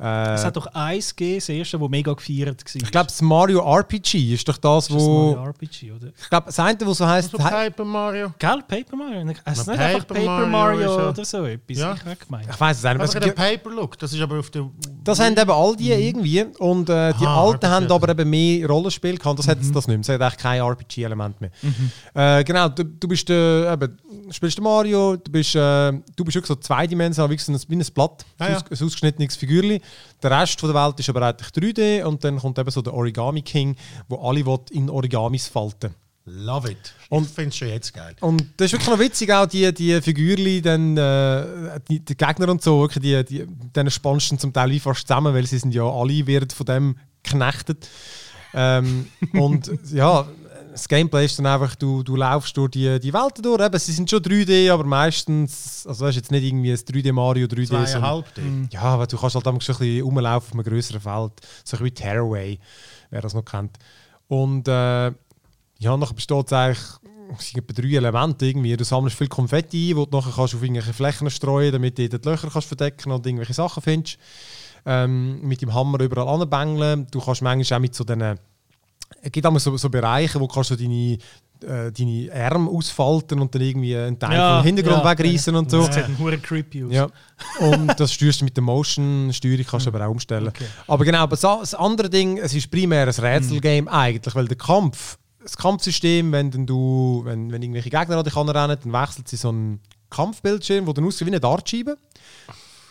Äh, 0.00 0.34
Es 0.34 0.44
hat 0.44 0.56
doch 0.56 0.66
eins 0.68 1.14
gegeben, 1.14 1.38
das 1.38 1.48
erste, 1.50 1.78
das 1.78 1.88
mega 1.88 2.12
gefeiert 2.12 2.64
war. 2.64 2.82
ich 2.82 2.90
glaube, 2.90 3.06
das 3.08 3.20
Mario 3.20 3.60
RPG 3.60 4.34
ist 4.34 4.48
doch 4.48 4.56
das, 4.56 4.86
das 4.86 4.96
ist 4.96 4.96
das 4.96 5.02
wo. 5.04 5.32
Mario 5.34 5.44
RPG, 5.50 5.92
oder? 5.92 6.06
Ich 6.18 6.30
glaube, 6.30 6.46
das 6.46 6.58
eine, 6.58 6.78
wo 6.86 6.92
so 6.94 7.06
heisst. 7.06 7.34
Also 7.34 7.48
Paper 7.48 7.84
Mario. 7.84 8.32
Gell, 8.38 8.62
Paper 8.66 8.96
Mario? 8.96 9.34
Es 9.44 9.58
ist 9.58 9.66
Na, 9.66 9.72
nicht 9.74 9.82
einfach 9.82 10.06
Paper 10.06 10.14
Paper 10.14 10.26
Mario 10.46 10.48
Mario, 10.48 11.08
oder 11.10 11.24
so 11.24 11.44
etwas. 11.44 11.76
Ja. 11.78 11.94
Ich 11.94 12.00
habe 12.04 12.16
gemeint. 12.16 12.46
Ich 12.50 12.60
weiß 12.60 12.76
es 12.78 12.82
nicht. 12.82 13.00
Also 13.00 13.18
Es 13.18 13.24
der 13.24 13.32
Paper 13.32 13.70
Look, 13.70 13.98
das 13.98 14.12
ist 14.12 14.20
aber 14.20 14.38
auf 14.38 14.50
der. 14.50 14.70
Das 15.04 15.20
haben 15.20 15.36
eben 15.36 15.50
all 15.50 15.76
die 15.76 15.92
irgendwie. 15.92 16.44
Und 16.58 16.88
äh, 16.88 17.12
die 17.20 17.26
Aha, 17.26 17.42
alten 17.44 17.66
haben 17.68 17.84
RPG. 17.84 17.94
aber 17.94 18.08
eben 18.10 18.30
mehr 18.30 18.66
Rollenspiel 18.66 19.18
gehabt. 19.18 19.38
Das 19.38 19.48
hat 19.48 19.58
Mhm. 19.58 19.64
jetzt 19.64 19.76
das 19.76 19.86
nicht 19.86 19.96
mehr. 19.96 20.00
Es 20.00 20.08
hat 20.08 20.20
eigentlich 20.22 20.38
kein 20.42 20.60
RPG-Element 20.62 21.40
mehr. 21.40 21.50
Äh, 22.14 22.44
genau, 22.44 22.68
du, 22.68 22.84
du 22.84 23.08
bist 23.08 23.28
äh, 23.30 23.72
eben, 23.72 23.98
du 24.26 24.32
spielst 24.32 24.56
den 24.58 24.64
Mario, 24.64 25.16
du 25.16 25.30
bist, 25.30 25.54
äh, 25.54 25.92
du 26.16 26.24
bist 26.24 26.34
wirklich 26.36 26.46
so 26.48 26.54
zweidimensional, 26.56 27.30
wie 27.30 27.38
so 27.38 27.52
ein, 27.52 27.60
wie 27.68 27.76
ein 27.76 27.84
Blatt, 27.94 28.24
Ah, 28.38 28.48
ja. 28.50 28.56
ein 28.58 28.62
ausgeschnittenes 28.72 29.36
Figürchen. 29.36 29.80
Der 30.22 30.30
Rest 30.30 30.60
von 30.60 30.72
der 30.72 30.84
Welt 30.84 31.00
ist 31.00 31.08
aber 31.08 31.22
eigentlich 31.22 31.48
3D 31.48 32.02
und 32.04 32.22
dann 32.24 32.38
kommt 32.38 32.58
eben 32.58 32.70
so 32.70 32.82
der 32.82 32.92
Origami 32.94 33.42
King, 33.42 33.76
wo 34.08 34.16
alle 34.16 34.44
in 34.70 34.90
Origamis 34.90 35.48
falten 35.48 35.94
Love 36.26 36.70
it. 36.70 36.94
Und- 37.08 37.26
ich 37.26 37.32
finde 37.32 37.48
es 37.48 37.56
schon 37.56 37.68
jetzt 37.68 37.94
geil. 37.94 38.14
und 38.20 38.44
das 38.56 38.66
ist 38.66 38.72
wirklich 38.72 38.90
noch 38.90 38.98
witzig, 38.98 39.32
auch 39.32 39.46
die, 39.46 39.72
die 39.72 40.00
Figürchen, 40.00 40.62
dann, 40.62 40.96
äh, 40.96 41.80
die, 41.88 42.00
die 42.00 42.16
Gegner 42.16 42.50
und 42.50 42.62
so, 42.62 42.80
wirklich, 42.82 43.02
die, 43.02 43.24
die, 43.24 43.46
denen 43.74 43.90
spannst 43.90 44.30
du 44.30 44.36
zum 44.36 44.52
Teil 44.52 44.78
fast 44.78 45.08
zusammen, 45.08 45.34
weil 45.34 45.46
sie 45.46 45.58
sind 45.58 45.74
ja 45.74 45.82
alle 45.84 46.26
werden 46.26 46.50
von 46.50 46.66
dem 46.66 46.96
geknechtet. 47.22 47.88
Ähm, 48.52 49.06
und 49.32 49.70
ja, 49.92 50.26
das 50.80 50.88
Gameplay 50.88 51.26
ist 51.26 51.38
dann 51.38 51.46
einfach, 51.46 51.74
du, 51.76 52.02
du 52.02 52.16
laufst 52.16 52.56
durch 52.56 52.70
die, 52.70 52.98
die 52.98 53.12
Welten 53.12 53.42
durch. 53.42 53.60
Eben, 53.62 53.78
sie 53.78 53.92
sind 53.92 54.08
schon 54.08 54.20
3D, 54.20 54.72
aber 54.72 54.84
meistens, 54.84 55.86
also 55.86 56.06
ist 56.06 56.16
jetzt 56.16 56.30
nicht 56.30 56.42
irgendwie 56.42 56.70
ein 56.72 56.76
3D 56.78 57.12
Mario, 57.12 57.46
3D. 57.46 57.66
sondern- 57.66 57.86
Zweieinhalb 57.86 58.34
D. 58.34 58.42
ja, 58.70 58.80
aber 58.82 59.06
du 59.06 59.18
kannst 59.18 59.34
halt 59.34 59.46
damals 59.46 59.64
schon 59.64 59.74
ein 59.76 59.78
bisschen 59.80 60.02
rumlaufen 60.04 60.48
auf 60.48 60.52
einem 60.54 60.64
größeren 60.64 61.00
Feld. 61.00 61.32
So 61.64 61.76
ein 61.76 61.82
bisschen 61.82 61.84
wie 61.84 61.90
Tearaway, 61.90 62.58
wer 63.10 63.20
das 63.20 63.34
noch 63.34 63.44
kennt. 63.44 63.76
Und 64.28 64.68
äh, 64.68 65.06
ja, 65.78 65.96
nachher 65.96 66.14
besteht 66.14 66.46
es 66.46 66.52
eigentlich 66.52 66.78
sind 67.38 67.58
etwa 67.58 67.80
drei 67.82 67.88
Elemente 67.96 68.46
irgendwie. 68.46 68.76
Du 68.76 68.84
sammelst 68.84 69.16
viel 69.16 69.28
Konfetti 69.28 69.90
ein, 69.92 69.96
wo 69.96 70.06
du 70.06 70.16
nachher 70.16 70.32
kannst 70.34 70.54
auf 70.54 70.62
irgendwelche 70.62 70.92
Flächen 70.92 71.30
streuen 71.30 71.72
damit 71.72 71.98
du 71.98 72.08
die 72.08 72.28
Löcher 72.28 72.48
kannst 72.50 72.68
verdecken 72.68 73.12
und 73.12 73.24
irgendwelche 73.26 73.54
Sachen 73.54 73.82
findest. 73.82 74.18
Ähm, 74.86 75.40
mit 75.42 75.60
dem 75.62 75.74
Hammer 75.74 76.00
überall 76.00 76.26
anbängeln. 76.40 77.06
Du 77.10 77.20
kannst 77.20 77.42
manchmal 77.42 77.76
auch 77.76 77.82
mit 77.82 77.94
so 77.94 78.02
diesen... 78.04 78.38
Es 79.22 79.32
gibt 79.32 79.46
auch 79.46 79.58
so, 79.58 79.76
so 79.76 79.90
Bereiche, 79.90 80.40
wo 80.40 80.48
kannst 80.48 80.70
du 80.70 80.76
deine, 80.76 81.18
äh, 81.62 81.92
deine 81.92 82.30
Arme 82.32 82.70
ausfalten 82.70 83.38
und 83.40 83.54
dann 83.54 83.60
irgendwie 83.62 83.94
einen 83.96 84.18
Teil 84.18 84.56
vom 84.56 84.64
Hintergrund 84.64 85.04
wegreißen 85.04 85.54
und 85.54 85.70
so. 85.70 85.86
Das 85.86 85.94
sieht 85.94 86.18
hure 86.18 86.38
creepy 86.38 86.84
aus. 86.84 86.92
Ja. 86.92 87.08
Und 87.58 87.98
das 88.00 88.12
steuerst 88.14 88.40
du 88.40 88.44
mit 88.46 88.56
der 88.56 88.62
Motion-Steuerung, 88.64 89.64
kannst 89.68 89.86
du 89.86 89.90
aber 89.90 90.06
auch 90.06 90.10
umstellen. 90.10 90.48
Okay. 90.48 90.64
Aber 90.86 91.04
genau, 91.04 91.18
aber 91.18 91.36
so- 91.36 91.58
das 91.60 91.74
andere 91.74 92.08
Ding, 92.08 92.38
es 92.38 92.54
ist 92.54 92.70
primär 92.70 93.06
ein 93.06 93.08
Rätselgame 93.14 93.90
eigentlich, 93.92 94.34
weil 94.34 94.48
der 94.48 94.56
Kampf, 94.56 95.18
das 95.42 95.56
Kampfsystem, 95.56 96.32
wenn 96.32 96.50
du, 96.66 97.22
wenn, 97.24 97.50
wenn 97.52 97.62
irgendwelche 97.62 97.90
Gegner 97.90 98.18
an 98.18 98.24
dich 98.24 98.36
anrennen, 98.36 98.76
dann 98.82 98.92
wechselt 98.92 99.28
sie 99.28 99.36
so 99.36 99.48
einen 99.50 99.80
Kampfbildschirm, 100.08 100.86
wo 100.86 100.92
dann 100.92 101.04
aussieht 101.04 101.26
wie 101.26 101.30
eine 101.30 101.40
Dartscheibe. 101.40 101.96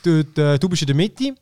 Dort, 0.04 0.38
äh, 0.38 0.58
du 0.58 0.70
bist 0.70 0.82
in 0.84 0.88
der 0.88 0.96
Mitte 0.96 1.36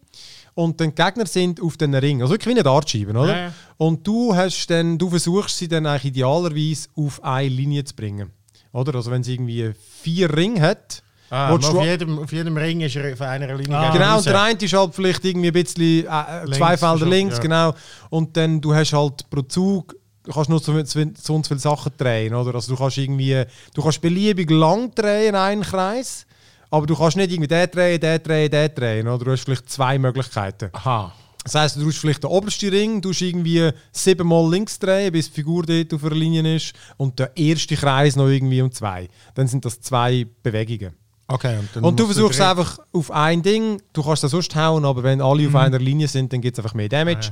und 0.58 0.82
dann 0.82 0.90
die 0.90 0.96
Gegner 1.04 1.28
sind 1.28 1.62
auf 1.62 1.78
den 1.78 1.94
Ring, 1.94 2.20
also 2.24 2.34
wirklich 2.34 2.48
wie 2.48 2.58
eine 2.60 2.64
Dartscheibe, 2.64 3.12
oder? 3.12 3.28
Ja, 3.28 3.42
ja. 3.44 3.54
Und 3.78 4.06
du 4.08 4.36
hast 4.36 4.66
dann, 4.72 4.98
du 4.98 5.08
versuchst 5.08 5.56
sie 5.56 5.68
dann 5.68 5.86
eigentlich 5.86 6.06
idealerweise 6.06 6.90
auf 6.96 7.24
eine 7.24 7.48
Linie 7.48 7.84
zu 7.84 7.96
bringen, 7.96 8.32
oder? 8.72 8.96
Also 8.96 9.12
wenn 9.12 9.22
sie 9.22 9.36
irgendwie 9.36 9.72
vier 10.02 10.36
Ringe 10.36 10.60
hat, 10.62 11.04
Ah, 11.30 11.52
auf, 11.52 11.84
jedem, 11.84 12.20
auf 12.20 12.32
jedem 12.32 12.56
Ring 12.56 12.80
ist 12.80 12.96
er 12.96 13.12
auf 13.12 13.22
einer 13.22 13.54
Linie 13.54 13.78
Ah. 13.78 13.92
Genau, 13.92 14.18
und 14.18 14.26
der 14.26 14.42
eine 14.42 14.58
ist 14.58 14.74
halt 14.74 14.96
vielleicht 14.96 15.26
irgendwie 15.26 15.48
ein 15.48 15.54
bisschen 15.54 16.06
äh, 16.06 16.08
äh, 16.08 16.44
Links 16.46 16.58
zwei 16.58 16.78
Felder 16.78 17.06
links, 17.06 17.36
ja. 17.36 17.42
genau. 17.42 17.74
Und 18.10 18.36
dann 18.38 18.62
du 18.62 18.74
hast 18.74 18.94
halt 18.94 19.30
pro 19.30 19.42
Zug, 19.42 19.94
du 20.24 20.32
kannst 20.32 20.50
nur 20.50 20.60
so, 20.60 20.74
so, 20.86 21.02
so 21.22 21.44
viele 21.44 21.60
Sachen 21.60 21.92
drehen, 21.98 22.34
oder? 22.34 22.56
Also 22.56 22.74
du 22.74 22.80
kannst 22.82 22.98
irgendwie, 22.98 23.44
du 23.74 23.82
kannst 23.84 24.02
beliebig 24.02 24.50
lang 24.50 24.96
drehen 24.96 25.30
in 25.30 25.36
einen 25.36 25.64
Kreis, 25.64 26.26
aber 26.70 26.86
du 26.86 26.96
kannst 26.96 27.18
nicht 27.18 27.32
irgendwie 27.32 27.48
den 27.48 27.70
drehen, 27.72 28.00
den 28.00 28.24
drehen, 28.24 28.50
den 28.52 28.76
drehen, 28.76 29.08
oder? 29.08 29.26
Du 29.26 29.32
hast 29.32 29.44
vielleicht 29.44 29.70
zwei 29.70 29.98
Möglichkeiten. 29.98 30.70
Aha. 30.74 31.14
Das 31.44 31.56
heisst, 31.56 31.78
du 31.78 31.82
tust 31.84 32.00
vielleicht 32.00 32.24
den 32.24 32.30
obersten 32.30 32.70
Ring, 32.70 33.00
du 33.02 33.12
irgendwie 33.18 33.70
siebenmal 33.94 34.52
links 34.52 34.78
drehen, 34.78 35.14
bis 35.14 35.28
die 35.28 35.34
Figur 35.36 35.64
dort 35.66 35.94
auf 35.94 36.04
einer 36.04 36.16
Linie 36.16 36.56
ist, 36.58 36.74
und 36.98 37.18
der 37.20 37.36
erste 37.38 37.76
Kreis 37.78 38.18
noch 38.18 38.28
irgendwie 38.28 38.62
um 38.62 38.70
zwei. 38.72 39.08
Dann 39.34 39.48
sind 39.48 39.64
das 39.64 39.80
zwei 39.80 40.26
Bewegungen. 40.44 40.94
Okay, 41.30 41.58
und, 41.58 41.70
dann 41.74 41.84
Und 41.86 42.00
du 42.00 42.06
versuchst 42.06 42.40
drei- 42.40 42.50
einfach 42.52 42.80
auf 42.92 43.12
ein 43.12 43.42
Ding, 43.42 43.82
du 43.94 44.04
kannst 44.04 44.24
das 44.24 44.32
sonst 44.32 44.54
hauen, 44.56 44.84
aber 44.84 45.04
wenn 45.04 45.22
alle 45.22 45.44
Mhm. 45.44 45.56
auf 45.56 45.62
einer 45.62 45.80
Linie 45.80 46.08
sind, 46.10 46.32
dann 46.34 46.42
gibt 46.42 46.58
es 46.58 46.64
einfach 46.64 46.74
mehr 46.76 46.90
Damage. 46.90 47.32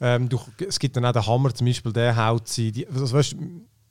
Ah, 0.00 0.14
ähm, 0.16 0.28
du, 0.28 0.40
es 0.68 0.78
gibt 0.78 0.96
dann 0.96 1.04
auch 1.04 1.12
den 1.12 1.26
Hammer, 1.26 1.52
zum 1.52 1.66
Beispiel, 1.66 1.92
der 1.92 2.16
haut 2.16 2.46
sie, 2.46 2.70
die, 2.70 2.86
also, 2.86 3.12
weißt, 3.16 3.34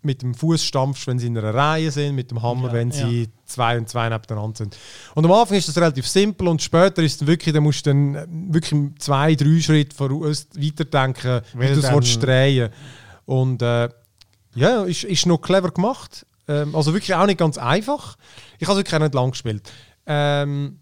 mit 0.07 0.23
dem 0.23 0.33
Fuß 0.33 0.63
stampfst, 0.63 1.05
wenn 1.05 1.19
sie 1.19 1.27
in 1.27 1.37
einer 1.37 1.53
Reihe 1.53 1.91
sind, 1.91 2.15
mit 2.15 2.31
dem 2.31 2.41
Hammer, 2.41 2.69
Ja, 2.69 2.73
wenn 2.73 2.89
ja. 2.89 3.07
sie 3.07 3.29
zwei 3.45 3.77
und 3.77 3.87
zwei 3.87 4.09
nebeneinander 4.09 4.57
sind. 4.57 4.75
Und 5.13 5.23
am 5.25 5.31
Anfang 5.31 5.57
ist 5.57 5.67
das 5.67 5.77
relativ 5.77 6.07
simpel 6.07 6.47
und 6.47 6.59
später 6.61 7.03
ist 7.03 7.11
es 7.13 7.17
dann 7.19 7.27
wirklich, 7.27 7.53
da 7.53 7.61
musst 7.61 7.85
du 7.85 7.91
dann 7.91 8.15
äh, 8.15 8.25
wirklich 8.53 8.73
zwei, 8.97 9.35
drei 9.35 9.61
Schritte 9.61 9.95
voraus 9.95 10.47
weiterdenken, 10.55 11.41
wie 11.53 11.59
Weil 11.59 11.73
du 11.75 11.79
es 11.81 11.91
willst 11.91 12.23
drehen 12.23 12.69
Und 13.25 13.61
äh, 13.61 13.89
ja, 14.55 14.83
ist, 14.85 15.03
ist 15.03 15.25
noch 15.27 15.37
clever 15.37 15.69
gemacht. 15.69 16.25
Ähm, 16.47 16.75
also 16.75 16.93
wirklich 16.93 17.13
auch 17.13 17.25
nicht 17.27 17.37
ganz 17.37 17.57
einfach. 17.59 18.17
Ich 18.57 18.67
habe 18.67 18.73
es 18.73 18.77
wirklich 18.79 18.95
auch 18.95 19.03
nicht 19.05 19.13
lang 19.13 19.31
gespielt. 19.31 19.71
Ähm, 20.07 20.79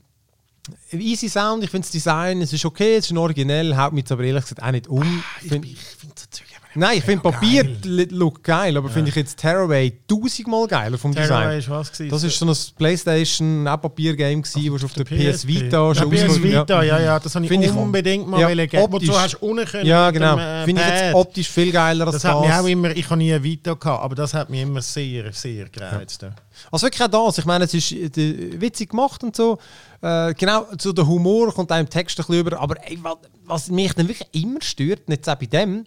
easy 0.91 1.30
Sound, 1.30 1.64
ich 1.64 1.69
finde 1.69 1.85
das 1.85 1.91
Design, 1.91 2.41
es 2.41 2.53
ist 2.53 2.65
okay, 2.65 2.95
es 2.95 3.10
ist 3.11 3.18
originell, 3.18 3.76
haut 3.76 3.93
mich 3.93 4.03
jetzt 4.03 4.11
aber 4.11 4.23
ehrlich 4.23 4.43
gesagt 4.43 4.64
auch 4.64 4.72
nicht 4.72 4.88
um. 4.88 5.23
Ich, 5.41 5.49
Find- 5.49 5.65
ich 5.65 5.77
finde 5.80 6.15
so 6.18 6.26
Zeug. 6.30 6.45
Nein, 6.77 6.97
ich 6.97 7.03
finde 7.03 7.23
Ja, 7.23 7.31
Papier 7.31 7.64
geil. 7.64 8.07
look 8.11 8.43
geil, 8.43 8.76
aber 8.77 8.89
finde 8.89 9.10
ich 9.10 9.15
jetzt 9.15 9.38
Terraway 9.39 9.93
tausendmal 10.07 10.68
geiler 10.68 10.97
vom 10.97 11.14
Terraway 11.14 11.57
Design. 11.57 11.60
ist 11.60 11.69
was 11.69 11.91
gewesen? 11.91 12.10
Das 12.11 12.23
ist 12.23 12.38
so 12.38 12.45
ein 12.45 12.56
Playstation 12.77 13.68
auch 13.68 13.81
Papier-Game 13.81 14.41
gewesen, 14.41 14.73
das 14.73 14.84
auf 14.84 14.93
der 14.93 15.03
PS 15.06 15.47
Vita 15.47 15.88
ja, 15.88 15.95
schon 15.95 16.10
PS 16.10 16.23
rausgekommen- 16.23 16.43
Vita, 16.43 16.84
ja, 16.84 16.99
ja, 16.99 17.19
das 17.19 17.34
habe 17.35 17.45
ich 17.45 17.72
unbedingt 17.72 18.27
mal 18.27 18.41
Ja, 18.41 18.49
wollen 18.49 18.68
geben. 18.69 18.84
Optisch. 18.84 19.10
du 19.10 19.15
hast 19.18 19.35
unten 19.41 19.65
können 19.65 19.85
Ja, 19.88 20.11
genau. 20.11 20.35
dem, 20.35 20.39
äh, 20.39 20.65
Finde 20.65 20.81
ich 20.81 20.88
jetzt 20.88 21.15
optisch 21.15 21.49
viel 21.49 21.72
geiler 21.72 22.06
als 22.07 22.15
Das 22.15 22.22
das. 22.23 22.31
hat 22.31 22.41
mich 22.41 22.52
auch 22.53 22.65
immer, 22.68 22.89
ich 22.95 23.06
habe 23.10 23.18
nie 23.18 23.34
ein 23.34 23.43
Vita 23.43 23.73
gehabt, 23.73 24.03
aber 24.03 24.15
das 24.15 24.34
hat 24.34 24.49
mich 24.49 24.61
immer 24.61 24.81
sehr, 24.81 25.31
sehr 25.34 25.69
gereizt. 25.69 26.26
Also 26.72 26.85
wirklich 26.88 27.02
auch 27.03 27.27
das. 27.27 27.38
Ich 27.38 27.45
meine, 27.45 27.65
es 27.65 27.73
ist 27.73 27.91
äh, 27.91 28.60
witzig 28.60 28.89
gemacht 28.89 29.23
und 29.23 29.35
so. 29.35 29.57
Äh, 30.02 30.34
genau, 30.34 30.65
so 30.80 30.91
der 30.93 31.07
Humor 31.07 31.53
kommt 31.53 31.72
im 31.72 31.89
Text 31.89 32.19
ein 32.19 32.26
bisschen 32.26 32.39
über. 32.45 32.60
Aber 32.60 32.76
ey, 32.88 32.97
was, 33.02 33.15
was 33.45 33.69
mich 33.69 33.93
dann 33.93 34.07
wirklich 34.07 34.27
immer 34.34 34.61
stört, 34.61 35.07
nicht 35.10 35.27
auch 35.30 35.35
bei 35.35 35.45
dem, 35.47 35.85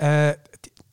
äh, 0.00 0.36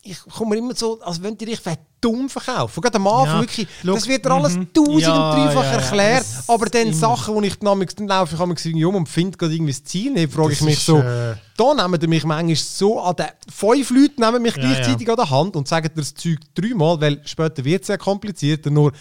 ich 0.03 0.19
komme 0.25 0.55
immer 0.57 0.75
so, 0.75 1.01
als 1.01 1.21
wenn 1.21 1.37
die 1.37 1.45
dich 1.45 1.59
dumm 2.01 2.29
verkaufen. 2.29 2.81
Gerade 2.81 2.95
am 2.95 3.07
Anfang 3.07 3.35
Ja, 3.35 3.41
wirklich, 3.41 3.67
look, 3.83 3.95
das 3.95 4.07
wird 4.07 4.25
dir 4.25 4.31
alles 4.31 4.53
tausend 4.73 5.01
Ja, 5.01 5.13
und 5.13 5.35
dreifach 5.35 5.63
ja, 5.63 5.71
erklärt. 5.71 6.19
Das 6.19 6.49
aber 6.49 6.65
dann. 6.67 6.93
Sachen, 6.93 7.35
wo 7.35 7.41
ich 7.41 7.57
dann, 7.59 7.79
dann 7.79 8.07
laufe 8.07 8.35
ich 8.35 8.65
irgendwie 8.65 8.85
um 8.85 8.95
und 8.95 9.09
finde 9.09 9.37
gerade 9.37 9.53
irgendwie 9.53 9.73
das 9.73 9.83
Ziel 9.83 10.11
nicht, 10.11 10.31
frage 10.31 10.53
ich 10.53 10.59
Das 10.59 10.65
mich 10.65 10.79
so, 10.79 10.99
äh, 10.99 11.35
da 11.57 11.73
nehmen 11.73 11.99
die 11.99 12.07
mich 12.07 12.23
manchmal 12.23 12.55
so 12.55 13.01
an 13.01 13.15
den 13.15 13.27
fünf 13.53 13.89
Leute 13.89 14.21
nehmen 14.21 14.41
mich 14.41 14.53
gleichzeitig 14.53 15.09
an 15.09 15.15
der 15.15 15.29
Hand 15.29 15.55
und 15.55 15.67
sagen 15.67 15.89
dir 15.89 16.01
das 16.01 16.13
Zeug 16.13 16.39
dreimal, 16.53 17.01
weil 17.01 17.21
später 17.25 17.63
wird 17.65 17.81
es 17.81 17.87
ja 17.87 17.97
komplizierter. 17.97 18.69
Nur 18.69 18.91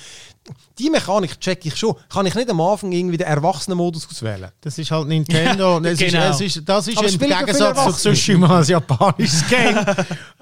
die 0.79 0.91
Mechanik 0.91 1.41
check 1.41 1.65
ich 1.67 1.77
schon. 1.77 1.95
Kann 2.09 2.27
ich 2.27 2.35
nicht 2.35 2.49
am 2.49 2.61
Anfang 2.61 2.93
irgendwie 2.93 3.17
den 3.17 3.27
Erwachsenen-Modus 3.27 4.09
auswählen? 4.09 4.51
Das 4.61 4.79
ist 4.79 4.91
halt 4.91 5.09
Nintendo. 5.09 5.81
das, 5.81 5.99
genau. 5.99 6.31
ist, 6.31 6.41
es 6.41 6.57
ist, 6.57 6.69
das 6.69 6.89
ist 6.89 7.01
im 7.03 7.19
Gegensatz 7.19 8.03
zu. 8.03 8.11
Tsushima 8.11 8.61
ein 8.61 8.65
japanisches 8.65 9.45
Game. 9.51 9.79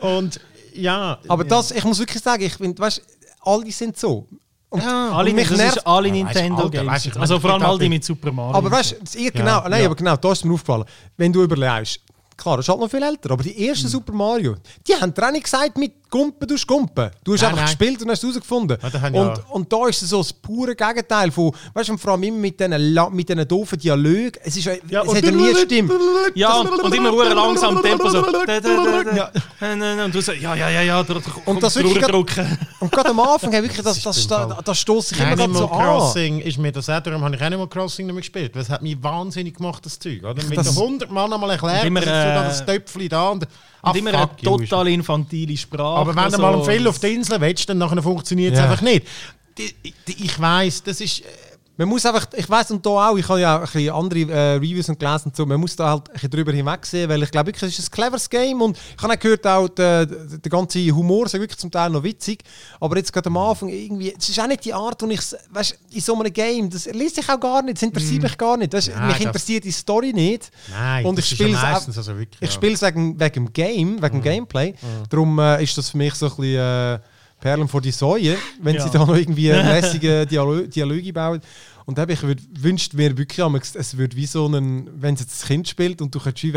Und 0.01 0.41
ja. 0.75 1.19
Aber 1.29 1.45
das, 1.45 1.71
ich 1.71 1.85
muss 1.85 1.99
wirklich 1.99 2.23
sagen, 2.23 2.43
ich 2.43 2.55
finde, 2.55 2.81
weißt 2.83 3.03
alle 3.43 3.71
sind 3.71 3.97
so. 3.99 4.27
Und, 4.71 4.83
Ja, 4.83 5.11
Alle, 5.13 5.31
und 5.31 5.37
mich 5.37 5.49
das 5.49 5.57
nervt. 5.59 5.77
ist 5.77 5.87
alle 5.87 6.09
Ja, 6.09 6.27
Alter, 6.27 6.43
Nintendo-Games. 6.43 6.87
weisst, 6.93 7.07
ich 7.07 7.17
also 7.17 7.39
vor 7.39 7.51
allem 7.53 7.63
all 7.63 7.79
die 7.79 7.89
mit 7.89 8.03
Super 8.05 8.33
Mario. 8.33 8.57
aber 8.57 8.71
weißt 8.73 8.97
du, 9.15 9.19
ihr- 9.21 9.31
genau, 9.31 9.63
nein, 9.69 9.81
ja. 9.83 9.87
aber 9.87 9.95
genau, 9.95 10.17
da 10.17 10.33
ist 10.33 10.45
mir 10.45 10.53
aufgefallen. 10.55 10.85
Wenn 11.17 11.33
du 11.33 11.43
überlegst, 11.45 12.01
klar, 12.37 12.57
das 12.57 12.65
ist 12.65 12.69
halt 12.71 12.81
noch 12.81 12.91
viel 12.91 13.03
älter, 13.03 13.31
aber 13.31 13.43
die 13.45 13.69
ersten 13.69 13.87
Super 13.87 14.13
Mario, 14.13 14.57
die 14.89 14.95
haben 14.95 15.15
dir 15.15 15.27
auch 15.29 15.31
nicht 15.31 15.45
gesagt 15.45 15.79
mit 15.79 15.93
Gumpen, 16.15 16.47
du 16.47 16.55
Gumpen. 16.65 17.11
Du 17.25 17.33
hast 17.33 17.41
Nein, 17.43 17.51
einfach 17.51 17.65
nein. 17.65 17.77
gespielt 17.77 18.03
und 18.03 18.09
hast 18.09 18.19
es 18.19 18.23
herausgefunden. 18.23 18.79
Ja, 18.81 19.01
haben 19.03 19.15
und, 19.17 19.27
ja- 19.37 19.45
und 19.51 19.73
da 19.73 19.89
ist 19.89 20.01
es 20.01 20.11
so 20.11 20.19
das 20.19 20.33
pure 20.33 20.77
Gegenteil 20.77 21.33
von, 21.33 21.51
weißt 21.73 21.89
du, 21.89 21.97
vor 21.97 22.13
allem 22.13 22.23
immer 22.23 22.39
mit 22.39 22.61
diesen, 22.61 22.95
mit 23.11 23.29
diesen 23.29 23.49
doofen 23.49 23.77
Dialogen. 23.77 24.31
Es, 24.45 24.57
ist, 24.57 24.65
ja, 24.65 25.03
es 25.03 25.13
hat 25.13 25.25
ja 25.25 25.31
nie 25.33 25.53
Stimme. 25.65 25.93
Ja, 26.37 26.61
und, 26.61 26.69
und 26.69 26.95
immer 26.95 27.11
hure 27.11 27.35
langsam 27.35 27.83
Tempo 27.83 28.09
so. 28.09 28.25
Ja. 29.17 29.31
Und 30.05 30.15
du 30.15 30.21
so, 30.21 30.31
ja, 30.33 30.55
ja, 30.55 30.71
ja, 30.71 30.83
ja, 30.83 31.03
da, 31.03 31.15
da, 31.15 31.21
Und 31.47 31.61
das 31.61 31.75
wirklich 31.75 32.05
drücken. 32.05 32.59
Und 32.79 32.93
gerade 32.93 33.09
am 33.11 33.19
Anfang, 33.19 33.51
wirklich, 33.51 33.83
das, 33.83 34.01
das, 34.01 34.29
das, 34.29 34.49
das, 34.65 34.79
stoßt 34.79 35.09
sich 35.09 35.19
immer 35.21 35.53
so 35.53 35.69
an. 35.69 35.81
Crossing 35.81 36.41
ist 36.43 36.59
mir 36.59 36.71
das 36.71 36.89
auch, 36.89 37.01
darum 37.01 37.25
habe 37.25 37.35
ich 37.35 37.43
Animal 37.43 37.67
Crossing 37.67 38.07
nicht 38.07 38.15
mehr 38.15 38.21
gespielt. 38.21 38.55
Es 38.55 38.71
hat 38.71 38.83
mich 38.83 39.03
wahnsinnig 39.03 39.57
gemacht, 39.57 39.85
das 39.85 39.99
Zeug. 39.99 40.23
Oder? 40.23 40.45
Mit 40.45 40.57
Das- 40.57 40.75
den 40.75 40.81
100 40.81 41.11
Mann 41.11 41.33
einmal 41.33 41.51
erklärt, 41.51 41.85
immer, 41.85 42.01
das 42.01 42.09
äh, 42.09 42.35
das 42.35 42.67
Töpfchen 42.67 43.09
da 43.09 43.31
und, 43.31 43.49
ah, 43.85 43.91
Und 43.91 43.97
immer 43.97 44.15
eine 44.15 44.31
total 44.43 44.89
infantile 44.89 45.57
Sprache. 45.57 46.01
Aber 46.01 46.17
wenn 46.17 46.25
du 46.25 46.31
so- 46.37 46.43
mal 46.43 46.55
am 46.55 46.65
Fell 46.65 46.87
auf 46.89 46.99
die 46.99 47.15
Insel 47.15 47.41
willst, 47.41 47.69
dann 47.69 47.79
nachher 47.79 48.03
funktioniert 48.03 48.53
es 48.55 48.59
Ja. 48.59 48.65
einfach 48.71 48.83
nicht. 48.83 49.07
Ich 50.07 50.41
weiss, 50.41 50.83
das 50.83 51.01
ist... 51.01 51.23
Man 51.77 51.89
muss 51.89 52.07
einfach, 52.07 52.29
ich 52.37 52.49
weiß 52.49 52.71
und 52.71 52.87
da 52.87 53.09
auch, 53.09 53.17
ich 53.17 53.29
habe 53.29 53.41
ja 53.41 53.57
auch 53.57 53.61
ein 53.61 53.65
bisschen 53.65 53.93
andere 53.93 54.33
äh, 54.33 54.55
Reviews 54.55 54.89
und 54.89 54.99
gelesen 54.99 55.27
und 55.27 55.37
so, 55.37 55.45
man 55.45 55.59
muss 55.59 55.75
da 55.75 55.91
halt 55.91 56.09
ein 56.09 56.13
bisschen 56.13 56.31
drüber 56.31 56.53
hinwegsehen, 56.53 57.09
weil 57.09 57.21
ich 57.25 57.31
glaube 57.33 57.49
wirklich, 57.49 57.73
es 57.73 57.79
ist 57.81 57.89
ein 57.89 57.91
cleveres 57.91 58.31
Game 58.31 58.63
und 58.63 58.77
ich 58.77 59.03
habe 59.03 59.13
auch 59.13 59.19
gehört, 59.19 59.45
auch 59.45 59.69
der, 59.69 60.07
der, 60.07 60.51
ganze 60.51 60.79
Humor 60.91 61.27
ist 61.27 61.33
wirklich 61.35 61.59
zum 61.59 61.73
Teil 61.73 61.91
noch 61.91 62.05
witzig, 62.05 62.45
aber 62.79 62.97
jetzt 62.97 63.13
gerade 63.13 63.27
am 63.29 63.37
Anfang 63.39 63.71
irgendwie, 63.71 64.15
es 64.17 64.29
ist 64.29 64.39
auch 64.39 64.47
nicht 64.47 64.65
die 64.65 64.73
Art, 64.73 65.03
wo 65.03 65.09
ich, 65.09 65.21
weißt, 65.51 65.79
in 65.91 66.01
so 66.01 66.15
einem 66.15 66.33
Game, 66.33 66.71
das 66.71 66.87
liest 66.87 67.17
sich 67.17 67.29
auch 67.29 67.41
gar 67.41 67.61
nicht, 67.63 67.77
das 67.77 67.83
interessiert 67.83 68.23
mich 68.23 68.39
gar 68.39 68.57
nicht, 68.57 68.73
weißt, 68.73 68.91
Nein, 68.95 69.09
mich 69.09 69.21
interessiert 69.21 69.65
die 69.65 69.73
Story 69.73 70.13
nicht 70.13 70.53
Nein, 70.71 71.05
und 71.05 71.19
ich 71.19 71.27
spiele 71.27 71.51
ja 71.51 71.77
es 71.77 71.99
also 71.99 72.17
wirklich, 72.17 72.41
ich 72.41 72.53
spiele 72.53 72.75
es 72.75 72.83
wegen, 72.83 73.19
wegen 73.19 73.47
dem 73.47 73.53
Game, 73.53 74.01
wegen 74.01 74.21
dem 74.21 74.23
Gameplay. 74.23 74.75
Darum 75.11 75.39
äh, 75.41 75.63
ist 75.63 75.77
das 75.77 75.91
für 75.91 75.97
mich 75.97 76.15
so 76.15 76.27
ein 76.27 76.37
bisschen 76.37 76.55
äh, 76.55 76.99
Perlen 77.45 77.69
vor 77.69 77.83
die 77.83 77.91
Säue, 77.91 78.39
wenn 78.63 78.75
Ja. 78.77 78.83
sie 78.85 78.91
da 78.91 79.01
noch 79.01 79.15
irgendwie 79.15 79.49
lässige 79.51 80.25
Dialo 80.27 80.63
Dialoge 80.63 81.13
bauen. 81.13 81.43
Und 81.87 81.99
da 81.99 82.09
ich 82.09 82.23
würd, 82.23 82.41
wünscht 82.63 82.95
mir 82.95 83.17
wirklich, 83.19 83.45
es 83.75 83.97
wird 83.99 84.17
wie 84.17 84.25
so 84.27 84.47
ein, 84.47 84.89
wenn 84.97 85.15
es 85.15 85.21
jetzt 85.21 85.43
das 85.43 85.47
Kind 85.49 85.69
spielt 85.69 86.01
und 86.01 86.15
du 86.15 86.19
kannst 86.19 86.43
wie 86.43 86.55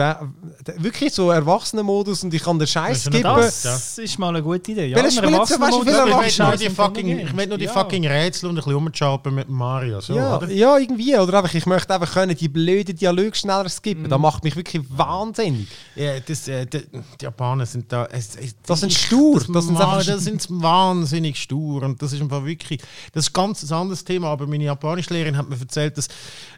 wirklich 0.78 1.14
so 1.14 1.32
Erwachsenen-Modus 1.32 2.24
und 2.24 2.34
ich 2.34 2.44
kann 2.44 2.58
den 2.60 2.68
Scheiß 2.68 2.88
Das 2.90 2.98
ist 2.98 3.04
skippen. 3.14 3.24
noch 3.24 3.38
Das 3.42 3.98
ist 3.98 4.20
mal 4.20 4.30
eine 4.30 4.42
gute 4.42 4.72
Idee. 4.72 4.86
Ja, 4.88 4.98
so, 4.98 5.04
weißt 5.04 5.18
Ich 5.18 5.24
will 5.24 6.46
nur 6.46 6.56
die 6.56 6.70
fucking, 6.70 7.20
ich 7.20 7.36
will 7.36 7.48
nur 7.48 7.58
die 7.58 7.66
Ja. 7.66 7.74
fucking 7.74 8.08
Rätsel 8.08 8.50
und 8.50 8.56
ein 8.56 8.64
bisschen 8.64 8.74
rumchappen 8.74 9.36
mit 9.36 9.50
Mario. 9.50 10.00
So, 10.02 10.16
Ja, 10.16 10.38
oder? 10.38 10.50
ja, 10.50 10.78
irgendwie. 10.78 11.18
Oder 11.18 11.40
einfach, 11.40 11.54
ich 11.54 11.66
möchte 11.66 11.94
einfach 11.94 12.14
können, 12.14 12.36
die 12.36 12.48
blöden 12.48 12.96
Dialoge 12.96 13.36
schneller 13.36 13.70
skippen. 13.70 14.04
Mhm. 14.04 14.10
Das 14.10 14.20
macht 14.20 14.44
mich 14.44 14.56
wirklich 14.56 14.84
wahnsinnig. 14.90 15.68
Ja, 15.96 16.20
das, 16.20 16.48
äh, 16.48 16.66
die, 16.66 16.80
die 17.20 17.24
Japaner 17.24 17.66
sind 17.66 17.92
da. 17.92 18.06
Es, 18.12 18.36
es, 18.36 18.56
Das 18.66 18.80
sind 18.80 18.94
stur, 18.94 19.40
Das, 19.40 19.48
das 19.52 19.66
sind 19.66 19.78
einfach- 19.78 20.06
das 20.06 20.24
sind 20.24 20.48
wahnsinnig 20.50 21.38
stur. 21.38 21.84
Und 21.84 22.02
das 22.02 22.14
ist 22.14 22.22
einfach 22.22 22.46
wirklich. 22.46 22.82
Das 23.14 23.26
ist 23.28 23.34
ganz 23.34 23.64
ein 23.64 23.74
anderes 23.76 24.04
Thema. 24.04 24.28
Aber 24.30 24.48
meine 24.48 24.64
japanische 24.66 25.17
Lehrerin 25.18 25.38
hat 25.38 25.50
mir 25.50 25.60
erzählt, 25.60 25.98
dass 25.98 26.08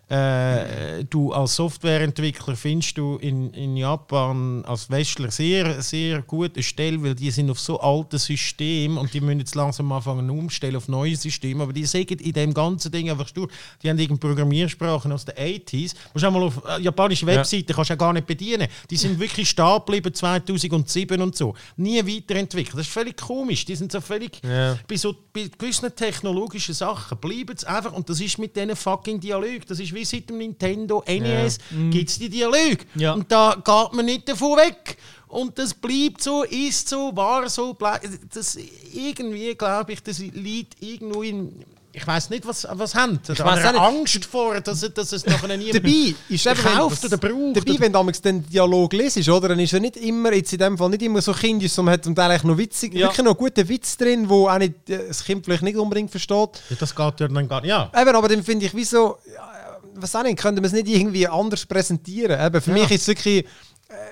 äh, 0.10 1.04
du 1.06 1.32
als 1.32 1.56
Softwareentwickler 1.56 2.56
findest 2.56 2.98
du 2.98 3.18
in, 3.18 3.54
in 3.54 3.78
Japan 3.78 4.66
als 4.66 4.90
Westler 4.90 5.30
sehr, 5.30 5.82
sehr 5.84 6.24
gute 6.24 6.64
Stelle, 6.64 7.02
weil 7.04 7.14
die 7.14 7.30
sind 7.30 7.50
auf 7.52 7.60
so 7.60 7.80
alten 7.80 8.18
Systemen 8.18 8.98
und 8.98 9.14
die 9.14 9.22
müssen 9.22 9.40
jetzt 9.40 9.54
langsam 9.54 9.92
anfangen 9.92 10.30
umstellen 10.32 10.76
auf 10.78 10.88
neue 10.88 11.16
Systeme. 11.16 11.62
Aber 11.64 11.74
die 11.74 11.86
sagen 11.86 12.18
in 12.20 12.34
dem 12.34 12.54
ganzen 12.54 12.92
Ding 12.92 13.10
einfach 13.10 13.28
stur. 13.28 13.50
Die 13.84 13.90
haben 13.90 14.00
irgendeine 14.00 14.34
Programmiersprachen 14.34 15.12
aus 15.12 15.26
den 15.26 15.36
80s. 15.36 15.94
Musst 16.14 16.26
auch 16.26 16.32
mal 16.32 16.44
auf 16.44 16.62
äh, 16.68 16.82
japanische 16.82 17.28
Webseiten 17.28 17.72
kannst 17.74 17.90
du 17.90 17.94
ja 17.94 17.98
gar 17.98 18.14
nicht 18.14 18.26
bedienen. 18.26 18.68
Die 18.90 18.98
sind 18.98 19.20
wirklich 19.20 19.50
stehen 19.50 19.78
geblieben 19.86 20.14
2007 20.14 21.22
und 21.22 21.36
so. 21.36 21.54
Nie 21.78 22.00
weiterentwickelt. 22.00 22.74
Das 22.74 22.88
ist 22.88 22.94
völlig 22.94 23.16
komisch. 23.16 23.64
Die 23.66 23.76
sind 23.76 23.92
so 23.92 24.02
völlig 24.02 24.42
Ja. 24.44 24.78
bei 24.88 24.98
so 24.98 25.16
bei 25.32 25.50
gewissen 25.56 25.96
technologischen 25.96 26.74
Sachen 26.74 27.18
bleiben 27.20 27.54
es 27.56 27.64
einfach 27.64 27.94
und 27.94 28.10
das 28.10 28.20
ist 28.20 28.40
mit 28.40 28.49
diesen 28.56 28.76
fucking 28.76 29.20
Dialog. 29.20 29.66
Das 29.68 29.80
ist 29.80 29.94
wie 29.94 30.06
seit 30.06 30.30
dem 30.30 30.38
Nintendo 30.38 31.04
NES 31.08 31.58
gibt 31.90 32.10
es 32.10 32.20
die 32.20 32.30
Dialog 32.30 32.78
Ja. 32.96 33.14
und 33.14 33.32
da 33.32 33.56
geht 33.56 33.94
man 33.94 34.06
nicht 34.06 34.28
davon 34.30 34.58
weg. 34.58 34.98
Und 35.28 35.60
das 35.60 35.74
bleibt 35.76 36.24
so, 36.24 36.44
ist 36.44 36.90
so, 36.90 37.16
war 37.16 37.48
so, 37.50 37.74
bleibt. 37.76 38.08
Das 38.34 38.58
irgendwie 38.94 39.54
glaube 39.56 39.94
ich, 39.94 40.02
das 40.02 40.18
liegt 40.20 40.82
irgendwo 40.82 41.22
in. 41.24 41.64
Ich 42.00 42.08
weiß 42.08 42.30
nicht, 42.30 42.48
was, 42.48 42.66
was 42.72 42.96
haben. 42.96 43.20
Ich 43.28 43.40
weiß. 43.40 43.66
Angst 43.76 44.24
vor, 44.26 44.60
dass, 44.62 44.82
es- 44.84 44.94
dass 44.94 45.12
es 45.12 45.26
nachher 45.26 45.58
nie 45.58 45.72
Dabei 45.72 46.14
ist 46.30 46.48
eben, 46.48 46.56
Gekauft 46.56 47.04
wenn, 47.04 47.08
oder 47.14 47.18
braucht 47.18 47.58
Dabei, 47.58 47.72
oder- 47.72 47.80
wenn 47.82 47.92
du 47.92 47.98
damals 48.00 48.22
den 48.22 48.48
Dialog 48.50 48.94
lesest, 48.94 49.28
oder, 49.30 49.50
dann 49.50 49.60
ist 49.60 49.74
er 49.74 49.80
nicht 49.82 49.98
immer, 49.98 50.32
jetzt 50.34 50.54
in 50.54 50.60
dem 50.60 50.78
Fall 50.78 50.90
nicht 50.90 51.02
immer 51.02 51.22
so 51.22 51.34
kindisch, 51.34 51.74
sondern 51.74 51.94
hat 51.96 52.04
zum 52.06 52.16
Teil 52.16 52.32
eigentlich 52.32 52.44
noch 52.46 52.58
witzig, 52.58 52.94
Ja. 52.94 53.08
wirklich 53.08 53.26
noch 53.26 53.38
guten 53.38 53.68
Witz 53.68 53.98
drin, 53.98 54.30
wo 54.30 54.48
auch 54.48 54.58
nicht, 54.58 54.90
äh, 54.90 55.08
das 55.10 55.24
Kind 55.26 55.44
vielleicht 55.46 55.64
nicht 55.64 55.78
unbedingt 55.78 56.10
versteht. 56.10 56.62
Ja, 56.70 56.76
das 56.80 56.96
geht 56.96 57.20
ja 57.20 57.28
dann 57.28 57.48
gar 57.50 57.62
nicht. 57.62 57.70
Ja. 57.70 57.92
Eben, 58.00 58.16
aber 58.16 58.28
dann 58.30 58.44
finde 58.44 58.66
ich, 58.66 58.74
wieso, 58.74 59.18
ja, 59.36 59.50
was 59.96 60.16
auch 60.16 60.24
nicht, 60.24 60.38
könnte 60.40 60.62
man 60.62 60.68
es 60.68 60.74
nicht 60.74 60.88
irgendwie 60.88 61.28
anders 61.28 61.66
präsentieren? 61.66 62.40
Eben, 62.40 62.62
für 62.62 62.72
Ja. 62.72 62.78
mich 62.78 62.92
ist 62.92 63.02
es 63.02 63.08
wirklich, 63.10 63.46
äh, 63.46 63.48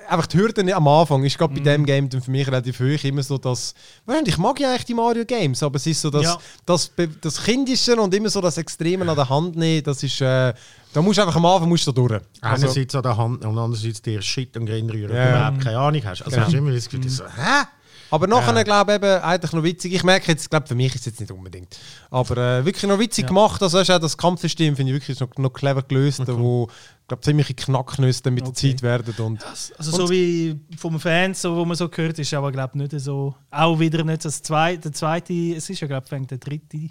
einfach 0.09 0.25
die 0.27 0.37
Hürde 0.37 0.75
am 0.75 0.87
Anfang 0.87 1.23
ist 1.23 1.37
gerade 1.37 1.53
Mhm. 1.53 1.63
bei 1.63 1.71
dem 1.73 1.85
Game 1.85 2.09
dann 2.09 2.21
für 2.21 2.31
mich 2.31 2.47
relativ 2.47 2.79
hoch, 2.79 3.03
immer 3.03 3.21
so 3.23 3.37
das, 3.37 3.73
wahrscheinlich, 4.05 4.33
ich 4.35 4.39
mag 4.39 4.59
ja 4.59 4.69
eigentlich 4.71 4.85
die 4.85 4.93
Mario 4.93 5.23
Games, 5.25 5.61
aber 5.61 5.75
es 5.75 5.85
ist 5.85 6.01
so 6.01 6.09
das, 6.09 6.23
Ja. 6.23 6.37
das, 6.65 6.91
das 7.21 7.43
Kindische 7.43 7.95
und 7.95 8.13
immer 8.13 8.29
so 8.29 8.41
das 8.41 8.57
Extreme 8.57 9.07
an 9.09 9.15
der 9.15 9.29
Hand 9.29 9.55
nehmen, 9.55 9.83
das 9.83 10.01
ist, 10.01 10.19
äh, 10.21 10.53
da 10.93 11.01
musst 11.01 11.17
du 11.17 11.21
einfach 11.21 11.35
am 11.35 11.45
Anfang 11.45 11.69
musst 11.69 11.85
du 11.85 11.91
durch. 11.91 12.13
Also, 12.41 12.65
Einerseits 12.65 12.95
an 12.95 13.03
der 13.03 13.17
Hand 13.17 13.45
und 13.45 13.57
andererseits 13.57 14.01
dir 14.01 14.21
Shit 14.21 14.57
und 14.57 14.65
Grin 14.65 14.89
rühren, 14.89 15.15
Ja. 15.15 15.23
du 15.25 15.29
überhaupt 15.29 15.61
keine 15.63 15.77
Ahnung 15.77 16.01
hast. 16.05 16.21
Also 16.23 16.31
Genau. 16.31 16.45
hast 16.45 16.53
du 16.53 16.57
immer 16.57 16.71
das 16.71 16.85
Gefühl, 16.85 17.01
das 17.03 17.15
so, 17.17 17.23
hä? 17.25 17.63
Aber 18.11 18.27
nachher, 18.27 18.55
Ja. 18.55 18.63
glaube 18.63 18.91
ich, 18.91 18.95
eben, 18.97 19.21
eigentlich 19.21 19.51
noch 19.53 19.63
witzig. 19.63 19.93
Ich 19.93 20.03
merke 20.03 20.31
jetzt, 20.31 20.49
glaube 20.49 20.67
für 20.67 20.75
mich 20.75 20.93
ist 20.95 21.01
es 21.01 21.05
jetzt 21.07 21.19
nicht 21.19 21.31
unbedingt. 21.31 21.77
Aber 22.09 22.37
äh, 22.37 22.65
wirklich 22.65 22.83
noch 22.89 22.99
witzig 22.99 23.27
gemacht. 23.27 23.61
Also 23.61 23.77
du 23.89 23.95
auch 23.95 23.99
das 23.99 24.17
Kampfsystem, 24.17 24.75
finde 24.75 24.91
ich 24.93 25.01
wirklich 25.01 25.19
noch, 25.19 25.29
noch 25.37 25.51
clever 25.51 25.81
gelöst, 25.83 26.21
wo, 26.27 26.67
glaube 27.07 27.21
ziemliche 27.21 27.53
Knacknüsse 27.53 28.29
mit 28.31 28.41
der 28.43 28.49
Okay. 28.49 28.71
Zeit 28.71 28.81
werden. 28.81 29.13
Und, 29.25 29.45
Also 29.45 29.91
so 29.91 30.09
wie 30.09 30.59
vom 30.77 30.99
Fans, 30.99 31.41
so, 31.41 31.55
wo 31.55 31.65
man 31.65 31.75
so 31.77 31.89
gehört, 31.89 32.19
ist 32.19 32.33
aber 32.33 32.51
glaube 32.51 32.77
nicht 32.77 32.91
so. 32.99 33.35
Auch 33.51 33.79
wieder 33.79 34.03
nicht 34.03 34.25
das 34.25 34.41
zweite, 34.41 34.79
der 34.81 34.93
zweite, 34.93 35.33
es 35.33 35.69
ist 35.69 35.79
ja 35.81 35.87
glaube 35.87 36.05
ich 36.11 36.27
der 36.27 36.37
dritte 36.37 36.89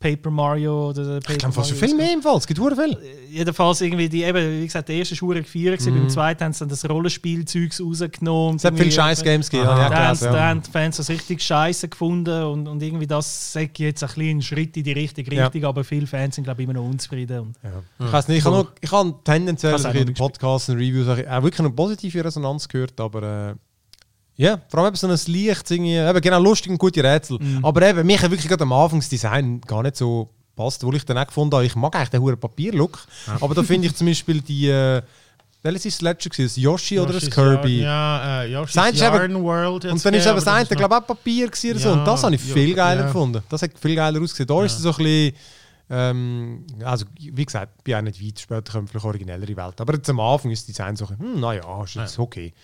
Paper 0.00 0.30
Mario 0.30 0.88
oder 0.88 1.04
der 1.04 1.20
Paper 1.20 1.32
ich 1.32 1.38
glaube 1.38 1.54
fast 1.54 1.72
viel 1.72 1.94
mehr 1.94 2.14
im 2.14 2.22
Fall. 2.22 2.38
Es 2.38 2.46
gibt 2.46 2.58
hure 2.58 2.74
viel. 2.74 2.96
Jedenfalls 3.30 3.82
irgendwie 3.82 4.08
die, 4.08 4.22
eben, 4.22 4.60
wie 4.60 4.64
gesagt, 4.64 4.88
der 4.88 4.96
erste 4.96 5.14
war 5.20 5.34
gefeiert, 5.34 5.78
gewesen, 5.78 5.94
beim 5.94 6.08
zweiten 6.08 6.42
haben 6.42 6.52
sie 6.54 6.60
dann 6.60 6.68
das 6.70 6.88
Rollenspielzeugs 6.88 7.82
rausgenommen. 7.82 8.52
Mhm. 8.52 8.56
Es 8.56 8.64
hat 8.64 8.78
viele 8.78 8.90
Scheiß-Games 8.90 9.50
gegeben. 9.50 9.68
habe 9.68 9.80
ich 9.80 9.86
auch 9.86 9.90
Da 9.90 9.96
haben, 9.96 10.06
gelesen, 10.06 10.24
da 10.32 10.36
ja. 10.38 10.48
haben 10.48 10.62
die 10.62 10.70
Fans 10.70 10.96
das 10.96 11.10
richtig 11.10 11.42
scheiße 11.42 11.88
gefunden 11.88 12.42
und, 12.44 12.66
und 12.66 12.82
irgendwie 12.82 13.06
das 13.06 13.54
ich 13.54 13.78
jetzt 13.78 14.02
ein 14.02 14.10
ein 14.38 14.42
Schritt 14.42 14.74
in 14.78 14.84
die 14.84 14.92
richtige 14.92 15.34
Ja. 15.34 15.44
Richtung, 15.44 15.64
aber 15.66 15.84
viele 15.84 16.06
Fans 16.06 16.34
sind 16.34 16.44
glaube 16.44 16.62
ich 16.62 16.68
immer 16.68 16.78
noch 16.80 16.88
unzufrieden. 16.88 17.40
Und, 17.40 17.56
Ich 17.98 18.12
weiß 18.12 18.28
nicht, 18.28 18.38
ich 18.38 18.44
habe 18.46 18.56
noch- 18.56 18.72
ich 18.80 18.90
habe 18.90 19.14
tendenziell 19.22 19.74
in 19.78 20.06
den 20.06 20.14
Podcasts 20.14 20.70
und 20.70 20.76
Reviews 20.76 21.08
auch 21.08 21.18
auch 21.30 21.42
wirklich 21.42 21.60
eine 21.60 21.70
positive 21.70 22.24
Resonanz 22.24 22.66
gehört, 22.68 22.98
aber 22.98 23.50
äh, 23.50 23.54
ja, 24.40 24.58
vor 24.68 24.80
allem 24.80 24.88
eben 24.88 24.96
so 24.96 25.06
ein 25.06 25.32
Licht, 25.34 25.70
irgendwie, 25.70 25.96
eben 25.96 26.20
genau 26.22 26.40
lustig 26.40 26.72
und 26.72 26.78
gute 26.78 27.04
Rätsel. 27.04 27.38
Mhm. 27.38 27.62
Aber 27.62 27.82
eben, 27.82 28.06
mich 28.06 28.22
hat 28.22 28.30
wirklich 28.30 28.48
gerade 28.48 28.62
am 28.62 28.72
Anfang 28.72 29.00
das 29.00 29.10
Design 29.10 29.60
gar 29.66 29.82
nicht 29.82 29.96
so 29.96 30.30
passt, 30.56 30.82
wo 30.82 30.90
ich 30.92 31.04
dann 31.04 31.18
auch 31.18 31.26
gefunden 31.26 31.54
habe, 31.54 31.66
ich 31.66 31.76
mag 31.76 31.94
eigentlich 31.94 32.08
den 32.08 32.22
hohen 32.22 32.40
Papierlook, 32.40 33.00
aber 33.38 33.54
da 33.54 33.62
finde 33.62 33.88
ich 33.88 33.94
zum 33.94 34.06
Beispiel 34.06 34.40
die, 34.40 34.68
äh, 34.68 35.02
welches 35.62 35.84
ist 35.84 35.96
das 35.96 36.02
letzte 36.02 36.42
das 36.42 36.56
Yoshi, 36.56 36.98
oder 36.98 37.12
das 37.12 37.24
Yoshi's 37.24 37.34
Kirby? 37.34 37.80
Yarn, 37.82 37.82
ja, 37.82 38.42
äh, 38.44 38.52
Yoshi's 38.52 38.98
Yarn 38.98 39.42
World. 39.42 39.84
Und 39.84 40.02
dann 40.02 40.14
ist 40.14 40.26
eben 40.26 40.34
das 40.36 40.46
eine, 40.46 40.64
glaube 40.64 40.94
ich, 40.94 41.00
auch 41.02 41.06
Papier 41.06 41.48
oder 41.48 41.78
so. 41.78 41.88
Ja, 41.90 41.92
Und 41.92 42.04
das 42.06 42.24
habe 42.24 42.34
ich 42.34 42.46
ja, 42.46 42.54
viel 42.54 42.74
geiler 42.74 43.00
ja. 43.02 43.06
gefunden. 43.08 43.42
Das 43.50 43.60
hat 43.60 43.72
viel 43.78 43.94
geiler 43.94 44.22
ausgesehen. 44.22 44.46
Da 44.46 44.64
ist 44.64 44.72
es 44.72 44.78
so 44.78 44.90
ein 44.90 44.96
bisschen. 44.96 45.34
Ähm, 45.90 46.64
also, 46.84 47.04
wie 47.18 47.44
gesagt, 47.44 47.72
ich 47.78 47.84
bin 47.84 47.94
auch 47.96 48.02
nicht 48.02 48.24
weit. 48.24 48.38
Später 48.38 48.72
kommen 48.72 48.86
vielleicht 48.86 49.04
originellere 49.04 49.56
Welt. 49.56 49.80
Aber 49.80 49.94
jetzt 49.94 50.08
am 50.08 50.20
Anfang 50.20 50.52
ist 50.52 50.60
das 50.68 50.76
Design 50.76 50.94
so, 50.94 51.08
hm, 51.08 51.40
naja, 51.40 51.82
ist 51.82 51.96
jetzt 51.96 52.18
okay. 52.18 52.54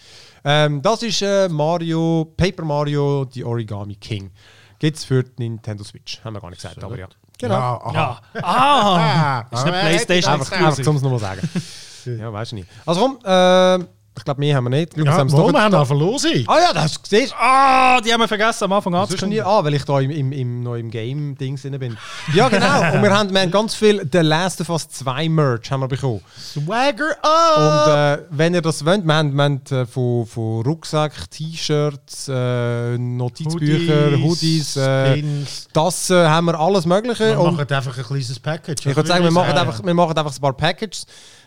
Ähm, 0.45 0.81
das 0.81 1.03
ist 1.03 1.23
äh, 1.23 1.49
Mario, 1.49 2.33
Paper 2.37 2.65
Mario, 2.65 3.25
die 3.25 3.45
Origami 3.45 3.97
King. 3.97 4.31
Gibt 4.79 4.97
es 4.97 5.05
für 5.05 5.25
die 5.25 5.49
Nintendo 5.49 5.83
Switch. 5.83 6.23
Haben 6.23 6.35
wir 6.35 6.41
gar 6.41 6.51
nicht 6.51 6.63
gesagt, 6.63 6.83
aber 6.85 6.99
ja. 6.99 7.09
Genau. 7.39 7.55
Ja, 7.55 7.81
aha. 7.83 7.93
ja. 8.35 8.43
Ah! 8.43 9.47
Ah, 9.51 9.55
Ist 9.55 9.65
eine 9.65 9.73
PlayStation 9.73 10.35
Einfach, 10.35 10.53
einfach 10.53 10.83
zum 10.83 10.97
es 10.97 11.03
nochmal 11.03 11.19
sagen. 11.19 11.49
ja, 12.19 12.33
weiß 12.33 12.49
ich 12.49 12.55
nicht. 12.55 12.69
Also 12.87 13.01
komm, 13.01 13.19
äh, 13.25 13.85
ich 14.19 14.25
glaube, 14.25 14.41
mehr 14.41 14.57
haben 14.57 14.65
wir 14.65 14.71
nicht. 14.71 14.97
Lukas, 14.97 15.15
Ja, 15.15 15.19
haben 15.21 15.31
wir 15.31 15.63
haben 15.63 15.75
eine 15.75 15.87
Verlosung. 15.87 16.33
Ah 16.47 16.59
ja, 16.59 16.73
das 16.73 16.83
hast 16.85 16.97
du 16.99 17.03
gesehen. 17.03 17.31
Ah, 17.39 18.01
die 18.01 18.13
haben 18.13 18.21
wir 18.21 18.29
vergessen 18.29 18.65
am 18.65 18.73
Anfang 18.73 18.95
anzukündigen. 18.95 19.45
ah, 19.47 19.63
weil 19.65 19.75
ich 19.75 19.85
da 19.85 20.01
im, 20.01 20.11
im, 20.11 20.33
im, 20.33 20.63
noch 20.63 20.75
im 20.77 20.91
Game-Ding 20.91 21.57
drin 21.57 21.79
bin. 21.79 21.97
Ja, 22.35 22.49
genau. 22.49 22.95
Und 22.95 23.03
wir 23.03 23.11
haben, 23.17 23.33
wir 23.33 23.41
haben 23.41 23.51
ganz 23.51 23.75
viel 23.75 24.07
The 24.11 24.19
Last 24.19 24.61
of 24.61 24.69
Us 24.71 24.89
2 24.89 25.29
Merch 25.29 25.71
haben 25.71 25.81
wir 25.81 25.89
bekommen. 25.89 26.21
Swagger 26.39 27.17
Und 27.23 27.25
up! 27.25 28.19
äh, 28.21 28.23
wenn 28.31 28.55
ihr 28.55 28.63
das 28.63 28.85
wollt, 28.85 29.05
wir 29.07 29.15
haben, 29.15 29.35
wir 29.35 29.43
haben 29.45 29.61
äh, 29.71 29.87
von, 29.87 30.27
von 30.27 30.63
Rucksack, 30.63 31.31
T-Shirts, 31.31 32.29
äh, 32.29 32.97
Notizbücher, 32.99 34.17
Hoodies, 34.19 34.77
äh, 34.77 35.15
Pins. 35.15 35.69
das 35.73 36.11
äh, 36.11 36.27
haben 36.27 36.47
wir 36.47 36.59
alles 36.59 36.87
Mögliche. 36.87 37.27
Wir 37.31 37.41
Und 37.41 37.57
machen 37.57 37.71
einfach 37.71 37.97
ein 37.97 38.05
kleines 38.05 38.39
Package. 38.41 38.87
ich 38.87 38.97
würde 38.97 39.09
sagen, 39.09 39.25
wir 39.25 39.31
machen, 39.31 39.53
einfach, 39.53 39.85
wir 39.85 39.95
machen 39.95 40.17
einfach 40.17 40.35
ein 40.35 40.41
paar 40.41 40.53
Packages. 40.55 41.07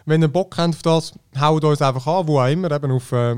Wenn 0.09 0.23
ihr 0.23 0.27
Bock 0.27 0.57
habt 0.57 0.73
auf 0.73 0.81
das, 0.81 1.13
haut 1.39 1.63
uns 1.63 1.83
einfach 1.83 2.07
an, 2.07 2.27
wo 2.27 2.39
auch 2.39 2.47
immer, 2.47 2.71
eben 2.71 2.91
auf, 2.91 3.11
äh, 3.11 3.35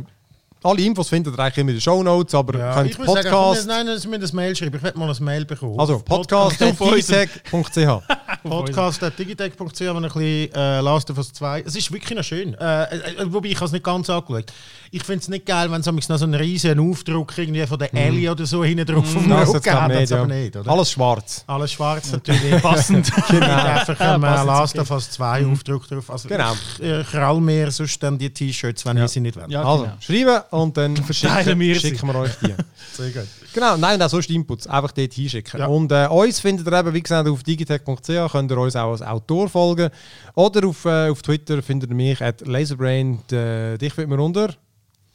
alle 0.64 0.82
Infos 0.84 1.10
findet 1.10 1.34
ihr 1.36 1.40
eigentlich 1.40 1.58
immer 1.58 1.70
in 1.72 1.76
den 1.78 1.82
Show 1.82 2.04
Notes, 2.04 2.36
aber 2.36 2.60
Ja, 2.60 2.74
könnt 2.74 2.92
ich 2.92 3.00
würde 3.00 3.14
sagen, 3.14 3.28
komm, 3.32 3.44
Podcast. 3.46 3.68
nein, 3.68 3.88
dass 3.88 4.10
wir 4.10 4.20
das 4.20 4.34
Mail 4.34 4.56
schreiben. 4.56 4.76
Ich 4.78 4.84
werde 4.84 5.00
mal 5.00 5.10
ein 5.14 5.24
Mail 5.24 5.46
bekommen. 5.46 5.80
also 5.80 6.00
podcast.digitech.ch. 6.00 8.42
Podcast.digitech.ch, 8.44 9.82
wenn 9.94 9.96
ein 9.98 10.02
bisschen 10.04 10.54
äh, 10.54 10.82
Last 10.82 11.10
of 11.12 11.18
Us 11.18 11.34
2. 11.34 11.62
Es 11.62 11.76
ist 11.76 11.92
wirklich 11.92 12.18
noch 12.18 12.24
schön. 12.24 12.54
Äh, 12.56 12.84
äh, 12.84 12.88
wobei 13.26 13.50
ich 13.50 13.56
habe 13.56 13.66
es 13.66 13.72
nicht 13.72 13.84
ganz 13.84 14.10
angeschaut. 14.10 14.46
Ich 14.92 15.04
finde 15.04 15.22
es 15.22 15.30
nicht 15.30 15.46
geil, 15.46 15.72
wenn 15.72 15.82
es 15.82 16.10
noch 16.10 16.18
so 16.18 16.26
einen 16.26 16.36
riesen 16.36 16.80
Aufdruck 16.80 17.38
irgendwie 17.38 17.66
von 17.66 17.80
der 17.80 17.94
Ellie 17.94 18.30
oder 18.32 18.46
so 18.46 18.64
hinten 18.64 18.86
drauf 18.86 19.06
auf 19.16 19.22
dem 19.24 19.30
Das 19.30 19.50
Rücken 19.50 19.56
jetzt 19.64 19.74
hat. 19.74 19.92
ich 19.92 19.98
Das 19.98 20.00
nicht, 20.00 20.12
ja. 20.12 20.18
aber 20.18 20.28
nicht, 20.28 20.56
oder? 20.58 20.72
Alles 20.72 20.92
schwarz. 20.92 21.44
Alles 21.48 21.72
schwarz 21.72 22.12
natürlich. 22.12 22.52
Passend. 22.62 23.12
genau. 23.30 23.46
Einfach 23.48 24.00
Ja, 24.00 24.16
ein 24.16 24.24
äh, 24.24 24.28
passend, 24.28 24.48
Last 24.48 24.80
of 24.80 24.92
Us 24.92 25.12
2 25.12 25.46
Aufdruck 25.48 25.88
drauf. 25.88 26.10
Also 26.10 26.28
Genau. 26.30 26.54
Ich 26.78 26.84
äh, 26.86 27.04
krall 27.10 27.40
mir 27.42 27.72
sonst 27.72 28.02
dann 28.04 28.18
die 28.18 28.30
T-Shirts, 28.30 28.86
wenn 28.86 28.98
Ja. 28.98 29.04
wir 29.04 29.08
sie 29.08 29.22
nicht 29.22 29.36
wollen. 29.38 29.50
Ja, 29.50 29.64
Also, 29.64 29.84
genau. 29.84 29.96
schreiben 30.02 30.42
und 30.52 30.78
dann 30.78 30.96
Verteilen 30.98 31.44
schicken, 31.46 31.60
wir 31.60 31.76
sie. 31.76 31.82
schicken 31.82 32.08
wir 32.08 32.16
euch 32.16 32.32
die. 32.42 32.54
Sehr 32.96 33.10
gut. 33.12 33.28
Genau, 33.54 33.76
nein, 33.78 34.02
auch 34.02 34.10
sonst 34.10 34.30
Inputs. 34.30 34.68
Einfach 34.68 34.92
dort 34.92 35.12
hinschicken. 35.14 35.60
Ja. 35.60 35.66
Und 35.68 35.92
äh, 35.92 36.08
uns 36.08 36.40
findet 36.40 36.68
ihr 36.68 36.74
eben, 36.80 36.94
wie 36.94 37.02
gesagt, 37.02 37.28
auf 37.28 37.42
digitech.ch. 37.44 38.32
Könnt 38.32 38.52
ihr 38.52 38.58
uns 38.58 38.76
auch 38.76 38.92
als 38.92 39.02
Autor 39.02 39.50
folgen. 39.50 39.90
Oder 40.36 40.68
auf, 40.68 40.86
äh, 40.86 41.10
auf 41.10 41.22
Twitter 41.22 41.62
findet 41.64 41.90
ihr 41.90 41.96
mich 41.96 42.22
at 42.22 42.46
Laserbrain. 42.48 43.20
Äh, 43.32 43.78
dich 43.78 43.94
findet 43.94 44.10
man 44.12 44.20
unter. 44.20 44.54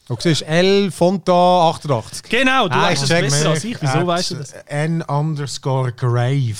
Du 0.08 0.16
siehst 0.20 0.42
L 0.42 0.90
Fonta 0.90 1.68
88. 1.70 2.22
Genau, 2.28 2.68
du 2.68 2.74
Ah, 2.76 2.82
weißt 2.82 3.02
es 3.02 3.08
besser 3.08 3.50
als 3.50 3.64
ich. 3.64 3.76
Wieso 3.80 4.06
weißt 4.06 4.30
du 4.30 4.34
das? 4.36 4.52
N 4.66 5.02
underscore 5.02 5.92
grave. 5.92 6.54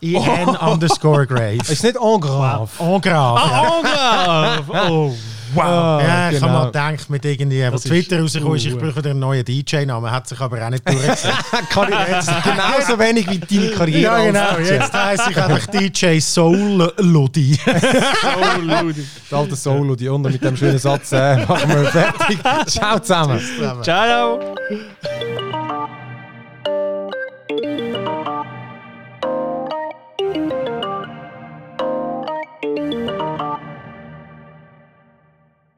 IN 0.00 0.20
underscore 0.60 1.26
grave. 1.26 1.56
Ist 1.68 1.82
nicht 1.82 1.96
en 1.96 2.20
grave. 2.20 2.70
En 2.78 3.00
grave. 3.00 3.40
Ah! 3.42 4.88
Oh, 4.88 5.12
wow. 5.54 5.64
Ah, 5.64 6.00
ja, 6.02 6.30
ich 6.30 6.34
genau. 6.36 6.48
habe 6.48 6.58
mal 6.58 6.66
gedacht, 6.66 7.10
mit 7.10 7.24
irgendwie, 7.24 7.66
wo 7.66 7.70
Das 7.72 7.82
Twitter 7.82 8.20
rausgekommen 8.20 8.56
ist, 8.56 8.66
ich 8.66 8.78
brauche 8.78 8.96
wieder 8.96 9.10
einen 9.10 9.20
neuen 9.20 9.44
DJ-Namen, 9.44 10.10
hat 10.10 10.28
sich 10.28 10.40
aber 10.40 10.64
auch 10.64 10.70
nicht 10.70 10.88
durchgesetzt. 10.88 11.28
Kann 11.70 11.92
ich 11.92 12.08
jetzt 12.08 12.30
genauso 12.44 12.98
wenig 12.98 13.30
wie 13.30 13.38
deine 13.38 13.70
Karriere. 13.72 14.00
ja, 14.00 14.24
genau. 14.24 14.58
Jetzt 14.58 14.92
heisst 14.92 15.30
ich 15.30 15.36
einfach 15.36 15.66
DJ 15.66 16.18
Soul 16.20 16.92
Lodi. 16.98 17.58
Oh, 17.66 18.60
Ludi. 18.60 19.06
Das 19.30 19.38
alte 19.38 19.54
Solo, 19.56 19.94
die 19.94 20.08
unten 20.08 20.32
mit 20.32 20.42
dem 20.42 20.56
schönen 20.56 20.78
Satz, 20.78 21.12
äh, 21.12 21.44
machen 21.46 21.68
wir 21.70 21.84
fertig. 21.84 22.38
Ciao 22.66 22.98
zusammen. 22.98 23.40
Ciao. 23.82 24.40